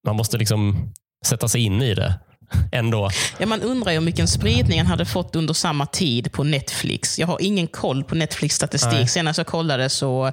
man 0.05 0.15
måste 0.15 0.37
liksom 0.37 0.93
sätta 1.25 1.47
sig 1.47 1.61
in 1.61 1.81
i 1.81 1.93
det 1.93 2.19
ändå. 2.71 3.09
Ja, 3.37 3.45
man 3.45 3.61
undrar 3.61 3.91
ju 3.91 3.97
hur 3.97 4.05
mycket 4.05 4.29
spridning 4.29 4.77
han 4.79 4.87
hade 4.87 5.05
fått 5.05 5.35
under 5.35 5.53
samma 5.53 5.85
tid 5.85 6.31
på 6.31 6.43
Netflix. 6.43 7.19
Jag 7.19 7.27
har 7.27 7.37
ingen 7.41 7.67
koll 7.67 8.03
på 8.03 8.15
Netflix 8.15 8.55
statistik. 8.55 9.09
Senast 9.09 9.37
jag 9.37 9.47
kollade 9.47 9.89
så 9.89 10.31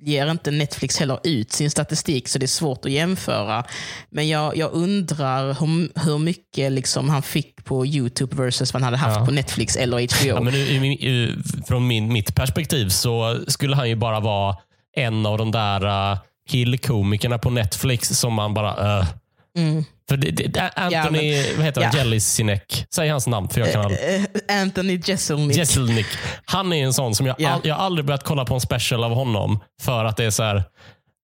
ger 0.00 0.30
inte 0.30 0.50
Netflix 0.50 0.98
heller 0.98 1.18
ut 1.24 1.52
sin 1.52 1.70
statistik, 1.70 2.28
så 2.28 2.38
det 2.38 2.44
är 2.44 2.48
svårt 2.48 2.84
att 2.84 2.90
jämföra. 2.90 3.64
Men 4.10 4.28
jag, 4.28 4.56
jag 4.56 4.72
undrar 4.72 5.46
hur, 5.46 6.04
hur 6.04 6.18
mycket 6.18 6.72
liksom 6.72 7.08
han 7.08 7.22
fick 7.22 7.64
på 7.64 7.86
YouTube 7.86 8.36
versus 8.36 8.72
vad 8.72 8.82
han 8.82 8.92
hade 8.92 8.96
haft 8.96 9.18
Ja. 9.20 9.26
på 9.26 9.32
Netflix 9.32 9.76
eller 9.76 9.96
HBO. 9.96 10.28
Ja, 10.28 10.40
men 10.40 10.54
ur, 10.54 11.06
ur, 11.06 11.42
från 11.66 11.86
min, 11.86 12.12
mitt 12.12 12.34
perspektiv 12.34 12.88
så 12.88 13.40
skulle 13.46 13.76
han 13.76 13.88
ju 13.88 13.96
bara 13.96 14.20
vara 14.20 14.56
en 14.96 15.26
av 15.26 15.38
de 15.38 15.50
där 15.50 15.84
uh, 16.12 16.18
killkomikerna 16.48 17.38
på 17.38 17.50
Netflix 17.50 18.08
som 18.08 18.34
man 18.34 18.54
bara... 18.54 18.98
Uh, 19.00 19.06
Mm. 19.58 19.84
för 20.08 20.16
det, 20.16 20.30
det, 20.30 20.70
Anthony, 20.76 21.42
vad 21.56 21.64
heter 21.64 21.82
han? 21.82 21.90
ja. 21.94 21.98
Jelisinek. 21.98 22.86
Säg 22.94 23.08
hans 23.08 23.26
namn 23.26 23.48
för 23.48 23.60
jag 23.60 23.72
kan 23.72 23.84
aldrig. 23.84 24.00
Eh, 24.48 24.62
Anthony 24.62 25.00
Jeselnik. 25.04 25.56
Jeselnik. 25.56 26.06
Han 26.44 26.72
är 26.72 26.84
en 26.84 26.92
sån 26.92 27.14
som 27.14 27.26
jag, 27.26 27.36
Ja. 27.38 27.50
all, 27.50 27.60
jag 27.64 27.74
har 27.74 27.84
aldrig 27.84 28.04
börjat 28.06 28.24
kolla 28.24 28.44
på 28.44 28.54
en 28.54 28.60
special 28.60 29.04
av 29.04 29.12
honom 29.14 29.60
för 29.82 30.04
att 30.04 30.16
det 30.16 30.24
är 30.24 30.30
så 30.30 30.42
här. 30.42 30.64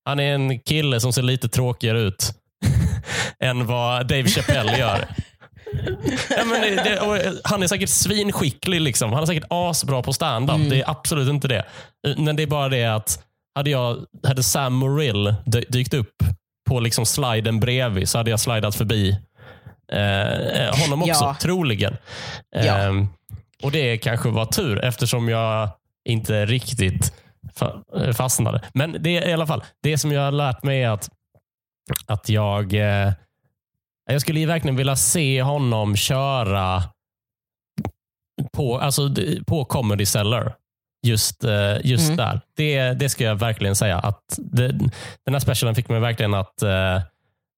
Han 0.04 0.20
är 0.20 0.34
en 0.34 0.58
kille 0.60 1.00
som 1.00 1.12
ser 1.12 1.22
lite 1.22 1.48
tråkigare 1.48 2.00
ut 2.00 2.32
än 3.40 3.66
vad 3.66 4.06
Dave 4.06 4.26
Chappelle 4.28 4.78
gör. 4.78 5.06
Ja, 6.30 6.44
men 6.44 6.60
det, 6.60 6.74
det, 6.74 7.40
han 7.44 7.62
är 7.62 7.66
säkert 7.66 7.88
svinskicklig. 7.88 8.80
Liksom. 8.80 9.12
Han 9.12 9.22
är 9.22 9.26
säkert 9.26 9.46
asbra 9.50 10.02
på 10.02 10.12
stand-up. 10.12 10.56
Mm. 10.56 10.68
Det 10.68 10.80
är 10.80 10.90
absolut 10.90 11.28
inte 11.28 11.48
det. 11.48 11.64
Men 12.16 12.36
det 12.36 12.42
är 12.42 12.46
bara 12.46 12.68
det 12.68 12.84
att 12.84 13.22
hade, 13.54 13.70
jag, 13.70 14.04
hade 14.26 14.42
Sam 14.42 14.72
Morrill 14.74 15.34
dy- 15.46 15.64
dykt 15.68 15.94
upp 15.94 16.14
på 16.68 16.80
liksom 16.80 17.06
sliden 17.06 17.60
bredvid 17.60 18.08
så 18.08 18.18
hade 18.18 18.30
jag 18.30 18.40
slidat 18.40 18.74
förbi 18.74 19.10
eh, 19.92 20.80
honom 20.82 21.02
också. 21.02 21.24
Ja. 21.24 21.36
Troligen. 21.40 21.96
Ja. 22.50 22.60
Ehm, 22.78 23.08
och 23.62 23.70
det 23.72 23.98
kanske 23.98 24.28
var 24.28 24.46
tur 24.46 24.84
eftersom 24.84 25.28
jag 25.28 25.68
inte 26.08 26.46
riktigt 26.46 27.12
fa- 27.54 28.12
fastnade. 28.12 28.60
Men 28.74 28.96
det 29.02 29.10
i 29.10 29.32
alla 29.32 29.46
fall, 29.46 29.64
det 29.82 29.98
som 29.98 30.12
jag 30.12 30.20
har 30.22 30.32
lärt 30.32 30.62
mig 30.62 30.82
är 30.82 30.90
att, 30.90 31.08
att 32.06 32.28
jag, 32.28 32.72
eh, 32.74 33.12
jag 34.10 34.20
skulle 34.20 34.46
verkligen 34.46 34.76
vilja 34.76 34.96
se 34.96 35.42
honom 35.42 35.96
köra 35.96 36.82
på, 38.52 38.78
alltså, 38.78 39.14
på 39.46 39.64
Comedy 39.64 40.06
Cellar. 40.06 40.54
Just, 41.04 41.44
eh, 41.44 41.76
just 41.84 42.04
Mm. 42.04 42.16
där. 42.16 42.40
Det, 42.56 42.92
det 42.92 43.08
ska 43.08 43.24
jag 43.24 43.34
verkligen 43.36 43.76
säga. 43.76 43.98
att 43.98 44.22
det, 44.38 44.68
Den 45.24 45.34
här 45.34 45.38
specialen 45.38 45.74
fick 45.74 45.88
mig 45.88 46.00
verkligen 46.00 46.34
att 46.34 46.62
eh, 46.62 47.02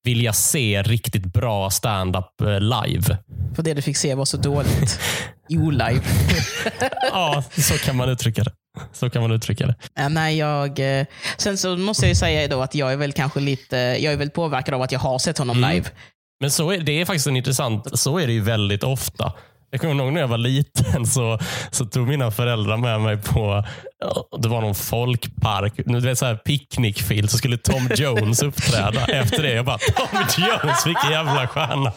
vilja 0.05 0.33
se 0.33 0.83
riktigt 0.83 1.25
bra 1.27 1.71
stand-up 1.71 2.41
eh, 2.41 2.61
live. 2.61 3.19
För 3.57 3.63
det 3.63 3.75
du 3.75 3.83
fick 3.83 3.97
se 3.97 4.15
var 4.15 4.25
så 4.25 4.37
dåligt. 4.37 5.01
O-live. 5.49 6.01
Ja, 7.13 7.45
så 7.59 7.75
kan 7.79 7.97
man 7.97 8.09
uttrycka 8.09 8.43
det. 8.45 8.53
Så 8.93 9.11
kan 9.11 9.23
man 9.23 9.33
uttrycka 9.33 9.67
det. 9.67 10.09
Nej, 10.09 10.37
jag, 10.39 10.99
eh, 11.01 11.07
sen 11.37 11.59
så 11.59 11.77
måste 11.77 12.05
jag 12.05 12.09
ju 12.09 12.15
säga 12.15 12.49
då 12.49 12.63
att 12.63 12.75
jag 12.75 12.93
är 12.93 12.97
väl 12.97 13.13
kanske 13.13 13.41
lite 13.41 13.77
jag 13.77 14.13
är 14.13 14.17
väl 14.17 14.31
påverkad 14.31 14.75
av 14.75 14.83
att 14.83 14.93
jag 14.93 15.01
har 15.01 15.19
sett 15.19 15.39
honom 15.39 15.57
Mm. 15.59 15.71
live. 15.71 15.87
Men 16.41 16.51
så 16.51 16.71
är, 16.71 16.79
det 16.81 17.01
är 17.01 17.05
faktiskt 17.05 17.27
en 17.27 17.37
intressant, 17.37 17.99
så 17.99 18.19
är 18.19 18.27
det 18.27 18.33
ju 18.33 18.41
väldigt 18.41 18.83
ofta. 18.85 19.33
Jag 19.77 19.81
kommer 19.91 20.05
ihåg 20.05 20.13
när 20.13 20.21
jag 20.21 20.29
var 20.29 20.39
liten 20.39 21.07
så, 21.07 21.39
så 21.71 21.85
tog 21.85 22.09
mina 22.09 22.31
föräldrar 22.31 22.77
med 22.77 23.01
mig 23.01 23.17
på, 23.17 23.65
det 24.39 24.49
var 24.49 24.61
någon 24.61 24.75
folkpark, 24.75 25.73
du 25.77 26.01
vet 26.01 26.19
så 26.19 26.27
här 26.27 26.35
picknickfilt, 26.37 27.31
så 27.31 27.39
skulle 27.39 27.59
Tom 27.59 27.89
Jones 27.97 28.43
uppträda 28.43 29.05
efter 29.09 29.43
det. 29.43 29.53
Jag 29.53 29.65
bara, 29.65 29.79
Tom 29.79 30.19
Jones, 30.39 30.87
vilken 30.87 31.11
jävla 31.11 31.47
stjärna. 31.49 31.93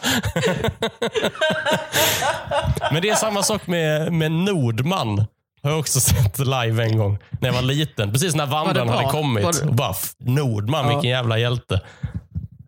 Men 2.92 3.02
det 3.02 3.08
är 3.10 3.14
samma 3.14 3.42
sak 3.42 3.66
med, 3.66 4.12
med 4.12 4.32
Nordman. 4.32 5.26
Har 5.62 5.70
jag 5.70 5.78
också 5.80 6.00
sett 6.00 6.38
live 6.38 6.82
en 6.84 6.96
gång 6.98 7.18
när 7.40 7.48
jag 7.48 7.54
var 7.54 7.62
liten. 7.62 8.12
Precis 8.12 8.34
när 8.34 8.46
Vandran 8.46 8.86
bra? 8.86 8.96
hade 8.96 9.08
kommit. 9.08 9.44
Och 9.62 9.74
bara, 9.74 9.90
"F- 9.90 10.12
Nordman, 10.18 10.84
Ja. 10.84 10.88
vilken 10.92 11.10
jävla 11.10 11.38
hjälte. 11.38 11.80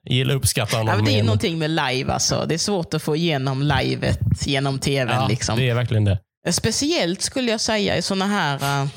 Gillar 0.09 0.35
uppskattar 0.35 0.79
honom. 0.79 0.95
Ja, 0.99 1.05
det 1.05 1.19
är 1.19 1.23
någonting 1.23 1.59
med 1.59 1.71
live 1.71 2.13
alltså. 2.13 2.45
Det 2.49 2.55
är 2.55 2.59
svårt 2.59 2.95
att 2.95 3.03
få 3.03 3.17
igenom 3.17 3.63
livet 3.63 4.19
genom 4.47 4.79
tvn. 4.79 5.09
Ja, 5.15 5.29
liksom. 5.29 5.59
det 5.59 5.71
är 5.71 5.75
verkligen 5.75 6.05
det. 6.05 6.19
Speciellt 6.53 7.23
skulle 7.23 7.51
jag 7.51 7.61
säga 7.61 7.97
i 7.97 8.03
såna 8.03 8.27
här... 8.27 8.83
eh, 8.83 8.89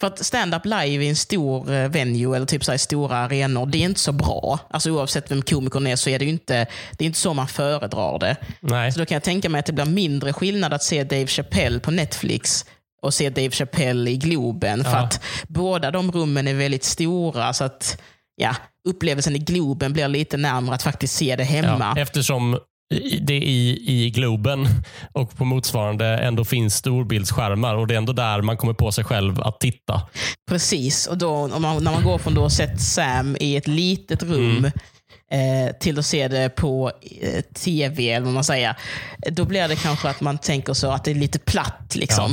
För 0.00 0.06
att 0.06 0.24
stand-up 0.26 0.64
live 0.64 1.04
i 1.04 1.08
en 1.08 1.16
stor 1.16 1.72
eh, 1.72 1.88
venue 1.88 2.36
eller 2.36 2.46
typ 2.46 2.64
så 2.64 2.70
här 2.70 2.76
i 2.76 2.78
stora 2.78 3.16
arenor, 3.16 3.66
det 3.66 3.78
är 3.78 3.82
inte 3.84 4.00
så 4.00 4.12
bra. 4.12 4.58
Alltså 4.70 4.90
oavsett 4.90 5.30
vem 5.30 5.42
komikern 5.42 5.86
är 5.86 5.96
så 5.96 6.10
är 6.10 6.18
det 6.18 6.24
inte, 6.24 6.66
det 6.92 7.04
är 7.04 7.06
inte 7.06 7.18
så 7.18 7.34
man 7.34 7.48
föredrar 7.48 8.18
det. 8.18 8.36
Nej. 8.60 8.92
Så 8.92 8.98
då 8.98 9.06
kan 9.06 9.14
jag 9.16 9.22
tänka 9.22 9.48
mig 9.48 9.58
att 9.58 9.66
det 9.66 9.72
blir 9.72 9.84
mindre 9.84 10.32
skillnad 10.32 10.72
att 10.72 10.82
se 10.82 11.04
Dave 11.04 11.26
Chappelle 11.26 11.80
på 11.80 11.90
Netflix 11.90 12.64
och 13.02 13.14
se 13.14 13.30
Dave 13.30 13.50
Chappelle 13.50 14.10
i 14.10 14.16
Globen. 14.16 14.84
För 14.84 14.90
Ja. 14.90 14.98
att 14.98 15.20
båda 15.48 15.90
de 15.90 16.12
rummen 16.12 16.48
är 16.48 16.54
väldigt 16.54 16.84
stora. 16.84 17.52
Så 17.52 17.64
att 17.64 18.00
ja, 18.36 18.54
upplevelsen 18.88 19.36
i 19.36 19.38
Globen 19.38 19.92
blir 19.92 20.08
lite 20.08 20.36
närmare 20.36 20.74
att 20.74 20.82
faktiskt 20.82 21.14
se 21.14 21.36
det 21.36 21.44
hemma. 21.44 21.92
Ja, 21.96 22.02
eftersom 22.02 22.58
det 23.20 23.34
i, 23.34 23.84
i 23.86 24.10
Globen 24.10 24.68
och 25.12 25.36
på 25.36 25.44
motsvarande 25.44 26.06
ändå 26.06 26.44
finns 26.44 26.74
storbildsskärmar 26.74 27.74
och 27.74 27.86
det 27.86 27.94
är 27.94 27.98
ändå 27.98 28.12
där 28.12 28.42
man 28.42 28.56
kommer 28.56 28.74
på 28.74 28.92
sig 28.92 29.04
själv 29.04 29.40
att 29.40 29.60
titta. 29.60 30.02
Precis, 30.50 31.06
och 31.06 31.18
då, 31.18 31.30
om 31.30 31.62
man, 31.62 31.84
när 31.84 31.92
man 31.92 32.04
går 32.04 32.18
från 32.18 32.34
då 32.34 32.40
att 32.40 32.44
ha 32.44 32.50
sett 32.50 32.80
Sam 32.80 33.36
i 33.40 33.56
ett 33.56 33.66
litet 33.66 34.22
rum 34.22 34.64
eh, 35.30 35.76
till 35.80 35.98
att 35.98 36.06
se 36.06 36.28
det 36.28 36.48
på 36.48 36.92
eh, 37.20 37.40
tv, 37.40 38.10
eller 38.10 38.24
vad 38.24 38.34
man 38.34 38.44
säger, 38.44 38.76
då 39.30 39.44
blir 39.44 39.68
det 39.68 39.76
kanske 39.76 40.08
att 40.08 40.20
man 40.20 40.38
tänker 40.38 40.74
så 40.74 40.90
att 40.90 41.04
det 41.04 41.10
är 41.10 41.14
lite 41.14 41.38
platt. 41.38 41.94
Liksom. 41.94 42.30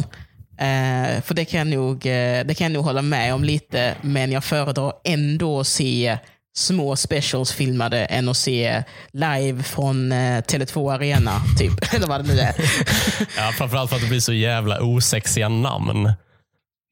Eh, 0.57 1.21
för 1.21 1.33
det 1.33 1.45
kan, 1.45 1.59
jag 1.59 1.67
nog, 1.67 1.99
det 2.47 2.57
kan 2.57 2.65
jag 2.65 2.71
nog 2.71 2.85
hålla 2.85 3.01
med 3.01 3.33
om 3.33 3.43
lite, 3.43 3.95
men 4.01 4.31
jag 4.31 4.43
föredrar 4.43 4.93
ändå 5.03 5.59
att 5.59 5.67
se 5.67 6.17
små 6.57 6.95
specials 6.95 7.51
filmade 7.53 8.05
än 8.05 8.29
att 8.29 8.37
se 8.37 8.83
live 9.13 9.63
från 9.63 10.11
eh, 10.11 10.41
Tele2 10.41 10.93
Arena, 10.93 11.41
typ. 11.57 11.93
eller 11.93 12.07
vad 12.07 12.25
det 12.25 12.33
nu 12.33 12.39
är. 12.39 12.55
Ja, 13.37 13.51
framförallt 13.57 13.89
för 13.89 13.95
att 13.95 14.01
det 14.03 14.09
blir 14.09 14.19
så 14.19 14.33
jävla 14.33 14.81
osexiga 14.81 15.49
namn. 15.49 16.13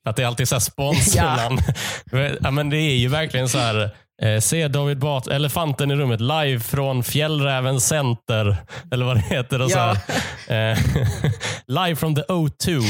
Att 0.05 0.15
det 0.15 0.23
är 0.23 0.27
alltid 0.27 0.47
så 0.47 0.55
här 0.55 0.59
sponsornamn. 0.59 1.59
Ja. 2.41 2.51
men 2.51 2.69
det 2.69 2.77
är 2.77 2.95
ju 2.95 3.07
verkligen 3.07 3.49
så 3.49 3.57
här 3.57 3.95
Eh, 4.21 4.39
se 4.39 4.67
David 4.67 4.99
Batra, 4.99 5.35
elefanten 5.35 5.91
i 5.91 5.95
rummet, 5.95 6.21
live 6.21 6.59
från 6.59 7.03
Fjällräven 7.03 7.81
Center. 7.81 8.57
Eller 8.91 9.05
vad 9.05 9.15
det 9.17 9.21
heter. 9.21 9.61
Och 9.61 9.71
så 9.71 9.77
Ja. 9.77 9.95
här. 10.47 10.71
Eh, 10.71 10.77
live 11.67 11.95
from 11.95 12.15
the 12.15 12.21
O2. 12.21 12.81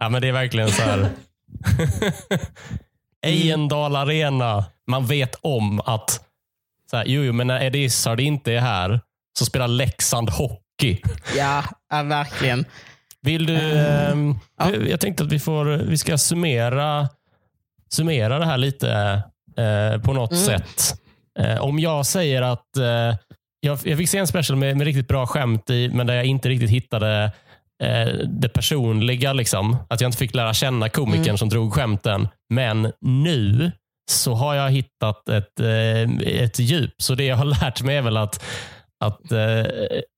ja, 0.00 0.08
men 0.08 0.22
det 0.22 0.28
är 0.28 0.32
verkligen 0.32 0.70
så 0.70 0.82
här. 0.82 1.08
Ejendal 3.24 3.96
Arena. 3.96 4.64
Man 4.90 5.06
vet 5.06 5.34
om 5.40 5.80
att 5.80 6.20
så 6.90 6.96
här, 6.96 7.04
jo, 7.06 7.22
jo, 7.22 7.32
men 7.32 7.46
när 7.46 7.62
Eddie 7.62 7.84
Izzard 7.84 8.20
inte 8.20 8.52
är 8.52 8.60
här 8.60 9.00
så 9.38 9.44
spelar 9.44 9.68
Leksand 9.68 10.30
hockey. 10.30 11.00
Ja, 11.36 11.64
ja 11.90 12.02
verkligen. 12.02 12.64
Vill 13.22 13.46
du... 13.46 13.78
ehm, 13.78 14.34
ja. 14.58 14.74
Jag 14.74 15.00
tänkte 15.00 15.24
att 15.24 15.32
vi, 15.32 15.38
får, 15.40 15.64
vi 15.64 15.98
ska 15.98 16.18
summera, 16.18 17.08
summera 17.90 18.38
det 18.38 18.46
här 18.46 18.58
lite 18.58 19.22
eh, 19.56 20.00
på 20.02 20.12
något 20.12 20.30
Mm. 20.32 20.44
sätt. 20.44 20.94
Eh, 21.38 21.58
om 21.60 21.78
jag 21.78 22.06
säger 22.06 22.42
att 22.42 22.76
eh, 22.76 23.16
jag, 23.60 23.78
jag 23.84 23.98
fick 23.98 24.08
se 24.08 24.18
en 24.18 24.26
special 24.26 24.58
med, 24.58 24.76
med 24.76 24.84
riktigt 24.84 25.08
bra 25.08 25.26
skämt 25.26 25.70
i, 25.70 25.88
men 25.92 26.06
där 26.06 26.14
jag 26.14 26.24
inte 26.24 26.48
riktigt 26.48 26.70
hittade 26.70 27.32
det 28.40 28.48
personliga. 28.48 29.32
Liksom. 29.32 29.76
Att 29.90 30.00
jag 30.00 30.08
inte 30.08 30.18
fick 30.18 30.34
lära 30.34 30.54
känna 30.54 30.88
komikern 30.88 31.22
Mm. 31.24 31.38
som 31.38 31.48
drog 31.48 31.72
skämten. 31.74 32.28
Men 32.54 32.92
nu 33.00 33.72
så 34.10 34.34
har 34.34 34.54
jag 34.54 34.70
hittat 34.70 35.28
ett, 35.28 35.60
eh, 35.60 36.42
ett 36.42 36.58
djup. 36.58 36.94
Så 36.98 37.14
det 37.14 37.24
jag 37.24 37.36
har 37.36 37.44
lärt 37.62 37.82
mig 37.82 37.96
är 37.96 38.02
väl 38.02 38.16
att, 38.16 38.44
att, 39.04 39.32
eh, 39.32 39.64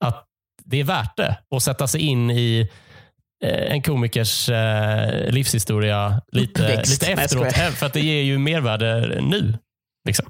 att 0.05 0.23
det 0.65 0.79
är 0.79 0.83
värt 0.83 1.17
det 1.17 1.37
att 1.55 1.63
sätta 1.63 1.87
sig 1.87 2.01
in 2.01 2.31
i 2.31 2.69
eh, 3.45 3.71
en 3.71 3.81
komikers 3.81 4.49
eh, 4.49 5.29
livshistoria 5.31 6.21
lite, 6.31 6.63
Uppväxt. 6.63 6.91
lite 7.01 7.21
efteråt. 7.21 7.57
eh, 7.57 7.69
För 7.71 7.85
att 7.85 7.93
det 7.93 7.99
ger 8.01 8.21
ju 8.21 8.37
mervärde 8.37 9.19
nu. 9.21 9.57
Liksom. 10.07 10.25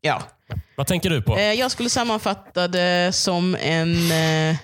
Ja. 0.00 0.22
Vad 0.76 0.86
tänker 0.86 1.10
du 1.10 1.22
på? 1.22 1.36
Eh, 1.36 1.52
Jag 1.52 1.70
skulle 1.70 1.90
sammanfatta 1.90 2.68
det 2.68 3.14
som 3.14 3.56
en, 3.60 3.92
eh, 4.12 4.56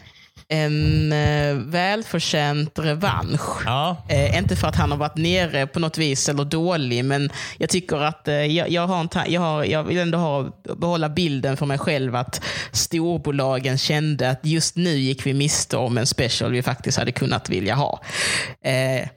en 0.48 1.12
eh, 1.12 1.54
välförtjänt 1.54 2.78
revansch. 2.78 3.62
Ja, 3.64 3.96
Eh, 4.08 4.38
inte 4.38 4.56
för 4.56 4.68
att 4.68 4.76
han 4.76 4.90
har 4.90 4.98
varit 4.98 5.16
nere 5.16 5.66
på 5.66 5.80
något 5.80 5.98
vis 5.98 6.28
eller 6.28 6.44
dålig, 6.44 7.04
men 7.04 7.30
jag 7.58 7.70
tycker 7.70 7.96
att 7.96 8.28
eh, 8.28 8.34
jag, 8.34 8.70
jag, 8.70 8.86
har 8.86 9.00
en 9.00 9.32
jag, 9.32 9.40
har, 9.40 9.64
jag 9.64 9.84
vill 9.84 9.98
ändå 9.98 10.18
ha, 10.18 10.50
behålla 10.76 11.08
bilden 11.08 11.56
för 11.56 11.66
mig 11.66 11.78
själv 11.78 12.16
att 12.16 12.44
storbolagen 12.72 13.78
kände 13.78 14.30
att 14.30 14.40
just 14.42 14.76
nu 14.76 14.90
gick 14.90 15.26
vi 15.26 15.34
miste 15.34 15.76
om 15.76 15.98
en 15.98 16.06
special 16.06 16.52
vi 16.52 16.62
faktiskt 16.62 16.98
hade 16.98 17.12
kunnat 17.12 17.50
vilja 17.50 17.74
ha. 17.74 18.02
Eh, 18.64 19.08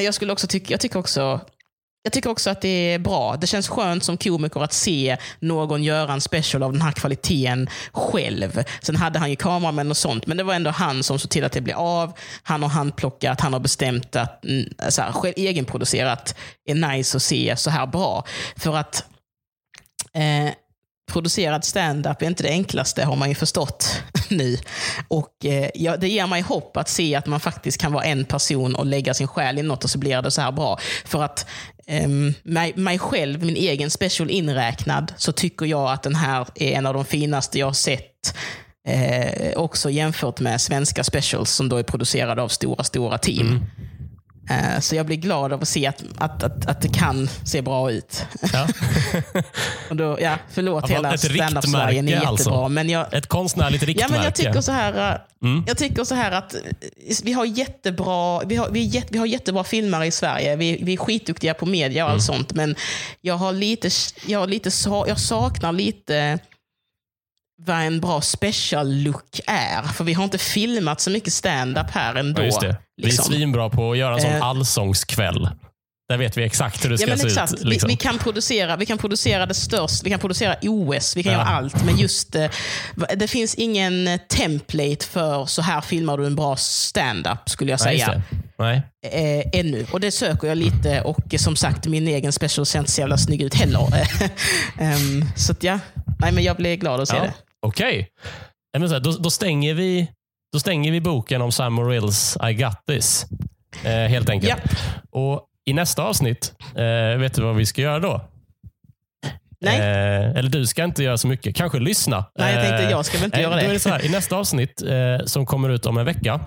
jag, 0.04 0.14
skulle 0.14 0.32
också 0.32 0.46
tycka, 0.46 0.74
jag 0.74 0.80
tycker 0.80 0.98
också 0.98 1.40
jag 2.02 2.12
tycker 2.12 2.30
också 2.30 2.50
att 2.50 2.60
det 2.60 2.68
är 2.68 2.98
bra. 2.98 3.36
Det 3.36 3.46
känns 3.46 3.68
skönt 3.68 4.04
som 4.04 4.16
komiker 4.16 4.60
att 4.60 4.72
se 4.72 5.16
någon 5.40 5.82
göra 5.82 6.12
en 6.12 6.20
special 6.20 6.62
av 6.62 6.72
den 6.72 6.82
här 6.82 6.92
kvaliteten 6.92 7.68
själv. 7.92 8.64
Sen 8.82 8.96
hade 8.96 9.18
han 9.18 9.30
ju 9.30 9.36
kameramän 9.36 9.90
och 9.90 9.96
sånt, 9.96 10.26
men 10.26 10.36
det 10.36 10.42
var 10.42 10.54
ändå 10.54 10.70
han 10.70 11.02
som 11.02 11.18
såg 11.18 11.30
till 11.30 11.44
att 11.44 11.52
det 11.52 11.60
blev 11.60 11.76
av. 11.76 12.12
Han 12.42 12.62
har 12.62 12.70
handplockat, 12.70 13.40
han 13.40 13.52
har 13.52 13.60
bestämt 13.60 14.16
att 14.16 14.44
mm, 14.44 14.72
så 14.88 15.02
här, 15.02 15.12
själv, 15.12 15.34
egenproducerat 15.36 16.34
är 16.66 16.74
nice 16.74 17.16
att 17.16 17.22
se 17.22 17.56
så 17.56 17.70
här 17.70 17.86
bra. 17.86 18.24
För 18.56 18.76
att 18.76 19.04
eh, 20.14 20.52
producerad 21.12 21.64
stand-up 21.64 22.22
är 22.22 22.26
inte 22.26 22.42
det 22.42 22.50
enklaste 22.50 23.04
har 23.04 23.16
man 23.16 23.28
ju 23.28 23.34
förstått 23.34 24.02
nu. 24.28 24.58
Och 25.08 25.44
eh, 25.44 25.70
ja, 25.74 25.96
Det 25.96 26.08
ger 26.08 26.26
mig 26.26 26.42
hopp 26.42 26.76
att 26.76 26.88
se 26.88 27.14
att 27.14 27.26
man 27.26 27.40
faktiskt 27.40 27.80
kan 27.80 27.92
vara 27.92 28.04
en 28.04 28.24
person 28.24 28.74
och 28.74 28.86
lägga 28.86 29.14
sin 29.14 29.28
själ 29.28 29.58
i 29.58 29.62
något 29.62 29.84
och 29.84 29.90
så 29.90 29.98
blir 29.98 30.22
det 30.22 30.30
så 30.30 30.40
här 30.40 30.52
bra. 30.52 30.78
För 31.04 31.22
att 31.22 31.46
um, 31.88 32.34
mig, 32.42 32.72
mig 32.76 32.98
själv, 32.98 33.44
min 33.44 33.56
egen 33.56 33.90
special 33.90 34.30
inräknad, 34.30 35.12
så 35.16 35.32
tycker 35.32 35.66
jag 35.66 35.92
att 35.92 36.02
den 36.02 36.14
här 36.14 36.46
är 36.54 36.72
en 36.72 36.86
av 36.86 36.94
de 36.94 37.04
finaste 37.04 37.58
jag 37.58 37.66
har 37.66 37.72
sett. 37.72 38.34
Eh, 38.88 39.58
också 39.58 39.90
jämfört 39.90 40.40
med 40.40 40.60
svenska 40.60 41.04
specials 41.04 41.50
som 41.50 41.68
då 41.68 41.76
är 41.76 41.82
producerade 41.82 42.42
av 42.42 42.48
stora, 42.48 42.84
stora 42.84 43.18
team. 43.18 43.46
Mm 43.46 43.62
så 44.80 44.94
jag 44.96 45.06
blir 45.06 45.16
glad 45.16 45.52
av 45.52 45.62
att 45.62 45.68
se 45.68 45.86
att, 45.86 46.02
att, 46.18 46.42
att, 46.42 46.66
att 46.66 46.80
det 46.82 46.88
kan 46.88 47.28
se 47.44 47.62
bra 47.62 47.90
ut. 47.90 48.24
ja. 48.52 48.66
Och 49.90 49.96
då, 49.96 50.18
ja, 50.20 50.36
förlåt 50.50 50.84
Ja, 50.90 50.96
hela 50.96 51.18
stand-up-Sverige, 51.18 52.02
ni 52.02 52.10
är 52.12 52.14
jättebra. 52.14 52.28
alltså. 52.30 52.68
Men 52.68 52.88
jag, 52.90 53.14
Ett 53.14 53.26
konstnärligt 53.26 53.82
Ja, 53.82 53.88
riktmärke. 53.88 54.12
men 54.12 54.24
jag 54.24 54.34
tycker 54.34 54.60
så 54.60 54.72
här, 54.72 55.12
äh, 55.12 55.18
Mm. 55.42 55.64
jag 55.66 55.78
tycker 55.78 56.04
så 56.04 56.14
här 56.14 56.30
att 56.32 56.54
eh, 56.54 56.60
vi 57.24 57.32
har 57.32 57.44
jättebra, 57.44 58.40
vi 58.44 58.56
har, 58.56 58.68
vi, 58.70 59.04
vi 59.10 59.18
har 59.18 59.26
jättebra 59.26 59.64
filmare 59.64 60.06
i 60.06 60.10
Sverige. 60.10 60.56
Vi, 60.56 60.78
vi 60.82 60.92
är 60.92 60.96
skitduktiga 60.96 61.54
på 61.54 61.66
media 61.66 62.04
och 62.04 62.10
allt 62.10 62.28
Mm. 62.28 62.38
sånt. 62.38 62.54
Men 62.54 62.74
jag, 63.20 63.34
har 63.34 63.52
lite, 63.52 63.88
jag, 64.26 64.38
har 64.40 64.46
lite, 64.46 64.70
jag 65.06 65.20
saknar 65.20 65.72
lite 65.72 66.38
vad 67.66 67.76
en 67.82 68.00
bra 68.00 68.20
special 68.20 68.94
look 69.02 69.40
är. 69.46 69.82
För 69.82 70.04
vi 70.04 70.12
har 70.12 70.24
inte 70.24 70.38
filmat 70.38 71.00
så 71.00 71.10
mycket 71.10 71.32
stand-up 71.32 71.90
här 71.90 72.14
ändå. 72.14 72.42
Ja, 72.42 72.46
just 72.46 72.60
det. 72.60 72.76
Vi 72.96 73.02
är 73.02 73.06
liksom. 73.06 73.24
svinbra 73.24 73.70
på 73.70 73.92
att 73.92 73.98
göra 73.98 74.14
en 74.14 74.20
sån 74.20 74.30
Eh. 74.30 74.42
allsångskväll. 74.46 75.48
Där 76.08 76.16
vet 76.18 76.36
vi 76.36 76.44
exakt 76.44 76.84
hur 76.84 76.90
det 76.90 76.94
Ja, 76.94 76.98
ska 76.98 77.06
men 77.06 77.18
se 77.18 77.26
exakt. 77.26 77.52
ut. 77.52 77.64
Liksom. 77.64 77.88
Vi, 77.88 77.92
vi, 77.92 77.96
kan 77.96 78.18
producera, 78.18 78.76
vi 78.76 78.86
kan 78.86 78.98
producera 78.98 79.46
det 79.46 79.54
störst, 79.54 80.02
vi 80.06 80.10
kan 80.10 80.18
producera 80.20 80.56
OS, 80.62 81.16
vi 81.16 81.22
kan 81.22 81.32
Ja. 81.32 81.38
göra 81.38 81.48
allt. 81.48 81.84
Men 81.84 81.96
just 81.98 82.34
eh, 82.34 82.50
va- 82.94 83.06
det 83.16 83.28
finns 83.28 83.54
ingen 83.54 84.08
eh, 84.08 84.20
template 84.28 85.06
för 85.06 85.46
så 85.46 85.62
här 85.62 85.80
filmar 85.80 86.18
du 86.18 86.26
en 86.26 86.36
bra 86.36 86.56
stand-up 86.56 87.48
skulle 87.50 87.70
jag 87.70 87.80
Nej, 87.84 87.98
säga. 87.98 88.12
det. 88.14 88.22
Nej. 88.58 88.82
Eh, 89.42 89.60
ännu. 89.60 89.86
Och 89.92 90.00
det 90.00 90.10
söker 90.10 90.48
jag 90.48 90.58
lite 90.58 91.00
och 91.00 91.34
eh, 91.34 91.38
som 91.38 91.56
sagt 91.56 91.86
min 91.86 92.08
egen 92.08 92.32
special 92.32 92.66
ser 92.66 92.78
inte 92.78 92.90
så 92.90 93.00
jävla 93.00 93.18
snygg 93.18 93.42
ut 93.42 93.54
heller. 93.54 93.88
Ehm, 94.78 95.24
så 95.36 95.52
att 95.52 95.62
ja, 95.62 95.78
Nej, 96.20 96.32
men 96.32 96.44
jag 96.44 96.56
blir 96.56 96.76
glad 96.76 97.00
att 97.00 97.08
se 97.08 97.16
Ja. 97.16 97.22
det. 97.22 97.32
Okej. 97.66 98.08
Här, 98.78 99.00
Då, 99.00 99.12
då, 99.12 99.30
stänger 99.30 99.74
vi, 99.74 100.12
då 100.52 100.60
stänger 100.60 100.92
vi 100.92 101.00
boken 101.00 101.42
om 101.42 101.52
Sam 101.52 101.72
Morrills 101.72 102.36
I 102.50 102.54
got 102.54 102.86
this. 102.86 103.26
Eh, 103.84 103.90
helt 103.92 104.30
enkelt. 104.30 104.62
Och 105.10 105.46
I 105.64 105.72
nästa 105.72 106.02
avsnitt, 106.02 106.54
eh, 106.76 107.18
vet 107.18 107.34
du 107.34 107.42
vad 107.42 107.56
vi 107.56 107.66
ska 107.66 107.82
göra 107.82 107.98
då? 107.98 108.28
Nej. 109.60 109.78
Eh, 109.78 110.36
eller 110.36 110.50
du 110.50 110.66
ska 110.66 110.84
inte 110.84 111.02
göra 111.02 111.18
så 111.18 111.28
mycket. 111.28 111.56
Kanske 111.56 111.78
lyssna. 111.78 112.24
Nej, 112.38 112.54
jag 112.54 112.64
tänkte 112.64 112.84
Eh, 112.84 112.90
jag 112.90 113.04
ska 113.04 113.18
väl 113.18 113.24
inte 113.24 113.36
eh, 113.36 113.42
göra 113.42 113.56
det. 113.56 113.62
Är 113.62 113.72
det 113.72 113.78
så 113.78 113.88
här, 113.88 114.04
I 114.04 114.08
nästa 114.08 114.36
avsnitt 114.36 114.82
eh, 114.82 115.24
som 115.24 115.46
kommer 115.46 115.68
ut 115.68 115.86
om 115.86 115.98
en 115.98 116.04
vecka, 116.04 116.40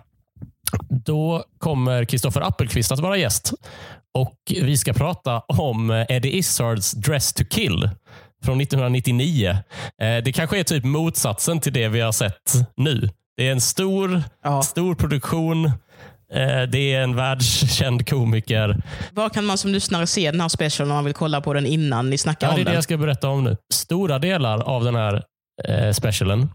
då 0.89 1.43
kommer 1.57 2.05
Kristoffer 2.05 2.41
Appelqvist 2.41 2.91
att 2.91 2.99
vara 2.99 3.17
gäst. 3.17 3.53
Och 4.13 4.35
Vi 4.47 4.77
ska 4.77 4.93
prata 4.93 5.39
om 5.39 6.05
Eddie 6.09 6.37
Izzards 6.37 6.91
Dress 6.91 7.33
to 7.33 7.43
kill 7.49 7.89
från 8.45 8.61
1999. 8.61 9.49
Eh, 10.01 10.17
det 10.23 10.31
kanske 10.31 10.59
är 10.59 10.63
typ 10.63 10.83
motsatsen 10.83 11.59
till 11.59 11.73
det 11.73 11.87
vi 11.87 11.99
har 11.99 12.11
sett 12.11 12.53
nu. 12.77 13.09
Det 13.37 13.47
är 13.47 13.51
en 13.51 13.61
stor, 13.61 14.23
Ja. 14.43 14.61
stor 14.61 14.95
produktion. 14.95 15.65
Eh, 16.33 16.61
det 16.71 16.93
är 16.93 17.01
en 17.01 17.15
världskänd 17.15 18.09
komiker. 18.09 18.77
Var 19.11 19.29
kan 19.29 19.45
man 19.45 19.57
som 19.57 19.71
lyssnare 19.71 20.07
se 20.07 20.31
den 20.31 20.41
här 20.41 20.47
specialen 20.47 20.91
om 20.91 20.95
man 20.95 21.05
vill 21.05 21.13
kolla 21.13 21.41
på 21.41 21.53
den 21.53 21.65
innan 21.65 22.09
ni 22.09 22.17
snackar 22.17 22.47
Ja, 22.47 22.51
det 22.51 22.55
om 22.55 22.59
är 22.61 22.65
det 22.65 22.69
den? 22.69 22.75
jag 22.75 22.83
ska 22.83 22.97
berätta 22.97 23.29
om 23.29 23.43
nu. 23.43 23.57
Stora 23.73 24.19
delar 24.19 24.61
av 24.63 24.83
den 24.83 24.95
här 24.95 25.23
eh, 25.67 25.91
specialen 25.91 26.49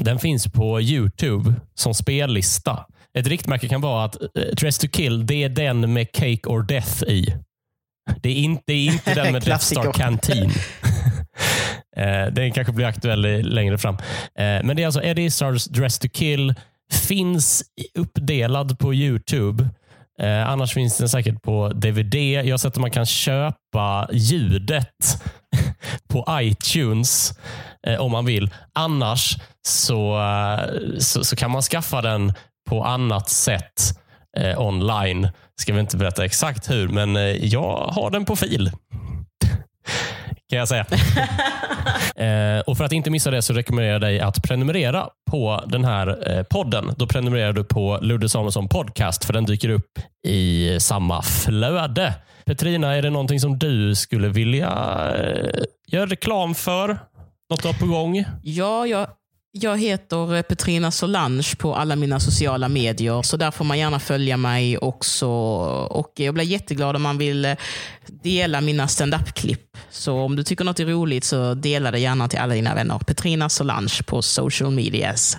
den 0.00 0.18
finns 0.18 0.46
på 0.52 0.80
YouTube 0.80 1.54
som 1.74 1.94
spellista. 1.94 2.86
Ett 3.18 3.26
riktmärke 3.26 3.68
kan 3.68 3.80
vara 3.80 4.04
att 4.04 4.16
Dress 4.56 4.78
to 4.78 4.86
kill, 4.92 5.26
det 5.26 5.44
är 5.44 5.48
den 5.48 5.92
med 5.92 6.12
Cake 6.12 6.40
or 6.48 6.62
Death 6.62 7.02
i. 7.04 7.34
Det 8.20 8.30
är 8.30 8.34
inte, 8.34 8.62
det 8.66 8.72
är 8.72 8.92
inte 8.92 9.14
den 9.14 9.32
med 9.32 9.42
Death 9.42 9.64
Star. 9.64 9.92
Canteen. 9.92 10.50
Den 12.32 12.52
kanske 12.52 12.72
blir 12.72 12.86
aktuell 12.86 13.20
längre 13.42 13.78
fram. 13.78 13.94
Eh, 14.38 14.64
Men 14.64 14.76
det 14.76 14.82
är 14.82 14.86
alltså 14.86 15.02
Eddie 15.02 15.22
Izzards 15.24 15.64
Dress 15.64 15.98
to 15.98 16.08
kill. 16.12 16.54
Finns 17.08 17.62
uppdelad 17.98 18.78
på 18.78 18.94
YouTube. 18.94 19.68
Eh, 20.20 20.48
annars 20.48 20.74
finns 20.74 20.98
den 20.98 21.08
säkert 21.08 21.42
på 21.42 21.68
DVD. 21.68 22.14
Jag 22.14 22.52
har 22.52 22.58
sett 22.58 22.72
att 22.72 22.80
man 22.80 22.90
kan 22.90 23.06
köpa 23.06 24.08
ljudet 24.12 25.22
på 26.08 26.26
iTunes 26.30 27.38
eh, 27.86 28.00
om 28.00 28.12
man 28.12 28.24
vill. 28.24 28.50
Annars 28.74 29.36
så, 29.66 30.18
så, 30.98 31.24
så 31.24 31.36
kan 31.36 31.50
man 31.50 31.62
skaffa 31.62 32.02
den 32.02 32.32
på 32.68 32.84
annat 32.84 33.28
sätt 33.28 33.98
online. 34.56 35.28
Ska 35.62 35.72
vi 35.72 35.80
inte 35.80 35.96
berätta 35.96 36.24
exakt 36.24 36.70
hur, 36.70 36.88
men 36.88 37.16
eh, 37.16 37.22
jag 37.22 37.76
har 37.76 38.10
den 38.10 38.24
på 38.24 38.36
fil. 38.36 38.70
Kan 40.50 40.58
jag 40.58 40.68
säga. 40.68 40.86
Eh, 42.16 42.60
och 42.60 42.76
För 42.76 42.84
att 42.84 42.92
inte 42.92 43.10
missa 43.10 43.30
det 43.30 43.42
så 43.42 43.52
rekommenderar 43.52 43.92
jag 43.92 44.00
dig 44.00 44.20
att 44.20 44.42
prenumerera 44.42 45.08
på 45.30 45.64
den 45.66 45.84
här 45.84 46.30
eh, 46.30 46.42
podden. 46.42 46.94
Då 46.96 47.06
prenumererar 47.06 47.52
du 47.52 47.64
på 47.64 47.98
Ludde 48.02 48.28
Samuelsson 48.28 48.68
Podcast 48.68 49.24
för 49.24 49.32
den 49.32 49.44
dyker 49.44 49.68
upp 49.68 49.98
i 50.26 50.76
samma 50.80 51.22
flöde. 51.22 52.14
Petrina, 52.44 52.94
är 52.96 53.02
det 53.02 53.10
någonting 53.10 53.40
som 53.40 53.58
du 53.58 53.94
skulle 53.94 54.28
vilja 54.28 54.68
göra 55.86 56.06
reklam 56.06 56.54
för? 56.54 56.88
Något 57.50 57.62
du 57.62 57.68
har 57.68 57.74
på 57.74 57.86
gång? 57.86 58.24
Ja, 58.42 58.86
jag, 58.86 59.06
jag 59.54 59.78
heter 59.78 60.34
eh, 60.34 60.42
Petrina 60.42 60.90
Solange 60.90 61.56
på 61.58 61.74
alla 61.74 61.96
mina 61.96 62.20
sociala 62.20 62.68
medier, 62.68 63.22
så 63.22 63.36
där 63.36 63.50
får 63.50 63.64
man 63.64 63.78
gärna 63.78 63.98
följa 63.98 64.36
mig 64.36 64.78
också. 64.78 65.28
Och 65.90 66.12
jag 66.16 66.34
blir 66.34 66.44
jätteglad 66.44 66.96
om 66.96 67.02
man 67.02 67.18
vill 67.18 67.44
eh, 67.44 67.54
dela 68.06 68.60
mina 68.60 68.88
standup-klipp. 68.88 69.76
Så 69.90 70.14
om 70.14 70.36
du 70.36 70.42
tycker 70.42 70.64
något 70.64 70.80
är 70.80 70.84
roligt 70.84 71.24
så 71.24 71.54
dela 71.54 71.90
det 71.90 71.98
gärna 71.98 72.28
till 72.28 72.38
alla 72.38 72.54
dina 72.54 72.74
vänner. 72.74 72.98
Petrina 72.98 73.48
Solange 73.48 74.02
på 74.06 74.22
social 74.22 74.70
medias. 74.70 75.36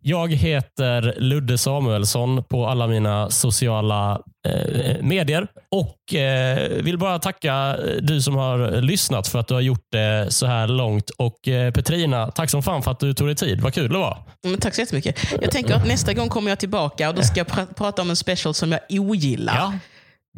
Jag 0.00 0.32
heter 0.32 1.14
Ludde 1.18 1.58
Samuelsson 1.58 2.44
på 2.44 2.66
alla 2.66 2.86
mina 2.86 3.30
sociala 3.30 4.20
eh, 4.48 5.02
medier 5.02 5.46
och 5.70 6.14
eh, 6.14 6.68
vill 6.82 6.98
bara 6.98 7.18
tacka 7.18 7.76
du 8.00 8.22
som 8.22 8.34
har 8.34 8.80
lyssnat 8.80 9.28
för 9.28 9.38
att 9.38 9.48
du 9.48 9.54
har 9.54 9.60
gjort 9.60 9.86
det 9.92 10.26
så 10.30 10.46
här 10.46 10.66
långt. 10.68 11.10
Och 11.10 11.48
eh, 11.48 11.72
Petrina, 11.72 12.30
tack 12.30 12.50
som 12.50 12.62
fan 12.62 12.82
för 12.82 12.90
att 12.90 13.00
du 13.00 13.14
tog 13.14 13.28
dig 13.28 13.36
tid. 13.36 13.60
Vad 13.60 13.74
kul 13.74 13.92
det 13.92 13.98
var. 13.98 14.18
Men 14.42 14.58
tack 14.58 14.74
så 14.74 14.80
jättemycket. 14.80 15.18
Jag 15.42 15.50
tänker 15.50 15.74
att 15.74 15.86
nästa 15.86 16.12
gång 16.12 16.28
kommer 16.28 16.50
jag 16.50 16.58
tillbaka 16.58 17.08
och 17.08 17.14
då 17.14 17.22
ska 17.22 17.40
jag 17.40 17.46
pr 17.46 17.60
prata 17.74 18.02
om 18.02 18.10
en 18.10 18.16
special 18.16 18.54
som 18.54 18.72
jag 18.72 18.80
ogillar. 18.90 19.54
Ja. 19.56 19.72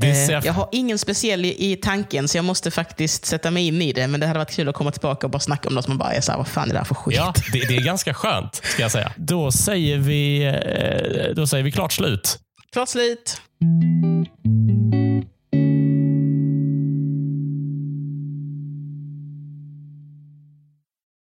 Eh, 0.06 0.40
Jag 0.46 0.52
har 0.52 0.68
ingen 0.72 0.98
speciell 0.98 1.44
i, 1.44 1.72
i 1.72 1.76
tanken, 1.76 2.28
så 2.28 2.38
jag 2.38 2.44
måste 2.44 2.70
faktiskt 2.70 3.24
sätta 3.26 3.50
mig 3.50 3.66
in 3.66 3.82
i 3.82 3.92
det. 3.92 4.06
Men 4.06 4.20
det 4.20 4.26
hade 4.26 4.38
varit 4.38 4.50
kul 4.50 4.68
att 4.68 4.74
komma 4.74 4.90
tillbaka 4.90 5.26
och 5.26 5.30
bara 5.30 5.38
snacka 5.40 5.68
om 5.68 5.74
något 5.74 5.84
som 5.84 5.90
man 5.90 5.98
bara 5.98 6.12
är 6.12 6.20
så 6.20 6.32
här, 6.32 6.38
vad 6.38 6.48
fan 6.48 6.68
är 6.68 6.72
det 6.72 6.78
här 6.78 6.84
för 6.84 6.94
skit? 6.94 7.16
Ja, 7.16 7.34
det, 7.52 7.68
det 7.68 7.76
är 7.76 7.84
ganska 7.84 8.14
skönt 8.14 8.54
ska 8.64 8.82
jag 8.82 8.90
säga. 8.90 9.12
Då 9.16 9.52
säger 9.52 9.98
vi, 9.98 10.42
eh, 10.44 11.34
då 11.34 11.46
säger 11.46 11.64
vi 11.64 11.72
klart 11.72 11.92
slut. 11.92 12.38
Klart 12.72 12.88
slut. 12.88 13.40